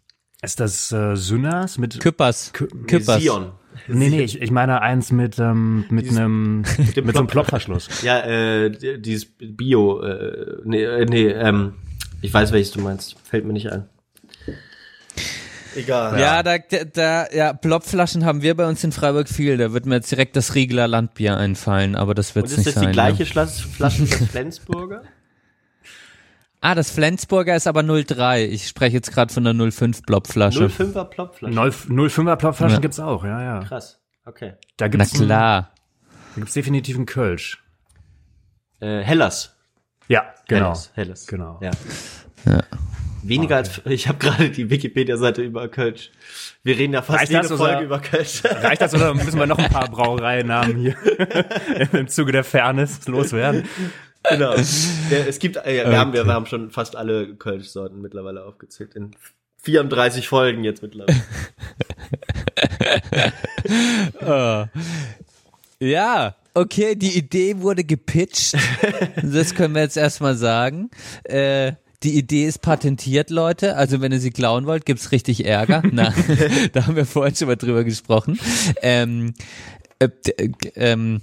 ist 0.42 0.60
das 0.60 0.92
äh, 0.92 1.16
Sünners 1.16 1.78
mit 1.78 2.00
Küppers. 2.00 2.54
Kü- 2.54 2.70
Küppers. 2.88 3.22
Sion. 3.22 3.52
Nee, 3.90 4.10
nee, 4.10 4.22
ich, 4.24 4.42
ich 4.42 4.52
meine 4.52 4.82
eins 4.82 5.12
mit 5.12 5.38
ähm, 5.40 5.84
mit 5.90 6.10
einem 6.10 6.62
mit, 6.78 6.96
dem 6.96 7.06
so 7.06 7.20
einem 7.20 7.28
Plop- 7.28 7.28
Plopverschluss. 7.28 8.02
Ja, 8.04 8.20
äh, 8.22 8.70
die- 8.72 9.02
dieses 9.02 9.26
Bio, 9.38 10.02
äh, 10.02 10.62
nee, 10.64 10.84
äh, 10.84 11.06
nee, 11.06 11.28
ähm, 11.28 11.74
ich 12.22 12.34
weiß, 12.34 12.52
welches 12.54 12.72
du 12.72 12.80
meinst. 12.80 13.16
Fällt 13.24 13.46
mir 13.46 13.54
nicht 13.54 13.70
ein. 13.72 13.86
Egal. 15.76 16.20
Ja, 16.20 16.42
da, 16.44 16.58
da, 16.60 17.28
ja, 17.32 17.54
Plopflaschen 17.54 18.24
haben 18.26 18.42
wir 18.42 18.56
bei 18.56 18.66
uns 18.68 18.84
in 18.84 18.92
Freiburg 18.92 19.28
viel. 19.30 19.58
Da 19.58 19.74
wird 19.74 19.86
mir 19.86 19.96
jetzt 19.96 20.10
direkt 20.12 20.36
das 20.36 20.56
Riegeler 20.56 20.88
Landbier 20.88 21.38
einfallen, 21.38 21.96
aber 21.96 22.14
das 22.14 22.34
wird 22.36 22.46
Und 22.46 22.52
es 22.52 22.58
ist 22.60 22.66
nicht 22.66 22.68
das 22.68 22.76
sein. 22.76 22.88
die 22.88 22.94
gleiche 22.94 23.24
ne? 23.24 23.26
Flas- 23.26 23.60
Flasche 23.60 24.04
des 24.06 24.30
Flensburger? 24.30 25.02
Ah, 26.62 26.74
das 26.74 26.90
Flensburger 26.90 27.56
ist 27.56 27.68
aber 27.68 27.84
03. 27.84 28.46
Ich 28.46 28.68
spreche 28.68 28.96
jetzt 28.96 29.12
gerade 29.14 29.32
von 29.32 29.44
der 29.44 29.54
05 29.72 30.02
Plopflasche. 30.02 30.66
05er 30.66 31.04
Plopflasche. 31.06 31.54
05er 31.54 32.36
Plopflaschen 32.38 32.78
Ja. 32.78 32.82
gibt's 32.82 33.00
auch, 33.00 33.24
ja, 33.24 33.40
ja. 33.44 33.60
Krass. 33.66 34.00
Okay. 34.26 34.54
Da 34.78 34.86
Na 34.86 34.88
gibt's 34.88 35.14
ein- 35.14 35.26
klar. 35.28 35.70
da 36.34 36.40
gibt's 36.40 36.54
definitiv 36.56 36.96
einen 36.96 37.06
Kölsch. 37.06 37.64
Äh, 38.80 39.02
Hellas. 39.02 39.56
Ja, 40.08 40.24
genau. 40.48 40.70
Hellas. 40.70 40.92
Hellas. 40.96 41.28
Genau. 41.28 41.60
Ja. 41.62 41.70
Ja. 42.46 42.64
Weniger 43.28 43.58
als, 43.58 43.82
ich 43.86 44.08
habe 44.08 44.20
gerade 44.20 44.50
die 44.50 44.70
Wikipedia-Seite 44.70 45.42
über 45.42 45.68
Kölsch. 45.68 46.12
Wir 46.64 46.78
reden 46.78 46.94
ja 46.94 47.02
fast 47.02 47.22
Reicht 47.22 47.32
jede 47.32 47.48
Folge 47.48 47.64
oder? 47.64 47.82
über 47.82 48.00
Kölsch. 48.00 48.44
Reicht 48.46 48.82
das 48.82 48.94
oder 48.94 49.14
müssen 49.16 49.40
wir 49.40 49.48
noch 49.48 49.58
ein 49.58 49.70
paar 49.70 49.90
Brauereien-Namen 49.90 50.78
hier 50.78 50.96
im 51.94 52.08
Zuge 52.08 52.32
der 52.32 52.44
Fairness 52.44 53.08
loswerden? 53.08 53.64
genau. 54.30 54.54
Es 54.54 55.40
gibt, 55.40 55.58
äh, 55.58 55.90
wir, 55.90 55.98
haben, 55.98 56.14
wir, 56.14 56.26
haben 56.26 56.46
schon 56.46 56.72
fast 56.72 56.96
alle 56.96 57.36
Kölsch-Sorten 57.36 58.02
mittlerweile 58.02 58.44
aufgezählt. 58.44 58.96
In 58.96 59.12
34 59.64 60.28
Folgen 60.28 60.64
jetzt 60.64 60.82
mittlerweile. 60.82 61.16
Ja, 65.80 66.36
okay, 66.54 66.96
die 66.96 67.18
Idee 67.18 67.60
wurde 67.60 67.84
gepitcht. 67.84 68.56
Das 69.22 69.54
können 69.54 69.76
wir 69.76 69.82
jetzt 69.82 69.98
erstmal 69.98 70.36
sagen. 70.36 70.90
Äh, 71.26 71.74
die 72.06 72.16
Idee 72.18 72.46
ist 72.46 72.62
patentiert, 72.62 73.30
Leute. 73.30 73.76
Also 73.76 74.00
wenn 74.00 74.12
ihr 74.14 74.20
sie 74.20 74.32
klauen 74.32 74.66
wollt, 74.66 74.86
gibt's 74.86 75.12
richtig 75.12 75.46
Ärger. 75.46 75.84
Na, 75.92 76.14
da 76.74 76.88
haben 76.88 76.96
wir 76.96 77.06
vorhin 77.06 77.36
schon 77.36 77.48
mal 77.50 77.56
drüber 77.58 77.84
gesprochen. 77.84 78.40
Ähm, 78.82 79.34
äh, 80.00 80.08
äh, 80.38 80.50
ähm, 80.76 81.22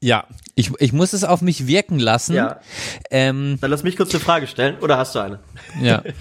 ja, 0.00 0.26
ich, 0.54 0.70
ich 0.80 0.92
muss 0.92 1.12
es 1.12 1.24
auf 1.24 1.40
mich 1.42 1.66
wirken 1.66 1.98
lassen. 1.98 2.34
Ja. 2.34 2.60
Ähm, 3.10 3.58
Dann 3.60 3.70
lass 3.70 3.82
mich 3.82 3.96
kurz 3.96 4.10
eine 4.14 4.20
Frage 4.20 4.46
stellen. 4.46 4.78
Oder 4.80 4.96
hast 4.96 5.14
du 5.14 5.18
eine? 5.20 5.40
ja. 5.82 6.02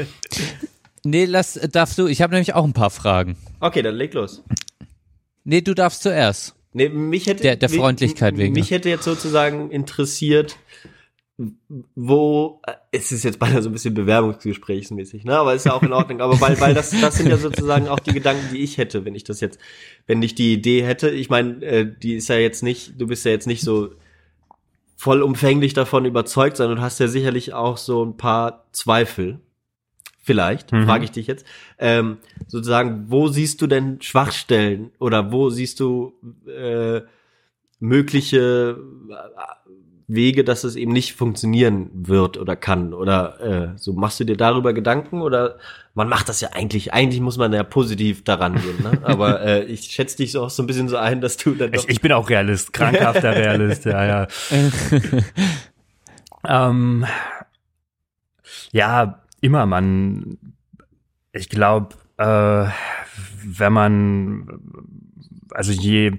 Nee, 1.03 1.23
lass, 1.23 1.53
darfst 1.71 1.97
du. 1.99 2.07
Ich 2.07 2.21
habe 2.21 2.33
nämlich 2.33 2.53
auch 2.53 2.65
ein 2.65 2.73
paar 2.73 2.89
Fragen. 2.89 3.37
Okay, 3.61 3.81
dann 3.81 3.95
leg 3.95 4.13
los. 4.13 4.43
Nee, 5.45 5.61
du 5.61 5.73
darfst 5.73 6.01
zuerst. 6.03 6.53
Nee, 6.73 6.89
mich 6.89 7.27
hätte, 7.27 7.43
Der- 7.43 7.55
der 7.55 7.69
mich- 7.69 7.79
Freundlichkeit 7.79 8.35
wegen. 8.37 8.53
Mich 8.53 8.71
hätte 8.71 8.89
jetzt 8.89 9.05
sozusagen 9.05 9.71
interessiert, 9.71 10.57
wo, 11.95 12.61
äh, 12.65 12.73
es 12.91 13.11
ist 13.11 13.23
jetzt 13.23 13.37
beinahe 13.37 13.61
so 13.61 13.69
ein 13.69 13.73
bisschen 13.73 13.93
bewerbungsgesprächsmäßig, 13.93 15.23
ne, 15.23 15.37
aber 15.37 15.53
ist 15.53 15.65
ja 15.67 15.73
auch 15.73 15.83
in 15.83 15.93
Ordnung, 15.93 16.19
aber 16.21 16.41
weil, 16.41 16.59
weil 16.59 16.73
das, 16.73 16.89
das 16.99 17.17
sind 17.17 17.29
ja 17.29 17.37
sozusagen 17.37 17.87
auch 17.87 17.99
die 17.99 18.13
Gedanken, 18.13 18.47
die 18.51 18.57
ich 18.63 18.77
hätte, 18.79 19.05
wenn 19.05 19.13
ich 19.13 19.23
das 19.23 19.39
jetzt, 19.39 19.59
wenn 20.07 20.21
ich 20.23 20.33
die 20.33 20.53
Idee 20.53 20.83
hätte, 20.83 21.09
ich 21.09 21.29
meine, 21.29 21.63
äh, 21.63 21.85
die 22.01 22.15
ist 22.15 22.27
ja 22.29 22.37
jetzt 22.37 22.63
nicht, 22.63 22.99
du 22.99 23.05
bist 23.07 23.23
ja 23.23 23.31
jetzt 23.31 23.45
nicht 23.45 23.61
so 23.61 23.91
vollumfänglich 24.95 25.73
davon 25.73 26.05
überzeugt, 26.05 26.57
sondern 26.57 26.77
du 26.77 26.81
hast 26.81 26.99
ja 26.99 27.07
sicherlich 27.07 27.53
auch 27.53 27.77
so 27.77 28.03
ein 28.03 28.17
paar 28.17 28.65
Zweifel. 28.71 29.39
Vielleicht, 30.23 30.73
Mhm. 30.73 30.85
frage 30.85 31.05
ich 31.05 31.11
dich 31.11 31.27
jetzt. 31.27 31.45
Ähm, 31.77 32.17
sozusagen, 32.47 33.05
wo 33.07 33.27
siehst 33.29 33.61
du 33.61 33.67
denn 33.67 34.01
Schwachstellen 34.01 34.91
oder 34.99 35.31
wo 35.31 35.49
siehst 35.49 35.79
du 35.79 36.13
äh, 36.47 37.01
mögliche 37.79 38.77
Wege, 40.07 40.45
dass 40.45 40.63
es 40.63 40.77
eben 40.77 40.93
nicht 40.93 41.13
funktionieren 41.13 41.89
wird 41.93 42.37
oder 42.37 42.55
kann? 42.55 42.93
Oder 42.93 43.73
äh, 43.73 43.77
so 43.77 43.91
machst 43.93 44.19
du 44.19 44.23
dir 44.23 44.37
darüber 44.37 44.73
Gedanken 44.73 45.21
oder 45.21 45.57
man 45.93 46.07
macht 46.07 46.29
das 46.29 46.39
ja 46.39 46.49
eigentlich, 46.53 46.93
eigentlich 46.93 47.19
muss 47.19 47.37
man 47.37 47.51
ja 47.51 47.63
positiv 47.63 48.23
daran 48.23 48.55
gehen, 48.55 48.81
ne? 48.83 49.01
Aber 49.03 49.41
äh, 49.41 49.63
ich 49.65 49.81
schätze 49.81 50.17
dich 50.17 50.31
so 50.31 50.43
auch 50.43 50.49
so 50.49 50.63
ein 50.63 50.67
bisschen 50.67 50.87
so 50.87 50.95
ein, 50.95 51.19
dass 51.19 51.35
du 51.35 51.55
dann 51.55 51.73
Ich, 51.73 51.89
ich 51.89 52.01
bin 52.01 52.13
auch 52.13 52.29
Realist, 52.29 52.71
krankhafter 52.71 53.31
Realist, 53.35 53.83
ja, 53.83 54.05
ja. 54.05 54.27
ähm, 56.69 57.05
ja, 58.71 59.21
immer 59.41 59.65
man, 59.65 60.37
ich 61.33 61.49
glaube, 61.49 61.95
äh, 62.17 62.69
wenn 63.43 63.73
man, 63.73 64.59
also 65.51 65.73
je, 65.73 66.13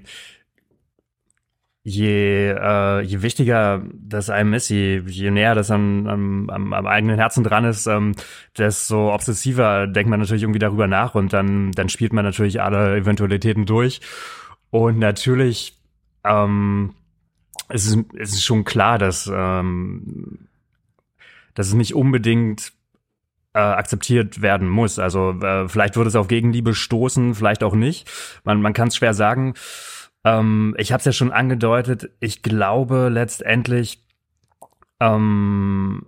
je, 1.83 2.51
äh, 2.51 3.01
je 3.01 3.21
wichtiger 3.21 3.83
das 3.93 4.29
einem 4.29 4.53
ist, 4.53 4.69
je, 4.69 5.01
je 5.05 5.31
näher 5.31 5.55
das 5.55 5.71
am, 5.71 6.07
am, 6.07 6.49
am, 6.49 6.87
eigenen 6.87 7.17
Herzen 7.17 7.43
dran 7.43 7.65
ist, 7.65 7.87
ähm, 7.87 8.13
desto 8.57 9.13
obsessiver 9.13 9.87
denkt 9.87 10.09
man 10.09 10.19
natürlich 10.19 10.43
irgendwie 10.43 10.59
darüber 10.59 10.87
nach 10.87 11.15
und 11.15 11.33
dann, 11.33 11.71
dann 11.71 11.89
spielt 11.89 12.13
man 12.13 12.25
natürlich 12.25 12.61
alle 12.61 12.95
Eventualitäten 12.95 13.65
durch. 13.65 14.01
Und 14.71 14.99
natürlich 14.99 15.79
ähm, 16.23 16.93
es, 17.69 17.85
ist, 17.85 17.97
es 18.17 18.33
ist 18.33 18.43
schon 18.43 18.65
klar, 18.65 18.97
dass, 18.97 19.31
ähm, 19.33 20.47
dass 21.53 21.67
es 21.67 21.73
nicht 21.73 21.95
unbedingt 21.95 22.73
äh, 23.53 23.59
akzeptiert 23.59 24.41
werden 24.41 24.69
muss. 24.69 24.99
Also 24.99 25.31
äh, 25.41 25.67
vielleicht 25.67 25.95
würde 25.95 26.09
es 26.09 26.15
auf 26.15 26.27
Gegenliebe 26.27 26.75
stoßen, 26.75 27.35
vielleicht 27.35 27.63
auch 27.63 27.73
nicht. 27.73 28.09
Man, 28.43 28.61
man 28.61 28.73
kann 28.73 28.89
es 28.89 28.95
schwer 28.95 29.13
sagen. 29.13 29.53
Ähm, 30.23 30.75
ich 30.77 30.91
habe 30.91 30.99
es 30.99 31.05
ja 31.05 31.11
schon 31.11 31.31
angedeutet. 31.31 32.11
Ich 32.19 32.41
glaube 32.41 33.09
letztendlich, 33.09 34.05
ähm, 34.99 36.07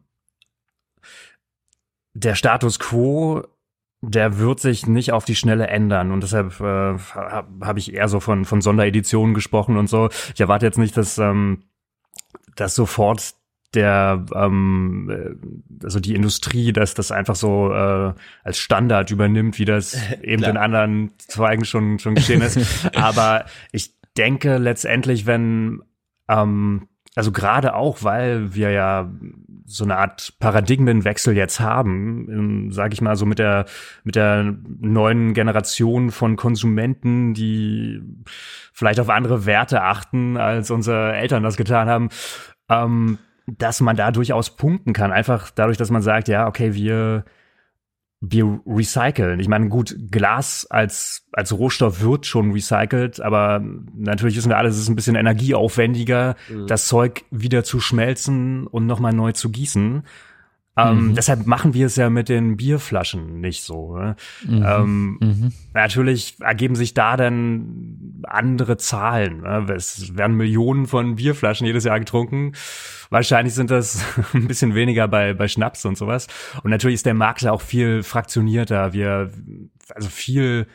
der 2.13 2.35
Status 2.35 2.79
quo, 2.79 3.43
der 4.01 4.39
wird 4.39 4.59
sich 4.59 4.87
nicht 4.87 5.11
auf 5.11 5.25
die 5.25 5.35
Schnelle 5.35 5.67
ändern 5.67 6.11
und 6.11 6.23
deshalb 6.23 6.59
äh, 6.59 6.97
habe 6.97 7.65
hab 7.65 7.77
ich 7.77 7.93
eher 7.93 8.07
so 8.07 8.19
von 8.19 8.45
von 8.45 8.61
Sondereditionen 8.61 9.33
gesprochen 9.33 9.77
und 9.77 9.87
so. 9.87 10.09
Ich 10.33 10.41
erwarte 10.41 10.65
jetzt 10.65 10.79
nicht, 10.79 10.97
dass 10.97 11.17
ähm, 11.17 11.63
dass 12.55 12.75
sofort 12.75 13.35
der 13.73 14.25
ähm, 14.35 15.09
äh, 15.09 15.85
also 15.85 15.99
die 15.99 16.15
Industrie, 16.15 16.73
dass 16.73 16.93
das 16.95 17.11
einfach 17.11 17.35
so 17.35 17.71
äh, 17.71 18.13
als 18.43 18.57
Standard 18.57 19.11
übernimmt, 19.11 19.59
wie 19.59 19.65
das 19.65 19.95
eben 20.21 20.43
in 20.43 20.57
anderen 20.57 21.11
Zweigen 21.19 21.63
schon 21.63 21.99
schon 21.99 22.15
geschehen 22.15 22.41
ist. 22.41 22.59
Aber 22.95 23.45
ich 23.71 24.00
denke 24.17 24.57
letztendlich, 24.57 25.25
wenn 25.25 25.81
ähm, 26.27 26.87
also 27.15 27.31
gerade 27.31 27.75
auch, 27.75 28.03
weil 28.03 28.55
wir 28.55 28.71
ja 28.71 29.11
so 29.65 29.83
eine 29.83 29.97
Art 29.97 30.33
Paradigmenwechsel 30.39 31.35
jetzt 31.35 31.59
haben, 31.59 32.71
sage 32.71 32.93
ich 32.93 33.01
mal 33.01 33.15
so 33.15 33.25
mit 33.25 33.39
der 33.39 33.65
mit 34.03 34.15
der 34.15 34.55
neuen 34.79 35.33
Generation 35.33 36.11
von 36.11 36.35
Konsumenten, 36.37 37.33
die 37.33 38.01
vielleicht 38.73 38.99
auf 38.99 39.09
andere 39.09 39.45
Werte 39.45 39.81
achten, 39.81 40.37
als 40.37 40.71
unsere 40.71 41.13
Eltern 41.13 41.43
das 41.43 41.57
getan 41.57 41.89
haben, 41.89 42.09
ähm, 42.69 43.17
dass 43.45 43.81
man 43.81 43.97
da 43.97 44.11
durchaus 44.11 44.55
punkten 44.55 44.93
kann, 44.93 45.11
einfach 45.11 45.51
dadurch, 45.51 45.77
dass 45.77 45.91
man 45.91 46.01
sagt, 46.01 46.27
ja, 46.29 46.47
okay, 46.47 46.73
wir 46.73 47.25
wir 48.21 48.61
recyceln. 48.67 49.39
Ich 49.39 49.47
meine, 49.47 49.67
gut, 49.67 49.95
Glas 50.11 50.67
als, 50.69 51.25
als 51.31 51.57
Rohstoff 51.57 52.01
wird 52.01 52.27
schon 52.27 52.51
recycelt, 52.51 53.19
aber 53.19 53.63
natürlich 53.95 54.37
wissen 54.37 54.49
wir 54.49 54.59
alle, 54.59 54.69
es 54.69 54.77
ist 54.77 54.89
ein 54.89 54.95
bisschen 54.95 55.15
energieaufwendiger, 55.15 56.35
mhm. 56.47 56.67
das 56.67 56.87
Zeug 56.87 57.23
wieder 57.31 57.63
zu 57.63 57.79
schmelzen 57.79 58.67
und 58.67 58.85
nochmal 58.85 59.11
neu 59.11 59.31
zu 59.31 59.49
gießen. 59.49 60.03
Ähm, 60.89 61.07
mhm. 61.07 61.15
Deshalb 61.15 61.45
machen 61.45 61.73
wir 61.73 61.85
es 61.85 61.95
ja 61.95 62.09
mit 62.09 62.29
den 62.29 62.57
Bierflaschen 62.57 63.39
nicht 63.41 63.63
so. 63.63 63.97
Ne? 63.97 64.15
Mhm. 64.45 64.65
Ähm, 64.65 65.17
mhm. 65.19 65.53
Natürlich 65.73 66.35
ergeben 66.39 66.75
sich 66.75 66.93
da 66.93 67.17
dann 67.17 68.21
andere 68.23 68.77
Zahlen. 68.77 69.41
Ne? 69.41 69.65
Es 69.75 70.15
werden 70.17 70.37
Millionen 70.37 70.87
von 70.87 71.15
Bierflaschen 71.15 71.67
jedes 71.67 71.83
Jahr 71.83 71.99
getrunken. 71.99 72.53
Wahrscheinlich 73.09 73.53
sind 73.53 73.71
das 73.71 74.03
ein 74.33 74.47
bisschen 74.47 74.75
weniger 74.75 75.07
bei, 75.07 75.33
bei 75.33 75.47
Schnaps 75.47 75.85
und 75.85 75.97
sowas. 75.97 76.27
Und 76.63 76.71
natürlich 76.71 76.95
ist 76.95 77.05
der 77.05 77.13
Markt 77.13 77.41
ja 77.41 77.51
auch 77.51 77.61
viel 77.61 78.03
fraktionierter. 78.03 78.93
Wir, 78.93 79.31
also 79.93 80.09
viel, 80.09 80.67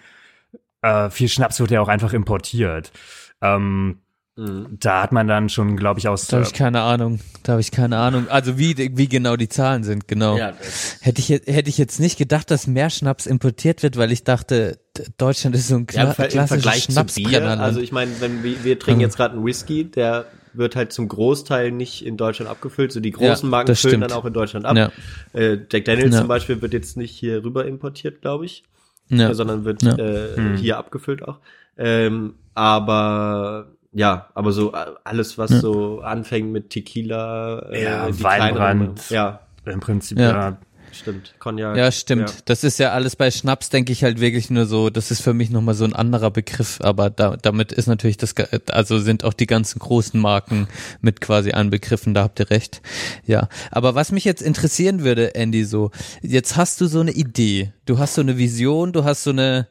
äh, 0.83 1.11
viel 1.11 1.29
Schnaps 1.29 1.61
wird 1.61 1.71
ja 1.71 1.81
auch 1.81 1.89
einfach 1.89 2.13
importiert. 2.13 2.93
Ähm. 3.41 4.01
Da 4.39 5.03
hat 5.03 5.13
man 5.13 5.27
dann 5.29 5.49
schon, 5.49 5.79
glaube 5.79 5.99
ich, 5.99 6.09
aus. 6.09 6.27
Da 6.27 6.37
habe 6.37 6.47
ich 6.47 6.53
keine 6.53 6.83
Ahnung. 6.83 7.21
Da 7.43 7.53
habe 7.53 7.63
ich 7.63 7.71
keine 7.71 7.97
Ahnung. 7.97 8.29
Also 8.29 8.59
wie 8.59 8.77
wie 8.95 9.09
genau 9.09 9.37
die 9.37 9.49
Zahlen 9.49 9.83
sind, 9.83 10.09
genau. 10.09 10.37
Ja, 10.37 10.53
hätte 11.01 11.21
ich 11.21 11.31
hätte 11.31 11.71
ich 11.71 11.79
jetzt 11.79 12.01
nicht 12.01 12.19
gedacht, 12.19 12.51
dass 12.51 12.67
mehr 12.67 12.91
Schnaps 12.91 13.25
importiert 13.25 13.83
wird, 13.83 13.97
weil 13.97 14.13
ich 14.13 14.25
dachte, 14.25 14.79
Deutschland 15.17 15.57
ist 15.57 15.69
so 15.69 15.77
ein 15.77 15.87
Kla 15.87 16.15
ja, 16.19 16.47
zu 16.47 17.05
Bier. 17.15 17.43
Also 17.59 17.81
ich 17.81 17.93
meine, 17.93 18.11
wenn 18.21 18.43
wir, 18.43 18.63
wir 18.63 18.79
trinken 18.79 19.01
jetzt 19.01 19.17
gerade 19.17 19.35
einen 19.35 19.45
Whisky, 19.47 19.91
der 19.91 20.27
wird 20.53 20.77
halt 20.77 20.93
zum 20.93 21.09
Großteil 21.09 21.71
nicht 21.71 22.05
in 22.05 22.19
Deutschland 22.19 22.51
abgefüllt. 22.51 22.93
So 22.93 23.01
die 23.01 23.13
großen 23.13 23.47
ja, 23.47 23.51
Marken 23.51 23.75
füllen 23.75 23.93
stimmt. 23.93 24.05
dann 24.05 24.13
auch 24.13 24.27
in 24.27 24.35
Deutschland 24.35 24.67
ab. 24.67 24.77
Ja. 24.77 24.93
Äh, 25.33 25.61
Jack 25.73 25.87
Daniels 25.87 26.13
ja. 26.13 26.21
zum 26.21 26.29
Beispiel 26.29 26.61
wird 26.61 26.75
jetzt 26.75 26.99
nicht 26.99 27.13
hier 27.13 27.43
rüber 27.43 27.65
importiert, 27.65 28.21
glaube 28.21 28.45
ich, 28.45 28.65
ja. 29.09 29.33
sondern 29.33 29.65
wird 29.65 29.83
äh, 29.83 30.37
hm. 30.37 30.57
hier 30.57 30.77
abgefüllt 30.77 31.27
auch. 31.27 31.39
Ähm, 31.79 32.35
aber 32.55 33.76
ja, 33.97 34.29
aber 34.35 34.53
so 34.53 34.73
äh, 34.75 34.93
alles, 35.05 35.39
was 35.39 35.51
ja. 35.51 35.61
so 35.61 36.01
anfängt 36.01 36.53
mit 36.53 36.71
Tequila, 36.71 37.61
äh, 37.71 37.83
ja, 37.83 38.09
Weinbrand, 38.23 39.09
ja, 39.09 39.41
im 39.65 39.81
Prinzip 39.81 40.19
ja. 40.19 40.31
ja 40.31 40.57
stimmt. 40.97 41.35
Cognac. 41.39 41.77
Ja, 41.77 41.93
stimmt. 41.93 42.31
Ja. 42.31 42.37
Das 42.45 42.65
ist 42.65 42.79
ja 42.79 42.93
alles 42.93 43.17
bei 43.17 43.31
Schnaps, 43.31 43.71
denke 43.71 43.93
ich 43.93 44.03
halt 44.05 44.21
wirklich 44.21 44.51
nur 44.51 44.67
so, 44.67 44.91
das 44.91 45.11
ist 45.11 45.23
für 45.23 45.35
mich 45.35 45.51
nochmal 45.51 45.75
so 45.75 45.85
ein 45.85 45.93
anderer 45.93 46.31
Begriff, 46.31 46.81
aber 46.81 47.11
da, 47.11 47.37
damit 47.37 47.73
ist 47.73 47.87
natürlich 47.87 48.17
das, 48.17 48.35
also 48.71 48.99
sind 48.99 49.25
auch 49.25 49.33
die 49.33 49.47
ganzen 49.47 49.79
großen 49.79 50.21
Marken 50.21 50.69
mit 51.01 51.21
quasi 51.21 51.53
anbegriffen, 51.53 52.15
da 52.15 52.23
habt 52.23 52.41
ihr 52.41 52.51
recht. 52.51 52.83
Ja. 53.27 53.49
Aber 53.71 53.95
was 53.95 54.13
mich 54.13 54.25
jetzt 54.25 54.43
interessieren 54.43 55.05
würde, 55.05 55.35
Andy, 55.35 55.65
so, 55.65 55.91
jetzt 56.23 56.57
hast 56.57 56.81
du 56.81 56.87
so 56.87 57.01
eine 57.01 57.13
Idee, 57.13 57.73
du 57.85 57.99
hast 57.99 58.15
so 58.15 58.21
eine 58.21 58.39
Vision, 58.39 58.93
du 58.93 59.05
hast 59.05 59.25
so 59.25 59.31
eine, 59.31 59.69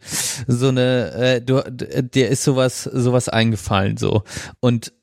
so 0.47 0.69
eine, 0.69 1.11
äh, 1.13 1.41
du, 1.41 1.61
dir 1.69 2.29
ist 2.29 2.43
sowas, 2.43 2.83
sowas 2.83 3.29
eingefallen, 3.29 3.97
so. 3.97 4.23
Und 4.59 4.93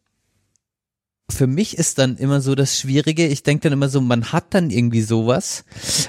für 1.33 1.47
mich 1.47 1.79
ist 1.79 1.99
dann 1.99 2.17
immer 2.17 2.41
so 2.41 2.55
das 2.55 2.79
Schwierige, 2.79 3.27
ich 3.27 3.43
denke 3.43 3.65
dann 3.65 3.73
immer 3.73 3.89
so, 3.89 4.01
man 4.01 4.33
hat 4.33 4.55
dann 4.55 4.71
irgendwie 4.71 5.03
sowas, 5.03 5.65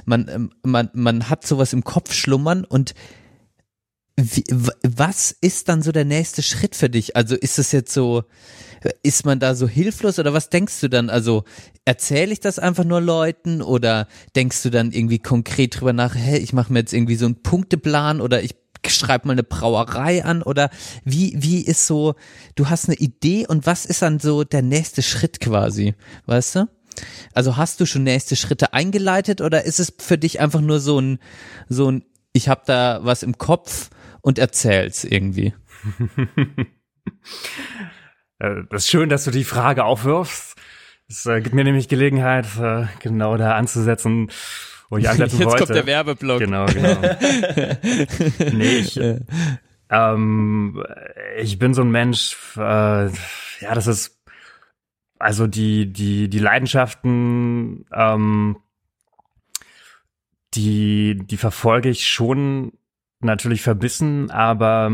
man, 0.06 0.28
ähm, 0.28 0.52
man, 0.64 0.90
man 0.94 1.30
hat 1.30 1.46
sowas 1.46 1.74
im 1.74 1.84
Kopf 1.84 2.14
schlummern 2.14 2.66
und 2.66 2.94
wie, 4.16 4.44
was 4.84 5.36
ist 5.42 5.70
dann 5.70 5.82
so 5.82 5.92
der 5.92 6.06
nächste 6.06 6.44
Schritt 6.44 6.76
für 6.76 6.90
dich? 6.90 7.16
Also 7.16 7.36
ist 7.36 7.58
es 7.58 7.72
jetzt 7.72 7.94
so, 7.94 8.24
ist 9.02 9.26
man 9.26 9.40
da 9.40 9.56
so 9.56 9.68
hilflos 9.68 10.20
oder 10.20 10.34
was 10.34 10.50
denkst 10.50 10.82
du 10.82 10.90
dann? 10.90 11.10
Also 11.10 11.46
erzähle 11.86 12.32
ich 12.32 12.40
das 12.40 12.60
einfach 12.60 12.84
nur 12.84 13.02
Leuten 13.02 13.62
oder 13.62 14.08
denkst 14.36 14.62
du 14.64 14.70
dann 14.70 14.92
irgendwie 14.92 15.20
konkret 15.20 15.80
drüber 15.80 15.94
nach, 15.94 16.16
hey, 16.16 16.38
ich 16.38 16.54
mache 16.54 16.72
mir 16.72 16.80
jetzt 16.80 16.94
irgendwie 16.94 17.16
so 17.16 17.26
einen 17.26 17.42
Punkteplan 17.42 18.22
oder 18.22 18.44
ich 18.44 18.56
schreib 18.90 19.26
mal 19.26 19.34
eine 19.34 19.44
Brauerei 19.44 20.24
an 20.24 20.42
oder 20.42 20.70
wie, 21.04 21.34
wie 21.38 21.62
ist 21.62 21.88
so, 21.88 22.16
du 22.56 22.70
hast 22.70 22.90
eine 22.90 22.98
Idee 22.98 23.48
und 23.48 23.66
was 23.66 23.86
ist 23.86 24.02
dann 24.02 24.20
so 24.20 24.44
der 24.44 24.62
nächste 24.62 25.02
Schritt 25.02 25.40
quasi, 25.40 25.96
weißt 26.26 26.56
du? 26.56 26.68
Also 27.34 27.58
hast 27.58 27.80
du 27.80 27.86
schon 27.86 28.04
nächste 28.04 28.36
Schritte 28.36 28.74
eingeleitet 28.74 29.42
oder 29.42 29.64
ist 29.64 29.80
es 29.80 29.94
für 30.00 30.18
dich 30.18 30.40
einfach 30.40 30.62
nur 30.62 30.80
so 30.80 31.00
ein, 31.00 31.20
so 31.68 31.92
ein, 31.92 32.04
ich 32.34 32.50
habe 32.50 32.62
da 32.66 33.00
was 33.04 33.24
im 33.24 33.38
Kopf 33.38 33.90
und 34.22 34.40
erzähl's 34.40 35.04
irgendwie? 35.04 35.54
Äh, 38.40 38.64
das 38.70 38.84
ist 38.84 38.90
schön, 38.90 39.10
dass 39.10 39.24
du 39.24 39.32
die 39.32 39.44
Frage 39.44 39.86
aufwirfst. 39.86 40.56
Es 41.08 41.26
äh, 41.26 41.42
gibt 41.42 41.56
mir 41.56 41.64
nämlich 41.64 41.88
Gelegenheit, 41.88 42.48
äh, 42.60 42.88
genau 43.00 43.38
da 43.38 43.56
anzusetzen 43.56 44.32
wo 44.94 44.98
ich 44.98 45.10
ansetzen 45.10 45.40
Jetzt 45.40 45.48
wollte. 45.48 45.66
kommt 45.66 45.76
der 45.76 45.88
Werbeblock. 45.88 46.40
Genau, 46.40 46.66
genau. 46.68 47.02
nee, 48.54 48.78
ich, 48.78 49.00
ähm, 49.90 50.84
ich 51.42 51.58
bin 51.58 51.74
so 51.74 51.82
ein 51.82 51.90
Mensch, 51.90 52.38
äh, 52.58 52.60
ja, 53.08 53.74
das 53.74 53.88
ist 53.88 54.22
also 55.18 55.48
die, 55.48 55.92
die, 55.92 56.30
die 56.30 56.40
Leidenschaften, 56.40 57.86
ähm, 57.92 58.58
die, 60.54 61.18
die 61.26 61.38
verfolge 61.38 61.90
ich 61.90 62.08
schon 62.08 62.74
natürlich 63.20 63.64
verbissen, 63.64 64.30
aber 64.30 64.92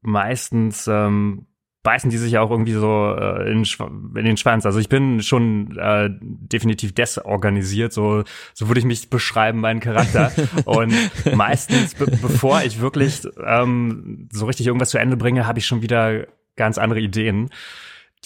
meistens 0.00 0.88
ähm, 0.88 1.46
beißen 1.82 2.10
die 2.10 2.18
sich 2.18 2.36
auch 2.36 2.50
irgendwie 2.50 2.74
so 2.74 3.14
äh, 3.18 3.50
in, 3.50 3.64
in, 3.64 4.24
den 4.24 4.36
Schwanz. 4.36 4.66
Also 4.66 4.78
ich 4.78 4.88
bin 4.88 5.22
schon 5.22 5.78
äh, 5.78 6.10
definitiv 6.20 6.94
desorganisiert, 6.94 7.92
so, 7.92 8.24
so 8.52 8.68
würde 8.68 8.80
ich 8.80 8.86
mich 8.86 9.08
beschreiben, 9.08 9.60
meinen 9.60 9.80
Charakter. 9.80 10.30
Und 10.66 10.94
meistens, 11.34 11.94
be 11.94 12.06
bevor 12.06 12.62
ich 12.62 12.80
wirklich 12.80 13.22
ähm, 13.44 14.28
so 14.30 14.46
richtig 14.46 14.66
irgendwas 14.66 14.90
zu 14.90 14.98
Ende 14.98 15.16
bringe, 15.16 15.46
habe 15.46 15.58
ich 15.58 15.66
schon 15.66 15.80
wieder 15.80 16.26
ganz 16.56 16.76
andere 16.76 17.00
Ideen, 17.00 17.48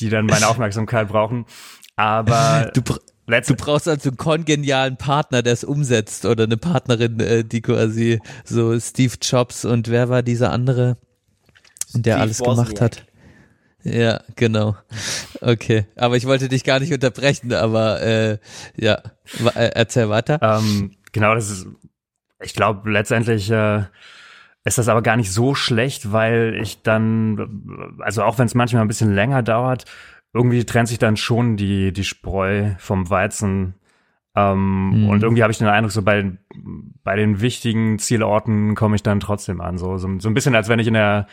die 0.01 0.09
dann 0.09 0.27
meine 0.27 0.49
Aufmerksamkeit 0.49 1.09
brauchen. 1.09 1.47
Aber 1.95 2.73
du, 2.75 2.81
du 2.83 3.55
brauchst 3.55 3.87
also 3.87 4.09
einen 4.09 4.17
kongenialen 4.17 4.97
Partner, 4.97 5.43
der 5.43 5.53
es 5.53 5.63
umsetzt 5.63 6.25
oder 6.27 6.43
eine 6.43 6.57
Partnerin, 6.57 7.21
äh, 7.21 7.45
die 7.45 7.61
quasi 7.61 8.19
so 8.45 8.77
Steve 8.81 9.15
Jobs 9.23 9.65
und 9.65 9.89
wer 9.89 10.09
war 10.09 10.25
dieser 10.25 10.51
andere, 10.51 10.97
der 11.93 12.15
Steve 12.15 12.21
alles 12.21 12.39
gemacht 12.41 12.81
hat? 12.81 13.07
Ja, 13.85 14.21
genau. 14.35 14.77
Okay, 15.41 15.87
aber 15.95 16.17
ich 16.17 16.27
wollte 16.27 16.49
dich 16.49 16.65
gar 16.65 16.81
nicht 16.81 16.93
unterbrechen, 16.93 17.53
aber 17.53 18.01
äh, 18.03 18.39
ja, 18.77 18.99
äh, 19.55 19.71
erzähl 19.75 20.09
weiter. 20.09 20.39
Ähm, 20.41 20.93
genau, 21.13 21.35
das 21.35 21.51
ist, 21.51 21.67
ich 22.43 22.55
glaube 22.55 22.91
letztendlich, 22.91 23.51
äh, 23.51 23.83
ist 24.65 24.79
das 24.79 24.89
aber 24.89 25.03
gar 25.03 25.17
nicht 25.17 25.31
so 25.31 25.55
schlecht, 25.55 26.13
weil 26.13 26.59
ich 26.61 26.83
dann, 26.83 27.95
also 28.01 28.23
auch 28.23 28.39
wenn 28.39 28.47
es 28.47 28.55
manchmal 28.55 28.81
ein 28.83 28.89
bisschen 28.89 29.15
länger 29.15 29.43
dauert, 29.43 29.85
irgendwie 30.33 30.65
trennt 30.65 30.89
sich 30.89 30.99
dann 30.99 31.19
schon 31.19 31.59
die, 31.59 31.93
die 31.93 32.05
Spreu 32.05 32.71
vom 32.79 33.11
Weizen. 33.11 33.75
Ähm, 34.35 34.85
Mhm. 35.03 35.09
Und 35.09 35.23
irgendwie 35.23 35.43
habe 35.43 35.53
ich 35.53 35.59
den 35.59 35.69
Eindruck, 35.69 35.93
so 35.93 36.03
bei, 36.03 36.33
bei 37.05 37.17
den 37.17 37.41
wichtigen 37.41 37.99
Zielorten 37.99 38.75
komme 38.75 38.97
ich 38.97 39.03
dann 39.03 39.21
trotzdem 39.21 39.61
an. 39.61 39.79
So, 39.79 39.99
so, 39.99 40.09
so 40.19 40.29
ein 40.29 40.35
bisschen, 40.35 40.55
als 40.55 40.69
wenn 40.69 40.79
ich 40.79 40.87
in 40.87 40.95
der 40.95 41.27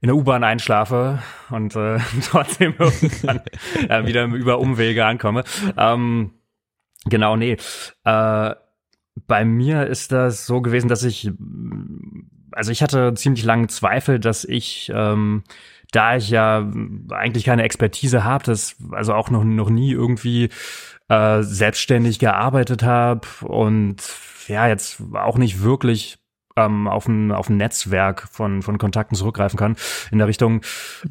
in 0.00 0.08
der 0.08 0.16
U-Bahn 0.16 0.44
einschlafe 0.44 1.22
und 1.50 1.74
äh, 1.74 1.98
trotzdem 2.24 2.74
irgendwann 2.78 3.40
äh, 3.88 4.06
wieder 4.06 4.24
über 4.26 4.58
Umwege 4.58 5.04
ankomme. 5.04 5.44
Ähm, 5.76 6.32
genau, 7.06 7.36
nee. 7.36 7.56
Äh, 8.04 8.54
bei 9.26 9.44
mir 9.44 9.86
ist 9.86 10.12
das 10.12 10.46
so 10.46 10.60
gewesen, 10.60 10.88
dass 10.88 11.02
ich, 11.02 11.30
also 12.52 12.70
ich 12.70 12.82
hatte 12.82 13.14
ziemlich 13.14 13.44
lange 13.44 13.66
Zweifel, 13.66 14.20
dass 14.20 14.44
ich, 14.44 14.92
ähm, 14.94 15.42
da 15.90 16.16
ich 16.16 16.30
ja 16.30 16.70
eigentlich 17.10 17.44
keine 17.44 17.64
Expertise 17.64 18.22
habe, 18.22 18.44
das 18.44 18.76
also 18.92 19.14
auch 19.14 19.30
noch 19.30 19.42
noch 19.42 19.70
nie 19.70 19.90
irgendwie 19.90 20.50
äh, 21.08 21.42
selbstständig 21.42 22.18
gearbeitet 22.18 22.82
habe 22.82 23.26
und 23.42 23.96
ja 24.46 24.68
jetzt 24.68 25.02
auch 25.14 25.38
nicht 25.38 25.62
wirklich 25.62 26.18
ähm, 26.58 26.88
auf 26.88 27.06
ein 27.08 27.32
auf 27.32 27.48
ein 27.48 27.56
Netzwerk 27.56 28.28
von 28.30 28.62
von 28.62 28.78
Kontakten 28.78 29.16
zurückgreifen 29.16 29.58
kann 29.58 29.76
in 30.10 30.18
der 30.18 30.26
Richtung 30.26 30.62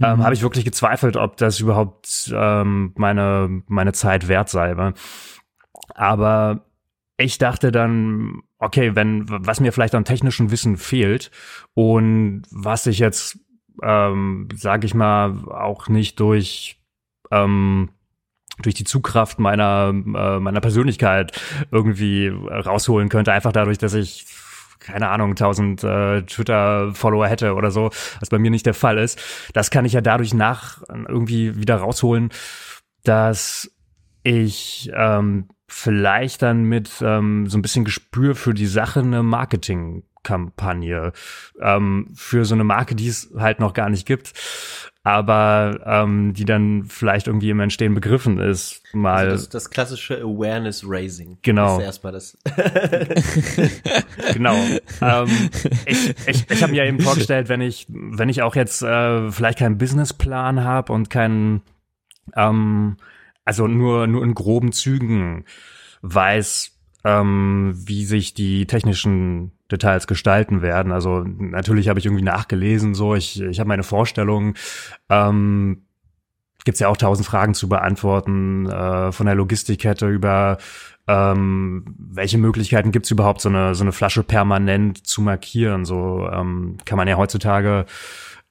ähm, 0.01 0.23
habe 0.23 0.33
ich 0.33 0.41
wirklich 0.41 0.65
gezweifelt, 0.65 1.15
ob 1.15 1.37
das 1.37 1.59
überhaupt 1.59 2.31
ähm, 2.35 2.93
meine 2.95 3.63
meine 3.67 3.93
Zeit 3.93 4.27
wert 4.27 4.49
sei. 4.49 4.75
Aber 5.95 6.61
ich 7.17 7.37
dachte 7.37 7.71
dann, 7.71 8.43
okay, 8.59 8.95
wenn 8.95 9.25
was 9.27 9.59
mir 9.59 9.73
vielleicht 9.73 9.95
an 9.95 10.05
technischem 10.05 10.51
Wissen 10.51 10.77
fehlt 10.77 11.31
und 11.73 12.43
was 12.51 12.85
ich 12.85 12.99
jetzt, 12.99 13.39
ähm, 13.81 14.47
sage 14.55 14.85
ich 14.85 14.93
mal, 14.93 15.49
auch 15.49 15.87
nicht 15.89 16.19
durch 16.19 16.79
ähm, 17.31 17.89
durch 18.61 18.75
die 18.75 18.83
Zugkraft 18.83 19.39
meiner 19.39 19.89
äh, 19.89 20.39
meiner 20.39 20.61
Persönlichkeit 20.61 21.39
irgendwie 21.71 22.27
rausholen 22.27 23.09
könnte, 23.09 23.33
einfach 23.33 23.51
dadurch, 23.51 23.77
dass 23.77 23.93
ich 23.93 24.25
keine 24.87 25.09
Ahnung, 25.09 25.31
1000 25.31 25.83
äh, 25.83 26.21
Twitter-Follower 26.23 27.27
hätte 27.27 27.53
oder 27.55 27.71
so, 27.71 27.89
was 28.19 28.29
bei 28.29 28.39
mir 28.39 28.51
nicht 28.51 28.65
der 28.65 28.73
Fall 28.73 28.97
ist. 28.97 29.21
Das 29.53 29.69
kann 29.69 29.85
ich 29.85 29.93
ja 29.93 30.01
dadurch 30.01 30.33
nach 30.33 30.81
irgendwie 30.87 31.57
wieder 31.57 31.75
rausholen, 31.75 32.29
dass 33.03 33.69
ich 34.23 34.89
ähm, 34.95 35.49
vielleicht 35.67 36.41
dann 36.41 36.63
mit 36.63 37.01
ähm, 37.01 37.47
so 37.47 37.57
ein 37.57 37.61
bisschen 37.61 37.85
Gespür 37.85 38.35
für 38.35 38.53
die 38.53 38.65
Sache 38.65 39.01
eine 39.01 39.23
Marketingkampagne 39.23 41.11
ähm, 41.61 42.07
für 42.15 42.45
so 42.45 42.55
eine 42.55 42.63
Marke, 42.63 42.95
die 42.95 43.07
es 43.07 43.33
halt 43.37 43.59
noch 43.59 43.73
gar 43.73 43.89
nicht 43.89 44.05
gibt, 44.05 44.31
aber 45.07 45.79
ähm, 45.85 46.33
die 46.33 46.43
dann 46.43 46.83
vielleicht 46.83 47.27
irgendwie 47.27 47.49
im 47.49 47.61
Entstehen 47.61 47.93
begriffen 47.93 48.39
ist, 48.39 48.83
mal 48.93 49.29
Also 49.29 49.31
das, 49.31 49.47
das 49.47 49.69
klassische 49.69 50.17
Awareness 50.17 50.83
Raising. 50.85 51.37
Genau. 51.43 51.77
Das 51.77 51.77
ist 51.77 51.85
erstmal 51.85 52.11
das. 52.11 52.37
genau. 54.33 54.57
ähm, 55.01 55.49
ich 55.85 56.13
ich, 56.27 56.51
ich 56.51 56.61
habe 56.61 56.73
mir 56.73 56.83
eben 56.83 56.99
vorgestellt, 56.99 57.47
wenn 57.47 57.61
ich, 57.61 57.85
wenn 57.87 58.27
ich 58.27 58.41
auch 58.41 58.57
jetzt 58.57 58.81
äh, 58.81 59.31
vielleicht 59.31 59.59
keinen 59.59 59.77
Businessplan 59.77 60.65
habe 60.65 60.91
und 60.91 61.09
keinen, 61.09 61.61
ähm, 62.35 62.97
also 63.45 63.65
nur, 63.65 64.07
nur 64.07 64.25
in 64.25 64.33
groben 64.33 64.73
Zügen 64.73 65.45
weiß, 66.01 66.73
ähm, 67.05 67.71
wie 67.77 68.03
sich 68.03 68.33
die 68.33 68.67
technischen 68.67 69.53
Details 69.71 70.07
gestalten 70.07 70.61
werden. 70.61 70.91
Also 70.91 71.23
natürlich 71.23 71.89
habe 71.89 71.99
ich 71.99 72.05
irgendwie 72.05 72.23
nachgelesen, 72.23 72.95
so 72.95 73.15
ich, 73.15 73.41
ich 73.41 73.59
habe 73.59 73.67
meine 73.67 73.83
Vorstellung. 73.83 74.55
Ähm, 75.09 75.83
Gibt 76.65 76.79
ja 76.79 76.89
auch 76.89 76.97
tausend 76.97 77.25
Fragen 77.25 77.53
zu 77.53 77.69
beantworten, 77.69 78.65
äh, 78.65 79.11
von 79.11 79.25
der 79.25 79.35
Logistikkette 79.35 80.07
über 80.09 80.57
ähm, 81.07 81.95
welche 81.97 82.37
Möglichkeiten 82.37 82.91
gibt 82.91 83.05
es 83.05 83.11
überhaupt, 83.11 83.39
so 83.39 83.47
eine, 83.47 83.73
so 83.73 83.83
eine 83.83 83.93
Flasche 83.93 84.23
permanent 84.23 85.07
zu 85.07 85.21
markieren? 85.21 85.85
So 85.85 86.27
ähm, 86.29 86.77
kann 86.83 86.97
man 86.97 87.07
ja 87.07 87.15
heutzutage 87.15 87.85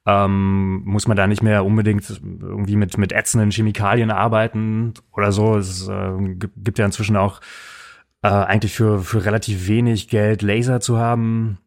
ähm, 0.07 0.83
muss 0.85 1.07
man 1.07 1.17
da 1.17 1.27
nicht 1.27 1.43
mehr 1.43 1.65
unbedingt 1.65 2.09
irgendwie 2.09 2.77
mit, 2.77 2.97
mit 2.97 3.11
ätzenden 3.11 3.51
Chemikalien 3.51 4.09
arbeiten 4.09 4.93
oder 5.11 5.33
so. 5.33 5.57
Es 5.57 5.87
äh, 5.89 6.11
gibt 6.37 6.79
ja 6.79 6.85
inzwischen 6.85 7.17
auch 7.17 7.41
äh, 8.27 8.45
eigentlich 8.45 8.73
für, 8.73 9.01
für 9.01 9.25
relativ 9.25 9.67
wenig 9.67 10.07
Geld 10.09 10.41
Laser 10.41 10.79
zu 10.79 10.97
haben. 10.97 11.57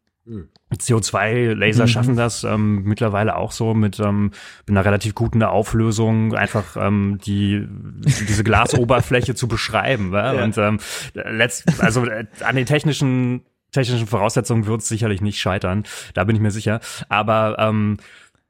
CO2-Laser 0.71 1.83
Mhm. 1.83 1.87
schaffen 1.87 2.15
das 2.15 2.43
ähm, 2.43 2.83
mittlerweile 2.83 3.35
auch 3.35 3.51
so 3.51 3.73
mit, 3.73 3.99
ähm, 3.99 4.31
mit 4.65 4.69
einer 4.69 4.85
relativ 4.85 5.15
guten 5.15 5.43
Auflösung, 5.43 6.33
einfach 6.35 6.77
ähm, 6.77 7.19
die 7.25 7.67
diese 8.29 8.43
Glasoberfläche 8.43 9.35
zu 9.35 9.47
beschreiben. 9.47 10.13
Ja? 10.13 10.33
Ja. 10.33 10.43
Und 10.43 10.57
ähm, 10.57 10.79
letzt, 11.13 11.81
also 11.81 12.05
äh, 12.05 12.25
an 12.41 12.55
den 12.55 12.65
technischen 12.65 13.41
technischen 13.71 14.07
Voraussetzungen 14.07 14.65
wird 14.65 14.81
es 14.81 14.89
sicherlich 14.89 15.21
nicht 15.21 15.39
scheitern, 15.39 15.83
da 16.13 16.25
bin 16.25 16.35
ich 16.35 16.41
mir 16.41 16.51
sicher. 16.51 16.81
Aber 17.07 17.55
ähm, 17.57 17.97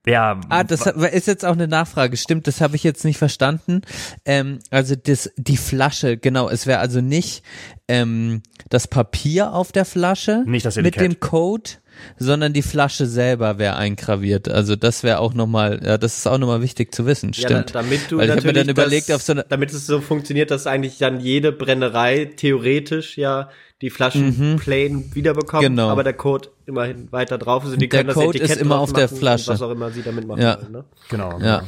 ja, 0.08 0.42
Ah, 0.50 0.64
das 0.64 0.88
ist 0.88 1.28
jetzt 1.28 1.46
auch 1.46 1.54
eine 1.54 1.68
Nachfrage. 1.68 2.18
Stimmt, 2.18 2.48
das 2.48 2.60
habe 2.60 2.76
ich 2.76 2.84
jetzt 2.84 3.06
nicht 3.06 3.18
verstanden. 3.18 3.82
Ähm, 4.26 4.60
also 4.72 4.96
das, 4.96 5.32
die 5.38 5.58
Flasche, 5.58 6.18
genau. 6.18 6.50
Es 6.50 6.66
wäre 6.66 6.80
also 6.80 7.02
nicht 7.02 7.44
ähm, 7.88 8.42
das 8.70 8.88
Papier 8.88 9.54
auf 9.54 9.72
der 9.72 9.86
Flasche 9.86 10.44
Nicht 10.48 10.66
das 10.66 10.78
mit 10.78 11.00
dem 11.00 11.20
Code, 11.20 11.70
sondern 12.18 12.52
die 12.54 12.64
Flasche 12.64 13.06
selber 13.06 13.60
wäre 13.60 13.76
eingraviert. 13.76 14.50
Also 14.50 14.76
das 14.76 15.04
wäre 15.04 15.20
auch 15.20 15.36
nochmal, 15.36 15.80
ja, 15.84 16.00
das 16.00 16.18
ist 16.18 16.28
auch 16.28 16.40
nochmal 16.40 16.64
wichtig 16.64 16.96
zu 16.96 17.06
wissen. 17.06 17.32
Ja, 17.34 17.48
Stimmt. 17.48 17.76
da, 17.76 17.82
damit 17.82 18.10
du 18.10 18.18
Weil 18.18 18.30
ich 18.30 18.36
habe 18.36 18.48
mir 18.48 18.54
dann 18.54 18.70
überlegt, 18.70 19.10
das, 19.10 19.18
auf 19.18 19.22
so 19.22 19.34
eine 19.34 19.46
damit 19.50 19.72
es 19.72 19.86
so 19.86 20.02
funktioniert, 20.02 20.50
dass 20.50 20.66
eigentlich 20.66 20.98
dann 20.98 21.20
jede 21.20 21.52
Brennerei 21.52 22.26
theoretisch 22.26 23.18
ja 23.18 23.50
die 23.82 23.90
Flaschen 23.90 24.58
plain 24.60 25.10
wiederbekommt, 25.14 25.64
Genau. 25.64 25.90
aber 25.90 26.04
der 26.04 26.14
Code 26.14 26.50
immerhin 26.68 27.12
weiter 27.12 27.38
drauf 27.40 27.64
ist 27.66 27.74
und 27.74 27.82
die 27.82 27.90
Der 27.90 28.00
können 28.00 28.08
das 28.08 28.16
Code 28.16 28.38
Etikett 28.38 28.52
ist 28.58 28.62
immer 28.62 28.80
auf 28.80 28.94
der 28.94 29.10
Flasche. 29.10 29.48
Was 29.52 29.62
auch 29.62 29.72
immer 29.72 29.90
sie 29.92 30.04
damit 30.04 30.28
machen 30.28 30.42
Ja. 30.42 30.58
wollen. 30.62 30.72
Ne? 30.72 30.84
genau. 31.10 31.40
Ja. 31.40 31.64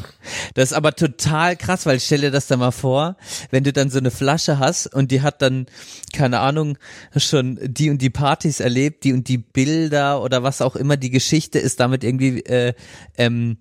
Das 0.53 0.71
ist 0.71 0.73
aber 0.77 0.93
total 0.95 1.55
krass, 1.57 1.85
weil 1.85 1.99
stell 1.99 2.21
dir 2.21 2.31
das 2.31 2.47
da 2.47 2.55
mal 2.55 2.71
vor, 2.71 3.17
wenn 3.49 3.63
du 3.63 3.73
dann 3.73 3.89
so 3.89 3.97
eine 3.97 4.11
Flasche 4.11 4.59
hast 4.59 4.87
und 4.93 5.11
die 5.11 5.21
hat 5.21 5.41
dann, 5.41 5.65
keine 6.13 6.39
Ahnung, 6.39 6.77
schon 7.17 7.59
die 7.63 7.89
und 7.89 8.01
die 8.01 8.11
Partys 8.11 8.59
erlebt, 8.59 9.03
die 9.03 9.13
und 9.13 9.27
die 9.27 9.39
Bilder 9.39 10.21
oder 10.21 10.43
was 10.43 10.61
auch 10.61 10.75
immer, 10.75 10.95
die 10.97 11.09
Geschichte 11.09 11.57
ist 11.59 11.79
damit 11.79 12.03
irgendwie 12.03 12.41
äh, 12.45 12.73
ähm, 13.17 13.57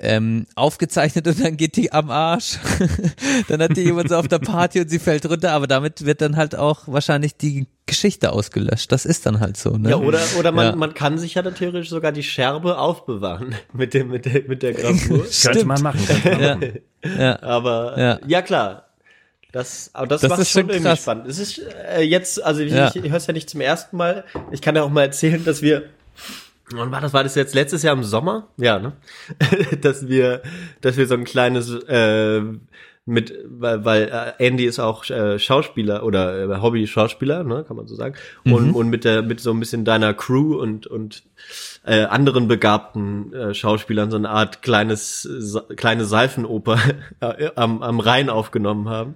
ähm, 0.00 0.46
aufgezeichnet 0.54 1.26
und 1.26 1.42
dann 1.42 1.56
geht 1.56 1.76
die 1.76 1.92
am 1.92 2.10
Arsch. 2.10 2.58
dann 3.48 3.62
hat 3.62 3.76
die 3.76 3.82
jemand 3.82 4.08
so 4.10 4.16
auf 4.16 4.28
der 4.28 4.38
Party 4.38 4.80
und 4.80 4.88
sie 4.90 4.98
fällt 4.98 5.24
runter, 5.28 5.52
aber 5.52 5.66
damit 5.66 6.04
wird 6.04 6.20
dann 6.20 6.36
halt 6.36 6.54
auch 6.54 6.82
wahrscheinlich 6.86 7.36
die 7.36 7.66
Geschichte 7.86 8.32
ausgelöscht. 8.32 8.90
Das 8.92 9.06
ist 9.06 9.26
dann 9.26 9.40
halt 9.40 9.56
so, 9.56 9.70
ne? 9.76 9.90
Ja, 9.90 9.96
oder, 9.96 10.20
oder 10.38 10.52
man, 10.52 10.66
Ja. 10.66 10.76
man 10.76 10.92
kann 10.94 11.18
sich 11.18 11.34
ja 11.34 11.42
dann 11.42 11.54
theoretisch 11.54 11.88
sogar 11.88 12.12
die 12.12 12.22
Scherbe 12.24 12.78
aufbewahren 12.78 13.54
mit 13.72 13.94
dem, 13.94 14.08
mit 14.08 14.24
der, 14.26 14.42
mit 14.46 14.62
der 14.62 14.72
Gravur. 14.74 15.18
Könnte 15.20 15.32
Stimmt. 15.32 15.66
man 15.66 15.82
machen. 15.82 16.00
Könnte 16.06 16.30
man 16.30 16.40
ja. 16.42 16.54
machen. 16.56 16.78
ja. 17.18 17.42
Aber 17.42 17.98
Ja. 17.98 18.18
ja, 18.26 18.42
klar. 18.42 18.82
Das, 19.52 19.90
aber 19.94 20.06
das, 20.08 20.20
Das 20.20 20.30
macht 20.30 20.40
ist 20.40 20.50
schon 20.50 20.62
schon 20.62 20.70
irgendwie 20.70 20.88
krass. 20.90 21.00
spannend. 21.02 21.26
Es 21.28 21.38
ist 21.38 21.58
äh, 21.96 22.02
jetzt, 22.02 22.44
also 22.44 22.60
ich, 22.60 22.72
Ja. 22.72 22.88
ich, 22.88 22.96
ich 22.96 23.10
höre 23.10 23.16
es 23.16 23.26
ja 23.26 23.32
nicht 23.32 23.48
zum 23.48 23.62
ersten 23.62 23.96
Mal. 23.96 24.24
Ich 24.50 24.60
kann 24.60 24.76
ja 24.76 24.82
auch 24.82 24.90
mal 24.90 25.02
erzählen, 25.02 25.42
dass 25.46 25.62
wir, 25.62 25.84
wann 26.72 26.90
war 26.92 27.00
das? 27.00 27.12
War 27.12 27.22
das 27.22 27.34
jetzt 27.34 27.54
letztes 27.54 27.82
Jahr 27.82 27.94
im 27.94 28.04
Sommer? 28.04 28.48
Ja, 28.56 28.78
ne? 28.78 28.92
dass 29.80 30.08
wir, 30.08 30.42
dass 30.80 30.96
wir 30.96 31.06
so 31.06 31.14
ein 31.14 31.24
kleines 31.24 31.72
äh, 31.72 32.42
mit, 33.08 33.32
weil, 33.48 33.84
weil 33.84 34.34
äh, 34.38 34.44
Andy 34.44 34.64
ist 34.64 34.80
auch 34.80 35.08
äh, 35.08 35.38
Schauspieler 35.38 36.02
oder 36.02 36.50
äh, 36.50 36.60
Hobby-Schauspieler, 36.60 37.44
ne, 37.44 37.64
kann 37.66 37.76
man 37.76 37.86
so 37.86 37.94
sagen. 37.94 38.16
Und, 38.44 38.72
und 38.74 38.88
mit 38.88 39.04
der, 39.04 39.22
mit 39.22 39.38
so 39.40 39.52
ein 39.52 39.60
bisschen 39.60 39.84
deiner 39.84 40.12
Crew 40.12 40.60
und 40.60 40.88
und 40.88 41.22
äh, 41.88 42.02
anderen 42.04 42.48
begabten 42.48 43.32
äh, 43.32 43.54
Schauspielern 43.54 44.10
so 44.10 44.16
eine 44.16 44.28
Art 44.28 44.60
kleines 44.60 45.22
Sa 45.22 45.60
kleine 45.76 46.04
Seifenoper 46.04 46.78
äh, 47.20 47.50
am, 47.54 47.80
am 47.82 48.00
Rhein 48.00 48.28
aufgenommen 48.28 48.88
haben. 48.88 49.14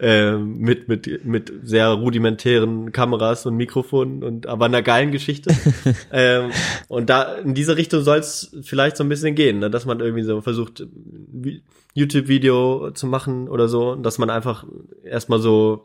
Äh, 0.00 0.32
mit 0.36 0.88
mit 0.88 1.24
mit 1.24 1.52
sehr 1.62 1.88
rudimentären 1.90 2.90
Kameras 2.92 3.46
und 3.46 3.54
Mikrofonen 3.56 4.24
und 4.24 4.46
aber 4.48 4.64
einer 4.66 4.82
geilen 4.82 5.12
Geschichte. 5.12 5.54
Ähm, 6.10 6.50
und 6.88 7.08
da 7.10 7.34
in 7.36 7.54
diese 7.54 7.76
Richtung 7.76 8.02
soll 8.02 8.18
es 8.18 8.56
vielleicht 8.62 8.96
so 8.96 9.04
ein 9.04 9.08
bisschen 9.08 9.34
gehen 9.34 9.58
ne? 9.58 9.70
dass 9.70 9.84
man 9.86 10.00
irgendwie 10.00 10.22
so 10.22 10.40
versucht 10.40 10.86
Vi- 11.32 11.60
YouTube-Video 11.94 12.90
zu 12.92 13.06
machen 13.06 13.48
oder 13.48 13.68
so 13.68 13.94
dass 13.94 14.18
man 14.18 14.30
einfach 14.30 14.64
erstmal 15.04 15.38
so 15.40 15.84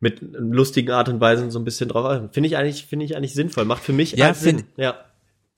mit 0.00 0.20
lustigen 0.22 0.90
Art 0.90 1.08
und 1.08 1.20
Weisen 1.20 1.50
so 1.50 1.58
ein 1.58 1.64
bisschen 1.64 1.88
drauf 1.88 2.20
finde 2.32 2.48
ich 2.48 2.56
eigentlich 2.56 2.86
finde 2.86 3.04
ich 3.04 3.16
eigentlich 3.16 3.34
sinnvoll. 3.34 3.64
Macht 3.64 3.82
für 3.82 3.92
mich 3.92 4.12
Ja, 4.12 4.26
halt 4.26 4.36
Sinn. 4.36 4.58
find- 4.58 4.68
ja 4.76 4.94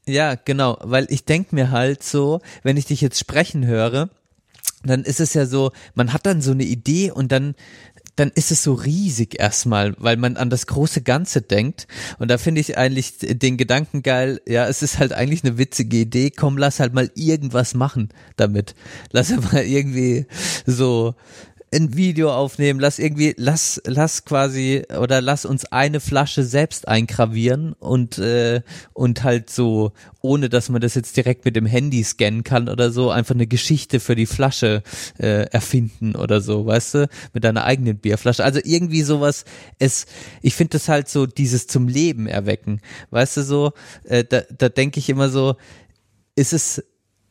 Ja, 0.06 0.34
genau, 0.34 0.78
weil 0.82 1.06
ich 1.10 1.24
denk 1.24 1.52
mir 1.52 1.70
halt 1.70 2.02
so, 2.02 2.40
wenn 2.62 2.76
ich 2.76 2.86
dich 2.86 3.00
jetzt 3.00 3.20
sprechen 3.20 3.66
höre, 3.66 4.10
dann 4.84 5.04
ist 5.04 5.20
es 5.20 5.34
ja 5.34 5.46
so, 5.46 5.70
man 5.94 6.12
hat 6.12 6.26
dann 6.26 6.42
so 6.42 6.50
eine 6.50 6.64
Idee 6.64 7.12
und 7.12 7.30
dann 7.30 7.54
dann 8.16 8.30
ist 8.34 8.50
es 8.50 8.62
so 8.62 8.74
riesig 8.74 9.40
erstmal, 9.40 9.94
weil 9.98 10.16
man 10.16 10.36
an 10.36 10.50
das 10.50 10.66
große 10.66 11.02
Ganze 11.02 11.40
denkt. 11.40 11.86
Und 12.18 12.30
da 12.30 12.36
finde 12.36 12.60
ich 12.60 12.76
eigentlich 12.76 13.14
den 13.20 13.56
Gedanken 13.56 14.02
geil, 14.02 14.40
ja, 14.46 14.66
es 14.68 14.82
ist 14.82 14.98
halt 14.98 15.12
eigentlich 15.12 15.44
eine 15.44 15.56
witzige 15.56 15.98
Idee, 15.98 16.30
komm, 16.30 16.58
lass 16.58 16.80
halt 16.80 16.92
mal 16.92 17.10
irgendwas 17.14 17.74
machen 17.74 18.10
damit. 18.36 18.74
Lass 19.12 19.30
mal 19.52 19.64
irgendwie 19.64 20.26
so 20.66 21.14
ein 21.72 21.96
Video 21.96 22.32
aufnehmen, 22.32 22.80
lass 22.80 22.98
irgendwie, 22.98 23.34
lass, 23.36 23.80
lass 23.86 24.24
quasi 24.24 24.84
oder 24.98 25.20
lass 25.20 25.44
uns 25.44 25.64
eine 25.66 26.00
Flasche 26.00 26.44
selbst 26.44 26.86
eingravieren 26.86 27.72
und 27.74 28.18
äh, 28.18 28.62
und 28.92 29.24
halt 29.24 29.48
so, 29.48 29.92
ohne 30.20 30.48
dass 30.48 30.68
man 30.68 30.80
das 30.80 30.94
jetzt 30.94 31.16
direkt 31.16 31.44
mit 31.44 31.56
dem 31.56 31.66
Handy 31.66 32.04
scannen 32.04 32.44
kann 32.44 32.68
oder 32.68 32.90
so, 32.90 33.10
einfach 33.10 33.34
eine 33.34 33.46
Geschichte 33.46 34.00
für 34.00 34.14
die 34.14 34.26
Flasche 34.26 34.82
äh, 35.18 35.46
erfinden 35.50 36.14
oder 36.14 36.40
so, 36.40 36.66
weißt 36.66 36.94
du, 36.94 37.08
mit 37.32 37.44
deiner 37.44 37.64
eigenen 37.64 37.98
Bierflasche. 37.98 38.44
Also 38.44 38.60
irgendwie 38.62 39.02
sowas. 39.02 39.44
Es, 39.78 40.06
ich 40.42 40.54
finde 40.54 40.72
das 40.72 40.88
halt 40.88 41.08
so 41.08 41.26
dieses 41.26 41.66
zum 41.66 41.88
Leben 41.88 42.26
erwecken, 42.26 42.80
weißt 43.10 43.38
du 43.38 43.42
so. 43.42 43.72
Äh, 44.04 44.24
da 44.24 44.42
da 44.56 44.68
denke 44.68 44.98
ich 44.98 45.08
immer 45.08 45.30
so, 45.30 45.56
ist 46.36 46.52
es 46.52 46.84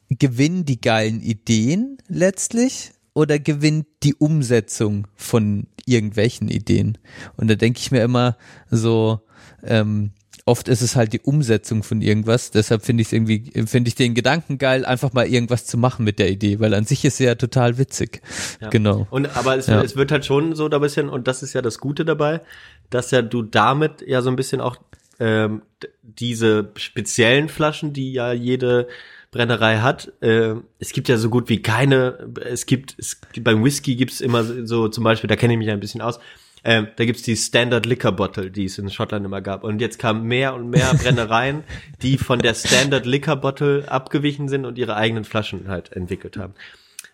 gewinnen 0.09 0.65
die 0.65 0.81
geilen 0.81 1.21
Ideen 1.21 1.97
letztlich 2.07 2.91
oder 3.13 3.39
gewinnt 3.39 3.87
die 4.03 4.15
Umsetzung 4.15 5.07
von 5.15 5.67
irgendwelchen 5.85 6.47
Ideen? 6.47 6.97
Und 7.37 7.49
da 7.49 7.55
denke 7.55 7.79
ich 7.79 7.91
mir 7.91 8.03
immer 8.03 8.37
so, 8.69 9.21
ähm, 9.63 10.11
oft 10.45 10.67
ist 10.67 10.81
es 10.81 10.95
halt 10.95 11.13
die 11.13 11.19
Umsetzung 11.19 11.83
von 11.83 12.01
irgendwas. 12.01 12.51
Deshalb 12.51 12.83
finde 12.83 13.01
ich 13.01 13.07
es 13.09 13.13
irgendwie, 13.13 13.51
finde 13.65 13.89
ich 13.89 13.95
den 13.95 14.15
Gedanken 14.15 14.57
geil, 14.57 14.85
einfach 14.85 15.13
mal 15.13 15.27
irgendwas 15.27 15.65
zu 15.65 15.77
machen 15.77 16.03
mit 16.03 16.19
der 16.19 16.29
Idee, 16.29 16.59
weil 16.59 16.73
an 16.73 16.85
sich 16.85 17.05
ist 17.05 17.17
sie 17.17 17.25
ja 17.25 17.35
total 17.35 17.77
witzig. 17.77 18.21
Ja. 18.59 18.69
Genau. 18.69 19.07
Und 19.11 19.35
aber 19.37 19.57
es, 19.57 19.67
Ja. 19.67 19.81
es 19.83 19.95
wird 19.95 20.11
halt 20.11 20.25
schon 20.25 20.55
so 20.55 20.67
da 20.67 20.77
ein 20.77 20.81
bisschen, 20.81 21.09
und 21.09 21.27
das 21.27 21.43
ist 21.43 21.53
ja 21.53 21.61
das 21.61 21.77
Gute 21.79 22.05
dabei, 22.05 22.41
dass 22.89 23.11
ja 23.11 23.21
du 23.21 23.43
damit 23.43 24.03
ja 24.05 24.21
so 24.21 24.29
ein 24.29 24.35
bisschen 24.35 24.61
auch 24.61 24.77
ähm, 25.19 25.61
diese 26.01 26.71
speziellen 26.75 27.47
Flaschen, 27.47 27.93
die 27.93 28.11
ja 28.11 28.33
jede 28.33 28.87
Brennerei 29.31 29.77
hat, 29.77 30.11
äh, 30.21 30.55
es 30.79 30.91
gibt 30.91 31.07
ja 31.07 31.17
so 31.17 31.29
gut 31.29 31.47
wie 31.47 31.61
keine, 31.61 32.29
es 32.43 32.65
gibt, 32.65 32.95
es 32.97 33.21
gibt 33.31 33.45
beim 33.45 33.63
Whisky 33.63 33.95
gibt's 33.95 34.19
immer 34.19 34.43
so, 34.43 34.89
zum 34.89 35.03
Beispiel, 35.05 35.29
da 35.29 35.37
kenne 35.37 35.53
ich 35.53 35.59
mich 35.59 35.69
ein 35.71 35.79
bisschen 35.79 36.01
aus, 36.01 36.19
ähm, 36.63 36.87
da 36.97 37.05
gibt's 37.05 37.23
die 37.23 37.37
Standard 37.37 37.85
Liquor 37.85 38.11
Bottle, 38.11 38.51
die 38.51 38.65
es 38.65 38.77
in 38.77 38.89
Schottland 38.89 39.25
immer 39.25 39.41
gab. 39.41 39.63
Und 39.63 39.79
jetzt 39.79 39.97
kamen 39.99 40.23
mehr 40.27 40.53
und 40.53 40.69
mehr 40.69 40.93
Brennereien, 41.01 41.63
die 42.01 42.17
von 42.17 42.39
der 42.39 42.53
Standard 42.53 43.05
Liquor 43.05 43.37
Bottle 43.37 43.85
abgewichen 43.89 44.47
sind 44.49 44.65
und 44.65 44.77
ihre 44.77 44.95
eigenen 44.95 45.23
Flaschen 45.23 45.67
halt 45.69 45.91
entwickelt 45.93 46.37
haben. 46.37 46.53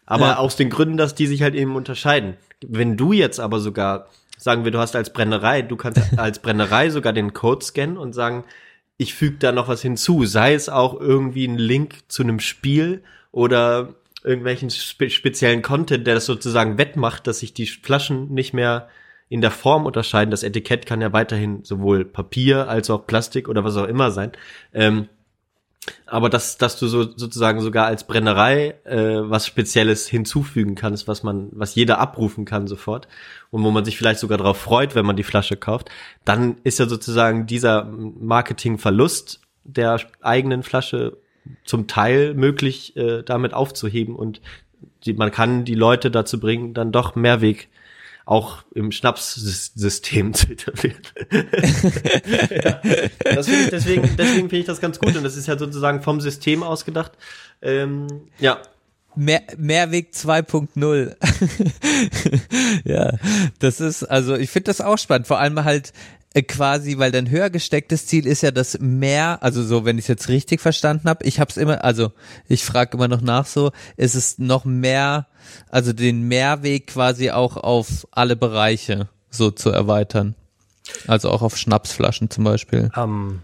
Aber 0.05 0.27
Ja. 0.27 0.37
aus 0.37 0.55
den 0.55 0.69
Gründen, 0.69 0.97
dass 0.97 1.15
die 1.15 1.27
sich 1.27 1.43
halt 1.43 1.55
eben 1.55 1.75
unterscheiden. 1.75 2.35
Wenn 2.65 2.97
du 2.97 3.13
jetzt 3.13 3.39
aber 3.39 3.59
sogar, 3.59 4.07
sagen 4.37 4.63
wir, 4.65 4.71
du 4.71 4.79
hast 4.79 4.95
als 4.95 5.13
Brennerei, 5.13 5.61
du 5.61 5.75
kannst 5.77 6.01
als 6.17 6.39
Brennerei 6.39 6.89
sogar 6.89 7.13
den 7.13 7.33
Code 7.33 7.63
scannen 7.63 7.97
und 7.97 8.13
sagen, 8.13 8.43
ich 8.97 9.13
füge 9.13 9.37
da 9.37 9.51
noch 9.51 9.67
was 9.67 9.81
hinzu, 9.81 10.25
sei 10.25 10.53
es 10.53 10.69
auch 10.69 10.99
irgendwie 10.99 11.47
ein 11.47 11.57
Link 11.57 11.99
zu 12.07 12.23
einem 12.23 12.39
Spiel 12.39 13.03
oder 13.31 13.93
irgendwelchen 14.23 14.69
spe 14.69 15.09
speziellen 15.09 15.61
Content, 15.61 16.07
der 16.07 16.15
das 16.15 16.25
sozusagen 16.25 16.77
wettmacht, 16.77 17.27
dass 17.27 17.39
sich 17.39 17.53
die 17.53 17.67
Flaschen 17.67 18.33
nicht 18.33 18.53
mehr 18.53 18.89
in 19.29 19.41
der 19.41 19.51
Form 19.51 19.85
unterscheiden. 19.85 20.31
Das 20.31 20.43
Etikett 20.43 20.85
kann 20.85 21.01
ja 21.01 21.13
weiterhin 21.13 21.63
sowohl 21.63 22.05
Papier 22.05 22.69
als 22.69 22.89
auch 22.89 23.05
Plastik 23.05 23.47
oder 23.49 23.63
was 23.63 23.77
auch 23.77 23.87
immer 23.87 24.11
sein. 24.11 24.31
Ähm, 24.73 25.09
aber 26.05 26.29
dass, 26.29 26.57
dass 26.57 26.77
du 26.77 26.87
so 26.87 27.03
sozusagen 27.15 27.61
sogar 27.61 27.85
als 27.85 28.05
Brennerei 28.05 28.75
äh, 28.83 29.29
was 29.29 29.45
Spezielles 29.47 30.07
hinzufügen 30.07 30.75
kannst, 30.75 31.07
was 31.07 31.23
man, 31.23 31.49
was 31.51 31.75
jeder 31.75 31.99
abrufen 31.99 32.45
kann 32.45 32.67
sofort 32.67 33.07
und 33.51 33.63
wo 33.63 33.71
man 33.71 33.85
sich 33.85 33.97
vielleicht 33.97 34.19
sogar 34.19 34.37
darauf 34.37 34.57
freut, 34.57 34.95
wenn 34.95 35.05
man 35.05 35.15
die 35.15 35.23
Flasche 35.23 35.57
kauft, 35.57 35.89
dann 36.25 36.57
ist 36.63 36.79
ja 36.79 36.87
sozusagen 36.87 37.47
dieser 37.47 37.85
Marketingverlust 37.85 39.41
der 39.63 39.99
eigenen 40.21 40.63
Flasche 40.63 41.17
zum 41.63 41.87
Teil 41.87 42.33
möglich, 42.33 42.95
äh, 42.97 43.23
damit 43.23 43.53
aufzuheben 43.53 44.15
und 44.15 44.41
die, 45.05 45.13
man 45.13 45.31
kann 45.31 45.65
die 45.65 45.75
Leute 45.75 46.11
dazu 46.11 46.39
bringen, 46.39 46.73
dann 46.73 46.91
doch 46.91 47.15
Mehrweg 47.15 47.69
auch 48.27 48.63
im 48.75 48.91
Schnapssystem 48.91 50.33
zu 50.33 50.51
etablieren. 50.51 51.01
ja, 51.31 52.81
das 53.23 53.47
find 53.47 53.61
ich, 53.63 53.69
deswegen 53.69 54.17
deswegen 54.17 54.49
finde 54.49 54.57
ich 54.57 54.65
das 54.65 54.81
ganz 54.81 54.99
gut 54.99 55.15
und 55.15 55.23
das 55.23 55.37
ist 55.37 55.47
ja 55.47 55.57
sozusagen 55.57 56.01
vom 56.01 56.19
System 56.19 56.61
ausgedacht. 56.61 57.13
Ähm, 57.61 58.07
ja, 58.37 58.61
Mehr, 59.15 59.41
Mehrweg 59.57 60.11
2.0. 60.13 61.15
ja, 62.87 63.13
das 63.57 63.79
ist, 63.79 64.03
also 64.03 64.35
ich 64.35 64.51
finde 64.51 64.65
das 64.65 64.79
auch 64.79 64.99
spannend. 64.99 65.25
Vor 65.25 65.39
allem 65.39 65.63
halt 65.63 65.91
quasi, 66.47 66.97
weil 66.97 67.11
dein 67.11 67.29
höher 67.29 67.49
gestecktes 67.49 68.05
Ziel 68.05 68.27
ist 68.27 68.41
ja 68.41 68.51
das 68.51 68.79
mehr, 68.79 69.39
also 69.41 69.63
so, 69.63 69.85
wenn 69.85 69.97
ich 69.97 70.03
es 70.03 70.07
jetzt 70.07 70.29
richtig 70.29 70.61
verstanden 70.61 71.09
habe, 71.09 71.25
ich 71.25 71.39
habe 71.39 71.49
es 71.49 71.57
immer, 71.57 71.83
also 71.83 72.11
ich 72.47 72.63
frage 72.63 72.97
immer 72.97 73.07
noch 73.07 73.21
nach 73.21 73.45
so, 73.45 73.71
ist 73.95 74.15
es 74.15 74.37
noch 74.37 74.65
mehr, 74.65 75.27
also 75.69 75.93
den 75.93 76.27
Mehrweg 76.27 76.87
quasi 76.87 77.31
auch 77.31 77.57
auf 77.57 78.07
alle 78.11 78.35
Bereiche 78.35 79.09
so 79.29 79.51
zu 79.51 79.69
erweitern. 79.69 80.35
Also 81.05 81.29
auch 81.29 81.41
auf 81.41 81.57
Schnapsflaschen 81.57 82.29
zum 82.29 82.43
Beispiel. 82.43 82.91
Ähm, 82.95 83.41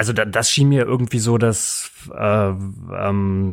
also 0.00 0.14
da, 0.14 0.24
das 0.24 0.50
schien 0.50 0.70
mir 0.70 0.86
irgendwie 0.86 1.18
so 1.18 1.36
das, 1.36 1.90
äh, 2.10 2.48
ähm, 2.48 3.52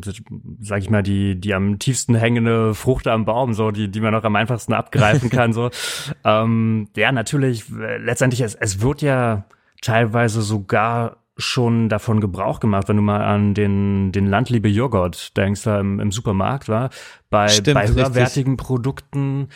sag 0.60 0.78
ich 0.78 0.88
mal, 0.88 1.02
die 1.02 1.38
die 1.38 1.52
am 1.52 1.78
tiefsten 1.78 2.14
hängende 2.14 2.74
Frucht 2.74 3.06
am 3.06 3.26
Baum, 3.26 3.52
so 3.52 3.70
die 3.70 3.88
die 3.88 4.00
man 4.00 4.14
noch 4.14 4.24
am 4.24 4.34
einfachsten 4.34 4.72
abgreifen 4.72 5.28
kann. 5.28 5.52
so 5.52 5.68
ähm, 6.24 6.88
ja, 6.96 7.12
natürlich. 7.12 7.66
Letztendlich 7.68 8.40
es, 8.40 8.54
es 8.54 8.80
wird 8.80 9.02
ja 9.02 9.44
teilweise 9.82 10.40
sogar 10.40 11.18
schon 11.36 11.90
davon 11.90 12.18
Gebrauch 12.18 12.60
gemacht, 12.60 12.88
wenn 12.88 12.96
du 12.96 13.02
mal 13.02 13.20
an 13.20 13.52
den 13.52 14.10
den 14.10 14.26
Landliebe 14.26 14.70
Joghurt 14.70 15.36
denkst, 15.36 15.64
da 15.64 15.78
im, 15.78 16.00
im 16.00 16.10
Supermarkt 16.10 16.70
war 16.70 16.88
bei 17.28 17.48
Stimmt, 17.48 17.74
bei 17.74 17.80
richtig. 17.82 17.96
höherwertigen 17.98 18.56
Produkten 18.56 19.48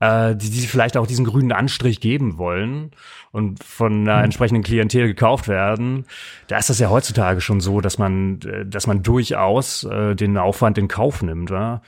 äh, 0.00 0.34
die, 0.36 0.50
die 0.50 0.66
vielleicht 0.66 0.96
auch 0.96 1.06
diesen 1.06 1.24
grünen 1.24 1.52
Anstrich 1.52 2.00
geben 2.00 2.38
wollen 2.38 2.92
und 3.32 3.62
von 3.62 4.08
einer 4.08 4.22
entsprechenden 4.22 4.62
Klientel 4.62 5.06
gekauft 5.06 5.48
werden, 5.48 6.06
da 6.46 6.58
ist 6.58 6.70
das 6.70 6.78
ja 6.78 6.90
heutzutage 6.90 7.40
schon 7.40 7.60
so, 7.60 7.80
dass 7.80 7.98
man, 7.98 8.40
äh, 8.42 8.64
dass 8.66 8.86
man 8.86 9.02
durchaus 9.02 9.84
äh, 9.84 10.14
den 10.14 10.36
Aufwand 10.38 10.78
in 10.78 10.88
Kauf 10.88 11.22
nimmt. 11.22 11.50
Ja? 11.50 11.82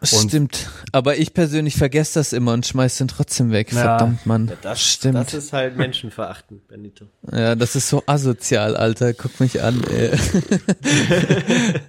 Und- 0.00 0.28
Stimmt. 0.28 0.68
Aber 0.92 1.16
ich 1.16 1.32
persönlich 1.34 1.74
vergesse 1.76 2.20
das 2.20 2.32
immer 2.32 2.52
und 2.52 2.66
schmeiß 2.66 2.98
den 2.98 3.08
trotzdem 3.08 3.50
weg. 3.50 3.72
Ja. 3.72 3.80
Verdammt, 3.82 4.26
Mann. 4.26 4.52
das, 4.62 4.80
Stimmt. 4.82 5.14
das 5.16 5.34
ist 5.34 5.52
halt 5.52 5.76
menschenverachtend, 5.76 6.68
Benito. 6.68 7.06
Ja, 7.32 7.54
das 7.54 7.74
ist 7.76 7.88
so 7.88 8.02
asozial, 8.06 8.76
Alter. 8.76 9.14
Guck 9.14 9.40
mich 9.40 9.62
an. 9.62 9.82
Ey. 9.90 10.10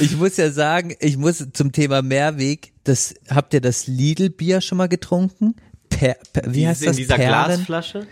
ich 0.00 0.16
muss 0.16 0.36
ja 0.36 0.50
sagen, 0.50 0.94
ich 1.00 1.16
muss 1.16 1.46
zum 1.52 1.72
Thema 1.72 2.02
Mehrweg, 2.02 2.72
das 2.84 3.14
habt 3.30 3.54
ihr 3.54 3.60
das 3.60 3.86
Lidl 3.86 4.30
Bier 4.30 4.60
schon 4.60 4.78
mal 4.78 4.88
getrunken? 4.88 5.54
Per, 5.88 6.16
per, 6.32 6.52
wie 6.52 6.66
heißt 6.66 6.82
in 6.82 6.88
das? 6.88 6.96
dieser 6.96 7.14
Perlen? 7.16 7.46
Glasflasche, 7.64 8.06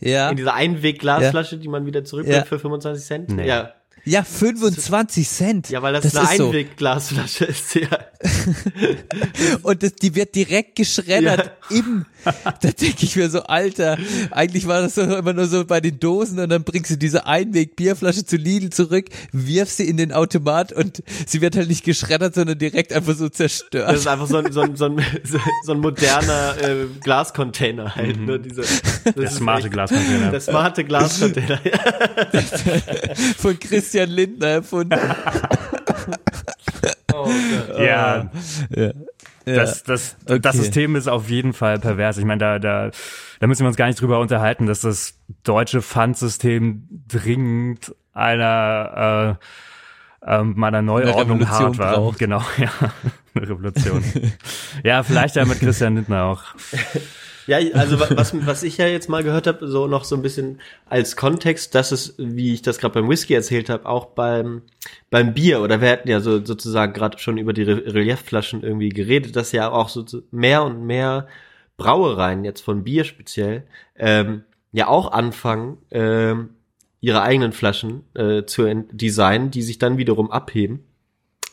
Ja. 0.00 0.30
in 0.30 0.36
dieser 0.36 0.54
Einweg-Glasflasche, 0.54 1.58
die 1.58 1.68
man 1.68 1.86
wieder 1.86 2.04
zurückbringt 2.04 2.38
Ja. 2.38 2.44
für 2.44 2.58
25 2.58 3.04
Cent. 3.04 3.30
Nee. 3.30 3.46
Ja. 3.48 3.72
Ja, 4.06 4.22
25 4.22 5.28
Cent. 5.28 5.70
ja, 5.70 5.80
weil 5.82 5.94
das, 5.94 6.14
eine 6.14 6.24
ist 6.30 6.36
so. 6.36 6.46
Einweg-Glasflasche 6.48 7.44
ist. 7.46 7.74
Ja. 7.74 7.88
Und 9.62 9.82
das, 9.82 9.94
die 9.94 10.14
wird 10.14 10.34
direkt 10.34 10.76
geschreddert 10.76 11.52
im. 11.70 12.04
Da 12.24 12.70
denke 12.70 13.04
ich 13.04 13.16
mir 13.16 13.28
so, 13.28 13.42
Alter, 13.42 13.98
eigentlich 14.30 14.66
war 14.66 14.80
das 14.80 14.94
doch 14.94 15.08
immer 15.10 15.34
nur 15.34 15.46
so 15.46 15.66
bei 15.66 15.82
den 15.82 16.00
Dosen 16.00 16.38
und 16.38 16.48
dann 16.48 16.64
bringst 16.64 16.90
du 16.90 16.96
diese 16.96 17.26
Einweg-Bierflasche 17.26 18.24
zu 18.24 18.36
Lidl 18.36 18.70
zurück, 18.70 19.10
wirfst 19.32 19.76
sie 19.76 19.86
in 19.88 19.98
den 19.98 20.10
Automat 20.10 20.72
und 20.72 21.02
sie 21.26 21.42
wird 21.42 21.54
halt 21.54 21.68
nicht 21.68 21.84
geschreddert, 21.84 22.34
sondern 22.34 22.58
direkt 22.58 22.94
einfach 22.94 23.14
so 23.14 23.28
zerstört. 23.28 23.90
Das 23.90 24.00
ist 24.00 24.06
einfach 24.06 24.26
so 24.26 24.38
ein, 24.38 24.50
so 24.52 24.62
ein, 24.62 24.74
so 24.74 24.86
ein, 24.86 25.04
so 25.66 25.72
ein 25.72 25.80
moderner 25.80 26.54
äh, 26.62 26.86
Glascontainer 27.02 27.94
halt. 27.94 28.18
Ne? 28.18 28.40
Diese, 28.40 28.62
das 28.62 29.14
Der 29.14 29.30
smarte 29.30 29.64
echt- 29.66 29.72
Glascontainer. 29.74 30.30
Der 30.30 30.40
smarte 30.40 30.84
Glascontainer. 30.84 31.60
Ja. 31.62 32.40
von 33.36 33.58
Christian 33.94 34.10
Lindner 34.10 34.46
erfunden. 34.48 34.98
Oh 37.16 37.26
Gott. 37.68 37.78
Ja, 37.78 38.28
Ja. 38.70 38.92
das, 39.46 39.84
das, 39.84 40.16
Okay. 40.26 40.40
das 40.40 40.56
System 40.56 40.96
ist 40.96 41.06
auf 41.08 41.30
jeden 41.30 41.52
Fall 41.52 41.78
pervers. 41.78 42.18
Ich 42.18 42.24
meine, 42.24 42.38
da, 42.38 42.58
da, 42.58 42.90
da 43.38 43.46
müssen 43.46 43.62
wir 43.62 43.68
uns 43.68 43.76
gar 43.76 43.86
nicht 43.86 44.00
drüber 44.00 44.18
unterhalten, 44.18 44.66
dass 44.66 44.80
das 44.80 45.14
deutsche 45.44 45.80
Pfandsystem 45.80 46.88
dringend 47.06 47.94
einer 48.12 49.38
äh, 50.26 50.34
ähm, 50.34 50.54
meiner 50.56 50.82
Neuordnung 50.82 51.38
Revolution 51.38 51.50
hart 51.66 51.78
war. 51.78 51.94
braucht. 51.94 52.18
Genau, 52.18 52.42
ja. 52.58 52.70
Eine 53.34 53.48
Revolution. 53.48 54.02
ja, 54.82 55.02
vielleicht 55.04 55.36
ja 55.36 55.44
mit 55.44 55.60
Christian 55.60 55.94
Lindner 55.94 56.24
auch. 56.24 56.42
Ja, 57.46 57.58
also 57.74 58.00
wa- 58.00 58.08
was, 58.10 58.34
was 58.46 58.62
ich 58.62 58.78
ja 58.78 58.86
jetzt 58.86 59.08
mal 59.08 59.22
gehört 59.22 59.46
habe, 59.46 59.68
so 59.68 59.86
noch 59.86 60.04
so 60.04 60.16
ein 60.16 60.22
bisschen 60.22 60.60
als 60.86 61.16
Kontext, 61.16 61.74
dass 61.74 61.92
es, 61.92 62.14
wie 62.18 62.54
ich 62.54 62.62
das 62.62 62.78
gerade 62.78 62.94
beim 62.94 63.08
Whisky 63.08 63.34
erzählt 63.34 63.68
habe, 63.68 63.86
auch 63.86 64.06
beim 64.06 64.62
beim 65.10 65.34
Bier 65.34 65.60
oder 65.60 65.80
wir 65.80 65.90
hatten 65.90 66.08
ja 66.08 66.20
so 66.20 66.44
sozusagen 66.44 66.92
gerade 66.92 67.18
schon 67.18 67.36
über 67.38 67.52
die 67.52 67.62
Re 67.64 67.94
Reliefflaschen 67.94 68.62
irgendwie 68.62 68.88
geredet, 68.88 69.36
dass 69.36 69.52
ja 69.52 69.70
auch 69.70 69.88
so 69.88 70.04
mehr 70.30 70.62
und 70.64 70.84
mehr 70.86 71.26
Brauereien, 71.76 72.44
jetzt 72.44 72.60
von 72.62 72.84
Bier 72.84 73.04
speziell, 73.04 73.64
ähm, 73.96 74.44
ja 74.72 74.86
auch 74.88 75.12
anfangen, 75.12 75.78
ähm, 75.90 76.50
ihre 77.00 77.22
eigenen 77.22 77.52
Flaschen 77.52 78.04
äh, 78.14 78.44
zu 78.44 78.64
designen, 78.92 79.50
die 79.50 79.62
sich 79.62 79.78
dann 79.78 79.98
wiederum 79.98 80.30
abheben. 80.30 80.84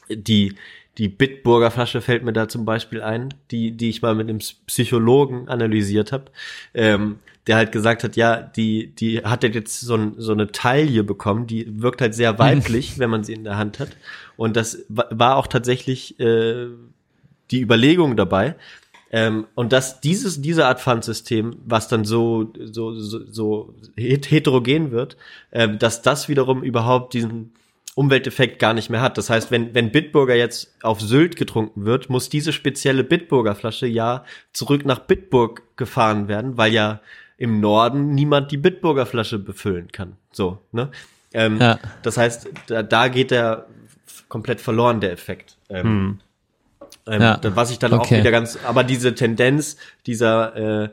Die, 0.10 0.56
die 0.98 1.08
Bitburger 1.08 1.72
Flasche 1.72 2.02
fällt 2.02 2.24
mir 2.24 2.34
da 2.34 2.48
zum 2.50 2.66
Beispiel 2.66 3.02
ein, 3.02 3.34
die, 3.50 3.72
die 3.72 3.90
ich 3.90 4.02
mal 4.02 4.14
mit 4.14 4.30
einem 4.30 4.40
Psychologen 4.68 5.48
analysiert 5.48 6.12
habe, 6.12 6.26
ähm, 6.74 7.20
der 7.48 7.56
halt 7.56 7.72
gesagt 7.72 8.04
hat, 8.04 8.16
ja, 8.16 8.36
die, 8.42 8.88
die 8.88 9.20
hat 9.24 9.44
jetzt 9.44 9.80
so, 9.82 9.96
ein, 9.96 10.14
so 10.18 10.32
eine 10.34 10.52
Taille 10.52 11.04
bekommen, 11.04 11.48
die 11.48 11.82
wirkt 11.82 12.02
halt 12.02 12.14
sehr 12.14 12.38
weiblich, 12.40 13.00
wenn 13.00 13.10
man 13.10 13.24
sie 13.24 13.34
in 13.34 13.44
der 13.46 13.58
Hand 13.58 13.80
hat. 13.80 13.90
Und 14.38 14.56
das 14.56 14.86
wa- 14.90 15.08
war 15.10 15.38
auch 15.38 15.48
tatsächlich 15.48 16.20
äh, 16.20 16.68
die 17.50 17.62
Überlegung 17.62 18.16
dabei. 18.16 18.56
Ähm, 19.14 19.46
und 19.56 19.74
dass 19.74 20.02
dieses, 20.02 20.42
diese 20.42 20.68
Art 20.68 20.80
Pfandsystem, 20.80 21.56
was 21.66 21.88
dann 21.88 22.06
so, 22.06 22.54
so, 22.60 22.94
so, 22.94 23.26
so 23.30 23.74
het- 23.98 24.30
heterogen 24.30 24.92
wird, 24.92 25.18
ähm, 25.52 25.80
dass 25.80 26.02
das 26.02 26.30
wiederum 26.30 26.64
überhaupt 26.64 27.14
diesen 27.14 27.54
Umwelteffekt 27.96 28.58
gar 28.60 28.74
nicht 28.74 28.90
mehr 28.90 29.02
hat. 29.02 29.18
Das 29.18 29.30
heißt, 29.30 29.52
wenn, 29.52 29.74
wenn 29.76 29.92
Bitburger 29.92 30.36
jetzt 30.36 30.74
auf 30.82 31.02
Sylt 31.02 31.36
getrunken 31.36 31.86
wird, 31.86 32.10
muss 32.10 32.30
diese 32.30 32.54
spezielle 32.54 33.04
Bitburger 33.04 33.54
Flasche 33.54 33.86
ja 33.88 34.24
zurück 34.54 34.86
nach 34.86 35.00
Bitburg 35.00 35.64
gefahren 35.76 36.28
werden, 36.28 36.58
weil 36.58 36.72
ja 36.74 37.02
im 37.38 37.60
Norden 37.60 38.14
niemand 38.16 38.52
die 38.52 38.58
Bitburger 38.58 39.06
Flasche 39.06 39.40
befüllen 39.40 39.92
kann. 39.92 40.16
So, 40.32 40.60
ne? 40.72 40.90
Ähm, 41.34 41.60
Ja. 41.60 41.80
Das 42.04 42.18
heißt, 42.18 42.50
da, 42.68 42.84
da 42.84 43.08
geht 43.10 43.32
der 43.32 43.66
komplett 44.30 44.62
verloren, 44.62 45.02
der 45.02 45.12
Effekt. 45.12 45.58
Ähm, 45.70 46.20
ähm, 47.08 47.22
Ja. 47.22 47.40
Was 47.56 47.72
ich 47.72 47.80
dann 47.80 47.94
auch 47.94 48.02
Okay. 48.02 48.20
wieder 48.20 48.32
ganz, 48.32 48.58
aber 48.66 48.84
diese 48.86 49.16
Tendenz 49.16 49.76
dieser, 50.06 50.84
äh, 50.84 50.90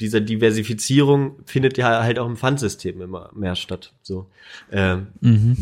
dieser 0.00 0.20
Diversifizierung 0.20 1.36
findet 1.46 1.78
ja 1.78 2.02
halt 2.02 2.18
auch 2.18 2.26
im 2.26 2.36
Pfandsystem 2.36 3.00
immer 3.00 3.30
mehr 3.34 3.54
statt. 3.54 3.92
So, 4.02 4.26
ähm, 4.72 5.08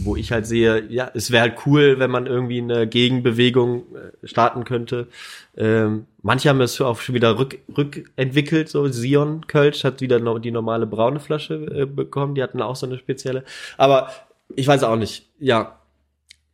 wo 0.05 0.17
ich 0.17 0.33
halt 0.33 0.47
sehe, 0.47 0.87
ja, 0.89 1.11
es 1.15 1.31
wäre 1.31 1.43
halt 1.43 1.67
cool, 1.67 1.99
wenn 1.99 2.11
man 2.11 2.27
irgendwie 2.27 2.61
eine 2.61 2.87
Gegenbewegung 2.87 3.85
äh, 3.95 4.27
starten 4.27 4.65
könnte. 4.65 5.09
Ähm, 5.57 6.07
manche 6.23 6.49
haben 6.49 6.61
es 6.61 6.81
auch 6.81 7.01
schon 7.01 7.15
wieder 7.15 7.39
rück, 7.39 7.59
rückentwickelt. 7.77 8.69
So 8.69 8.89
Sion 8.89 9.47
Kölsch 9.47 9.85
hat 9.85 10.01
wieder 10.01 10.19
no, 10.19 10.39
die 10.39 10.51
normale 10.51 10.87
braune 10.87 11.21
Flasche 11.21 11.55
äh, 11.55 11.87
bekommen. 11.87 12.35
Die 12.35 12.43
hatten 12.43 12.63
auch 12.63 12.77
so 12.77 12.87
eine 12.87 12.99
spezielle. 12.99 13.45
Aber 13.77 14.11
ich 14.57 14.67
weiß 14.67 14.83
auch 14.85 14.97
nicht. 14.97 15.29
Ja, 15.39 15.79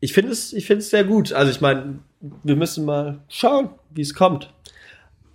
ich 0.01 0.13
finde 0.13 0.33
es, 0.33 0.53
ich 0.53 0.67
finde 0.67 0.81
es 0.81 0.91
sehr 0.91 1.05
gut. 1.05 1.33
Also 1.33 1.51
ich 1.51 1.61
meine, 1.61 2.01
wir 2.43 2.57
müssen 2.57 2.85
mal 2.85 3.21
schauen, 3.29 3.71
wie 3.91 4.03
es 4.03 4.15
kommt. 4.15 4.53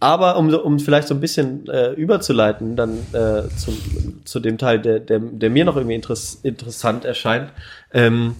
Aber 0.03 0.35
um, 0.35 0.53
um 0.53 0.79
vielleicht 0.81 1.07
so 1.07 1.13
ein 1.13 1.21
bisschen 1.21 1.65
äh, 1.69 1.93
überzuleiten, 1.93 2.75
dann 2.75 2.97
äh, 3.13 3.47
zum, 3.55 4.25
zu 4.25 4.41
dem 4.41 4.57
Teil, 4.57 4.81
der, 4.81 4.99
der, 4.99 5.19
der 5.19 5.49
mir 5.49 5.63
noch 5.63 5.77
irgendwie 5.77 5.95
interess 5.95 6.41
interessant 6.43 7.05
erscheint. 7.05 7.53
Ähm, 7.93 8.35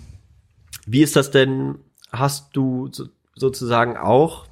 wie 0.86 1.02
ist 1.02 1.16
das 1.16 1.32
denn? 1.32 1.76
Hast 2.12 2.50
du 2.52 2.90
so, 2.92 3.06
sozusagen 3.34 3.96
auch 3.96 4.48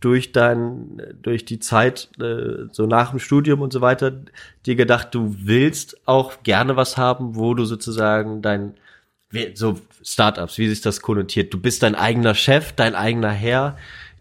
durch 0.00 0.32
dein, 0.32 1.02
durch 1.20 1.44
die 1.44 1.60
Zeit 1.60 2.08
äh, 2.18 2.68
so 2.72 2.86
nach 2.86 3.10
dem 3.10 3.18
Studium 3.18 3.60
und 3.60 3.70
so 3.70 3.82
weiter 3.82 4.14
dir 4.64 4.76
gedacht, 4.76 5.14
du 5.14 5.36
willst 5.38 6.08
auch 6.08 6.42
gerne 6.42 6.74
was 6.74 6.96
haben, 6.96 7.36
wo 7.36 7.52
du 7.52 7.66
sozusagen 7.66 8.40
dein 8.40 8.76
so 9.52 9.78
Startups, 10.02 10.56
wie 10.56 10.68
sich 10.68 10.80
das 10.80 11.02
konnotiert. 11.02 11.52
Du 11.52 11.60
bist 11.60 11.82
dein 11.82 11.94
eigener 11.94 12.34
Chef, 12.34 12.72
dein 12.72 12.94
eigener 12.94 13.32
Herr. 13.32 13.76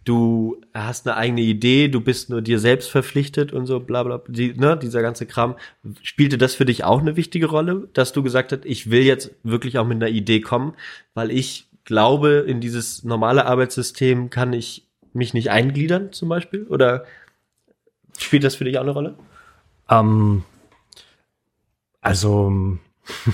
Du 0.05 0.61
hast 0.73 1.07
eine 1.07 1.17
eigene 1.17 1.41
Idee, 1.41 1.87
du 1.87 1.99
bist 1.99 2.29
nur 2.29 2.41
dir 2.43 2.59
selbst 2.59 2.91
verpflichtet 2.91 3.53
und 3.53 3.65
so, 3.65 3.79
bla 3.79 4.03
bla, 4.03 4.21
die, 4.27 4.53
ne, 4.53 4.77
dieser 4.77 5.01
ganze 5.01 5.25
Kram. 5.25 5.55
Spielte 6.03 6.37
das 6.37 6.53
für 6.53 6.65
dich 6.65 6.83
auch 6.83 6.99
eine 7.01 7.15
wichtige 7.15 7.47
Rolle, 7.47 7.89
dass 7.93 8.13
du 8.13 8.21
gesagt 8.21 8.51
hast, 8.51 8.65
ich 8.65 8.91
will 8.91 9.01
jetzt 9.01 9.31
wirklich 9.41 9.79
auch 9.79 9.85
mit 9.85 9.95
einer 9.95 10.09
Idee 10.09 10.41
kommen, 10.41 10.75
weil 11.15 11.31
ich 11.31 11.67
glaube, 11.85 12.45
in 12.47 12.61
dieses 12.61 13.03
normale 13.03 13.47
Arbeitssystem 13.47 14.29
kann 14.29 14.53
ich 14.53 14.87
mich 15.13 15.33
nicht 15.33 15.49
eingliedern, 15.49 16.11
zum 16.11 16.29
Beispiel? 16.29 16.67
Oder 16.67 17.05
spielt 18.17 18.43
das 18.43 18.55
für 18.55 18.65
dich 18.65 18.77
auch 18.77 18.83
eine 18.83 18.91
Rolle? 18.91 19.17
Ähm, 19.89 20.43
also, 22.01 22.77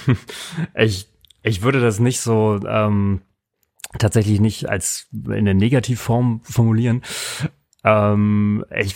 ich, 0.75 1.09
ich 1.43 1.63
würde 1.63 1.81
das 1.81 1.99
nicht 1.99 2.21
so 2.21 2.59
ähm, 2.65 3.21
tatsächlich 3.97 4.39
nicht 4.39 4.69
als 4.69 5.07
in 5.11 5.45
der 5.45 5.53
Negativform 5.53 6.41
formulieren. 6.43 7.01
Ähm, 7.83 8.65
ich 8.75 8.95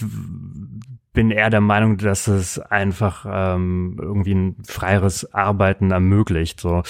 bin 1.14 1.32
eher 1.32 1.50
der 1.50 1.62
Meinung, 1.62 1.98
dass 1.98 2.28
es 2.28 2.60
einfach 2.60 3.26
ähm, 3.28 3.98
irgendwie 4.00 4.36
ein 4.36 4.56
freieres 4.68 5.34
Arbeiten 5.34 5.92
ermöglicht, 5.92 6.60
so 6.60 6.84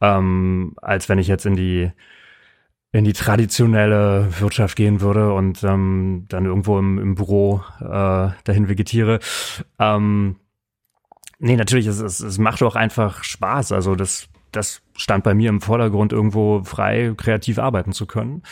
ähm, 0.00 0.74
als 0.80 1.08
wenn 1.08 1.18
ich 1.18 1.26
jetzt 1.28 1.44
in 1.44 1.56
die 1.56 1.90
in 2.94 3.04
die 3.04 3.14
traditionelle 3.14 4.28
Wirtschaft 4.38 4.76
gehen 4.76 5.00
würde 5.00 5.32
und 5.32 5.64
ähm, 5.64 6.26
dann 6.28 6.44
irgendwo 6.44 6.78
im, 6.78 6.98
im 6.98 7.14
Büro 7.14 7.62
äh, 7.80 7.84
dahin 8.44 8.68
vegetiere. 8.68 9.18
Ähm, 9.78 10.36
nee, 11.38 11.56
natürlich, 11.56 11.86
es, 11.86 12.00
es, 12.00 12.20
es 12.20 12.36
macht 12.36 12.62
auch 12.62 12.76
einfach 12.76 13.24
Spaß. 13.24 13.72
Also 13.72 13.94
das, 13.94 14.28
das 14.52 14.81
stand 14.96 15.24
bei 15.24 15.34
mir 15.34 15.48
im 15.48 15.60
Vordergrund, 15.60 16.12
irgendwo 16.12 16.62
frei 16.64 17.14
kreativ 17.16 17.58
arbeiten 17.58 17.92
zu 17.92 18.06
können. 18.06 18.42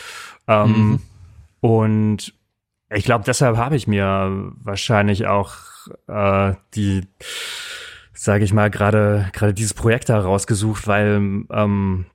Ähm, 0.47 0.99
Und 1.61 2.33
ich 2.89 3.05
glaube, 3.05 3.23
deshalb 3.25 3.55
habe 3.55 3.75
ich 3.75 3.87
mir 3.87 4.51
wahrscheinlich 4.55 5.27
auch 5.27 5.53
äh, 6.07 6.55
die, 6.73 7.07
sage 8.13 8.43
ich 8.43 8.51
mal, 8.51 8.69
gerade 8.69 9.29
gerade 9.31 9.53
dieses 9.53 9.73
Projekt 9.73 10.09
da 10.09 10.19
rausgesucht, 10.19 10.87
weil 10.87 11.45
ähm, 11.49 12.05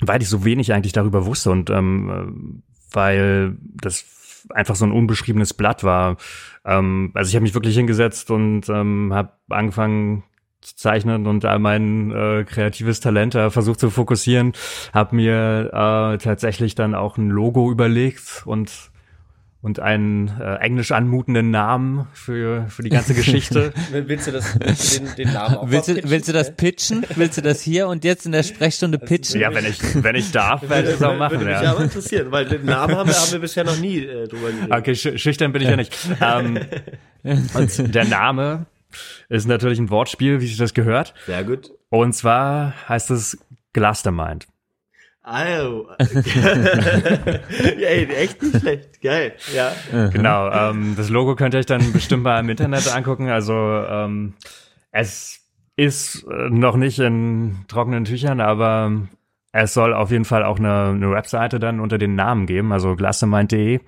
weil 0.00 0.20
ich 0.20 0.28
so 0.28 0.44
wenig 0.44 0.72
eigentlich 0.72 0.92
darüber 0.92 1.24
wusste 1.24 1.50
und 1.52 1.70
ähm, 1.70 2.62
weil 2.92 3.56
das 3.60 4.04
einfach 4.50 4.74
so 4.76 4.84
ein 4.84 4.92
unbeschriebenes 4.92 5.54
Blatt 5.54 5.84
war. 5.84 6.16
Ähm, 6.64 7.12
also 7.14 7.28
ich 7.28 7.36
habe 7.36 7.44
mich 7.44 7.54
wirklich 7.54 7.76
hingesetzt 7.76 8.30
und 8.30 8.68
ähm, 8.68 9.14
habe 9.14 9.32
angefangen 9.48 10.24
zeichnen 10.66 11.26
und 11.26 11.44
all 11.44 11.58
mein 11.58 12.10
äh, 12.10 12.44
kreatives 12.44 13.00
Talent 13.00 13.34
da 13.34 13.50
versucht 13.50 13.80
zu 13.80 13.90
fokussieren, 13.90 14.52
habe 14.92 15.16
mir 15.16 15.70
äh, 15.72 16.18
tatsächlich 16.18 16.74
dann 16.74 16.94
auch 16.94 17.16
ein 17.18 17.30
Logo 17.30 17.70
überlegt 17.70 18.42
und 18.44 18.70
und 19.60 19.80
einen 19.80 20.28
äh, 20.42 20.56
englisch 20.56 20.92
anmutenden 20.92 21.50
Namen 21.50 22.06
für 22.12 22.66
für 22.68 22.82
die 22.82 22.90
ganze 22.90 23.14
Geschichte. 23.14 23.72
Willst 23.92 24.26
du 24.26 24.32
das, 24.32 24.58
den, 24.58 25.08
den 25.16 25.32
Namen 25.32 25.56
auch 25.56 25.70
Willst 25.70 25.88
du, 25.88 25.94
pitchen? 25.94 26.10
willst 26.10 26.28
du 26.28 26.32
das 26.34 26.54
pitchen? 26.54 27.06
Willst 27.16 27.38
du 27.38 27.40
das 27.40 27.62
hier 27.62 27.88
und 27.88 28.04
jetzt 28.04 28.26
in 28.26 28.32
der 28.32 28.42
Sprechstunde 28.42 28.98
pitchen? 28.98 29.40
ja, 29.40 29.54
wenn 29.54 29.64
ich 29.64 29.80
wenn 30.04 30.16
ich 30.16 30.32
darf, 30.32 30.60
werde 30.68 30.90
ich 30.90 30.98
das 30.98 31.02
auch 31.02 31.16
machen. 31.16 31.38
Würde 31.40 31.46
mich 31.46 31.62
Ja. 31.62 31.70
aber 31.70 31.84
interessieren, 31.84 32.30
weil 32.30 32.44
den 32.44 32.66
Namen 32.66 32.94
haben 32.94 33.08
wir, 33.08 33.16
haben 33.16 33.32
wir 33.32 33.38
bisher 33.38 33.64
noch 33.64 33.78
nie 33.78 34.00
äh, 34.04 34.28
drüber 34.28 34.50
geredet. 34.52 34.70
Okay, 34.70 34.94
sch 34.96 35.18
schüchtern 35.18 35.52
bin 35.52 35.62
ich 35.62 35.68
ja 35.70 35.76
nicht. 35.76 35.96
ähm, 36.20 36.58
und 37.54 37.94
der 37.94 38.04
Name 38.04 38.66
ist 39.28 39.46
natürlich 39.46 39.78
ein 39.78 39.90
Wortspiel, 39.90 40.40
wie 40.40 40.46
sich 40.46 40.56
das 40.56 40.74
gehört. 40.74 41.14
Sehr 41.26 41.44
gut. 41.44 41.70
Und 41.90 42.12
zwar 42.14 42.74
heißt 42.88 43.10
es 43.10 43.38
Glastermind. 43.72 44.46
Oh. 45.26 45.30
ja, 45.98 47.88
ey, 47.88 48.06
echt 48.14 48.42
nicht 48.42 48.60
schlecht. 48.60 49.00
Geil. 49.00 49.34
Ja. 49.54 49.72
Genau, 50.08 50.50
ähm, 50.50 50.94
das 50.96 51.08
Logo 51.08 51.34
könnt 51.34 51.54
ihr 51.54 51.60
euch 51.60 51.66
dann 51.66 51.92
bestimmt 51.92 52.24
mal 52.24 52.40
im 52.40 52.48
Internet 52.50 52.94
angucken. 52.94 53.30
Also 53.30 53.54
ähm, 53.54 54.34
es 54.90 55.40
ist 55.76 56.26
äh, 56.30 56.50
noch 56.50 56.76
nicht 56.76 56.98
in 56.98 57.64
trockenen 57.68 58.04
Tüchern, 58.04 58.40
aber 58.40 58.92
es 59.52 59.72
soll 59.72 59.94
auf 59.94 60.10
jeden 60.10 60.26
Fall 60.26 60.44
auch 60.44 60.58
eine, 60.58 60.90
eine 60.90 61.10
Webseite 61.10 61.58
dann 61.58 61.80
unter 61.80 61.96
den 61.96 62.16
Namen 62.16 62.46
geben, 62.46 62.72
also 62.72 62.94
glastermind.de. 62.94 63.80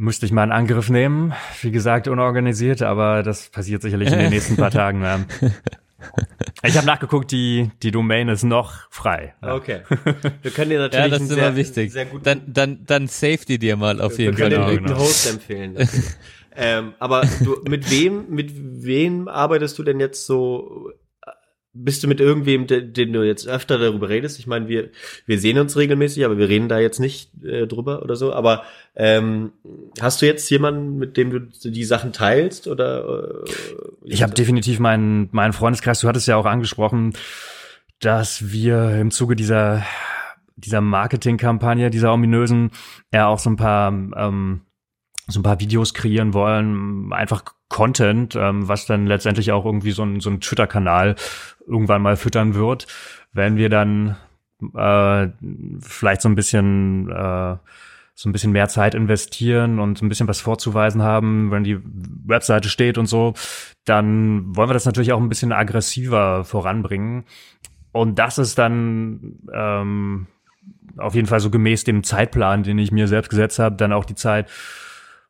Müsste 0.00 0.26
ich 0.26 0.32
mal 0.32 0.44
einen 0.44 0.52
Angriff 0.52 0.90
nehmen. 0.90 1.32
Wie 1.60 1.72
gesagt, 1.72 2.06
unorganisiert, 2.06 2.82
aber 2.82 3.24
das 3.24 3.48
passiert 3.48 3.82
sicherlich 3.82 4.12
in 4.12 4.18
den 4.20 4.30
nächsten 4.30 4.54
paar 4.56 4.70
Tagen. 4.80 5.02
Ja. 5.02 5.18
Ich 6.62 6.76
habe 6.76 6.86
nachgeguckt, 6.86 7.32
die, 7.32 7.72
die 7.82 7.90
Domain 7.90 8.28
ist 8.28 8.44
noch 8.44 8.88
frei. 8.90 9.34
Ja. 9.42 9.56
Okay. 9.56 9.80
Wir 10.42 10.52
können 10.52 10.70
dir 10.70 10.78
natürlich 10.88 11.04
Ja, 11.04 11.08
das 11.08 11.22
ist 11.22 11.28
sehr, 11.30 11.38
immer 11.38 11.56
wichtig. 11.56 11.92
sehr 11.92 12.06
guten, 12.06 12.22
Dann, 12.22 12.42
dann, 12.46 12.84
dann 12.86 13.06
save 13.08 13.38
die 13.48 13.58
dir 13.58 13.76
mal 13.76 14.00
auf 14.00 14.16
jeden 14.20 14.36
wir 14.36 14.44
Fall. 14.48 14.54
können 14.56 14.84
dir 14.84 14.88
einen 14.90 14.98
Host 14.98 15.28
empfehlen. 15.32 15.76
ähm, 16.56 16.94
aber 17.00 17.22
du, 17.42 17.56
mit 17.68 17.90
wem, 17.90 18.26
mit 18.30 18.52
wem 18.54 19.26
arbeitest 19.26 19.76
du 19.80 19.82
denn 19.82 19.98
jetzt 19.98 20.26
so? 20.26 20.92
Bist 21.74 22.02
du 22.02 22.08
mit 22.08 22.20
irgendwem, 22.20 22.66
den, 22.66 23.12
du 23.12 23.22
jetzt 23.22 23.46
öfter 23.46 23.78
darüber 23.78 24.08
redest? 24.08 24.38
Ich 24.38 24.46
meine, 24.46 24.68
wir, 24.68 24.90
wir 25.26 25.38
sehen 25.38 25.58
uns 25.58 25.76
regelmäßig, 25.76 26.24
aber 26.24 26.38
wir 26.38 26.48
reden 26.48 26.68
da 26.68 26.78
jetzt 26.78 26.98
nicht 26.98 27.30
äh, 27.44 27.66
drüber 27.66 28.02
oder 28.02 28.16
so. 28.16 28.32
Aber 28.32 28.64
ähm, 28.96 29.52
hast 30.00 30.22
du 30.22 30.26
jetzt 30.26 30.48
jemanden, 30.50 30.96
mit 30.96 31.16
dem 31.16 31.30
du 31.30 31.40
die 31.70 31.84
Sachen 31.84 32.12
teilst? 32.12 32.68
Oder 32.68 33.44
äh, 33.44 33.50
Ich 34.06 34.22
habe 34.22 34.34
definitiv 34.34 34.78
meinen, 34.78 35.28
meinen 35.32 35.52
Freundeskreis, 35.52 36.00
du 36.00 36.08
hattest 36.08 36.26
ja 36.26 36.36
auch 36.36 36.46
angesprochen, 36.46 37.12
dass 38.00 38.50
wir 38.50 38.92
im 38.96 39.10
Zuge 39.10 39.36
dieser, 39.36 39.84
dieser 40.56 40.80
Marketingkampagne, 40.80 41.90
dieser 41.90 42.12
ominösen, 42.12 42.70
ja 43.12 43.26
auch 43.28 43.38
so 43.38 43.50
ein 43.50 43.56
paar 43.56 43.88
ähm, 43.92 44.62
so 45.28 45.40
ein 45.40 45.42
paar 45.42 45.60
Videos 45.60 45.94
kreieren 45.94 46.34
wollen, 46.34 47.12
einfach 47.12 47.44
Content, 47.68 48.34
ähm, 48.34 48.66
was 48.66 48.86
dann 48.86 49.06
letztendlich 49.06 49.52
auch 49.52 49.64
irgendwie 49.64 49.92
so 49.92 50.02
ein, 50.02 50.20
so 50.20 50.30
ein 50.30 50.40
Twitter-Kanal 50.40 51.16
irgendwann 51.66 52.02
mal 52.02 52.16
füttern 52.16 52.54
wird, 52.54 52.86
wenn 53.32 53.56
wir 53.56 53.68
dann 53.68 54.16
äh, 54.74 55.28
vielleicht 55.80 56.22
so 56.22 56.28
ein 56.28 56.34
bisschen 56.34 57.10
äh, 57.10 57.56
so 58.14 58.28
ein 58.28 58.32
bisschen 58.32 58.50
mehr 58.50 58.66
Zeit 58.66 58.96
investieren 58.96 59.78
und 59.78 60.02
ein 60.02 60.08
bisschen 60.08 60.26
was 60.26 60.40
vorzuweisen 60.40 61.02
haben, 61.02 61.52
wenn 61.52 61.62
die 61.62 61.78
Webseite 62.26 62.68
steht 62.68 62.98
und 62.98 63.06
so, 63.06 63.34
dann 63.84 64.56
wollen 64.56 64.68
wir 64.68 64.74
das 64.74 64.86
natürlich 64.86 65.12
auch 65.12 65.20
ein 65.20 65.28
bisschen 65.28 65.52
aggressiver 65.52 66.44
voranbringen. 66.44 67.26
Und 67.92 68.18
das 68.18 68.38
ist 68.38 68.58
dann 68.58 69.38
ähm, 69.54 70.26
auf 70.96 71.14
jeden 71.14 71.28
Fall 71.28 71.38
so 71.38 71.50
gemäß 71.50 71.84
dem 71.84 72.02
Zeitplan, 72.02 72.64
den 72.64 72.78
ich 72.78 72.90
mir 72.90 73.06
selbst 73.06 73.28
gesetzt 73.28 73.60
habe, 73.60 73.76
dann 73.76 73.92
auch 73.92 74.04
die 74.04 74.16
Zeit, 74.16 74.50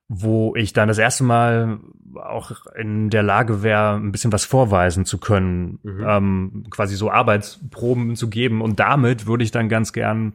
wo 0.08 0.56
ich 0.56 0.72
dann 0.72 0.88
das 0.88 0.98
erste 0.98 1.22
Mal 1.22 1.78
auch 2.14 2.52
in 2.74 3.10
der 3.10 3.22
Lage 3.22 3.62
wäre, 3.62 3.96
ein 3.96 4.10
bisschen 4.10 4.32
was 4.32 4.46
vorweisen 4.46 5.04
zu 5.04 5.18
können, 5.18 5.78
mhm. 5.82 6.06
ähm, 6.06 6.66
quasi 6.70 6.96
so 6.96 7.10
Arbeitsproben 7.10 8.16
zu 8.16 8.30
geben. 8.30 8.62
Und 8.62 8.80
damit 8.80 9.26
würde 9.26 9.44
ich 9.44 9.50
dann 9.50 9.68
ganz 9.68 9.92
gern 9.92 10.32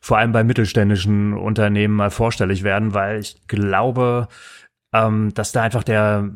vor 0.00 0.18
allem 0.18 0.30
bei 0.30 0.44
mittelständischen 0.44 1.34
Unternehmen 1.34 1.94
mal 1.94 2.10
vorstellig 2.10 2.62
werden, 2.62 2.94
weil 2.94 3.18
ich 3.18 3.46
glaube, 3.48 4.28
ähm, 4.92 5.34
dass 5.34 5.50
da 5.50 5.62
einfach 5.62 5.82
der, 5.82 6.30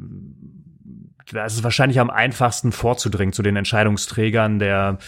das 1.32 1.54
ist 1.54 1.64
wahrscheinlich 1.64 2.00
am 2.00 2.10
einfachsten 2.10 2.72
vorzudringen 2.72 3.32
zu 3.32 3.42
den 3.42 3.54
Entscheidungsträgern 3.54 4.59
der 4.59 4.98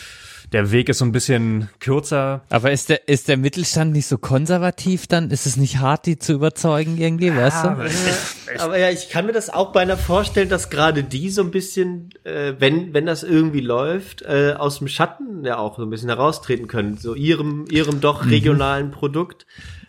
der 0.55 0.71
Weg 0.71 0.89
ist 0.89 0.99
so 0.99 1.05
ein 1.05 1.11
bisschen 1.11 1.69
kürzer. 1.81 2.43
Aber 2.49 2.71
ist 2.71 2.89
der, 2.89 3.09
ist 3.09 3.27
der 3.27 3.37
Mittelstand 3.37 3.93
nicht 3.93 4.07
so 4.07 4.19
konservativ 4.19 5.09
dann? 5.09 5.33
Ist 5.33 5.47
es 5.47 5.57
nicht 5.57 5.79
hart, 5.79 6.07
die 6.07 6.17
zu 6.17 6.33
überzeugen 6.33 6.97
irgendwie, 6.97 7.27
ja, 7.27 7.37
weißt 7.37 7.65
du? 7.65 7.69
Aber, 7.71 7.87
ich, 7.87 8.61
aber 8.61 8.79
ja, 8.79 8.89
ich 8.89 9.11
kann 9.11 9.27
mir 9.27 9.33
das 9.33 9.51
auch 9.51 9.73
beinahe 9.73 9.97
vorstellen, 9.97 10.49
dass 10.49 10.71
gerade 10.71 11.03
die 11.03 11.29
so 11.31 11.43
ein 11.43 11.51
bisschen, 11.51 12.11
äh, 12.23 12.53
wenn, 12.61 12.95
wenn 12.95 13.05
das 13.05 13.25
irgendwie 13.25 13.63
läuft, 13.63 14.23
äh, 14.23 14.55
aus 14.57 14.79
dem 14.79 14.87
Schatten 14.87 15.45
ja 15.45 15.59
auch 15.59 15.77
so 15.77 15.83
ein 15.83 15.91
bisschen 15.91 16.09
heraustreten 16.09 16.69
können. 16.69 16.99
So 16.99 17.17
ihrem, 17.17 17.65
ihrem 17.69 18.01
doch 18.01 18.23
mhm. 18.23 18.31
regionalen 18.31 18.87
mhm. 18.87 18.93
Produkt. 18.93 19.47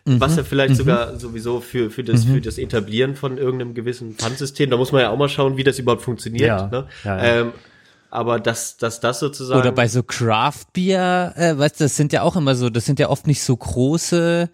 Was 0.07 0.35
ja 0.35 0.43
vielleicht 0.43 0.73
mhm. 0.73 0.77
sogar 0.77 1.17
sowieso 1.17 1.61
für, 1.61 1.89
für, 1.89 2.03
das, 2.03 2.25
mhm. 2.25 2.35
für 2.35 2.41
das 2.41 2.59
Etablieren 2.59 3.15
von 3.15 3.39
irgendeinem 3.39 3.73
gewissen 3.73 4.13
Pfandsystem, 4.13 4.69
da 4.69 4.77
muss 4.77 4.91
man 4.91 5.01
ja 5.01 5.09
auch 5.09 5.17
mal 5.17 5.29
schauen, 5.29 5.57
wie 5.57 5.63
das 5.63 5.79
überhaupt 5.79 6.03
funktioniert. 6.03 6.47
Ja, 6.47 6.67
ne? 6.67 6.87
ja, 7.03 7.17
ja. 7.17 7.41
Ähm, 7.41 7.51
aber 8.09 8.39
dass, 8.39 8.77
dass 8.77 8.99
das 8.99 9.19
sozusagen. 9.19 9.59
Oder 9.59 9.71
bei 9.71 9.87
so 9.87 10.03
Craft 10.03 10.65
Beer, 10.73 11.33
äh, 11.35 11.57
weißt 11.57 11.79
du, 11.79 11.85
das 11.85 11.95
sind 11.95 12.13
ja 12.13 12.21
auch 12.21 12.35
immer 12.35 12.55
so, 12.55 12.69
das 12.69 12.85
sind 12.85 12.99
ja 12.99 13.09
oft 13.09 13.27
nicht 13.27 13.41
so 13.41 13.55
große 13.55 14.49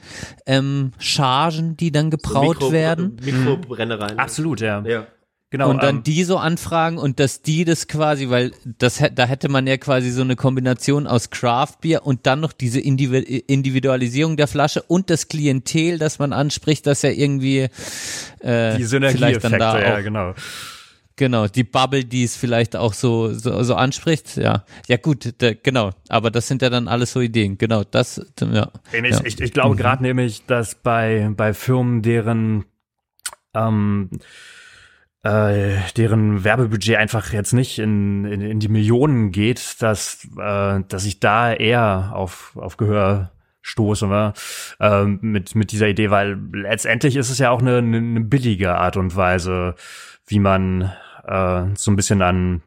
ähm, 0.46 0.92
Chargen, 0.98 1.78
die 1.78 1.92
dann 1.92 2.10
gebraut 2.10 2.58
so 2.60 2.66
Mikro, 2.68 2.72
werden. 2.72 3.18
Mikrobrennereien. 3.24 4.14
Mhm. 4.16 4.20
Absolut, 4.20 4.62
ja. 4.62 4.84
Ja. 4.86 5.08
Genau, 5.52 5.70
und 5.70 5.84
dann 5.84 5.98
ähm, 5.98 6.04
die 6.04 6.24
so 6.24 6.38
anfragen 6.38 6.98
und 6.98 7.20
dass 7.20 7.42
die 7.42 7.66
das 7.66 7.90
quasi, 7.90 8.30
weil 8.30 8.54
das 8.64 9.04
da 9.14 9.26
hätte 9.26 9.50
man 9.50 9.68
ja 9.68 9.76
quasi 9.76 10.10
so 10.10 10.22
eine 10.22 10.38
Kombination 10.38 11.08
aus 11.08 11.30
Craft 11.30 11.76
Beer 11.82 12.06
und 12.06 12.26
dann 12.26 12.40
noch 12.40 12.54
diese 12.54 12.80
Individualisierung 12.80 14.38
der 14.38 14.48
Flasche 14.48 14.82
und 14.82 15.10
das 15.10 15.28
Klientel, 15.28 16.00
das 16.00 16.20
man 16.20 16.32
anspricht, 16.32 16.88
das 16.88 17.02
ja 17.02 17.10
irgendwie 17.10 17.68
äh, 18.40 18.78
die 18.78 18.86
Synergieeffekte, 18.86 19.58
ja 19.58 20.00
genau. 20.00 20.36
Genau, 21.22 21.46
die 21.46 21.64
Bubble, 21.64 22.04
die 22.04 22.24
es 22.24 22.36
vielleicht 22.36 22.76
auch 22.76 22.94
so, 22.94 23.32
so, 23.32 23.62
so 23.62 23.76
anspricht, 23.76 24.38
ja. 24.38 24.66
Ja 24.88 24.98
gut, 24.98 25.36
da, 25.38 25.52
genau, 25.54 25.92
aber 26.10 26.32
das 26.32 26.48
sind 26.48 26.64
ja 26.64 26.72
dann 26.72 26.88
alles 26.88 27.12
so 27.12 27.22
Ideen, 27.22 27.60
genau, 27.60 27.84
das, 27.84 28.26
ja. 28.40 28.72
Ich, 28.92 29.04
ja. 29.04 29.22
ich, 29.24 29.40
ich 29.40 29.54
glaube 29.54 29.76
mhm. 29.76 29.78
gerade 29.78 30.02
nämlich, 30.02 30.48
dass 30.48 30.74
bei, 30.74 31.30
bei 31.38 31.54
Firmen, 31.54 32.02
deren, 32.02 32.66
ähm, 33.54 34.10
äh, 35.22 35.76
deren 35.96 36.44
Werbebudget 36.44 36.96
einfach 36.96 37.32
jetzt 37.34 37.54
nicht 37.54 37.78
in, 37.78 38.26
in, 38.26 38.42
in 38.42 38.60
die 38.60 38.70
Millionen 38.70 39.32
geht, 39.32 39.80
dass, 39.80 40.28
äh, 40.40 40.80
dass 40.88 41.06
ich 41.06 41.20
da 41.20 41.54
eher 41.54 42.14
auf, 42.16 42.54
auf 42.56 42.78
Gehör 42.78 43.30
stoße 43.62 44.08
ne? 44.08 44.34
ähm, 44.80 45.20
mit, 45.22 45.54
mit 45.54 45.72
dieser 45.72 45.88
Idee, 45.88 46.10
weil 46.10 46.40
letztendlich 46.52 47.16
ist 47.16 47.30
es 47.30 47.38
ja 47.38 47.52
auch 47.52 47.62
eine, 47.62 47.78
eine 47.78 48.22
billige 48.22 48.74
Art 48.74 48.98
und 48.98 49.16
Weise, 49.16 49.76
wie 50.26 50.40
man 50.40 50.92
äh, 51.26 51.66
so 51.76 51.92
ein 51.92 51.96
bisschen 51.96 52.22
an 52.22 52.64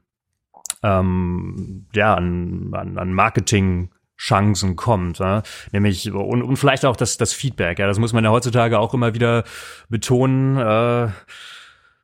ähm, 0.82 1.86
ja 1.94 2.14
an, 2.14 2.70
an, 2.72 2.98
an 2.98 3.12
Marketing 3.12 3.90
Chancen 4.16 4.76
kommt, 4.76 5.18
ja? 5.18 5.42
nämlich 5.72 6.12
und, 6.12 6.42
und 6.42 6.56
vielleicht 6.56 6.84
auch 6.84 6.96
das 6.96 7.16
das 7.16 7.32
Feedback. 7.32 7.78
Ja, 7.78 7.86
das 7.86 7.98
muss 7.98 8.12
man 8.12 8.24
ja 8.24 8.30
heutzutage 8.30 8.78
auch 8.78 8.94
immer 8.94 9.14
wieder 9.14 9.44
betonen, 9.88 10.56
äh, 10.58 11.08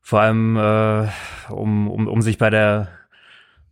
vor 0.03 0.21
allem 0.21 0.57
äh, 0.57 1.09
um, 1.51 1.89
um 1.89 2.09
um 2.09 2.23
sich 2.23 2.37
bei 2.39 2.51
der 2.51 2.89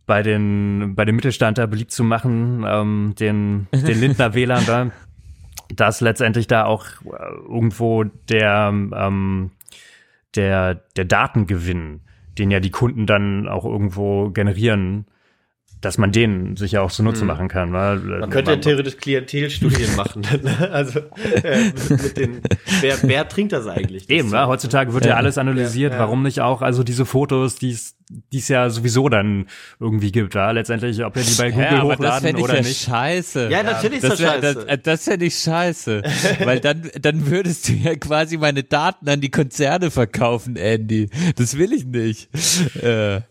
bei 0.05 0.23
den 0.23 0.95
bei 0.95 1.05
dem 1.05 1.15
Mittelstand 1.15 1.57
da 1.57 1.65
beliebt 1.65 1.91
zu 1.91 2.03
machen, 2.03 2.63
ähm, 2.65 3.13
den 3.19 3.67
den 3.73 3.85
Lindner 3.99 4.33
Wählern 4.33 4.65
da, 4.65 4.91
dass 5.75 5.99
letztendlich 6.01 6.47
da 6.47 6.65
auch 6.65 6.85
äh, 6.85 7.33
irgendwo 7.47 8.05
der 8.05 8.71
ähm, 8.71 9.51
der 10.35 10.75
der 10.95 11.05
Datengewinn 11.05 12.01
den 12.37 12.51
ja 12.51 12.59
die 12.59 12.71
Kunden 12.71 13.05
dann 13.05 13.47
auch 13.47 13.65
irgendwo 13.65 14.29
generieren, 14.29 15.05
dass 15.81 15.97
man 15.97 16.11
den 16.11 16.57
sich 16.57 16.73
ja 16.73 16.81
auch 16.81 16.91
zunutze 16.91 17.21
mhm. 17.21 17.27
machen 17.27 17.47
kann. 17.47 17.71
Weil, 17.71 17.97
äh, 17.97 18.19
man 18.19 18.29
könnte 18.29 18.51
ja 18.51 18.57
theoretisch 18.57 18.97
Klientelstudien 18.97 19.95
machen. 19.95 20.21
Ne? 20.41 20.69
Also 20.71 20.99
äh, 21.43 21.71
mit, 21.89 22.17
den, 22.17 22.41
wer, 22.81 22.97
wer 23.03 23.27
trinkt 23.27 23.51
das 23.51 23.67
eigentlich? 23.67 24.07
Das 24.07 24.15
Eben, 24.15 24.29
ne? 24.29 24.47
heutzutage 24.47 24.93
wird 24.93 25.05
ja, 25.05 25.11
ja 25.11 25.17
alles 25.17 25.37
analysiert. 25.37 25.91
Ja, 25.91 25.99
ja. 25.99 26.03
Warum 26.03 26.23
nicht 26.23 26.41
auch 26.41 26.61
also 26.61 26.83
diese 26.83 27.05
Fotos, 27.05 27.55
die 27.55 27.71
es 27.71 27.95
die 28.09 28.39
es 28.39 28.47
ja 28.47 28.69
sowieso 28.71 29.07
dann 29.07 29.45
irgendwie 29.79 30.11
gibt, 30.11 30.33
ja, 30.33 30.49
letztendlich, 30.49 31.03
ob 31.05 31.15
wir 31.15 31.21
die 31.21 31.35
bei 31.35 31.51
Google 31.51 31.65
ja, 31.65 31.83
hochladen 31.83 32.33
das 32.33 32.41
oder 32.41 32.55
ja 32.55 32.61
nicht. 32.61 32.81
Scheiße. 32.81 33.49
Ja, 33.51 33.61
natürlich 33.61 34.03
ist 34.03 34.11
das, 34.11 34.19
das 34.19 34.27
scheiße. 34.27 34.65
Das, 34.65 34.81
das 34.81 35.03
fände 35.03 35.25
ich 35.25 35.35
scheiße, 35.35 36.01
weil 36.43 36.59
dann 36.59 36.89
dann 36.99 37.27
würdest 37.27 37.69
du 37.69 37.73
ja 37.73 37.95
quasi 37.95 38.37
meine 38.37 38.63
Daten 38.63 39.07
an 39.07 39.21
die 39.21 39.29
Konzerne 39.29 39.91
verkaufen, 39.91 40.55
Andy. 40.55 41.09
Das 41.35 41.57
will 41.57 41.71
ich 41.71 41.85
nicht. 41.85 42.29
Äh. 42.83 43.21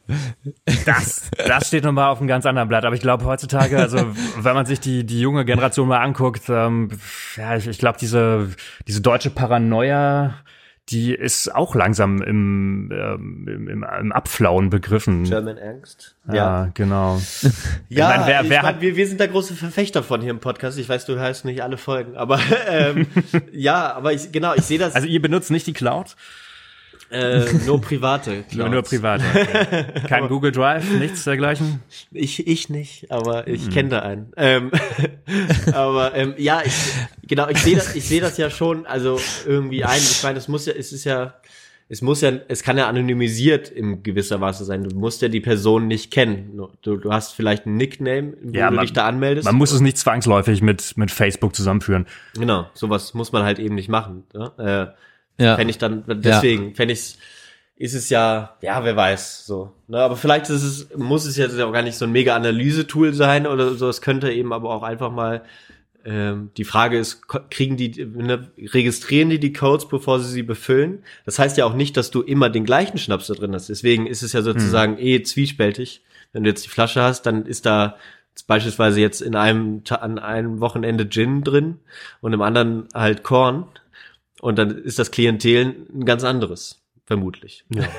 Das 0.87 1.29
das 1.47 1.67
steht 1.67 1.83
nochmal 1.83 2.11
auf 2.11 2.19
einem 2.19 2.29
ganz 2.29 2.47
anderen 2.47 2.69
Blatt, 2.69 2.85
aber 2.85 2.95
ich 2.95 3.01
glaube 3.03 3.25
heutzutage, 3.25 3.79
also 3.79 3.99
wenn 4.39 4.55
man 4.55 4.67
sich 4.67 4.79
die 4.79 5.05
die 5.05 5.21
junge 5.21 5.45
Generation 5.45 5.89
mal 5.89 6.01
anguckt, 6.01 6.43
ähm, 6.49 6.91
ja, 7.37 7.57
ich, 7.57 7.67
ich 7.67 7.79
glaube 7.79 7.99
diese 8.01 8.51
diese 8.87 9.01
deutsche 9.01 9.31
Paranoia 9.31 10.37
die 10.91 11.15
ist 11.15 11.55
auch 11.55 11.75
langsam 11.75 12.23
im, 12.23 12.91
ähm, 12.93 13.47
im, 13.47 13.69
im, 13.69 13.83
im 13.85 14.13
Abflauen 14.13 14.71
begriffen. 14.71 15.25
German 15.25 15.59
Angst. 15.59 16.17
Ja, 16.27 16.35
ja 16.35 16.71
genau. 16.73 17.21
ja, 17.89 18.11
ich 18.11 18.19
mein, 18.19 18.27
wer, 18.27 18.49
wer 18.49 18.57
ich 18.57 18.63
mein, 18.63 18.81
wir, 18.81 18.97
wir 18.97 19.07
sind 19.07 19.21
da 19.21 19.27
große 19.27 19.55
Verfechter 19.55 20.03
von 20.03 20.23
hier 20.23 20.31
im 20.31 20.41
Podcast. 20.41 20.79
Ich 20.79 20.89
weiß, 20.89 21.05
du 21.05 21.21
heißt 21.21 21.45
nicht 21.45 21.63
alle 21.63 21.77
Folgen, 21.77 22.17
aber 22.17 22.41
ähm, 22.69 23.07
ja, 23.53 23.93
aber 23.93 24.13
ich, 24.13 24.33
genau, 24.33 24.55
ich 24.55 24.65
sehe 24.65 24.79
das. 24.79 24.95
Also 24.95 25.07
ihr 25.07 25.21
benutzt 25.21 25.51
nicht 25.51 25.67
die 25.67 25.75
Cloud? 25.75 26.17
Äh, 27.11 27.53
nur 27.65 27.81
private. 27.81 28.45
Nur, 28.55 28.69
nur 28.69 28.83
private. 28.83 29.25
Okay. 29.35 29.85
Kein 30.09 30.25
aber, 30.25 30.29
Google 30.29 30.53
Drive, 30.53 30.91
nichts 30.91 31.25
dergleichen? 31.25 31.81
Ich, 32.13 32.47
ich 32.47 32.69
nicht, 32.69 33.11
aber 33.11 33.49
ich 33.49 33.65
hm. 33.65 33.73
kenne 33.73 33.89
da 33.89 33.99
einen. 34.01 34.33
Ähm, 34.37 34.71
aber 35.73 36.15
ähm, 36.15 36.35
ja, 36.37 36.63
ich, 36.65 36.75
genau, 37.27 37.49
ich 37.49 37.59
sehe 37.59 37.77
das, 37.77 37.95
ich 37.95 38.07
sehe 38.07 38.21
das 38.21 38.37
ja 38.37 38.51
schon, 38.51 38.85
also 38.85 39.19
irgendwie 39.47 39.85
ein. 39.85 40.01
Ich 40.01 40.23
meine, 40.23 40.39
es 40.39 40.49
muss 40.49 40.67
ja, 40.67 40.75
es 40.75 40.93
ist 40.93 41.05
ja, 41.05 41.35
es 41.89 42.03
muss 42.03 42.21
ja, 42.21 42.33
es 42.49 42.63
kann 42.63 42.77
ja 42.77 42.89
anonymisiert 42.89 43.71
in 43.71 44.03
gewisser 44.03 44.43
Weise 44.43 44.67
sein. 44.67 44.85
Du 44.85 44.95
musst 44.95 45.23
ja 45.23 45.29
die 45.29 45.41
Person 45.41 45.87
nicht 45.87 46.11
kennen. 46.11 46.61
Du, 46.83 46.99
du 46.99 47.13
hast 47.13 47.33
vielleicht 47.33 47.65
einen 47.65 47.79
Nickname, 47.79 48.35
wo 48.43 48.59
ja, 48.59 48.69
du 48.69 48.77
man, 48.77 48.85
dich 48.85 48.93
da 48.93 49.07
anmeldest. 49.07 49.47
Man 49.47 49.57
muss 49.57 49.73
es 49.73 49.81
nicht 49.81 49.97
zwangsläufig 49.97 50.61
mit, 50.61 50.99
mit 50.99 51.11
Facebook 51.11 51.57
zusammenführen. 51.57 52.07
Genau, 52.35 52.67
sowas 52.75 53.15
muss 53.15 53.33
man 53.33 53.45
halt 53.45 53.59
eben 53.59 53.77
nicht 53.77 53.89
machen. 53.89 54.25
Ja? 54.35 54.83
Äh, 54.83 54.89
ja. 55.39 55.57
Fände 55.57 55.71
ich 55.71 55.79
dann, 55.79 56.05
deswegen, 56.07 56.71
ja. 56.71 56.75
fände 56.75 56.95
ich 56.95 57.19
ist 57.79 57.95
es 57.95 58.11
ja, 58.11 58.57
ja, 58.61 58.85
wer 58.85 58.97
weiß, 58.97 59.47
so. 59.47 59.73
Ne, 59.87 59.99
aber 59.99 60.17
vielleicht 60.17 60.51
ist 60.51 60.65
es, 60.65 60.97
muss 60.97 61.25
es 61.25 61.37
jetzt 61.37 61.59
auch 61.61 61.73
gar 61.73 61.83
nicht 61.83 61.97
so 61.97 62.07
ein 62.07 62.13
mega 62.13 62.35
Analyse-Tool 62.35 63.15
sein 63.15 63.47
oder 63.47 63.75
so. 63.75 63.89
Es 63.89 64.03
könnte 64.03 64.33
eben 64.33 64.53
aber 64.53 64.71
auch 64.71 64.83
einfach 64.83 65.13
mal, 65.13 65.43
ähm, 66.05 66.51
die 66.57 66.65
Frage 66.65 66.99
ist, 66.99 67.29
kriegen 67.29 67.77
die, 67.77 68.05
ne, 68.05 68.51
registrieren 68.59 69.31
die 69.31 69.39
die 69.39 69.53
Codes, 69.53 69.87
bevor 69.87 70.19
sie 70.19 70.31
sie 70.31 70.43
befüllen? 70.43 71.05
Das 71.25 71.39
heißt 71.39 71.57
ja 71.57 71.67
auch 71.67 71.75
nicht, 71.75 71.97
dass 71.97 72.11
du 72.11 72.23
immer 72.23 72.51
den 72.51 72.65
gleichen 72.65 72.99
Schnaps 72.99 73.29
da 73.29 73.35
drin 73.35 73.55
hast. 73.55 73.69
Deswegen 73.69 74.09
ist 74.09 74.23
es 74.23 74.33
ja 74.33 74.43
sozusagen 74.43 74.97
hm. 74.97 75.05
eh 75.05 75.23
zwiespältig. 75.23 76.03
Wenn 76.33 76.43
du 76.43 76.51
jetzt 76.51 76.65
die 76.65 76.71
Flasche 76.71 77.03
hast, 77.03 77.27
dann 77.27 77.47
ist 77.47 77.65
da 77.65 77.97
beispielsweise 78.49 79.01
jetzt 79.01 79.21
in 79.21 79.37
einem, 79.37 79.83
an 79.89 80.19
einem 80.19 80.61
Wochenende 80.61 81.09
Gin 81.09 81.45
drin 81.45 81.79
und 82.21 82.33
im 82.33 82.43
anderen 82.43 82.89
halt 82.93 83.23
Korn 83.23 83.67
und 84.41 84.57
dann 84.59 84.71
ist 84.79 84.99
das 84.99 85.11
Klientel 85.11 85.87
ein 85.95 86.05
ganz 86.05 86.25
anderes. 86.25 86.83
Vermutlich. 87.07 87.65
Ja. 87.75 87.85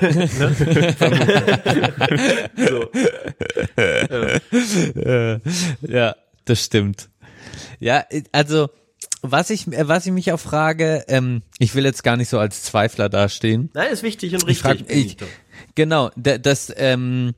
so. 2.56 2.90
ja. 5.04 5.40
ja, 5.82 6.16
das 6.44 6.64
stimmt. 6.64 7.08
Ja, 7.80 8.04
also 8.32 8.68
was 9.22 9.50
ich, 9.50 9.66
äh, 9.68 9.88
was 9.88 10.06
ich 10.06 10.12
mich 10.12 10.32
auch 10.32 10.40
frage, 10.40 11.04
ähm, 11.08 11.42
ich 11.58 11.74
will 11.74 11.84
jetzt 11.84 12.02
gar 12.04 12.16
nicht 12.16 12.28
so 12.28 12.38
als 12.38 12.62
Zweifler 12.62 13.08
dastehen. 13.08 13.70
Nein, 13.74 13.92
ist 13.92 14.02
wichtig 14.02 14.32
und 14.34 14.42
Ich 14.48 14.64
richtig. 14.64 14.86
frag, 14.86 14.96
ich, 14.96 15.16
genau, 15.74 16.10
da- 16.16 16.38
das, 16.38 16.72
ähm, 16.76 17.34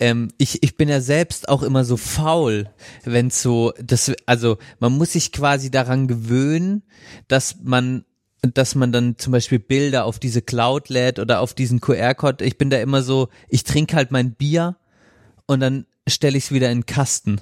ähm, 0.00 0.28
ich, 0.38 0.62
ich 0.62 0.76
bin 0.76 0.88
ja 0.88 1.00
selbst 1.00 1.48
auch 1.48 1.62
immer 1.62 1.84
so 1.84 1.96
faul, 1.96 2.70
wenn 3.04 3.30
so, 3.30 3.72
das, 3.80 4.10
also 4.26 4.58
man 4.80 4.92
muss 4.92 5.12
sich 5.12 5.30
quasi 5.30 5.70
daran 5.70 6.08
gewöhnen, 6.08 6.82
dass 7.28 7.56
man 7.62 8.04
dass 8.42 8.74
man 8.74 8.90
dann 8.92 9.18
zum 9.18 9.32
Beispiel 9.32 9.58
Bilder 9.58 10.04
auf 10.04 10.18
diese 10.18 10.42
Cloud 10.42 10.88
lädt 10.88 11.18
oder 11.18 11.40
auf 11.40 11.54
diesen 11.54 11.80
QR-Code. 11.80 12.44
Ich 12.44 12.58
bin 12.58 12.70
da 12.70 12.80
immer 12.80 13.02
so, 13.02 13.28
ich 13.48 13.64
trinke 13.64 13.96
halt 13.96 14.10
mein 14.10 14.32
Bier 14.34 14.76
und 15.46 15.60
dann 15.60 15.86
stelle 16.08 16.36
ich 16.36 16.44
es 16.44 16.52
wieder 16.52 16.70
in 16.70 16.80
den 16.80 16.86
Kasten. 16.86 17.40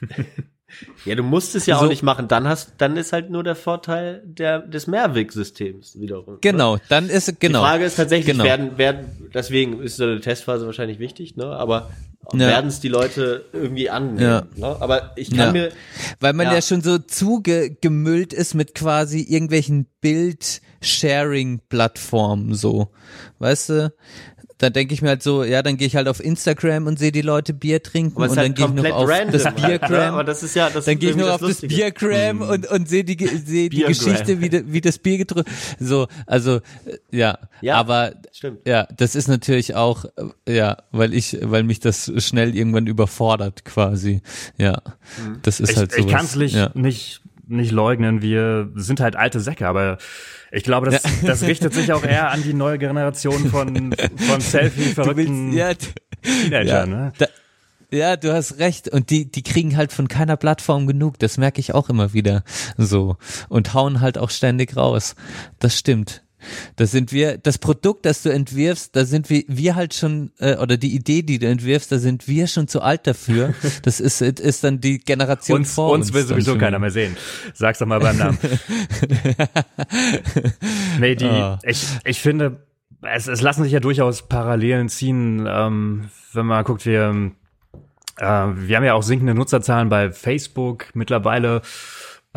Ja, 1.04 1.14
du 1.14 1.22
musst 1.22 1.54
es 1.54 1.66
ja 1.66 1.78
So. 1.78 1.86
auch 1.86 1.88
nicht 1.88 2.02
machen. 2.02 2.28
Dann 2.28 2.46
hast, 2.46 2.72
dann 2.78 2.96
ist 2.96 3.12
halt 3.12 3.30
nur 3.30 3.42
der 3.42 3.56
Vorteil 3.56 4.22
der, 4.24 4.58
des 4.60 4.86
Mehrwegsystems 4.86 5.98
wiederum. 5.98 6.38
Genau, 6.40 6.78
dann 6.88 7.08
ist 7.08 7.40
genau. 7.40 7.60
Die 7.60 7.64
Frage 7.64 7.84
ist 7.84 7.96
tatsächlich, 7.96 8.32
Genau. 8.32 8.44
werden, 8.44 8.76
werden, 8.78 9.30
deswegen 9.32 9.80
ist 9.82 9.96
so 9.96 10.04
eine 10.04 10.20
Testphase 10.20 10.66
wahrscheinlich 10.66 10.98
wichtig, 10.98 11.36
ne? 11.36 11.46
Aber 11.46 11.90
Ja. 12.34 12.40
werden 12.48 12.68
es 12.68 12.80
die 12.80 12.88
Leute 12.88 13.46
irgendwie 13.54 13.88
annehmen? 13.88 14.20
Ja. 14.20 14.46
Ne? 14.56 14.76
Aber 14.80 15.12
ich 15.16 15.30
kann 15.30 15.38
Ja. 15.38 15.52
mir, 15.52 15.70
Weil 16.20 16.34
man 16.34 16.48
ja, 16.48 16.54
Ja. 16.56 16.62
schon 16.62 16.82
so 16.82 16.98
zugemüllt 16.98 18.34
ist 18.34 18.52
mit 18.54 18.74
quasi 18.74 19.22
irgendwelchen 19.22 19.86
Bild-Sharing-Plattformen 20.02 22.52
so. 22.54 22.88
Weißt 23.38 23.70
du? 23.70 23.92
Da 24.60 24.70
denke 24.70 24.92
ich 24.92 25.02
mir 25.02 25.10
halt 25.10 25.22
so, 25.22 25.44
ja, 25.44 25.62
dann 25.62 25.76
gehe 25.76 25.86
ich 25.86 25.94
halt 25.94 26.08
auf 26.08 26.18
Instagram 26.22 26.88
und 26.88 26.98
sehe 26.98 27.12
die 27.12 27.22
Leute 27.22 27.54
Bier 27.54 27.80
trinken 27.82 28.16
und 28.20 28.28
dann 28.30 28.36
halt 28.38 28.56
gehe 28.56 28.66
ich 28.66 28.72
noch 28.72 28.90
auf 28.90 29.08
random. 29.08 29.32
das? 29.40 29.54
Biergram. 29.54 29.92
Aber 30.14 30.24
das 30.24 30.42
ist 30.42 30.56
ja, 30.56 30.68
das 30.68 30.84
dann 30.84 30.98
gehe 30.98 31.10
ich 31.10 31.16
nur 31.16 31.32
auf 31.32 31.40
das. 31.40 31.60
Biergram 31.60 32.40
und, 32.42 32.66
und 32.66 32.88
sehe 32.88 33.04
die, 33.04 33.16
ge- 33.16 33.28
sehe 33.44 33.68
die. 33.68 33.82
Geschichte, 33.84 34.40
wie, 34.40 34.48
de, 34.48 34.64
wie 34.66 34.80
das 34.80 34.98
Bier 34.98 35.18
getrunken 35.18 35.48
So, 35.78 36.08
also, 36.26 36.56
äh, 36.56 36.60
ja. 37.12 37.38
Ja, 37.60 37.76
aber, 37.76 38.14
stimmt. 38.32 38.66
ja, 38.66 38.86
das 38.96 39.14
ist 39.14 39.28
natürlich 39.28 39.76
auch, 39.76 40.04
äh, 40.46 40.54
ja, 40.56 40.76
weil 40.90 41.14
ich, 41.14 41.38
weil 41.42 41.62
mich 41.62 41.78
das 41.78 42.10
schnell 42.18 42.56
irgendwann 42.56 42.86
überfordert 42.88 43.64
quasi. 43.64 44.22
Ja, 44.56 44.82
Mhm. 45.24 45.38
das 45.42 45.60
ist 45.60 45.70
ich, 45.70 45.76
halt 45.76 45.92
so. 45.92 45.98
ich 45.98 46.08
kann 46.08 46.24
es 46.24 46.34
nicht, 46.36 46.54
Ja. 46.56 46.70
nicht, 46.74 47.20
nicht 47.48 47.72
leugnen. 47.72 48.22
Wir 48.22 48.70
sind 48.74 49.00
halt 49.00 49.16
alte 49.16 49.40
Säcke, 49.40 49.66
aber 49.66 49.98
ich 50.52 50.62
glaube, 50.62 50.90
das, 50.90 51.02
das 51.24 51.42
richtet 51.42 51.74
sich 51.74 51.92
auch 51.92 52.04
eher 52.04 52.30
an 52.30 52.42
die 52.42 52.54
neue 52.54 52.78
Generation 52.78 53.48
von, 53.50 53.94
von 54.16 54.40
Selfie-verrückten 54.40 55.52
ja, 55.52 55.72
Teenagern. 56.22 56.66
ja, 56.66 56.86
Ne? 56.86 57.12
da, 57.18 57.26
ja, 57.90 58.16
du 58.16 58.32
hast 58.34 58.58
recht. 58.58 58.88
Und 58.88 59.10
die, 59.10 59.30
die 59.30 59.42
kriegen 59.42 59.76
halt 59.76 59.92
von 59.92 60.08
keiner 60.08 60.36
Plattform 60.36 60.86
genug. 60.86 61.18
Das 61.18 61.38
merke 61.38 61.60
ich 61.60 61.74
auch 61.74 61.88
immer 61.88 62.12
wieder 62.12 62.44
so. 62.76 63.16
Und 63.48 63.72
hauen 63.74 64.00
halt 64.00 64.18
auch 64.18 64.30
ständig 64.30 64.76
raus. 64.76 65.14
Das 65.58 65.76
stimmt. 65.76 66.22
Das 66.76 66.90
sind 66.90 67.12
wir, 67.12 67.38
das 67.38 67.58
Produkt, 67.58 68.06
das 68.06 68.22
du 68.22 68.30
entwirfst, 68.30 68.94
da 68.94 69.04
sind 69.04 69.30
wir, 69.30 69.42
wir 69.48 69.74
halt 69.74 69.94
schon, 69.94 70.30
äh, 70.38 70.56
oder 70.56 70.76
die 70.76 70.94
Idee, 70.94 71.22
die 71.22 71.38
du 71.38 71.46
entwirfst, 71.48 71.90
da 71.90 71.98
sind 71.98 72.28
wir 72.28 72.46
schon 72.46 72.68
zu 72.68 72.82
alt 72.82 73.06
dafür. 73.06 73.54
Das 73.82 74.00
ist, 74.00 74.20
ist 74.20 74.64
dann 74.64 74.80
die 74.80 74.98
Generation 74.98 75.58
Uns, 75.58 75.74
vor 75.74 75.90
uns. 75.92 76.06
uns 76.06 76.14
will 76.14 76.24
sowieso 76.24 76.52
schon. 76.52 76.60
keiner 76.60 76.78
mehr 76.78 76.90
sehen. 76.90 77.16
Sag's 77.54 77.78
doch 77.78 77.86
mal 77.86 78.00
beim 78.00 78.16
Namen. 78.18 78.38
nee, 81.00 81.14
die, 81.14 81.26
Ah. 81.26 81.58
ich, 81.62 81.86
ich 82.04 82.20
finde, 82.20 82.66
es, 83.02 83.26
es 83.28 83.40
lassen 83.42 83.62
sich 83.64 83.72
ja 83.72 83.80
durchaus 83.80 84.28
Parallelen 84.28 84.88
ziehen, 84.88 85.46
ähm, 85.48 86.08
wenn 86.32 86.46
man 86.46 86.64
guckt, 86.64 86.86
wir, 86.86 87.32
äh, 88.18 88.24
wir 88.24 88.76
haben 88.76 88.84
ja 88.84 88.94
auch 88.94 89.02
sinkende 89.02 89.34
Nutzerzahlen 89.34 89.88
bei 89.88 90.10
Facebook 90.10 90.86
mittlerweile. 90.94 91.62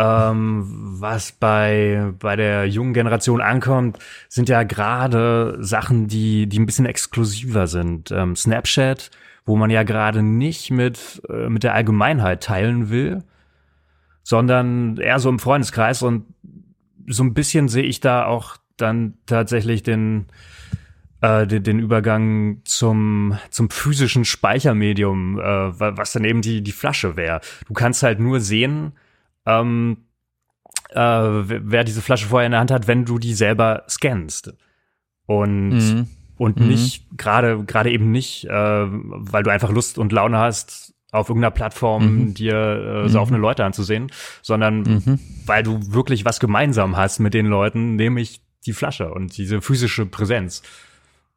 Ähm, 0.04 0.64
was 1.00 1.32
bei, 1.32 2.12
bei 2.18 2.36
der 2.36 2.68
jungen 2.68 2.94
Generation 2.94 3.40
ankommt, 3.40 4.00
sind 4.30 4.50
ja 4.50 4.64
gerade 4.64 5.58
Sachen, 5.60 6.08
die, 6.08 6.48
die 6.48 6.60
ein 6.60 6.66
bisschen 6.66 6.88
exklusiver 6.88 7.68
sind. 7.68 8.10
Ähm, 8.10 8.36
Snapchat, 8.36 9.12
wo 9.46 9.58
man 9.58 9.70
ja 9.70 9.84
gerade 9.84 10.24
nicht 10.24 10.72
mit, 10.72 11.22
äh, 11.30 11.50
mit 11.50 11.62
der 11.62 11.76
Allgemeinheit 11.76 12.42
teilen 12.42 12.90
will, 12.90 13.24
sondern 14.24 14.98
eher 14.98 15.20
so 15.20 15.30
im 15.30 15.40
Freundeskreis 15.40 16.02
und 16.02 16.26
so 17.08 17.24
ein 17.24 17.36
bisschen 17.36 17.68
sehe 17.68 17.84
ich 17.84 18.00
da 18.00 18.26
auch 18.26 18.58
dann 18.78 19.16
tatsächlich 19.28 19.84
den, 19.84 20.26
äh, 21.22 21.46
den, 21.46 21.64
den 21.64 21.80
Übergang 21.80 22.62
zum, 22.64 23.38
zum 23.52 23.70
physischen 23.70 24.26
Speichermedium, 24.26 25.38
äh, 25.38 25.44
wa- 25.44 25.94
was 25.96 26.14
dann 26.14 26.24
eben 26.24 26.42
die, 26.42 26.62
die 26.64 26.72
Flasche 26.72 27.18
wäre. 27.18 27.42
Du 27.68 27.74
kannst 27.74 28.02
halt 28.02 28.20
nur 28.20 28.40
sehen, 28.40 28.94
ähm, 29.46 29.98
äh, 30.90 31.00
wer 31.00 31.84
diese 31.84 32.02
Flasche 32.02 32.28
vorher 32.28 32.46
in 32.46 32.52
der 32.52 32.60
Hand 32.60 32.72
hat, 32.72 32.88
wenn 32.88 33.06
du 33.06 33.18
die 33.20 33.34
selber 33.34 33.84
scannst. 33.90 34.54
Und, 35.26 35.70
Mhm. 35.70 36.08
und 36.38 36.60
Mhm. 36.60 36.68
nicht, 36.68 37.06
gerade, 37.18 37.64
gerade 37.64 37.92
eben 37.92 38.12
nicht, 38.12 38.46
äh, 38.46 38.50
weil 38.52 39.44
du 39.44 39.50
einfach 39.52 39.72
Lust 39.72 39.98
und 39.98 40.12
Laune 40.12 40.38
hast, 40.38 40.94
auf 41.12 41.28
irgendeiner 41.30 41.52
Plattform 41.52 42.16
Mhm. 42.16 42.34
dir 42.34 43.04
äh, 43.06 43.10
saufende 43.10 43.40
Leute 43.40 43.66
anzusehen, 43.66 44.12
sondern 44.42 44.82
Mhm. 44.82 45.20
weil 45.46 45.62
du 45.64 45.80
wirklich 45.94 46.24
was 46.26 46.40
gemeinsam 46.40 46.96
hast 46.96 47.20
mit 47.20 47.34
den 47.34 47.48
Leuten, 47.48 47.96
nämlich 47.96 48.42
die 48.66 48.74
Flasche 48.74 49.12
und 49.12 49.38
diese 49.38 49.62
physische 49.62 50.06
Präsenz. 50.06 50.62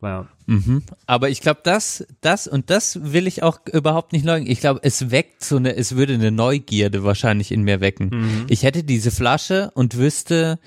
Ja. 0.08 0.28
Mhm. 0.46 0.82
Aber 1.06 1.30
ich 1.30 1.40
glaube, 1.40 1.60
das, 1.64 2.06
das 2.20 2.46
und 2.46 2.70
das 2.70 3.12
will 3.12 3.26
ich 3.26 3.42
auch 3.42 3.60
überhaupt 3.72 4.12
nicht 4.12 4.24
leugnen. 4.24 4.50
Ich 4.50 4.60
glaube, 4.60 4.80
es 4.82 5.10
weckt 5.10 5.42
so 5.42 5.56
eine, 5.56 5.74
es 5.74 5.96
würde 5.96 6.14
eine 6.14 6.30
Neugierde 6.30 7.02
wahrscheinlich 7.02 7.50
in 7.50 7.62
mir 7.62 7.80
wecken. 7.80 8.10
Mhm. 8.12 8.46
Ich 8.48 8.62
hätte 8.62 8.84
diese 8.84 9.10
Flasche 9.10 9.70
und 9.74 9.96
wüsste, 9.96 10.58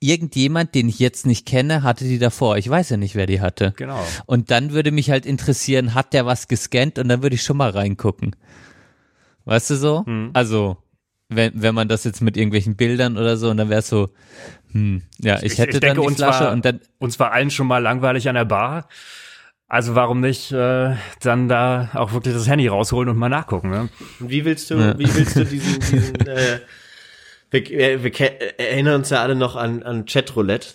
irgendjemand, 0.00 0.74
den 0.74 0.88
ich 0.88 0.98
jetzt 0.98 1.26
nicht 1.26 1.46
kenne, 1.46 1.82
hatte 1.82 2.04
die 2.04 2.18
davor. 2.18 2.58
Ich 2.58 2.68
weiß 2.68 2.90
ja 2.90 2.96
nicht, 2.96 3.14
wer 3.14 3.26
die 3.26 3.40
hatte. 3.40 3.72
Genau. 3.76 4.04
Und 4.26 4.50
dann 4.50 4.72
würde 4.72 4.90
mich 4.90 5.10
halt 5.10 5.26
interessieren, 5.26 5.94
hat 5.94 6.12
der 6.12 6.26
was 6.26 6.48
gescannt? 6.48 6.98
Und 6.98 7.08
dann 7.08 7.22
würde 7.22 7.34
ich 7.34 7.42
schon 7.42 7.56
mal 7.56 7.70
reingucken. 7.70 8.36
Weißt 9.46 9.70
du 9.70 9.76
so? 9.76 10.04
Mhm. 10.06 10.30
Also, 10.32 10.76
wenn, 11.28 11.52
wenn 11.54 11.74
man 11.74 11.88
das 11.88 12.04
jetzt 12.04 12.20
mit 12.20 12.36
irgendwelchen 12.36 12.76
Bildern 12.76 13.16
oder 13.16 13.36
so, 13.36 13.50
und 13.50 13.56
dann 13.56 13.68
wäre 13.70 13.80
es 13.80 13.88
so, 13.88 14.10
hm, 14.72 15.02
ja, 15.20 15.42
ich, 15.42 15.58
hätte 15.58 15.80
dann 15.80 15.94
die 15.94 16.00
uns 16.00 16.16
Flasche 16.16 16.44
war, 16.44 16.52
und 16.52 16.64
dann, 16.64 16.80
uns 16.98 17.18
war 17.18 17.32
allen 17.32 17.50
schon 17.50 17.66
mal 17.66 17.78
langweilig 17.82 18.28
an 18.28 18.34
der 18.34 18.44
Bar. 18.44 18.88
Also 19.66 19.94
warum 19.94 20.20
nicht 20.20 20.52
äh, 20.52 20.94
dann 21.22 21.48
da 21.48 21.88
auch 21.94 22.12
wirklich 22.12 22.34
das 22.34 22.46
Handy 22.46 22.68
rausholen 22.68 23.08
und 23.08 23.16
mal 23.16 23.30
nachgucken, 23.30 23.70
ne? 23.70 23.88
Und 24.20 24.30
wie 24.30 24.44
willst 24.44 24.70
du, 24.70 24.74
Ja. 24.74 24.98
wie 24.98 25.12
willst 25.14 25.36
du 25.36 25.44
diesen, 25.44 25.80
diesen 25.80 26.26
äh, 26.26 26.60
wir, 27.50 27.64
wir, 27.70 28.04
wir 28.04 28.10
ke- 28.10 28.58
erinnern 28.58 28.96
uns 28.96 29.10
ja 29.10 29.22
alle 29.22 29.34
noch 29.34 29.56
an, 29.56 29.82
an 29.82 30.04
Chatroulette, 30.04 30.74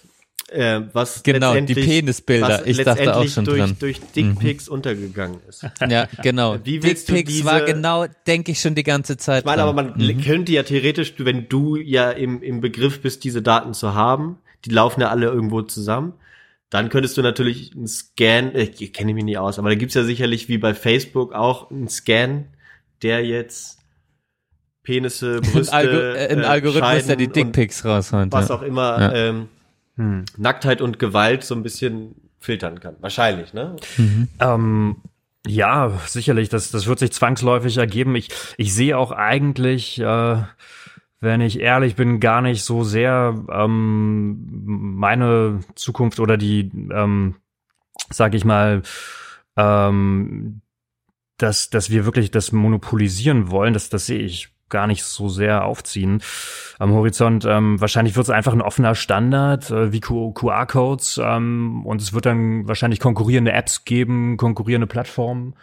äh, 0.52 0.82
was 0.94 1.24
Genau, 1.24 1.54
die 1.54 1.60
letztendlich- 1.60 1.86
Penisbilder. 1.88 2.48
was 2.50 2.66
Ich 2.66 2.78
dachte 2.84 3.16
auch 3.16 3.28
schon 3.28 3.46
durch, 3.46 3.60
dran. 3.60 3.70
Mhm. 3.72 3.80
durch 3.80 4.00
Dickpics 4.16 4.68
untergegangen 4.70 5.40
ist. 5.48 5.66
Ja, 5.88 6.08
genau. 6.22 6.58
Dickpics 6.58 7.44
war 7.46 7.62
genau, 7.62 8.06
denke 8.28 8.52
ich 8.52 8.60
schon 8.62 8.76
die 8.76 8.84
ganze 8.84 9.18
Zeit. 9.18 9.40
Ich 9.40 9.46
meine, 9.46 9.64
aber 9.64 9.74
man 9.74 10.22
könnte 10.24 10.52
ja 10.52 10.64
theoretisch, 10.64 11.14
wenn 11.18 11.48
du 11.50 11.76
ja 11.76 12.12
im, 12.12 12.42
im 12.42 12.62
Begriff 12.62 13.02
bist, 13.02 13.24
diese 13.24 13.42
Daten 13.42 13.74
zu 13.74 13.94
haben, 13.94 14.38
die 14.66 14.72
laufen 14.72 15.02
ja 15.02 15.10
alle 15.10 15.28
irgendwo 15.28 15.62
zusammen, 15.62 16.14
dann 16.70 16.90
könntest 16.90 17.18
du 17.18 17.22
natürlich 17.22 17.72
einen 17.76 17.88
Scan, 17.88 18.52
äh, 18.54 18.70
ich 18.78 18.94
kenne 18.94 19.14
mich 19.14 19.24
nicht 19.24 19.38
aus, 19.40 19.58
aber 19.58 19.70
da 19.70 19.76
gibt's 19.76 19.96
ja 19.96 20.04
sicherlich 20.04 20.50
wie 20.50 20.58
bei 20.58 20.74
Facebook 20.74 21.34
auch 21.34 21.72
einen 21.72 21.88
Scan, 21.90 22.46
der 23.02 23.26
jetzt 23.26 23.80
Penisse, 24.84 25.40
ein, 25.44 25.52
Brüste, 25.52 25.74
Algo 25.74 25.98
äh, 25.98 26.28
ein 26.32 26.44
Algorithmus, 26.44 27.06
der 27.08 27.16
die 27.16 27.28
Dickpics 27.28 27.86
raushaut. 27.86 28.32
was 28.32 28.50
ja. 28.50 28.56
auch 28.56 28.62
immer 28.62 29.00
Ja. 29.00 29.14
ähm, 29.14 29.48
Hm. 30.00 30.24
Nacktheit 30.38 30.82
und 30.82 30.98
Gewalt 30.98 31.44
so 31.44 31.54
ein 31.54 31.62
bisschen 31.62 32.16
filtern 32.40 32.80
kann. 32.80 32.96
Wahrscheinlich, 33.02 33.54
ne? 33.54 33.76
Ähm, 34.40 34.96
ja, 35.46 35.92
sicherlich, 36.08 36.48
das, 36.48 36.72
das 36.72 36.88
wird 36.88 37.00
sich 37.00 37.12
zwangsläufig 37.12 37.76
ergeben. 37.76 38.16
Ich, 38.16 38.30
ich 38.56 38.74
sehe 38.74 38.98
auch 38.98 39.12
eigentlich, 39.12 40.00
äh, 40.00 40.44
wenn 41.20 41.42
ich 41.42 41.60
ehrlich 41.60 41.96
bin, 41.96 42.22
gar 42.22 42.42
nicht 42.42 42.64
so 42.64 42.86
sehr 42.86 43.44
ähm, 43.52 44.48
meine 44.96 45.60
Zukunft 45.76 46.22
oder 46.22 46.38
die, 46.38 46.72
ähm, 46.94 47.36
sag 48.10 48.36
ich 48.36 48.46
mal, 48.46 48.84
ähm, 49.58 50.62
dass, 51.36 51.70
dass 51.70 51.90
wir 51.90 52.06
wirklich 52.06 52.32
das 52.32 52.54
monopolisieren 52.54 53.52
wollen, 53.52 53.74
das, 53.74 53.90
das 53.90 54.06
sehe 54.06 54.20
ich 54.20 54.50
gar 54.70 54.88
nicht 54.88 55.04
so 55.04 55.30
sehr 55.30 55.66
aufziehen 55.66 56.22
am 56.78 56.92
Horizont. 56.92 57.46
Ähm, 57.46 57.80
wahrscheinlich 57.82 58.16
wird 58.16 58.26
es 58.26 58.30
einfach 58.30 58.54
ein 58.54 58.62
offener 58.62 58.96
Standard 58.96 59.70
äh, 59.72 59.92
wie 59.92 60.00
QR-Codes 60.00 61.20
ähm, 61.24 61.86
und 61.86 62.02
es 62.02 62.14
wird 62.14 62.26
dann 62.26 62.68
wahrscheinlich 62.68 63.00
konkurrierende 63.00 63.52
Apps 63.52 63.86
geben, 63.86 64.38
konkurrierende 64.38 64.88
Plattformen 64.88 65.56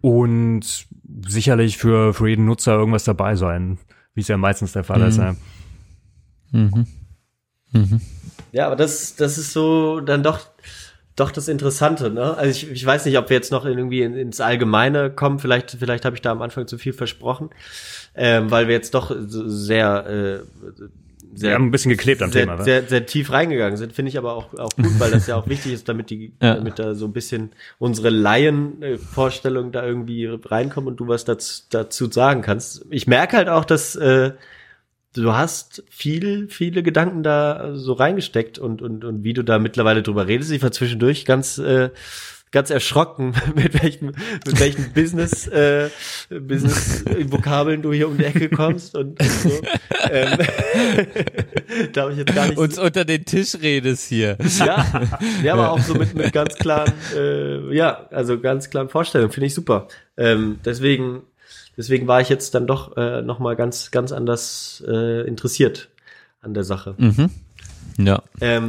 und 0.00 0.86
sicherlich 1.26 1.78
für, 1.78 2.14
für 2.14 2.28
jeden 2.28 2.44
Nutzer 2.44 2.74
irgendwas 2.74 3.04
dabei 3.04 3.36
sein, 3.36 3.78
wie 4.14 4.20
es 4.20 4.28
ja 4.28 4.36
meistens 4.36 4.72
der 4.72 4.84
Fall 4.84 5.02
ist. 5.02 5.18
Ja. 5.18 5.36
Mhm. 6.52 6.86
Mhm. 7.72 8.00
Ja, 8.52 8.66
aber 8.66 8.76
das, 8.76 9.16
das 9.16 9.36
ist 9.36 9.52
so 9.52 10.00
dann 10.00 10.22
doch 10.22 10.53
doch 11.16 11.30
das 11.30 11.48
Interessante, 11.48 12.10
ne? 12.10 12.36
Also 12.36 12.50
ich, 12.50 12.70
ich 12.70 12.84
weiß 12.84 13.04
nicht, 13.06 13.16
ob 13.18 13.30
wir 13.30 13.36
jetzt 13.36 13.52
noch 13.52 13.64
irgendwie 13.64 14.02
in, 14.02 14.14
ins 14.14 14.40
Allgemeine 14.40 15.10
kommen. 15.10 15.38
Vielleicht, 15.38 15.70
vielleicht 15.78 16.04
habe 16.04 16.16
ich 16.16 16.22
da 16.22 16.32
am 16.32 16.42
Anfang 16.42 16.66
zu 16.66 16.76
viel 16.76 16.92
versprochen, 16.92 17.50
ähm, 18.16 18.50
weil 18.50 18.66
wir 18.66 18.74
jetzt 18.74 18.94
doch 18.94 19.14
sehr, 19.16 20.06
äh, 20.06 20.64
sehr, 21.36 21.50
Wir 21.50 21.54
haben 21.54 21.66
ein 21.66 21.70
bisschen 21.72 21.90
geklebt 21.90 22.22
am 22.22 22.30
sehr, 22.32 22.42
Thema, 22.44 22.58
wa? 22.58 22.62
sehr, 22.64 22.82
sehr 22.84 23.06
tief 23.06 23.32
reingegangen 23.32 23.76
sind. 23.76 23.92
Finde 23.92 24.08
ich 24.08 24.18
aber 24.18 24.34
auch, 24.34 24.54
auch 24.54 24.70
gut, 24.76 24.98
weil 25.00 25.10
das 25.10 25.26
ja 25.26 25.36
auch 25.36 25.48
wichtig 25.48 25.72
ist, 25.72 25.88
damit 25.88 26.10
die, 26.10 26.32
Ja. 26.42 26.54
damit 26.54 26.78
da 26.78 26.94
so 26.94 27.06
ein 27.06 27.12
bisschen 27.12 27.50
unsere 27.78 28.10
Laien-Vorstellung 28.10 29.72
da 29.72 29.84
irgendwie 29.84 30.26
reinkommen 30.26 30.88
und 30.88 30.96
du 30.98 31.08
was 31.08 31.24
dazu, 31.24 31.62
dazu 31.70 32.10
sagen 32.10 32.42
kannst. 32.42 32.84
Ich 32.90 33.06
merke 33.06 33.36
halt 33.36 33.48
auch, 33.48 33.64
dass 33.64 33.96
äh, 33.96 34.32
du 35.14 35.32
hast 35.32 35.84
viel, 35.88 36.48
viele 36.48 36.82
Gedanken 36.82 37.22
da 37.22 37.74
so 37.74 37.92
reingesteckt 37.92 38.58
und, 38.58 38.82
und, 38.82 39.04
und 39.04 39.24
wie 39.24 39.32
du 39.32 39.42
da 39.42 39.58
mittlerweile 39.58 40.02
drüber 40.02 40.26
redest. 40.26 40.50
Ich 40.50 40.62
war 40.62 40.72
zwischendurch 40.72 41.24
ganz, 41.24 41.58
äh, 41.58 41.90
ganz 42.50 42.70
erschrocken, 42.70 43.34
mit 43.54 43.82
welchen, 43.82 44.08
mit 44.46 44.60
welchen 44.60 44.92
Business, 44.92 45.46
äh, 45.48 45.88
Business-Vokabeln 46.30 47.82
du 47.82 47.92
hier 47.92 48.08
um 48.08 48.18
die 48.18 48.24
Ecke 48.24 48.48
kommst 48.48 48.96
und, 48.96 49.20
und 49.20 49.30
so. 49.30 49.50
Ähm, 50.10 50.38
da 51.92 52.02
habe 52.02 52.12
ich 52.12 52.18
jetzt 52.18 52.34
gar 52.34 52.46
nicht 52.46 52.58
Uns 52.58 52.78
unter 52.78 53.04
den 53.04 53.24
Tisch 53.24 53.56
redest 53.60 54.08
hier. 54.08 54.36
ja, 54.58 54.86
ja, 55.42 55.52
aber 55.54 55.70
auch 55.70 55.80
so 55.80 55.94
mit, 55.94 56.14
mit 56.14 56.32
ganz 56.32 56.56
klaren, 56.56 56.92
äh, 57.16 57.74
ja, 57.74 58.08
also 58.10 58.40
ganz 58.40 58.68
klaren 58.70 58.88
Vorstellungen, 58.88 59.32
finde 59.32 59.46
ich 59.46 59.54
super. 59.54 59.88
Ähm, 60.16 60.58
deswegen, 60.64 61.22
deswegen 61.76 62.06
war 62.06 62.20
ich 62.20 62.28
jetzt 62.28 62.54
dann 62.54 62.66
doch 62.66 62.96
äh, 62.96 63.22
noch 63.22 63.38
mal 63.38 63.56
ganz, 63.56 63.90
ganz 63.90 64.12
anders 64.12 64.82
äh, 64.86 65.26
interessiert 65.26 65.88
an 66.40 66.54
der 66.54 66.64
Sache. 66.64 66.94
Mhm. 66.98 67.30
Ja, 67.98 68.22
Ähm, 68.40 68.68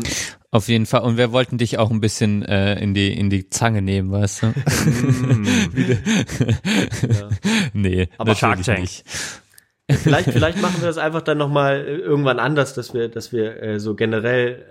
auf 0.52 0.68
jeden 0.69 0.86
Fall. 0.86 1.02
Und 1.02 1.18
wir 1.18 1.32
wollten 1.32 1.57
dich 1.57 1.77
auch 1.80 1.91
ein 1.91 1.99
bisschen 1.99 2.44
äh, 2.44 2.80
in 2.80 2.94
die 2.94 3.18
in 3.18 3.30
die 3.30 3.49
Zange 3.49 3.82
nehmen, 3.82 4.11
weißt 4.11 4.44
du? 4.44 4.48
nee, 7.73 8.07
Aber 8.18 8.32
natürlich 8.32 8.40
Shark 8.40 8.64
Tank. 8.64 8.80
nicht. 8.80 9.03
Vielleicht, 9.91 10.32
vielleicht 10.32 10.62
machen 10.62 10.82
wir 10.82 10.88
das 10.88 10.98
einfach 10.98 11.22
dann 11.22 11.38
noch 11.38 11.49
mal 11.49 11.76
äh, 11.76 11.95
irgendwann 11.98 12.40
anders, 12.40 12.74
dass 12.74 12.94
wir, 12.94 13.07
dass 13.10 13.32
wir 13.32 13.62
äh, 13.62 13.80
so 13.80 13.94
generell, 13.95 14.66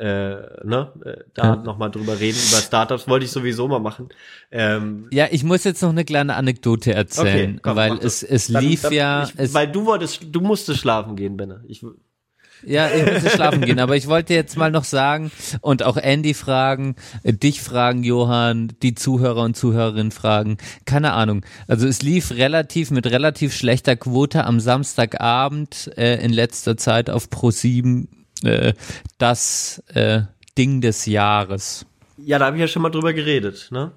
äh, 0.62 0.66
ne, 0.66 0.92
äh, 1.04 1.24
da 1.34 1.42
Ja. 1.54 1.56
noch 1.56 1.78
mal 1.78 1.88
drüber 1.88 2.18
reden. 2.18 2.36
Über 2.36 2.58
Startups 2.60 3.06
wollte 3.08 3.24
ich 3.24 3.30
sowieso 3.30 3.68
mal 3.68 3.78
machen. 3.78 4.08
Ähm, 4.50 5.06
Ja, 5.10 5.28
ich 5.30 5.44
muss 5.44 5.62
jetzt 5.64 5.82
noch 5.82 5.90
eine 5.90 6.04
kleine 6.04 6.34
Anekdote 6.34 6.92
erzählen, 6.94 7.50
okay, 7.52 7.60
komm, 7.62 7.76
weil 7.76 7.98
es 7.98 8.22
es 8.22 8.48
Dann- 8.48 8.64
lief 8.64 8.82
dann- 8.82 8.92
ja, 8.92 9.22
ich, 9.24 9.32
es, 9.36 9.54
weil 9.54 9.68
du 9.70 9.86
wolltest, 9.86 10.24
du 10.32 10.40
musstest 10.40 10.80
schlafen 10.80 11.14
gehen, 11.16 11.36
Benne. 11.36 11.62
Ich, 11.68 11.84
Ja, 12.66 12.88
ich 12.90 13.12
musste 13.12 13.30
schlafen 13.30 13.60
gehen, 13.62 13.78
aber 13.78 13.96
ich 13.96 14.06
wollte 14.06 14.34
jetzt 14.34 14.56
mal 14.56 14.70
noch 14.70 14.84
sagen 14.84 15.30
und 15.60 15.82
auch 15.82 15.96
Andy 15.96 16.34
fragen, 16.34 16.96
äh, 17.22 17.32
dich 17.32 17.60
fragen, 17.60 18.02
Johann, 18.04 18.72
die 18.82 18.94
Zuhörer 18.94 19.42
und 19.42 19.56
Zuhörerinnen 19.56 20.12
fragen, 20.12 20.58
keine 20.84 21.12
Ahnung. 21.12 21.44
Also 21.68 21.86
es 21.86 22.02
lief 22.02 22.30
relativ 22.30 22.90
mit 22.90 23.06
relativ 23.06 23.54
schlechter 23.54 23.96
Quote 23.96 24.44
am 24.44 24.60
Samstagabend 24.60 25.90
äh, 25.96 26.24
in 26.24 26.32
letzter 26.32 26.76
Zeit 26.76 27.10
auf 27.10 27.28
Pro7 27.28 28.06
äh, 28.44 28.72
das 29.18 29.82
äh, 29.94 30.22
Ding 30.56 30.80
des 30.80 31.06
Jahres. 31.06 31.86
ja, 32.16 32.38
da 32.38 32.46
habe 32.46 32.56
ich 32.56 32.60
ja 32.60 32.68
schon 32.68 32.82
mal 32.82 32.90
drüber 32.90 33.12
geredet, 33.12 33.68
ne? 33.70 33.92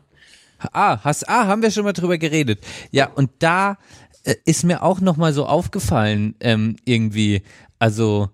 Ah, 0.74 1.00
hast, 1.04 1.30
ah, 1.30 1.46
haben 1.46 1.62
wir 1.62 1.70
schon 1.70 1.84
mal 1.84 1.94
drüber 1.94 2.18
geredet. 2.18 2.60
Ja, 2.92 3.08
und 3.14 3.30
da 3.40 3.78
äh, 4.24 4.36
ist 4.46 4.64
mir 4.64 4.82
auch 4.82 5.02
noch 5.02 5.18
mal 5.18 5.34
so 5.34 5.46
aufgefallen, 5.46 6.36
ähm, 6.40 6.78
irgendwie, 6.84 7.44
also, 7.78 8.30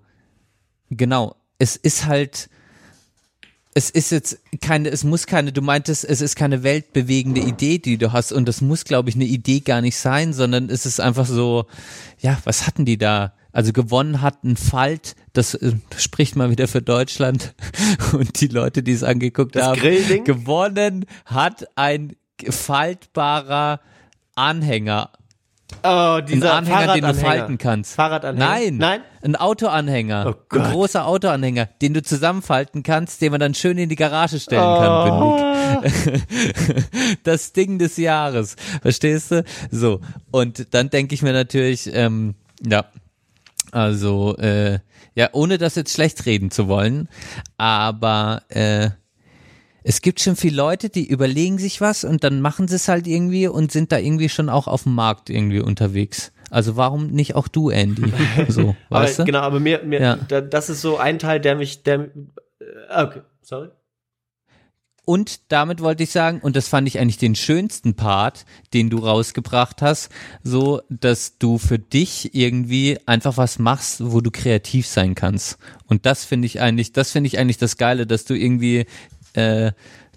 genau, 0.96 1.36
es 1.60 1.76
ist 1.76 2.06
halt, 2.06 2.50
es 3.74 3.90
ist 3.90 4.12
jetzt 4.12 4.40
keine, 4.62 4.90
es 4.90 5.04
muss 5.04 5.26
keine, 5.26 5.52
du 5.52 5.62
meintest, 5.62 6.06
es 6.06 6.22
ist 6.22 6.36
keine 6.36 6.64
weltbewegende 6.64 7.42
Idee, 7.42 7.80
die 7.80 7.98
du 7.98 8.12
hast 8.12 8.32
und 8.32 8.48
das 8.48 8.62
muss, 8.62 8.86
glaube 8.86 9.10
ich, 9.10 9.16
eine 9.16 9.26
Idee 9.26 9.62
gar 9.62 9.82
nicht 9.82 9.98
sein, 9.98 10.34
sondern 10.34 10.70
es 10.70 10.86
ist 10.86 11.00
einfach 11.00 11.26
so, 11.26 11.66
ja, 12.20 12.38
was 12.44 12.68
hatten 12.68 12.86
die 12.86 12.98
da? 12.98 13.34
Also 13.52 13.72
gewonnen 13.72 14.22
hat 14.22 14.44
ein 14.44 14.58
Falt, 14.58 15.16
das 15.34 15.54
äh, 15.54 15.74
spricht 15.98 16.36
mal 16.36 16.50
wieder 16.50 16.68
für 16.68 16.82
Deutschland 16.82 17.54
und 18.14 18.42
die 18.42 18.48
Leute, 18.48 18.82
die 18.82 18.94
es 18.94 19.04
angeguckt 19.04 19.56
Das 19.56 19.68
haben. 19.68 19.80
Grillding? 19.80 20.24
Gewonnen 20.24 21.06
hat 21.26 21.68
ein 21.76 22.16
faltbarer 22.50 23.80
Anhänger. 24.36 25.12
Oh, 25.84 25.88
Ein 25.88 26.26
dieser 26.26 26.54
Anhänger, 26.54 26.94
den 26.94 27.02
du 27.04 27.14
Fahrradanhänger. 27.14 27.30
falten 27.40 27.58
kannst. 27.58 27.96
Fahrradanhänger? 27.96 28.50
Nein. 28.50 28.78
Nein? 28.78 29.02
Ein 29.24 29.36
Autoanhänger. 29.36 30.26
Oh 30.28 30.34
Gott. 30.50 30.62
ein 30.62 30.72
großer 30.72 31.06
Autoanhänger, 31.06 31.68
den 31.82 31.94
du 31.94 32.02
zusammenfalten 32.04 32.84
kannst, 32.84 33.22
den 33.22 33.32
man 33.32 33.40
dann 33.40 33.54
schön 33.54 33.78
in 33.78 33.90
die 33.90 33.96
Garage 33.96 34.40
stellen 34.40 34.62
Oh. 34.62 35.38
kann, 35.38 35.84
das 37.24 37.54
Ding 37.54 37.80
des 37.80 37.98
Jahres. 37.98 38.56
Verstehst 38.82 39.32
du? 39.32 39.44
So. 39.72 40.02
Und 40.32 40.74
dann 40.74 40.90
denke 40.90 41.16
ich 41.16 41.22
mir 41.22 41.34
natürlich, 41.34 41.90
ähm, 41.94 42.36
ja, 42.66 42.86
also, 43.72 44.38
äh, 44.38 44.80
ja, 45.16 45.30
ohne 45.34 45.58
das 45.58 45.76
jetzt 45.76 45.94
schlecht 45.94 46.26
reden 46.26 46.52
zu 46.52 46.68
wollen, 46.68 47.08
aber 47.58 48.42
äh, 48.50 48.90
es 49.84 50.02
gibt 50.02 50.20
schon 50.22 50.36
viele 50.36 50.56
Leute, 50.56 50.90
die 50.90 51.08
überlegen 51.08 51.58
sich 51.58 51.82
was 51.82 52.04
und 52.04 52.24
dann 52.24 52.42
machen 52.42 52.68
sie 52.68 52.76
es 52.76 52.88
halt 52.88 53.08
irgendwie 53.08 53.48
und 53.48 53.72
sind 53.72 53.92
da 53.92 53.98
irgendwie 53.98 54.30
schon 54.30 54.50
auch 54.50 54.68
auf 54.68 54.84
dem 54.84 54.96
Markt 54.96 55.30
irgendwie 55.30 55.60
unterwegs. 55.60 56.32
Also 56.50 56.76
warum 56.76 57.08
nicht 57.08 57.36
auch 57.36 57.48
du, 57.48 57.70
Andy? 57.70 58.14
So, 58.48 58.76
weißt 58.90 59.20
aber, 59.20 59.26
du? 59.26 59.32
Genau, 59.32 59.40
aber 59.44 59.60
mir, 59.60 59.84
mir 59.84 60.02
Ja. 60.02 60.16
da, 60.16 60.42
das 60.42 60.70
ist 60.70 60.82
so 60.82 60.98
ein 60.98 61.20
Teil, 61.20 61.40
der 61.40 61.56
mich, 61.56 61.84
der, 61.84 62.10
äh, 62.60 63.04
okay, 63.04 63.22
sorry. 63.42 63.70
Und 65.06 65.52
damit 65.52 65.82
wollte 65.82 66.04
ich 66.04 66.12
sagen, 66.12 66.40
und 66.40 66.56
das 66.56 66.70
fand 66.70 66.88
ich 66.88 66.98
eigentlich 66.98 67.18
den 67.18 67.36
schönsten 67.36 67.96
Part, 67.96 68.46
den 68.74 68.90
du 68.90 69.00
rausgebracht 69.00 69.82
hast, 69.82 70.10
so, 70.44 70.82
dass 70.90 71.38
du 71.40 71.58
für 71.58 71.78
dich 71.78 72.34
irgendwie 72.34 72.98
einfach 73.06 73.36
was 73.36 73.60
machst, 73.60 74.14
wo 74.14 74.22
du 74.22 74.32
kreativ 74.32 74.88
sein 74.88 75.14
kannst. 75.14 75.58
Und 75.88 76.06
das 76.06 76.24
finde 76.24 76.46
ich 76.46 76.62
eigentlich, 76.62 76.94
das 76.94 77.12
finde 77.12 77.28
ich 77.28 77.38
eigentlich 77.38 77.58
das 77.58 77.76
Geile, 77.76 78.08
dass 78.08 78.24
du 78.24 78.34
irgendwie 78.34 78.86
äh, 79.34 79.72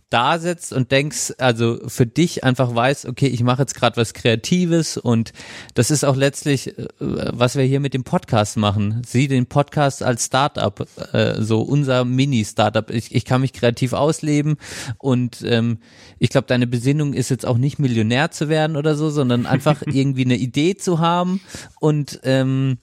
da 0.09 0.39
sitzt 0.39 0.73
und 0.73 0.93
denkst, 0.93 1.35
also 1.39 1.81
für 1.89 2.07
dich 2.07 2.45
einfach 2.45 2.73
weißt, 2.73 3.07
okay, 3.07 3.27
ich 3.27 3.43
mache 3.43 3.63
jetzt 3.63 3.75
gerade 3.75 3.97
was 3.97 4.15
Kreatives 4.15 4.97
und 4.97 5.33
das 5.75 5.91
ist 5.91 6.05
auch 6.05 6.15
letztlich, 6.15 6.79
äh, 6.79 6.87
was 7.01 7.57
wir 7.57 7.65
hier 7.65 7.81
mit 7.81 7.93
dem 7.93 8.05
Podcast 8.05 8.57
machen. 8.57 9.03
Sieh 9.05 9.27
den 9.27 9.47
Podcast 9.47 10.05
als 10.05 10.27
Startup, 10.27 10.87
äh, 11.13 11.43
so 11.43 11.61
unser 11.61 12.05
Mini-Startup. 12.05 12.89
Ich, 12.91 13.15
ich 13.15 13.25
kann 13.25 13.41
mich 13.41 13.53
kreativ 13.53 13.95
ausleben 13.95 14.59
und 14.99 15.43
ähm, 15.45 15.79
ich 16.21 16.31
glaube, 16.31 16.47
deine 16.47 16.69
Besinnung 16.69 17.13
ist 17.13 17.31
jetzt 17.31 17.45
auch 17.45 17.59
nicht 17.59 17.81
Millionär 17.81 18.31
zu 18.31 18.49
werden 18.49 18.77
oder 18.77 18.95
so, 18.95 19.11
sondern 19.11 19.45
einfach 19.45 19.83
irgendwie 19.87 20.25
eine 20.25 20.37
Idee 20.37 20.77
zu 20.77 21.01
haben 21.01 21.41
und 21.81 22.21
ähm, 22.23 22.79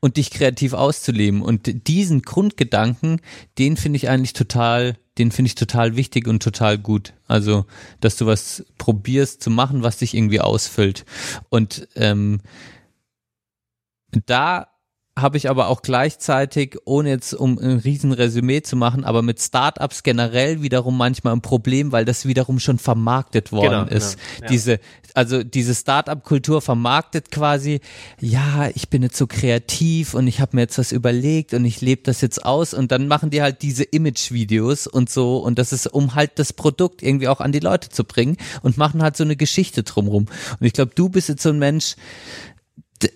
und 0.00 0.16
dich 0.16 0.30
kreativ 0.30 0.72
auszuleben. 0.72 1.42
Und 1.42 1.88
diesen 1.88 2.22
Grundgedanken, 2.22 3.20
den 3.58 3.76
finde 3.76 3.96
ich 3.96 4.08
eigentlich 4.08 4.32
total, 4.32 4.96
den 5.18 5.30
finde 5.30 5.48
ich 5.48 5.54
total 5.54 5.96
wichtig 5.96 6.26
und 6.26 6.42
total 6.42 6.78
gut. 6.78 7.14
Also, 7.26 7.66
dass 8.00 8.16
du 8.16 8.26
was 8.26 8.64
probierst 8.78 9.42
zu 9.42 9.50
machen, 9.50 9.82
was 9.82 9.98
dich 9.98 10.14
irgendwie 10.14 10.40
ausfüllt. 10.40 11.04
Und 11.48 11.88
ähm, 11.96 12.40
da 14.26 14.69
habe 15.20 15.36
ich 15.36 15.48
aber 15.50 15.68
auch 15.68 15.82
gleichzeitig, 15.82 16.76
ohne 16.84 17.10
jetzt 17.10 17.34
um 17.34 17.58
ein 17.58 17.78
riesen 17.78 18.12
Resümee 18.12 18.62
zu 18.62 18.76
machen, 18.76 19.04
aber 19.04 19.22
mit 19.22 19.40
Startups 19.40 20.02
generell 20.02 20.62
wiederum 20.62 20.96
manchmal 20.96 21.32
ein 21.34 21.40
Problem, 21.42 21.92
weil 21.92 22.04
das 22.04 22.26
wiederum 22.26 22.58
schon 22.60 22.78
vermarktet 22.78 23.52
worden 23.52 23.86
Genau, 23.88 23.96
ist. 23.96 24.16
genau, 24.18 24.42
ja. 24.42 24.48
Diese, 24.48 24.80
also 25.14 25.42
diese 25.42 25.74
Startup-Kultur 25.74 26.60
vermarktet 26.62 27.30
quasi, 27.30 27.80
ja, 28.20 28.68
ich 28.74 28.88
bin 28.88 29.02
jetzt 29.02 29.16
so 29.16 29.26
kreativ 29.26 30.14
und 30.14 30.26
ich 30.26 30.40
habe 30.40 30.56
mir 30.56 30.62
jetzt 30.62 30.78
was 30.78 30.92
überlegt 30.92 31.52
und 31.54 31.64
ich 31.64 31.80
lebe 31.80 32.02
das 32.04 32.20
jetzt 32.20 32.44
aus 32.44 32.74
und 32.74 32.92
dann 32.92 33.08
machen 33.08 33.30
die 33.30 33.42
halt 33.42 33.62
diese 33.62 33.84
Image-Videos 33.84 34.86
und 34.86 35.10
so 35.10 35.38
und 35.38 35.58
das 35.58 35.72
ist, 35.72 35.86
um 35.86 36.14
halt 36.14 36.32
das 36.38 36.52
Produkt 36.52 37.02
irgendwie 37.02 37.28
auch 37.28 37.40
an 37.40 37.52
die 37.52 37.60
Leute 37.60 37.88
zu 37.88 38.04
bringen 38.04 38.36
und 38.62 38.76
machen 38.76 39.02
halt 39.02 39.16
so 39.16 39.24
eine 39.24 39.36
Geschichte 39.36 39.82
drumrum. 39.82 40.26
Und 40.58 40.66
ich 40.66 40.72
glaube, 40.72 40.92
du 40.94 41.08
bist 41.08 41.28
jetzt 41.28 41.42
so 41.42 41.48
ein 41.50 41.58
Mensch, 41.58 41.96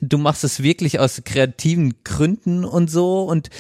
du 0.01 0.19
machst 0.19 0.44
es 0.44 0.62
wirklich 0.62 0.98
aus 0.98 1.23
kreativen 1.24 1.94
Gründen 2.05 2.65
und 2.65 2.90
so 2.90 3.23
und 3.23 3.51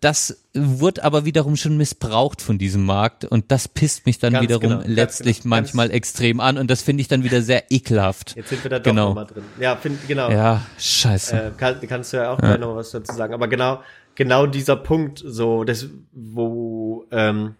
das 0.00 0.44
wird 0.52 1.02
aber 1.02 1.24
wiederum 1.24 1.56
schon 1.56 1.76
missbraucht 1.76 2.40
von 2.40 2.58
diesem 2.58 2.84
Markt 2.84 3.24
und 3.24 3.50
das 3.50 3.66
pisst 3.66 4.06
mich 4.06 4.20
dann 4.20 4.34
Ganz 4.34 4.44
wiederum 4.44 4.62
genau, 4.62 4.76
ganz 4.76 4.88
letztlich 4.88 5.42
genau, 5.42 5.56
manchmal 5.56 5.90
extrem 5.90 6.38
an 6.38 6.58
und 6.58 6.70
das 6.70 6.82
finde 6.82 7.00
ich 7.00 7.08
dann 7.08 7.24
wieder 7.24 7.42
sehr 7.42 7.72
ekelhaft. 7.72 8.36
Jetzt 8.36 8.50
sind 8.50 8.62
wir 8.62 8.70
da 8.70 8.78
doch 8.78 8.84
Genau. 8.84 9.08
nochmal 9.08 9.26
drin. 9.26 9.42
Ja, 9.58 9.74
find, 9.76 10.06
genau. 10.06 10.30
Ja, 10.30 10.64
scheiße. 10.78 11.36
Äh, 11.36 11.50
kann, 11.58 11.76
kannst 11.88 12.12
du 12.12 12.18
ja 12.18 12.30
auch 12.30 12.38
gleich 12.38 12.60
noch 12.60 12.76
was 12.76 12.92
dazu 12.92 13.12
sagen. 13.14 13.34
Aber 13.34 13.48
genau, 13.48 13.80
genau 14.14 14.46
dieser 14.46 14.76
Punkt, 14.76 15.20
so, 15.26 15.64
das, 15.64 15.88
wo 16.12 17.06
ähm, 17.10 17.56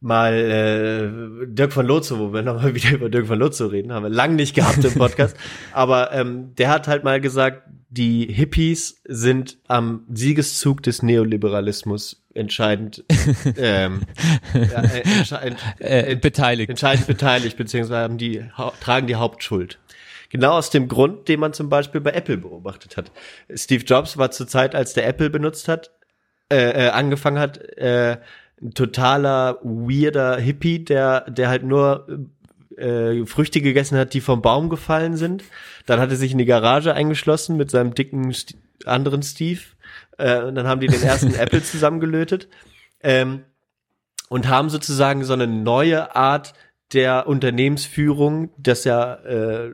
mal 0.00 0.32
äh, 0.34 1.46
Dirk 1.46 1.72
von 1.72 1.86
Lotzo, 1.86 2.18
wo 2.18 2.32
wir 2.32 2.42
nochmal 2.44 2.74
wieder 2.74 2.92
über 2.92 3.08
Dirk 3.08 3.26
von 3.26 3.38
Lotzo 3.38 3.66
reden, 3.66 3.92
haben 3.92 4.04
wir 4.04 4.10
lang 4.10 4.36
nicht 4.36 4.54
gehabt 4.54 4.84
im 4.84 4.94
Podcast. 4.94 5.36
aber 5.72 6.12
ähm, 6.12 6.54
der 6.56 6.70
hat 6.70 6.88
halt 6.88 7.04
mal 7.04 7.20
gesagt, 7.20 7.62
die 7.90 8.26
Hippies 8.32 9.00
sind 9.04 9.58
am 9.66 10.04
Siegeszug 10.12 10.82
des 10.82 11.02
Neoliberalismus 11.02 12.22
entscheidend 12.34 13.04
ähm, 13.56 14.02
ja, 14.54 14.82
äh, 14.82 15.00
entscheidend, 15.18 15.58
Äh, 15.78 16.14
beteiligt. 16.16 16.70
entscheidend 16.70 17.06
beteiligt, 17.06 17.56
beziehungsweise 17.56 18.02
haben 18.02 18.18
die, 18.18 18.44
tragen 18.80 19.06
die 19.06 19.16
Hauptschuld. 19.16 19.78
Genau 20.30 20.52
aus 20.52 20.68
dem 20.68 20.88
Grund, 20.88 21.28
den 21.28 21.40
man 21.40 21.54
zum 21.54 21.70
Beispiel 21.70 22.02
bei 22.02 22.10
Apple 22.10 22.36
beobachtet 22.36 22.98
hat. 22.98 23.10
Steve 23.54 23.82
Jobs 23.84 24.18
war 24.18 24.30
zur 24.30 24.46
Zeit, 24.46 24.74
als 24.74 24.92
der 24.92 25.06
Apple 25.08 25.30
benutzt 25.30 25.68
hat, 25.68 25.90
äh, 26.52 26.86
äh, 26.86 26.88
angefangen 26.90 27.38
hat, 27.38 27.58
äh, 27.78 28.18
ein 28.62 28.74
totaler 28.74 29.58
weirder 29.62 30.38
Hippie, 30.38 30.84
der, 30.84 31.30
der 31.30 31.48
halt 31.48 31.64
nur 31.64 32.06
äh, 32.76 33.24
Früchte 33.26 33.60
gegessen 33.60 33.98
hat, 33.98 34.14
die 34.14 34.20
vom 34.20 34.42
Baum 34.42 34.68
gefallen 34.68 35.16
sind. 35.16 35.44
Dann 35.86 36.00
hat 36.00 36.10
er 36.10 36.16
sich 36.16 36.32
in 36.32 36.38
die 36.38 36.44
Garage 36.44 36.94
eingeschlossen 36.94 37.56
mit 37.56 37.70
seinem 37.70 37.94
dicken 37.94 38.32
St 38.32 38.56
anderen 38.84 39.22
Steve. 39.22 39.60
Äh, 40.18 40.42
und 40.42 40.54
dann 40.54 40.66
haben 40.66 40.80
die 40.80 40.86
den 40.86 41.02
ersten 41.02 41.34
Apple 41.38 41.62
zusammengelötet. 41.62 42.48
Ähm, 43.00 43.44
und 44.28 44.48
haben 44.48 44.68
sozusagen 44.68 45.24
so 45.24 45.32
eine 45.32 45.46
neue 45.46 46.14
Art 46.14 46.54
der 46.92 47.26
Unternehmensführung, 47.26 48.50
das 48.58 48.84
ja, 48.84 49.14
äh, 49.14 49.72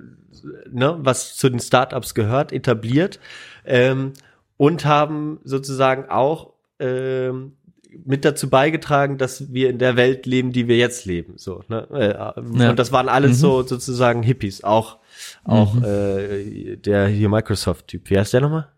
ne, 0.71 0.97
was 0.99 1.37
zu 1.37 1.49
den 1.49 1.61
Startups 1.61 2.15
gehört, 2.15 2.53
etabliert 2.53 3.21
ähm, 3.65 4.13
und 4.57 4.85
haben 4.85 5.41
sozusagen 5.45 6.09
auch 6.09 6.53
ähm, 6.79 7.57
mit 8.05 8.25
dazu 8.25 8.49
beigetragen, 8.51 9.19
dass 9.19 9.53
wir 9.53 9.71
in 9.71 9.79
der 9.79 9.97
Welt 9.97 10.27
leben, 10.27 10.53
die 10.53 10.69
wir 10.69 10.77
jetzt 10.77 11.05
leben. 11.05 11.35
So, 11.37 11.63
ne? 11.69 11.87
äh, 11.93 12.15
Ja. 12.15 12.71
Und 12.71 12.79
das 12.79 12.93
waren 12.93 13.09
alles 13.09 13.39
so 13.41 13.63
sozusagen 13.63 14.23
Hippies, 14.23 14.65
auch 14.65 14.99
auch 15.45 15.81
äh, 15.83 16.77
der 16.77 17.07
hier 17.09 17.29
Microsoft-Typ. 17.29 18.11
Wie 18.11 18.19
heißt 18.19 18.33
der 18.33 18.41
nochmal? 18.41 18.69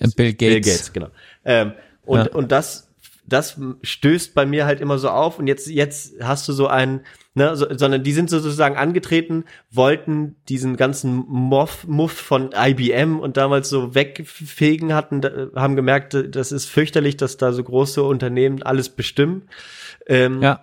Äh, 0.00 0.08
Bill 0.16 0.32
Gates. 0.32 0.38
Bill 0.38 0.60
Gates, 0.60 0.92
genau. 0.92 1.08
Ähm, 1.44 1.72
und, 2.04 2.18
Ja. 2.26 2.32
und 2.32 2.52
das, 2.52 2.90
das 3.26 3.58
stößt 3.82 4.34
bei 4.34 4.44
mir 4.46 4.66
halt 4.66 4.80
immer 4.80 4.98
so 4.98 5.08
auf 5.08 5.38
und 5.38 5.46
jetzt, 5.46 5.68
jetzt 5.68 6.14
hast 6.20 6.46
du 6.48 6.52
so 6.52 6.66
einen, 6.66 7.00
ne, 7.34 7.54
so, 7.56 7.66
sondern 7.76 8.02
die 8.02 8.12
sind 8.12 8.30
so 8.30 8.38
sozusagen 8.38 8.76
angetreten, 8.76 9.44
wollten 9.70 10.36
diesen 10.48 10.76
ganzen 10.76 11.14
Muff, 11.28 11.86
Muff 11.86 12.12
von 12.12 12.50
IBM 12.56 13.18
und 13.20 13.36
damals 13.36 13.68
so 13.68 13.94
wegfegen 13.94 14.94
hatten, 14.94 15.20
da, 15.20 15.48
haben 15.54 15.76
gemerkt, 15.76 16.16
das 16.30 16.52
ist 16.52 16.66
fürchterlich, 16.66 17.16
dass 17.16 17.36
da 17.36 17.52
so 17.52 17.62
große 17.62 18.02
Unternehmen 18.02 18.62
alles 18.62 18.88
bestimmen. 18.88 19.42
Ähm, 20.06 20.42
Ja. 20.42 20.60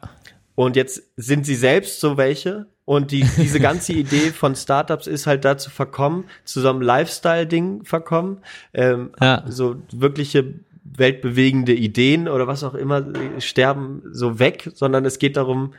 und 0.56 0.76
jetzt 0.76 1.03
sind 1.18 1.45
sie 1.45 1.56
selbst 1.56 1.99
so 1.99 2.18
welche. 2.18 2.68
Und 2.85 3.11
die, 3.11 3.23
diese 3.38 3.60
ganze 3.69 3.93
Idee 3.93 4.31
von 4.31 4.56
Startups 4.56 5.07
ist 5.07 5.26
halt 5.27 5.45
dazu 5.45 5.69
verkommen, 5.69 6.26
zu 6.43 6.61
so 6.61 6.69
einem 6.69 6.81
Lifestyle-Ding 6.81 7.85
verkommen. 7.85 8.39
Ähm, 8.73 9.11
Ja. 9.22 9.43
So 9.48 9.76
wirkliche 9.91 10.56
weltbewegende 10.84 11.73
Ideen 11.73 12.27
oder 12.27 12.48
was 12.48 12.64
auch 12.64 12.73
immer 12.73 12.98
äh, 13.15 13.39
sterben 13.39 14.02
so 14.11 14.39
weg, 14.39 14.69
sondern 14.73 15.06
es 15.06 15.19
geht 15.19 15.38
darum, 15.38 15.73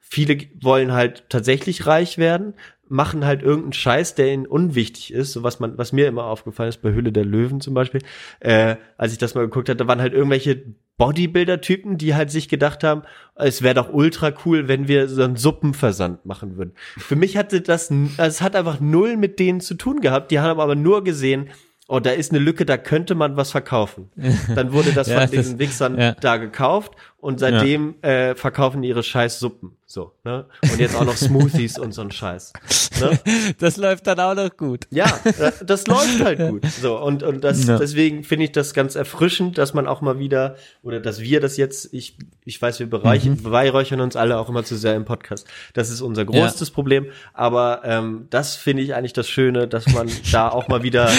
viele 0.00 0.38
wollen 0.60 0.92
halt 0.92 1.24
tatsächlich 1.28 1.86
reich 1.86 2.18
werden, 2.18 2.54
machen 2.88 3.24
halt 3.24 3.42
irgendeinen 3.42 3.74
Scheiß, 3.74 4.14
der 4.14 4.32
ihnen 4.32 4.46
unwichtig 4.46 5.12
ist, 5.12 5.32
so 5.32 5.42
was 5.42 5.60
man, 5.60 5.76
was 5.76 5.92
mir 5.92 6.08
immer 6.08 6.24
aufgefallen 6.24 6.70
ist 6.70 6.82
bei 6.82 6.92
Hülle 6.92 7.12
der 7.12 7.24
Löwen 7.24 7.60
zum 7.60 7.74
Beispiel, 7.74 8.00
äh, 8.40 8.76
als 8.96 9.12
ich 9.12 9.18
das 9.18 9.34
mal 9.34 9.42
geguckt 9.42 9.68
hatte, 9.68 9.76
da 9.76 9.86
waren 9.86 10.00
halt 10.00 10.14
irgendwelche 10.14 10.64
Bodybuilder-Typen, 10.96 11.96
die 11.96 12.14
halt 12.14 12.30
sich 12.30 12.48
gedacht 12.48 12.82
haben, 12.82 13.02
es 13.36 13.62
wäre 13.62 13.74
doch 13.74 13.92
ultra 13.92 14.32
cool, 14.44 14.66
wenn 14.66 14.88
wir 14.88 15.08
so 15.08 15.22
einen 15.22 15.36
Suppenversand 15.36 16.26
machen 16.26 16.56
würden. 16.56 16.72
Für 16.96 17.14
mich 17.14 17.36
hatte 17.36 17.60
das, 17.60 17.92
es 18.16 18.40
hat 18.40 18.56
einfach 18.56 18.80
null 18.80 19.16
mit 19.16 19.38
denen 19.38 19.60
zu 19.60 19.74
tun 19.74 20.00
gehabt, 20.00 20.30
die 20.30 20.40
haben 20.40 20.58
aber 20.58 20.74
nur 20.74 21.04
gesehen, 21.04 21.50
oh, 21.88 21.98
da 22.00 22.10
ist 22.10 22.30
eine 22.30 22.38
Lücke, 22.38 22.64
da 22.64 22.76
könnte 22.76 23.14
man 23.16 23.36
was 23.36 23.50
verkaufen. 23.50 24.10
Dann 24.54 24.72
wurde 24.72 24.92
das 24.92 25.08
Ja, 25.08 25.14
von 25.14 25.22
das- 25.22 25.30
diesen 25.32 25.58
Wichsern 25.58 25.98
ja. 25.98 26.12
da 26.12 26.36
gekauft 26.36 26.92
und 27.20 27.40
seitdem 27.40 27.96
äh, 28.02 28.36
verkaufen 28.36 28.82
die 28.82 28.88
ihre 28.88 29.02
scheiß 29.02 29.40
Suppen. 29.40 29.72
So, 29.86 30.12
ne? 30.22 30.44
Und 30.62 30.78
jetzt 30.78 30.94
auch 30.94 31.04
noch 31.06 31.16
Smoothies 31.16 31.78
und 31.78 31.92
so 31.92 32.02
ein 32.02 32.10
Scheiß. 32.12 32.52
Ne? 33.00 33.18
Das 33.58 33.76
läuft 33.78 34.06
dann 34.06 34.20
auch 34.20 34.34
noch 34.34 34.54
gut. 34.56 34.86
Ja, 34.90 35.06
das, 35.38 35.64
das 35.64 35.86
läuft 35.86 36.22
halt 36.22 36.38
gut. 36.50 36.66
So, 36.66 36.98
und, 37.00 37.22
und 37.24 37.42
das, 37.42 37.66
Ja. 37.66 37.78
deswegen 37.78 38.22
finde 38.22 38.44
ich 38.44 38.52
das 38.52 38.74
ganz 38.74 38.94
erfrischend, 38.94 39.56
dass 39.58 39.72
man 39.74 39.88
auch 39.88 40.00
mal 40.02 40.18
wieder, 40.18 40.56
oder 40.82 41.00
dass 41.00 41.20
wir 41.20 41.40
das 41.40 41.56
jetzt, 41.56 41.92
ich, 41.94 42.16
ich 42.44 42.60
weiß, 42.60 42.78
wir 42.80 42.88
bereichern, 42.90 43.32
Mhm. 43.32 43.42
beweihräuchern 43.42 44.00
uns 44.00 44.14
alle 44.14 44.38
auch 44.38 44.48
immer 44.50 44.62
zu 44.62 44.76
sehr 44.76 44.94
im 44.94 45.04
Podcast. 45.06 45.46
Das 45.72 45.88
ist 45.90 46.02
unser 46.02 46.24
größtes 46.26 46.70
Problem. 46.70 47.06
Aber 47.32 47.80
ähm, 47.84 48.26
das 48.30 48.54
finde 48.56 48.82
ich 48.82 48.94
eigentlich 48.94 49.14
das 49.14 49.28
Schöne, 49.28 49.66
dass 49.66 49.86
man 49.88 50.08
da 50.30 50.50
auch 50.50 50.68
mal 50.68 50.82
wieder 50.82 51.10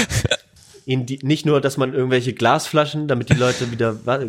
in 0.90 1.06
die, 1.06 1.20
nicht 1.22 1.46
nur, 1.46 1.62
dass 1.62 1.78
man 1.78 1.94
irgendwelche 1.94 2.34
Glasflaschen, 2.34 3.08
damit 3.08 3.30
die 3.30 3.36
Leute 3.36 3.70
wieder 3.72 4.08
Wa- 4.08 4.22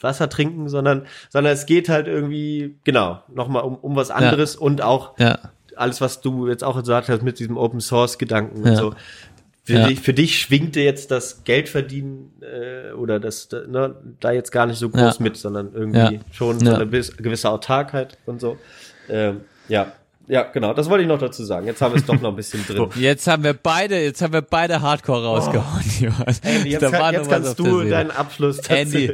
Wasser 0.00 0.30
trinken, 0.30 0.70
sondern, 0.70 1.06
sondern 1.28 1.52
es 1.52 1.66
geht 1.66 1.90
halt 1.90 2.06
irgendwie, 2.08 2.76
genau, 2.84 3.22
nochmal 3.28 3.62
um, 3.64 3.76
um 3.76 3.94
was 3.94 4.10
anderes 4.10 4.56
und 4.56 4.80
auch 4.80 5.18
Ja. 5.18 5.38
alles, 5.76 6.00
was 6.00 6.22
du 6.22 6.48
jetzt 6.48 6.64
auch 6.64 6.78
gesagt 6.80 7.10
hast 7.10 7.22
mit 7.22 7.38
diesem 7.38 7.58
Open 7.58 7.80
Source 7.80 8.16
Gedanken 8.16 8.64
Ja. 8.64 8.70
und 8.70 8.76
so. 8.78 8.94
Für, 9.64 9.74
Ja. 9.74 9.86
dich, 9.88 10.00
für 10.00 10.14
dich 10.14 10.38
schwingte 10.40 10.80
jetzt 10.80 11.10
das 11.10 11.44
Geldverdienen 11.44 12.32
äh, 12.40 12.92
oder 12.92 13.20
das 13.20 13.48
da- 13.48 13.66
ne, 13.66 13.94
da 14.18 14.32
jetzt 14.32 14.50
gar 14.50 14.64
nicht 14.66 14.78
so 14.78 14.88
groß 14.88 15.18
Ja. 15.18 15.22
mit, 15.22 15.36
sondern 15.36 15.72
irgendwie 15.74 16.14
Ja. 16.16 16.20
schon 16.32 16.58
so 16.58 16.66
Ja. 16.66 16.74
eine 16.76 16.86
gewisse 16.86 17.50
Autarkheit 17.50 18.16
und 18.24 18.40
so. 18.40 18.56
Ähm, 19.10 19.42
ja, 19.68 19.92
ja, 20.32 20.42
genau. 20.44 20.72
Das 20.72 20.88
wollte 20.88 21.02
ich 21.02 21.08
noch 21.08 21.18
dazu 21.18 21.44
sagen. 21.44 21.66
Jetzt 21.66 21.82
haben 21.82 21.92
wir 21.92 22.00
es 22.00 22.06
doch 22.06 22.20
noch 22.20 22.30
ein 22.30 22.36
bisschen 22.36 22.64
drin. 22.66 22.88
Jetzt 22.96 23.26
haben 23.26 23.44
wir 23.44 23.52
beide, 23.52 24.02
jetzt 24.02 24.22
haben 24.22 24.32
wir 24.32 24.40
beide 24.42 24.80
Hardcore 24.80 25.24
rausgehauen. 25.26 25.82
Johann. 26.00 26.34
Andy, 26.42 26.70
jetzt, 26.70 26.90
kann, 26.90 27.12
jetzt 27.14 27.28
kannst 27.30 27.58
du 27.58 27.82
deinen 27.84 28.10
Abschluss 28.10 28.58
Andy, 28.68 29.12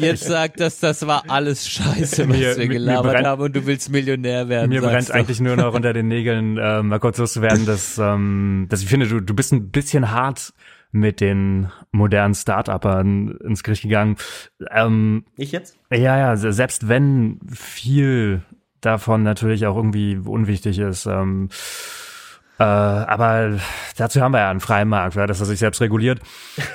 jetzt 0.00 0.24
sag, 0.24 0.56
dass 0.56 0.80
das 0.80 1.06
war 1.06 1.24
alles 1.28 1.68
Scheiße, 1.68 2.28
was 2.28 2.36
Mir- 2.36 2.56
wir 2.56 2.66
mir 2.66 2.68
gelabert 2.68 3.12
brennt- 3.12 3.26
haben 3.26 3.42
und 3.42 3.54
du 3.56 3.66
willst 3.66 3.90
Millionär 3.90 4.48
werden. 4.48 4.70
Mir 4.70 4.80
brennt 4.80 5.10
eigentlich 5.10 5.40
nur 5.40 5.56
noch 5.56 5.74
unter 5.74 5.92
den 5.92 6.08
Nägeln, 6.08 6.56
äh, 6.56 6.82
mal 6.82 6.98
kurz 6.98 7.18
loszuwerden, 7.18 7.66
dass, 7.66 7.98
ähm, 7.98 8.66
dass 8.70 8.80
ich 8.82 8.88
finde, 8.88 9.06
du, 9.06 9.20
du 9.20 9.34
bist 9.34 9.52
ein 9.52 9.70
bisschen 9.70 10.10
hart 10.12 10.54
mit 10.90 11.20
den 11.20 11.70
modernen 11.92 12.34
Start-Uppern 12.34 13.36
ins 13.44 13.62
Gericht 13.62 13.82
gegangen. 13.82 14.16
Ähm, 14.70 15.24
Ich 15.36 15.52
jetzt? 15.52 15.76
ja, 15.92 15.98
ja, 16.18 16.36
se- 16.36 16.52
selbst 16.54 16.88
wenn 16.88 17.38
viel 17.52 18.40
davon 18.80 19.22
natürlich 19.22 19.66
auch 19.66 19.76
irgendwie 19.76 20.16
unwichtig 20.16 20.78
ist, 20.78 21.06
ähm, 21.06 21.48
äh, 22.58 22.64
aber 22.64 23.58
dazu 23.96 24.20
haben 24.20 24.32
wir 24.32 24.40
ja 24.40 24.50
einen 24.50 24.60
freien 24.60 24.88
Markt, 24.88 25.14
ja, 25.14 25.26
dass 25.26 25.40
er 25.40 25.46
sich 25.46 25.60
selbst 25.60 25.80
reguliert. 25.80 26.20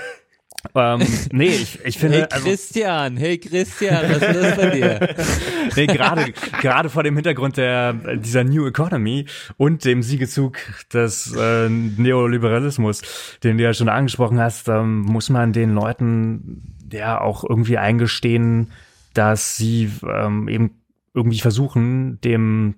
ähm, 0.76 1.02
nee, 1.32 1.48
ich, 1.48 1.84
ich 1.84 1.98
finde, 1.98 2.20
Hey 2.20 2.28
also, 2.32 2.48
Christian, 2.48 3.18
hey 3.18 3.38
Christian, 3.38 4.10
was 4.10 4.22
ist 4.22 4.42
los 4.42 4.56
bei 4.56 4.70
dir? 4.70 5.16
nee, 5.76 5.88
gerade 5.88 6.32
gerade 6.62 6.90
vor 6.90 7.04
dem 7.04 7.16
Hintergrund 7.16 7.58
der 7.58 7.94
dieser 7.94 8.46
New 8.46 8.66
Economy 8.66 9.26
und 9.58 9.84
dem 9.84 10.04
Siegezug 10.04 10.58
des 10.94 11.36
äh, 11.36 11.68
Neoliberalismus, 11.68 13.02
den 13.44 13.58
du 13.58 13.64
ja 13.66 13.74
schon 13.74 13.90
angesprochen 13.90 14.40
hast, 14.40 14.70
ähm, 14.70 15.02
muss 15.02 15.30
man 15.30 15.52
den 15.52 15.74
Leuten 15.74 16.78
ja 16.94 17.20
auch 17.20 17.44
irgendwie 17.44 17.78
eingestehen, 17.78 18.72
dass 19.14 19.58
sie 19.58 19.92
ähm, 20.08 20.48
eben 20.48 20.83
irgendwie 21.14 21.40
versuchen, 21.40 22.20
dem 22.22 22.76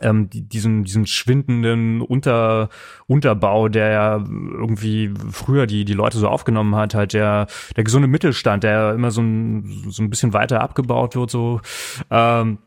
ähm, 0.00 0.28
die, 0.28 0.42
diesen, 0.42 0.84
diesen 0.84 1.06
schwindenden 1.06 2.00
Unter, 2.00 2.68
Unterbau, 3.06 3.68
der 3.68 3.90
ja 3.90 4.16
irgendwie 4.16 5.12
früher 5.30 5.66
die, 5.66 5.84
die 5.84 5.94
Leute 5.94 6.18
so 6.18 6.28
aufgenommen 6.28 6.74
hat, 6.74 6.94
halt 6.94 7.12
der, 7.12 7.46
der 7.76 7.84
gesunde 7.84 8.08
Mittelstand, 8.08 8.64
der 8.64 8.92
immer 8.92 9.10
so 9.10 9.22
ein, 9.22 9.86
so 9.88 10.02
ein 10.02 10.10
bisschen 10.10 10.32
weiter 10.32 10.60
abgebaut 10.60 11.16
wird, 11.16 11.30
so, 11.30 11.60
ähm, 12.10 12.58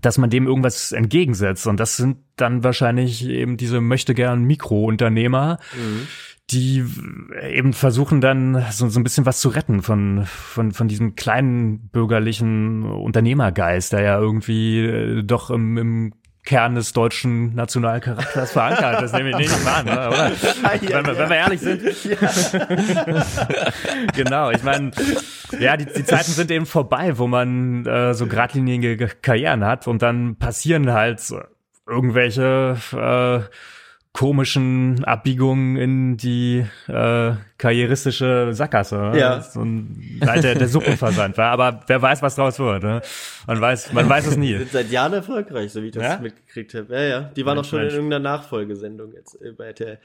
dass 0.00 0.18
man 0.18 0.30
dem 0.30 0.46
irgendwas 0.46 0.92
entgegensetzt. 0.92 1.66
Und 1.66 1.78
das 1.78 1.96
sind 1.96 2.18
dann 2.36 2.64
wahrscheinlich 2.64 3.26
eben 3.28 3.56
diese 3.56 3.80
möchte 3.80 4.14
gern 4.14 4.42
Mikrounternehmer, 4.42 5.58
die 6.50 6.84
eben 7.42 7.72
versuchen 7.72 8.20
dann 8.20 8.64
so, 8.70 8.88
so 8.88 9.00
ein 9.00 9.04
bisschen 9.04 9.24
was 9.24 9.40
zu 9.40 9.48
retten 9.48 9.82
von, 9.82 10.26
von, 10.26 10.72
von 10.72 10.88
diesem 10.88 11.14
kleinen 11.14 11.88
bürgerlichen 11.88 12.84
Unternehmergeist, 12.84 13.92
der 13.92 14.02
ja 14.02 14.18
irgendwie 14.18 14.84
äh, 14.84 15.22
doch 15.22 15.50
im, 15.50 15.78
im 15.78 16.12
Kern 16.44 16.74
des 16.74 16.92
deutschen 16.92 17.54
Nationalcharakters 17.54 18.52
verankert. 18.52 19.00
Das 19.00 19.14
nehme 19.14 19.30
ich 19.30 19.36
nicht 19.36 19.64
mal 19.64 19.76
an, 19.76 19.86
oder? 19.86 20.32
Wenn, 20.82 21.06
wir, 21.06 21.18
wenn 21.18 21.30
wir 21.30 21.36
ehrlich 21.36 21.60
sind. 21.60 21.82
genau, 24.14 24.50
ich 24.50 24.62
meine, 24.62 24.90
ja, 25.58 25.78
die, 25.78 25.86
die 25.86 26.04
Zeiten 26.04 26.30
sind 26.30 26.50
eben 26.50 26.66
vorbei, 26.66 27.16
wo 27.16 27.26
man 27.26 27.86
äh, 27.86 28.12
so 28.12 28.26
geradlinige 28.26 29.08
Karrieren 29.22 29.64
hat 29.64 29.88
und 29.88 30.02
dann 30.02 30.36
passieren 30.36 30.92
halt 30.92 31.22
irgendwelche 31.86 32.76
äh, 32.92 33.40
komischen 34.14 35.04
Abbiegungen 35.04 35.76
in 35.76 36.16
die 36.16 36.64
äh, 36.86 37.32
karrieristische 37.58 38.50
Sackgasse. 38.52 38.96
ne? 38.96 39.18
Ja. 39.18 39.40
So 39.40 39.60
ein, 39.60 40.20
halt 40.24 40.44
der, 40.44 40.54
der 40.54 40.68
Suppenversand 40.68 41.36
war. 41.36 41.50
Aber 41.50 41.80
wer 41.88 42.00
weiß, 42.00 42.22
was 42.22 42.36
draus 42.36 42.58
wird. 42.60 42.84
Ne? 42.84 43.02
Man 43.48 43.60
weiß, 43.60 43.92
man 43.92 44.08
weiß 44.08 44.28
es 44.28 44.34
Die 44.34 44.40
nie. 44.40 44.56
sind 44.56 44.70
seit 44.70 44.90
Jahren 44.92 45.14
erfolgreich, 45.14 45.72
so 45.72 45.82
wie 45.82 45.86
ich 45.86 45.92
das 45.92 46.04
Ja? 46.04 46.18
mitgekriegt 46.18 46.72
habe. 46.74 46.94
Ja, 46.94 47.02
ja. 47.02 47.20
Die 47.36 47.44
waren 47.44 47.58
auch 47.58 47.64
schon 47.64 47.80
Mensch. 47.80 47.92
in 47.92 47.96
irgendeiner 47.98 48.22
Nachfolgesendung 48.22 49.12
jetzt 49.14 49.34
äh, 49.42 49.50
bei 49.50 49.66
RTL. 49.66 49.98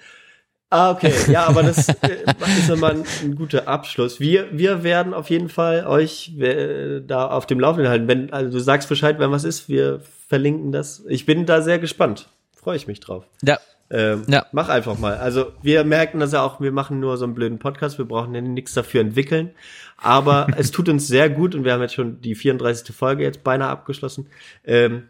Ah, 0.72 0.90
okay. 0.92 1.14
Ja, 1.32 1.46
aber 1.46 1.62
das 1.64 1.88
äh, 1.90 2.24
ist 2.58 2.70
immer 2.70 2.90
ein, 2.90 3.04
ein 3.24 3.36
guter 3.36 3.68
Abschluss. 3.68 4.20
Wir, 4.20 4.48
wir 4.52 4.82
werden 4.84 5.14
auf 5.14 5.30
jeden 5.30 5.50
Fall 5.50 5.86
euch 5.86 6.36
äh, 6.40 7.02
da 7.06 7.28
auf 7.28 7.46
dem 7.46 7.60
Laufenden 7.60 7.90
halten. 7.92 8.08
Wenn, 8.08 8.34
also 8.34 8.52
du 8.52 8.60
sagst 8.60 8.90
Bescheid, 8.90 9.20
wenn 9.20 9.30
was 9.32 9.44
ist, 9.44 9.70
wir 9.70 10.02
verlinken 10.28 10.72
das. 10.72 11.04
Ich 11.08 11.28
bin 11.28 11.46
da 11.46 11.62
sehr 11.62 11.78
gespannt. 11.78 12.28
Freue 12.56 12.76
ich 12.76 12.88
mich 12.88 13.00
drauf. 13.00 13.26
Ja. 13.44 13.60
Ähm, 13.92 14.24
Ja. 14.28 14.46
Mach 14.52 14.70
einfach 14.70 14.98
mal. 15.00 15.18
Also 15.18 15.52
wir 15.62 15.84
merken 15.84 16.20
das 16.20 16.32
ja 16.34 16.44
auch, 16.44 16.62
wir 16.62 16.72
machen 16.72 17.00
nur 17.00 17.18
so 17.18 17.26
einen 17.26 17.34
blöden 17.34 17.60
Podcast, 17.60 17.98
wir 17.98 18.06
brauchen 18.06 18.34
ja 18.36 18.42
nichts 18.42 18.74
dafür 18.74 19.02
entwickeln. 19.02 19.52
Aber 19.98 20.48
es 20.58 20.72
tut 20.72 20.90
uns 20.90 21.08
sehr 21.08 21.30
gut 21.30 21.56
und 21.56 21.64
wir 21.66 21.74
haben 21.74 21.82
jetzt 21.82 21.96
schon 21.96 22.22
die 22.22 22.36
34. 22.36 22.96
Folge 22.96 23.24
jetzt 23.24 23.44
beinahe 23.44 23.70
abgeschlossen. 23.70 24.28
Ähm, 24.64 25.04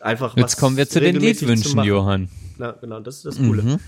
einfach 0.00 0.36
Jetzt 0.36 0.56
kommen 0.58 0.76
wir 0.76 0.88
zu 0.88 1.00
den 1.00 1.16
Liedwünschen. 1.16 1.82
Johann. 1.82 2.28
Ja, 2.58 2.72
genau, 2.72 3.00
das 3.00 3.16
ist 3.16 3.26
das 3.26 3.36
Coole. 3.38 3.62
Mhm. 3.62 3.80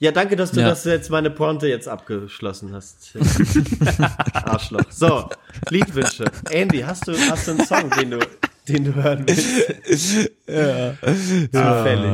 Ja, 0.00 0.10
danke, 0.10 0.34
dass 0.34 0.50
du 0.50 0.60
Ja. 0.60 0.68
das 0.70 0.84
jetzt 0.84 1.10
meine 1.10 1.30
Pointe 1.30 1.68
jetzt 1.68 1.86
abgeschlossen 1.86 2.72
hast. 2.74 3.14
Arschloch. 4.34 4.82
So, 4.90 5.28
Liedwünsche. 5.70 6.24
Andy, 6.50 6.80
hast 6.80 7.06
du, 7.06 7.12
hast 7.30 7.46
du 7.46 7.52
einen 7.52 7.64
Song, 7.64 7.88
den 7.90 8.10
du, 8.10 8.18
den 8.68 8.84
du 8.84 8.94
hören 8.94 9.24
willst? 9.26 10.30
ja. 10.46 10.94
Zufällig. 11.52 12.12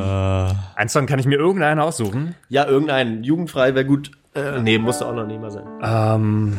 Ein 0.77 0.89
Song 0.89 1.07
kann 1.07 1.19
ich 1.19 1.27
mir 1.27 1.39
irgendeinen 1.39 1.81
aussuchen. 1.81 2.35
Ja, 2.49 2.67
irgendeinen. 2.67 3.23
Jugendfrei 3.25 3.75
wäre 3.75 3.85
gut. 3.85 4.11
Äh, 4.35 4.61
nee, 4.61 4.79
musste 4.79 5.07
auch 5.07 5.15
noch 5.15 5.27
nicht 5.27 5.41
mal 5.41 5.51
sein. 5.51 5.67
Ähm, 5.83 6.59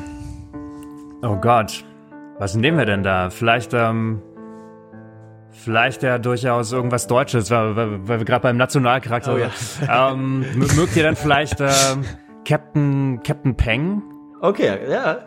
oh 1.21 1.35
Gott. 1.37 1.83
Was 2.37 2.55
nehmen 2.55 2.77
wir 2.77 2.85
denn 2.85 3.03
da? 3.03 3.29
Vielleicht, 3.29 3.73
ähm, 3.73 4.21
vielleicht 5.51 6.03
ja 6.03 6.17
durchaus 6.19 6.71
irgendwas 6.71 7.07
Deutsches, 7.07 7.51
weil, 7.51 7.75
weil, 7.75 8.07
weil 8.07 8.19
wir 8.19 8.25
gerade 8.25 8.43
beim 8.43 8.57
Nationalcharakter 8.57 9.33
Oh 9.33 9.37
ja. 9.37 10.11
ähm, 10.11 10.45
Mögt 10.75 10.95
ihr 10.95 11.03
dann 11.03 11.15
vielleicht 11.15 11.59
ähm, 11.59 12.05
Captain, 12.45 13.21
Captain 13.23 13.55
Peng? 13.55 14.01
Okay, 14.41 14.77
ja. 14.89 15.19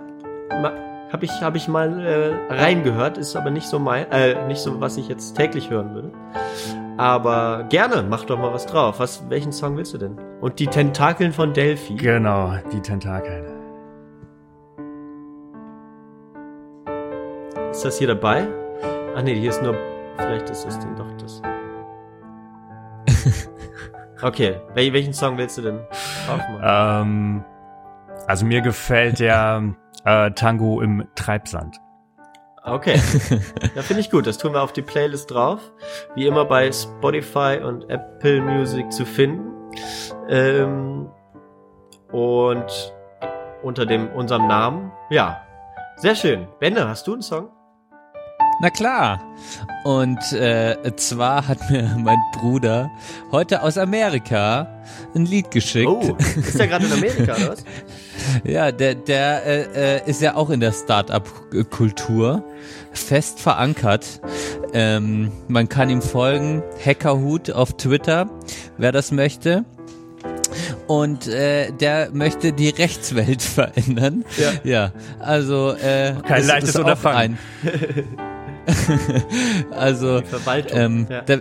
Ma, 0.61 0.73
hab 1.13 1.23
ich, 1.23 1.31
hab 1.43 1.55
ich 1.57 1.69
mal 1.69 2.01
äh, 2.01 2.55
reingehört, 2.55 3.19
ist 3.19 3.37
aber 3.37 3.51
nicht 3.51 3.67
so 3.67 3.79
mein, 3.79 4.11
äh, 4.11 4.47
nicht 4.47 4.61
so, 4.61 4.81
was 4.81 4.97
ich 4.97 5.09
jetzt 5.09 5.37
täglich 5.37 5.69
hören 5.69 5.95
würde. 5.95 6.11
Aber 6.97 7.65
gerne, 7.69 8.03
mach 8.09 8.25
doch 8.25 8.39
mal 8.39 8.53
was 8.53 8.65
drauf. 8.65 8.99
Was, 8.99 9.29
welchen 9.29 9.53
Song 9.53 9.77
willst 9.77 9.93
du 9.93 9.99
denn? 9.99 10.17
Und 10.41 10.59
die 10.59 10.67
Tentakeln 10.67 11.33
von 11.33 11.53
Delphi. 11.53 11.97
Genau, 11.97 12.55
die 12.73 12.81
Tentakeln. 12.81 13.45
Ist 17.71 17.85
das 17.85 17.99
hier 17.99 18.09
dabei? 18.09 18.49
Ach 19.15 19.23
nee, 19.23 19.35
hier 19.35 19.51
ist 19.51 19.63
nur. 19.63 19.75
Vielleicht 20.17 20.49
ist 20.51 20.67
es 20.67 20.79
denn 20.79 20.97
doch 20.97 21.11
das. 21.19 21.43
Okay, 24.23 24.61
wel 24.75 24.93
welchen 24.93 25.13
Song 25.13 25.37
willst 25.37 25.59
du 25.59 25.63
denn? 25.63 25.81
Ähm, 26.63 27.45
also 28.29 28.47
mir 28.47 28.61
gefällt 28.61 29.19
der 29.19 29.75
äh, 30.05 30.31
Tango 30.33 30.81
im 30.81 31.07
Treibsand. 31.15 31.79
Okay. 32.65 33.01
Ja, 33.75 33.83
finde 33.83 34.01
ich 34.01 34.11
gut. 34.11 34.27
Das 34.27 34.39
tun 34.39 34.53
wir 34.53 34.63
auf 34.63 34.73
die 34.73 34.83
Playlist 34.83 35.31
drauf. 35.31 35.61
Wie 36.15 36.27
immer 36.27 36.45
bei 36.45 36.71
Spotify 36.71 37.59
und 37.63 37.89
Apple 37.89 38.41
Music 38.43 38.93
zu 38.93 39.05
finden. 39.07 39.51
Ähm, 40.29 41.09
und 42.13 42.93
unter 43.63 43.87
dem 43.87 44.09
unserem 44.11 44.47
Namen. 44.47 44.93
Ja. 45.11 45.43
Sehr 45.97 46.15
schön. 46.15 46.49
Benne, 46.59 46.89
hast 46.89 47.07
du 47.07 47.15
einen 47.15 47.23
Song? 47.23 47.49
Na 48.61 48.71
klar. 48.71 49.21
Und 49.85 50.33
äh, 50.33 50.77
zwar 50.97 51.49
hat 51.49 51.59
mir 51.71 51.97
mein 51.99 52.19
Bruder 52.33 52.91
heute 53.33 53.63
aus 53.63 53.77
Amerika 53.77 54.69
ein 55.17 55.27
Lied 55.27 55.51
geschickt. 55.51 55.89
Oh, 55.89 56.17
ist 56.37 56.59
der 56.59 56.69
gerade 56.69 56.87
in 56.87 56.93
Amerika, 56.93 57.35
oder 57.35 57.53
was? 57.53 57.65
Ja, 58.45 58.71
der, 58.71 58.95
der 58.95 59.45
äh, 59.45 59.97
äh, 59.97 60.09
ist 60.09 60.23
ja 60.23 60.37
auch 60.37 60.51
in 60.51 60.61
der 60.61 60.71
Start-up-Kultur 60.71 62.45
fest 62.93 63.41
verankert. 63.41 64.21
Ähm, 64.73 65.33
man 65.49 65.69
kann 65.69 65.91
ihm 65.91 66.01
folgen, 66.03 66.63
Hackerhut 66.85 67.51
auf 67.51 67.77
Twitter, 67.77 68.31
wer 68.79 68.93
das 68.93 69.11
möchte. 69.11 69.65
Und 70.87 71.27
äh, 71.27 71.73
der 71.73 72.11
möchte 72.13 72.53
die 72.53 72.69
Rechtswelt 72.69 73.43
verändern. 73.43 74.25
Ja. 74.39 74.53
ja 74.63 74.93
also 75.19 75.73
äh, 75.73 76.15
Kein 76.27 76.43
ist- 76.43 76.47
leichtes 76.47 76.77
Unterfangen. 76.77 77.39
also 79.71 80.21
Die 80.21 80.27
Verwaltung. 80.27 80.79
ähm, 80.79 81.07
ja. 81.11 81.23
da, 81.23 81.37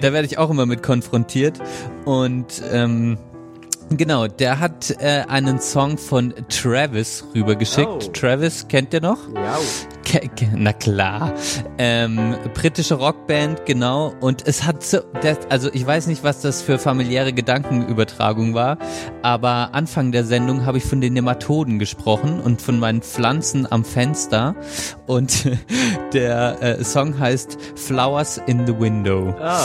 da 0.00 0.12
werde 0.12 0.26
ich 0.26 0.38
auch 0.38 0.50
immer 0.50 0.66
mit 0.66 0.82
konfrontiert. 0.82 1.60
Und 2.04 2.62
ähm, 2.72 3.18
genau, 3.90 4.26
der 4.26 4.60
hat 4.60 4.90
äh, 5.00 5.24
einen 5.28 5.60
Song 5.60 5.98
von 5.98 6.34
Travis 6.48 7.24
rübergeschickt. 7.34 7.88
Oh. 7.88 8.10
Travis, 8.12 8.66
kennt 8.68 8.92
ihr 8.94 9.00
noch? 9.00 9.18
ja. 9.34 9.58
Ke 10.04 10.20
na 10.54 10.72
klar. 10.74 11.32
Ähm, 11.78 12.34
britische 12.52 12.94
Rockband, 12.94 13.64
genau. 13.64 14.12
Und 14.20 14.46
es 14.46 14.64
hat 14.64 14.82
so, 14.84 14.98
das, 15.22 15.38
also 15.48 15.70
ich 15.72 15.84
weiß 15.86 16.08
nicht, 16.08 16.22
was 16.22 16.42
das 16.42 16.60
für 16.60 16.78
familiäre 16.78 17.32
Gedankenübertragung 17.32 18.52
war, 18.54 18.76
aber 19.22 19.70
Anfang 19.72 20.12
der 20.12 20.24
Sendung 20.24 20.66
habe 20.66 20.76
ich 20.78 20.84
von 20.84 21.00
den 21.00 21.14
Nematoden 21.14 21.78
gesprochen 21.78 22.38
und 22.38 22.60
von 22.60 22.78
meinen 22.78 23.00
Pflanzen 23.00 23.66
am 23.70 23.82
Fenster. 23.84 24.54
Und 25.06 25.48
der 26.12 26.62
äh, 26.62 26.84
Song 26.84 27.18
heißt 27.18 27.56
Flowers 27.74 28.38
in 28.46 28.66
the 28.66 28.78
Window. 28.78 29.34
Ah, 29.40 29.58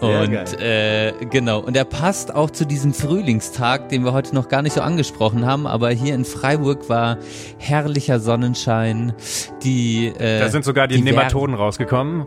sehr 0.00 0.20
Und 0.20 0.32
geil. 0.32 1.14
äh, 1.20 1.24
genau, 1.26 1.60
und 1.60 1.74
er 1.76 1.86
passt 1.86 2.34
auch 2.34 2.50
zu 2.50 2.66
diesem 2.66 2.92
Frühlingstag, 2.92 3.75
den 3.78 4.04
wir 4.04 4.12
heute 4.12 4.34
noch 4.34 4.48
gar 4.48 4.62
nicht 4.62 4.72
so 4.72 4.80
angesprochen 4.80 5.46
haben, 5.46 5.66
aber 5.66 5.90
hier 5.90 6.14
in 6.14 6.24
Freiburg 6.24 6.88
war 6.88 7.18
herrlicher 7.58 8.20
Sonnenschein. 8.20 9.12
Die 9.62 10.06
äh, 10.06 10.40
Da 10.40 10.48
sind 10.48 10.64
sogar 10.64 10.88
die, 10.88 10.96
die 10.96 11.02
Nematoden 11.02 11.54
rausgekommen. 11.54 12.26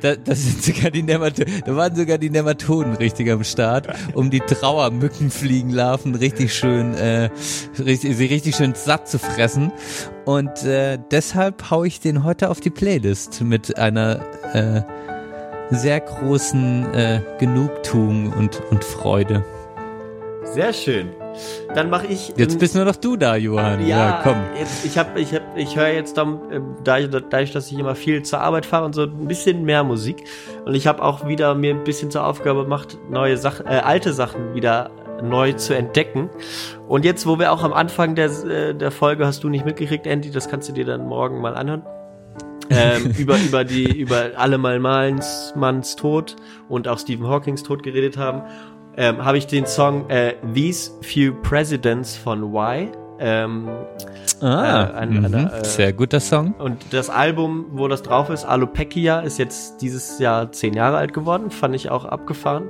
da, 0.00 0.16
da 0.16 0.34
sind 0.34 0.62
sogar 0.62 0.90
die 0.90 1.02
Nematoden, 1.02 1.62
da 1.64 1.76
waren 1.76 1.96
sogar 1.96 2.18
die 2.18 2.30
Nematoden 2.30 2.94
richtig 2.94 3.30
am 3.30 3.42
Start, 3.44 3.88
um 4.14 4.30
die 4.30 4.40
Trauermückenfliegenlarven 4.40 6.14
richtig 6.14 6.54
schön, 6.54 6.94
äh, 6.94 7.30
richtig, 7.78 8.16
sie 8.16 8.26
richtig 8.26 8.56
schön 8.56 8.74
satt 8.74 9.08
zu 9.08 9.18
fressen. 9.18 9.72
Und 10.24 10.64
äh, 10.64 10.98
deshalb 11.10 11.70
hau 11.70 11.84
ich 11.84 12.00
den 12.00 12.24
heute 12.24 12.50
auf 12.50 12.60
die 12.60 12.70
Playlist 12.70 13.40
mit 13.42 13.78
einer 13.78 14.20
äh, 14.52 14.82
sehr 15.70 16.00
großen 16.00 16.94
äh, 16.94 17.20
Genugtuung 17.38 18.32
und, 18.32 18.60
und 18.70 18.84
Freude. 18.84 19.44
Sehr 20.44 20.72
schön. 20.72 21.10
Dann 21.74 21.90
mache 21.90 22.06
ich. 22.06 22.32
Jetzt 22.36 22.58
bist 22.58 22.74
nur 22.74 22.84
noch 22.84 22.96
du 22.96 23.16
da, 23.16 23.34
Johann. 23.36 23.86
Ja, 23.86 24.20
komm. 24.22 24.36
Jetzt, 24.58 24.84
ich 24.84 24.96
habe, 24.96 25.20
ich 25.20 25.34
habe, 25.34 25.44
ich 25.56 25.76
höre 25.76 25.88
jetzt 25.88 26.16
dann, 26.16 26.34
äh, 26.50 26.60
dadurch, 26.84 27.10
dadurch, 27.10 27.52
dass 27.52 27.70
ich 27.70 27.78
immer 27.78 27.94
viel 27.94 28.22
zur 28.22 28.40
Arbeit 28.40 28.66
fahre 28.66 28.84
und 28.84 28.94
so 28.94 29.02
ein 29.02 29.26
bisschen 29.26 29.64
mehr 29.64 29.82
Musik. 29.82 30.24
Und 30.64 30.74
ich 30.74 30.86
habe 30.86 31.02
auch 31.02 31.26
wieder 31.26 31.54
mir 31.54 31.74
ein 31.74 31.84
bisschen 31.84 32.10
zur 32.10 32.24
Aufgabe 32.24 32.62
gemacht, 32.62 32.98
neue 33.10 33.36
Sachen, 33.36 33.66
äh, 33.66 33.80
alte 33.84 34.12
Sachen 34.12 34.54
wieder 34.54 34.90
neu 35.22 35.52
zu 35.52 35.74
entdecken. 35.76 36.30
Und 36.88 37.04
jetzt, 37.04 37.26
wo 37.26 37.38
wir 37.38 37.52
auch 37.52 37.62
am 37.62 37.72
Anfang 37.72 38.14
der, 38.14 38.30
äh, 38.44 38.74
der 38.74 38.90
Folge 38.90 39.26
hast 39.26 39.42
du 39.44 39.48
nicht 39.48 39.64
mitgekriegt, 39.64 40.06
Andy, 40.06 40.30
das 40.30 40.48
kannst 40.48 40.68
du 40.68 40.72
dir 40.72 40.84
dann 40.84 41.06
morgen 41.06 41.40
mal 41.40 41.54
anhören. 41.56 41.82
ähm, 42.70 43.12
über 43.18 43.36
über 43.36 43.64
die 43.64 44.00
über 44.00 44.30
alle 44.36 44.56
mal 44.58 44.78
Malens 44.78 45.52
Manns 45.54 45.96
Tod 45.96 46.36
und 46.68 46.88
auch 46.88 46.98
Stephen 46.98 47.28
Hawkings 47.28 47.62
Tod 47.62 47.82
geredet 47.82 48.16
haben, 48.16 48.42
ähm, 48.96 49.24
habe 49.24 49.38
ich 49.38 49.46
den 49.46 49.66
Song 49.66 50.08
äh, 50.10 50.34
These 50.54 50.92
Few 51.02 51.32
Presidents 51.42 52.16
von 52.16 52.42
Y 52.54 52.88
ähm, 53.20 53.68
Ah, 54.40 54.88
Äh, 54.90 54.92
ein- 54.94 55.10
mhm. 55.10 55.24
eine, 55.26 55.52
äh, 55.60 55.64
sehr 55.64 55.92
guter 55.92 56.18
Song. 56.20 56.54
und 56.58 56.92
das 56.92 57.08
Album, 57.08 57.66
wo 57.72 57.86
das 57.88 58.02
drauf 58.02 58.28
ist, 58.30 58.44
Alopecia, 58.44 59.20
ist 59.20 59.38
jetzt 59.38 59.80
dieses 59.80 60.18
Jahr 60.18 60.50
zehn 60.50 60.74
Jahre 60.74 60.96
alt 60.96 61.12
geworden. 61.14 61.50
Fand 61.50 61.74
ich 61.76 61.88
auch 61.90 62.04
abgefahren. 62.04 62.68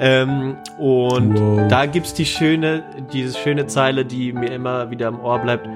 Ähm, 0.00 0.56
und 0.78 1.38
Wow. 1.38 1.68
da 1.68 1.86
gibt's 1.86 2.12
die 2.14 2.26
schöne, 2.26 2.82
diese 3.12 3.38
schöne 3.38 3.66
Zeile, 3.66 4.04
die 4.04 4.32
mir 4.32 4.50
immer 4.52 4.90
wieder 4.90 5.08
im 5.08 5.20
Ohr 5.20 5.38
bleibt. 5.38 5.68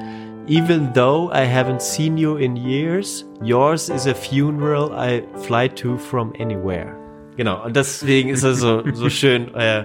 Even 0.48 0.92
though 0.94 1.30
I 1.32 1.46
haven't 1.46 1.80
seen 1.80 2.18
you 2.18 2.36
in 2.36 2.56
years, 2.56 3.24
yours 3.42 3.88
is 3.88 4.06
a 4.06 4.14
funeral 4.14 4.90
I 4.92 5.22
fly 5.46 5.68
to 5.68 5.96
from 5.96 6.32
anywhere. 6.38 6.96
Genau, 7.38 7.64
und 7.64 7.76
deswegen 7.76 8.30
ist 8.30 8.42
er 8.42 8.54
so, 8.54 8.82
so 8.94 9.08
schön 9.08 9.54
äh, 9.54 9.84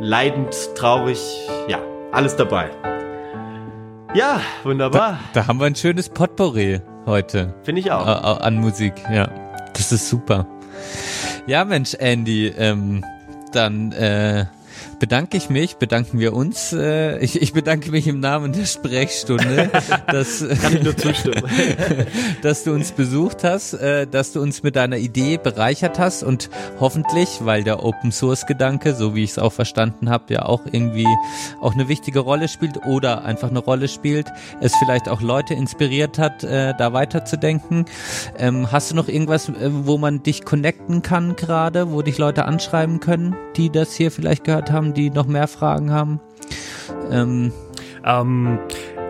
leidend, 0.00 0.56
traurig, 0.74 1.20
ja, 1.68 1.78
alles 2.10 2.36
dabei. 2.36 2.70
Ja, 4.14 4.40
wunderbar. 4.62 5.20
Da 5.34 5.46
haben 5.46 5.60
wir 5.60 5.66
ein 5.66 5.74
schönes 5.74 6.08
Potpourri 6.08 6.80
heute. 7.04 7.54
Finde 7.64 7.82
ich 7.82 7.92
auch. 7.92 8.06
Äh, 8.06 8.42
an 8.44 8.56
Musik, 8.56 8.94
ja. 9.12 9.30
Das 9.74 9.92
ist 9.92 10.08
super. 10.08 10.46
Ja, 11.46 11.66
Mensch, 11.66 11.92
Andy, 11.98 12.46
ähm, 12.46 13.04
dann 13.52 13.92
äh, 13.92 14.46
bedanke 15.00 15.36
ich 15.36 15.50
mich, 15.50 15.76
bedanken 15.76 16.20
wir 16.20 16.34
uns. 16.34 16.72
Äh, 16.72 17.18
ich, 17.18 17.40
ich 17.40 17.52
bedanke 17.52 17.90
mich 17.90 18.06
im 18.06 18.20
Namen 18.20 18.52
der 18.52 18.66
Sprechstunde, 18.66 19.70
dass, 20.06 20.46
Kann 20.46 20.76
ich 20.76 20.82
nur 20.84 20.96
zustimmen. 20.96 21.42
dass 22.42 22.62
du 22.64 22.72
uns 22.72 22.92
besucht 22.92 23.42
hast, 23.42 23.72
äh, 23.74 24.06
dass 24.06 24.32
du 24.32 24.40
uns 24.40 24.62
mit 24.62 24.76
deiner 24.76 24.98
Idee 24.98 25.38
bereichert 25.38 25.98
hast 25.98 26.22
und 26.22 26.50
hoffentlich, 26.78 27.40
weil 27.40 27.64
der 27.64 27.82
Open 27.82 28.12
Source 28.12 28.46
Gedanke, 28.46 28.94
so 28.94 29.14
wie 29.14 29.24
ich 29.24 29.30
es 29.30 29.38
auch 29.38 29.52
verstanden 29.52 30.10
habe, 30.10 30.34
ja 30.34 30.44
auch 30.44 30.62
irgendwie 30.70 31.08
auch 31.60 31.74
eine 31.74 31.88
wichtige 31.88 32.20
Rolle 32.20 32.48
spielt 32.48 32.86
oder 32.86 33.24
einfach 33.24 33.48
eine 33.48 33.58
Rolle 33.58 33.88
spielt, 33.88 34.26
es 34.60 34.76
vielleicht 34.76 35.08
auch 35.08 35.22
Leute 35.22 35.54
inspiriert 35.54 36.18
hat, 36.18 36.44
äh, 36.44 36.74
da 36.76 36.92
weiterzudenken. 36.92 37.86
Ähm, 38.38 38.70
hast 38.70 38.90
du 38.90 38.96
noch 38.96 39.08
irgendwas, 39.08 39.48
äh, 39.48 39.70
wo 39.70 39.96
man 39.96 40.22
dich 40.22 40.44
connecten 40.44 41.00
kann 41.00 41.36
gerade, 41.36 41.90
wo 41.90 42.02
dich 42.02 42.18
Leute 42.18 42.44
anschreiben 42.44 43.00
können, 43.00 43.34
die 43.56 43.70
das 43.70 43.94
hier 43.94 44.10
vielleicht 44.10 44.44
gehört 44.44 44.70
haben, 44.70 44.89
die 44.94 45.10
noch 45.10 45.26
mehr 45.26 45.48
Fragen 45.48 45.92
haben? 45.92 46.20
Ähm, 47.10 47.52
Ähm, 48.04 48.58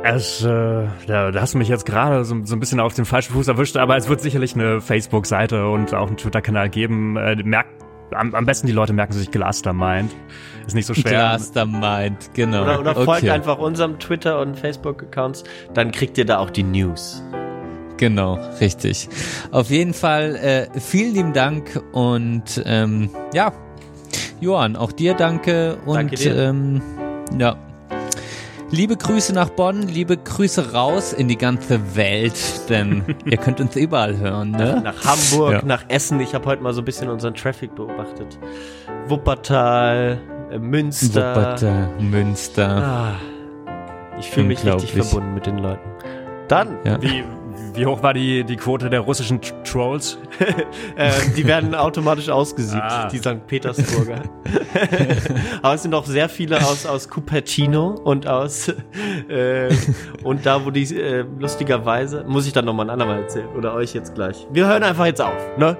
es, 0.02 0.42
äh, 0.42 0.86
da, 1.06 1.30
da 1.30 1.40
hast 1.40 1.54
du 1.54 1.58
mich 1.58 1.68
jetzt 1.68 1.84
gerade 1.84 2.24
so, 2.24 2.34
so 2.44 2.56
ein 2.56 2.60
bisschen 2.60 2.80
auf 2.80 2.94
den 2.94 3.04
falschen 3.04 3.34
Fuß 3.34 3.48
erwischt, 3.48 3.76
aber 3.76 3.96
es 3.96 4.08
wird 4.08 4.20
sicherlich 4.20 4.54
eine 4.54 4.80
Facebook-Seite 4.80 5.68
und 5.68 5.94
auch 5.94 6.08
einen 6.08 6.16
Twitter-Kanal 6.16 6.70
geben. 6.70 7.16
Äh, 7.16 7.36
merkt, 7.36 7.70
am, 8.12 8.34
am 8.34 8.46
besten 8.46 8.66
die 8.66 8.72
Leute 8.72 8.92
merken 8.92 9.12
sich 9.12 9.30
Glastermind. 9.30 10.10
Ist 10.66 10.74
nicht 10.74 10.86
so 10.86 10.94
schwer. 10.94 11.12
Glastermind, 11.12 12.30
genau. 12.34 12.62
Oder, 12.62 12.80
oder 12.80 12.94
folgt 12.94 13.22
okay. 13.22 13.30
einfach 13.30 13.58
unserem 13.58 13.98
Twitter- 13.98 14.40
und 14.40 14.58
Facebook-Accounts, 14.58 15.44
dann 15.74 15.92
kriegt 15.92 16.18
ihr 16.18 16.24
da 16.24 16.38
auch 16.38 16.50
die 16.50 16.62
News. 16.62 17.22
Genau, 17.98 18.38
richtig. 18.60 19.08
Auf 19.52 19.68
jeden 19.68 19.92
Fall 19.92 20.34
äh, 20.36 20.80
vielen 20.80 21.14
lieben 21.14 21.32
Dank 21.34 21.80
und 21.92 22.62
ähm, 22.64 23.10
ja, 23.34 23.52
Johann, 24.40 24.76
auch 24.76 24.92
dir 24.92 25.14
danke 25.14 25.76
und 25.86 25.96
Danke 25.96 26.16
dir. 26.16 26.36
Ähm, 26.36 26.80
ja. 27.38 27.56
Liebe 28.72 28.96
Grüße 28.96 29.32
nach 29.34 29.48
Bonn, 29.50 29.82
liebe 29.88 30.16
Grüße 30.16 30.72
raus 30.72 31.12
in 31.12 31.26
die 31.26 31.36
ganze 31.36 31.96
Welt, 31.96 32.38
denn 32.68 33.02
ihr 33.24 33.36
könnt 33.36 33.60
uns 33.60 33.74
überall 33.74 34.16
hören, 34.16 34.52
ne? 34.52 34.80
Nach 34.84 35.04
Hamburg, 35.04 35.52
Ja. 35.54 35.62
nach 35.64 35.84
Essen. 35.88 36.20
Ich 36.20 36.34
habe 36.34 36.46
heute 36.46 36.62
mal 36.62 36.72
so 36.72 36.80
ein 36.80 36.84
bisschen 36.84 37.08
unseren 37.08 37.34
Traffic 37.34 37.74
beobachtet. 37.74 38.38
Wuppertal, 39.08 40.18
äh, 40.52 40.58
Münster. 40.58 41.34
Wuppertal, 41.34 41.88
Münster. 41.98 42.68
Ah, 42.76 43.12
ich 44.20 44.30
fühle 44.30 44.46
mich 44.46 44.64
richtig 44.64 44.92
verbunden 44.92 45.34
mit 45.34 45.46
den 45.46 45.58
Leuten. 45.58 45.88
Dann, 46.46 46.78
Ja. 46.84 47.02
Wie, 47.02 47.24
wie 47.74 47.86
hoch 47.86 48.02
war 48.02 48.14
die, 48.14 48.44
die 48.44 48.56
Quote 48.56 48.90
der 48.90 49.00
russischen 49.00 49.40
T- 49.40 49.52
Trolls? 49.64 50.18
äh, 50.96 51.10
die 51.36 51.46
werden 51.46 51.74
automatisch 51.74 52.28
ausgesiebt, 52.28 52.82
Ah. 52.82 53.08
die 53.08 53.18
St. 53.18 53.46
Petersburger. 53.46 54.22
Aber 55.62 55.74
es 55.74 55.82
sind 55.82 55.94
auch 55.94 56.04
sehr 56.06 56.28
viele 56.28 56.56
aus, 56.58 56.86
aus 56.86 57.08
Cupertino 57.08 57.90
und 58.04 58.26
aus 58.26 58.68
äh, 59.28 59.68
und 60.24 60.44
da, 60.46 60.64
wo 60.64 60.70
die 60.70 60.82
äh, 60.96 61.24
lustigerweise, 61.38 62.24
muss 62.26 62.46
ich 62.46 62.52
dann 62.52 62.64
nochmal 62.64 62.86
ein 62.86 62.90
andermal 62.90 63.22
erzählen 63.22 63.48
oder 63.56 63.74
euch 63.74 63.94
jetzt 63.94 64.14
gleich. 64.14 64.46
Wir 64.52 64.66
hören 64.66 64.82
einfach 64.82 65.06
jetzt 65.06 65.20
auf, 65.22 65.56
ne? 65.58 65.76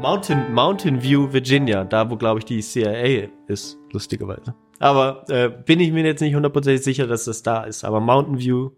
Mountain, 0.00 0.52
Mountain 0.52 1.02
View, 1.02 1.32
Virginia, 1.32 1.84
da 1.84 2.10
wo 2.10 2.16
glaube 2.16 2.40
ich 2.40 2.44
die 2.44 2.60
CIA 2.60 3.28
ist, 3.46 3.78
lustigerweise. 3.92 4.54
Aber 4.80 5.24
äh, 5.28 5.48
bin 5.48 5.80
ich 5.80 5.92
mir 5.92 6.04
jetzt 6.04 6.20
nicht 6.20 6.34
hundertprozentig 6.34 6.82
sicher, 6.84 7.06
dass 7.06 7.24
das 7.24 7.42
da 7.42 7.62
ist. 7.64 7.84
Aber 7.84 8.00
Mountain 8.00 8.38
View, 8.38 8.70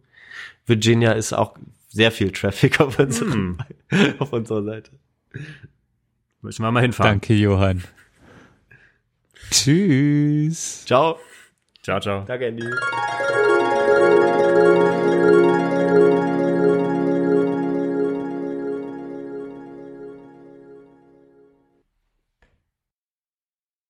Virginia 0.67 1.13
ist 1.13 1.33
auch 1.33 1.57
sehr 1.89 2.13
viel 2.13 2.33
Traffic 2.33 2.81
auf, 2.81 2.99
unserem, 2.99 3.59
auf 4.19 4.33
unserer 4.33 4.63
Seite. 4.63 4.91
Müssen 6.43 6.63
wir 6.63 6.71
mal 6.71 6.83
hinfahren. 6.83 7.13
Danke, 7.13 7.35
Johann. 7.35 7.85
Tschüss. 9.51 10.85
Ciao. 10.85 11.19
Ciao, 11.83 12.01
ciao. 12.01 12.25
Danke, 12.27 12.47
Andy. 12.47 12.65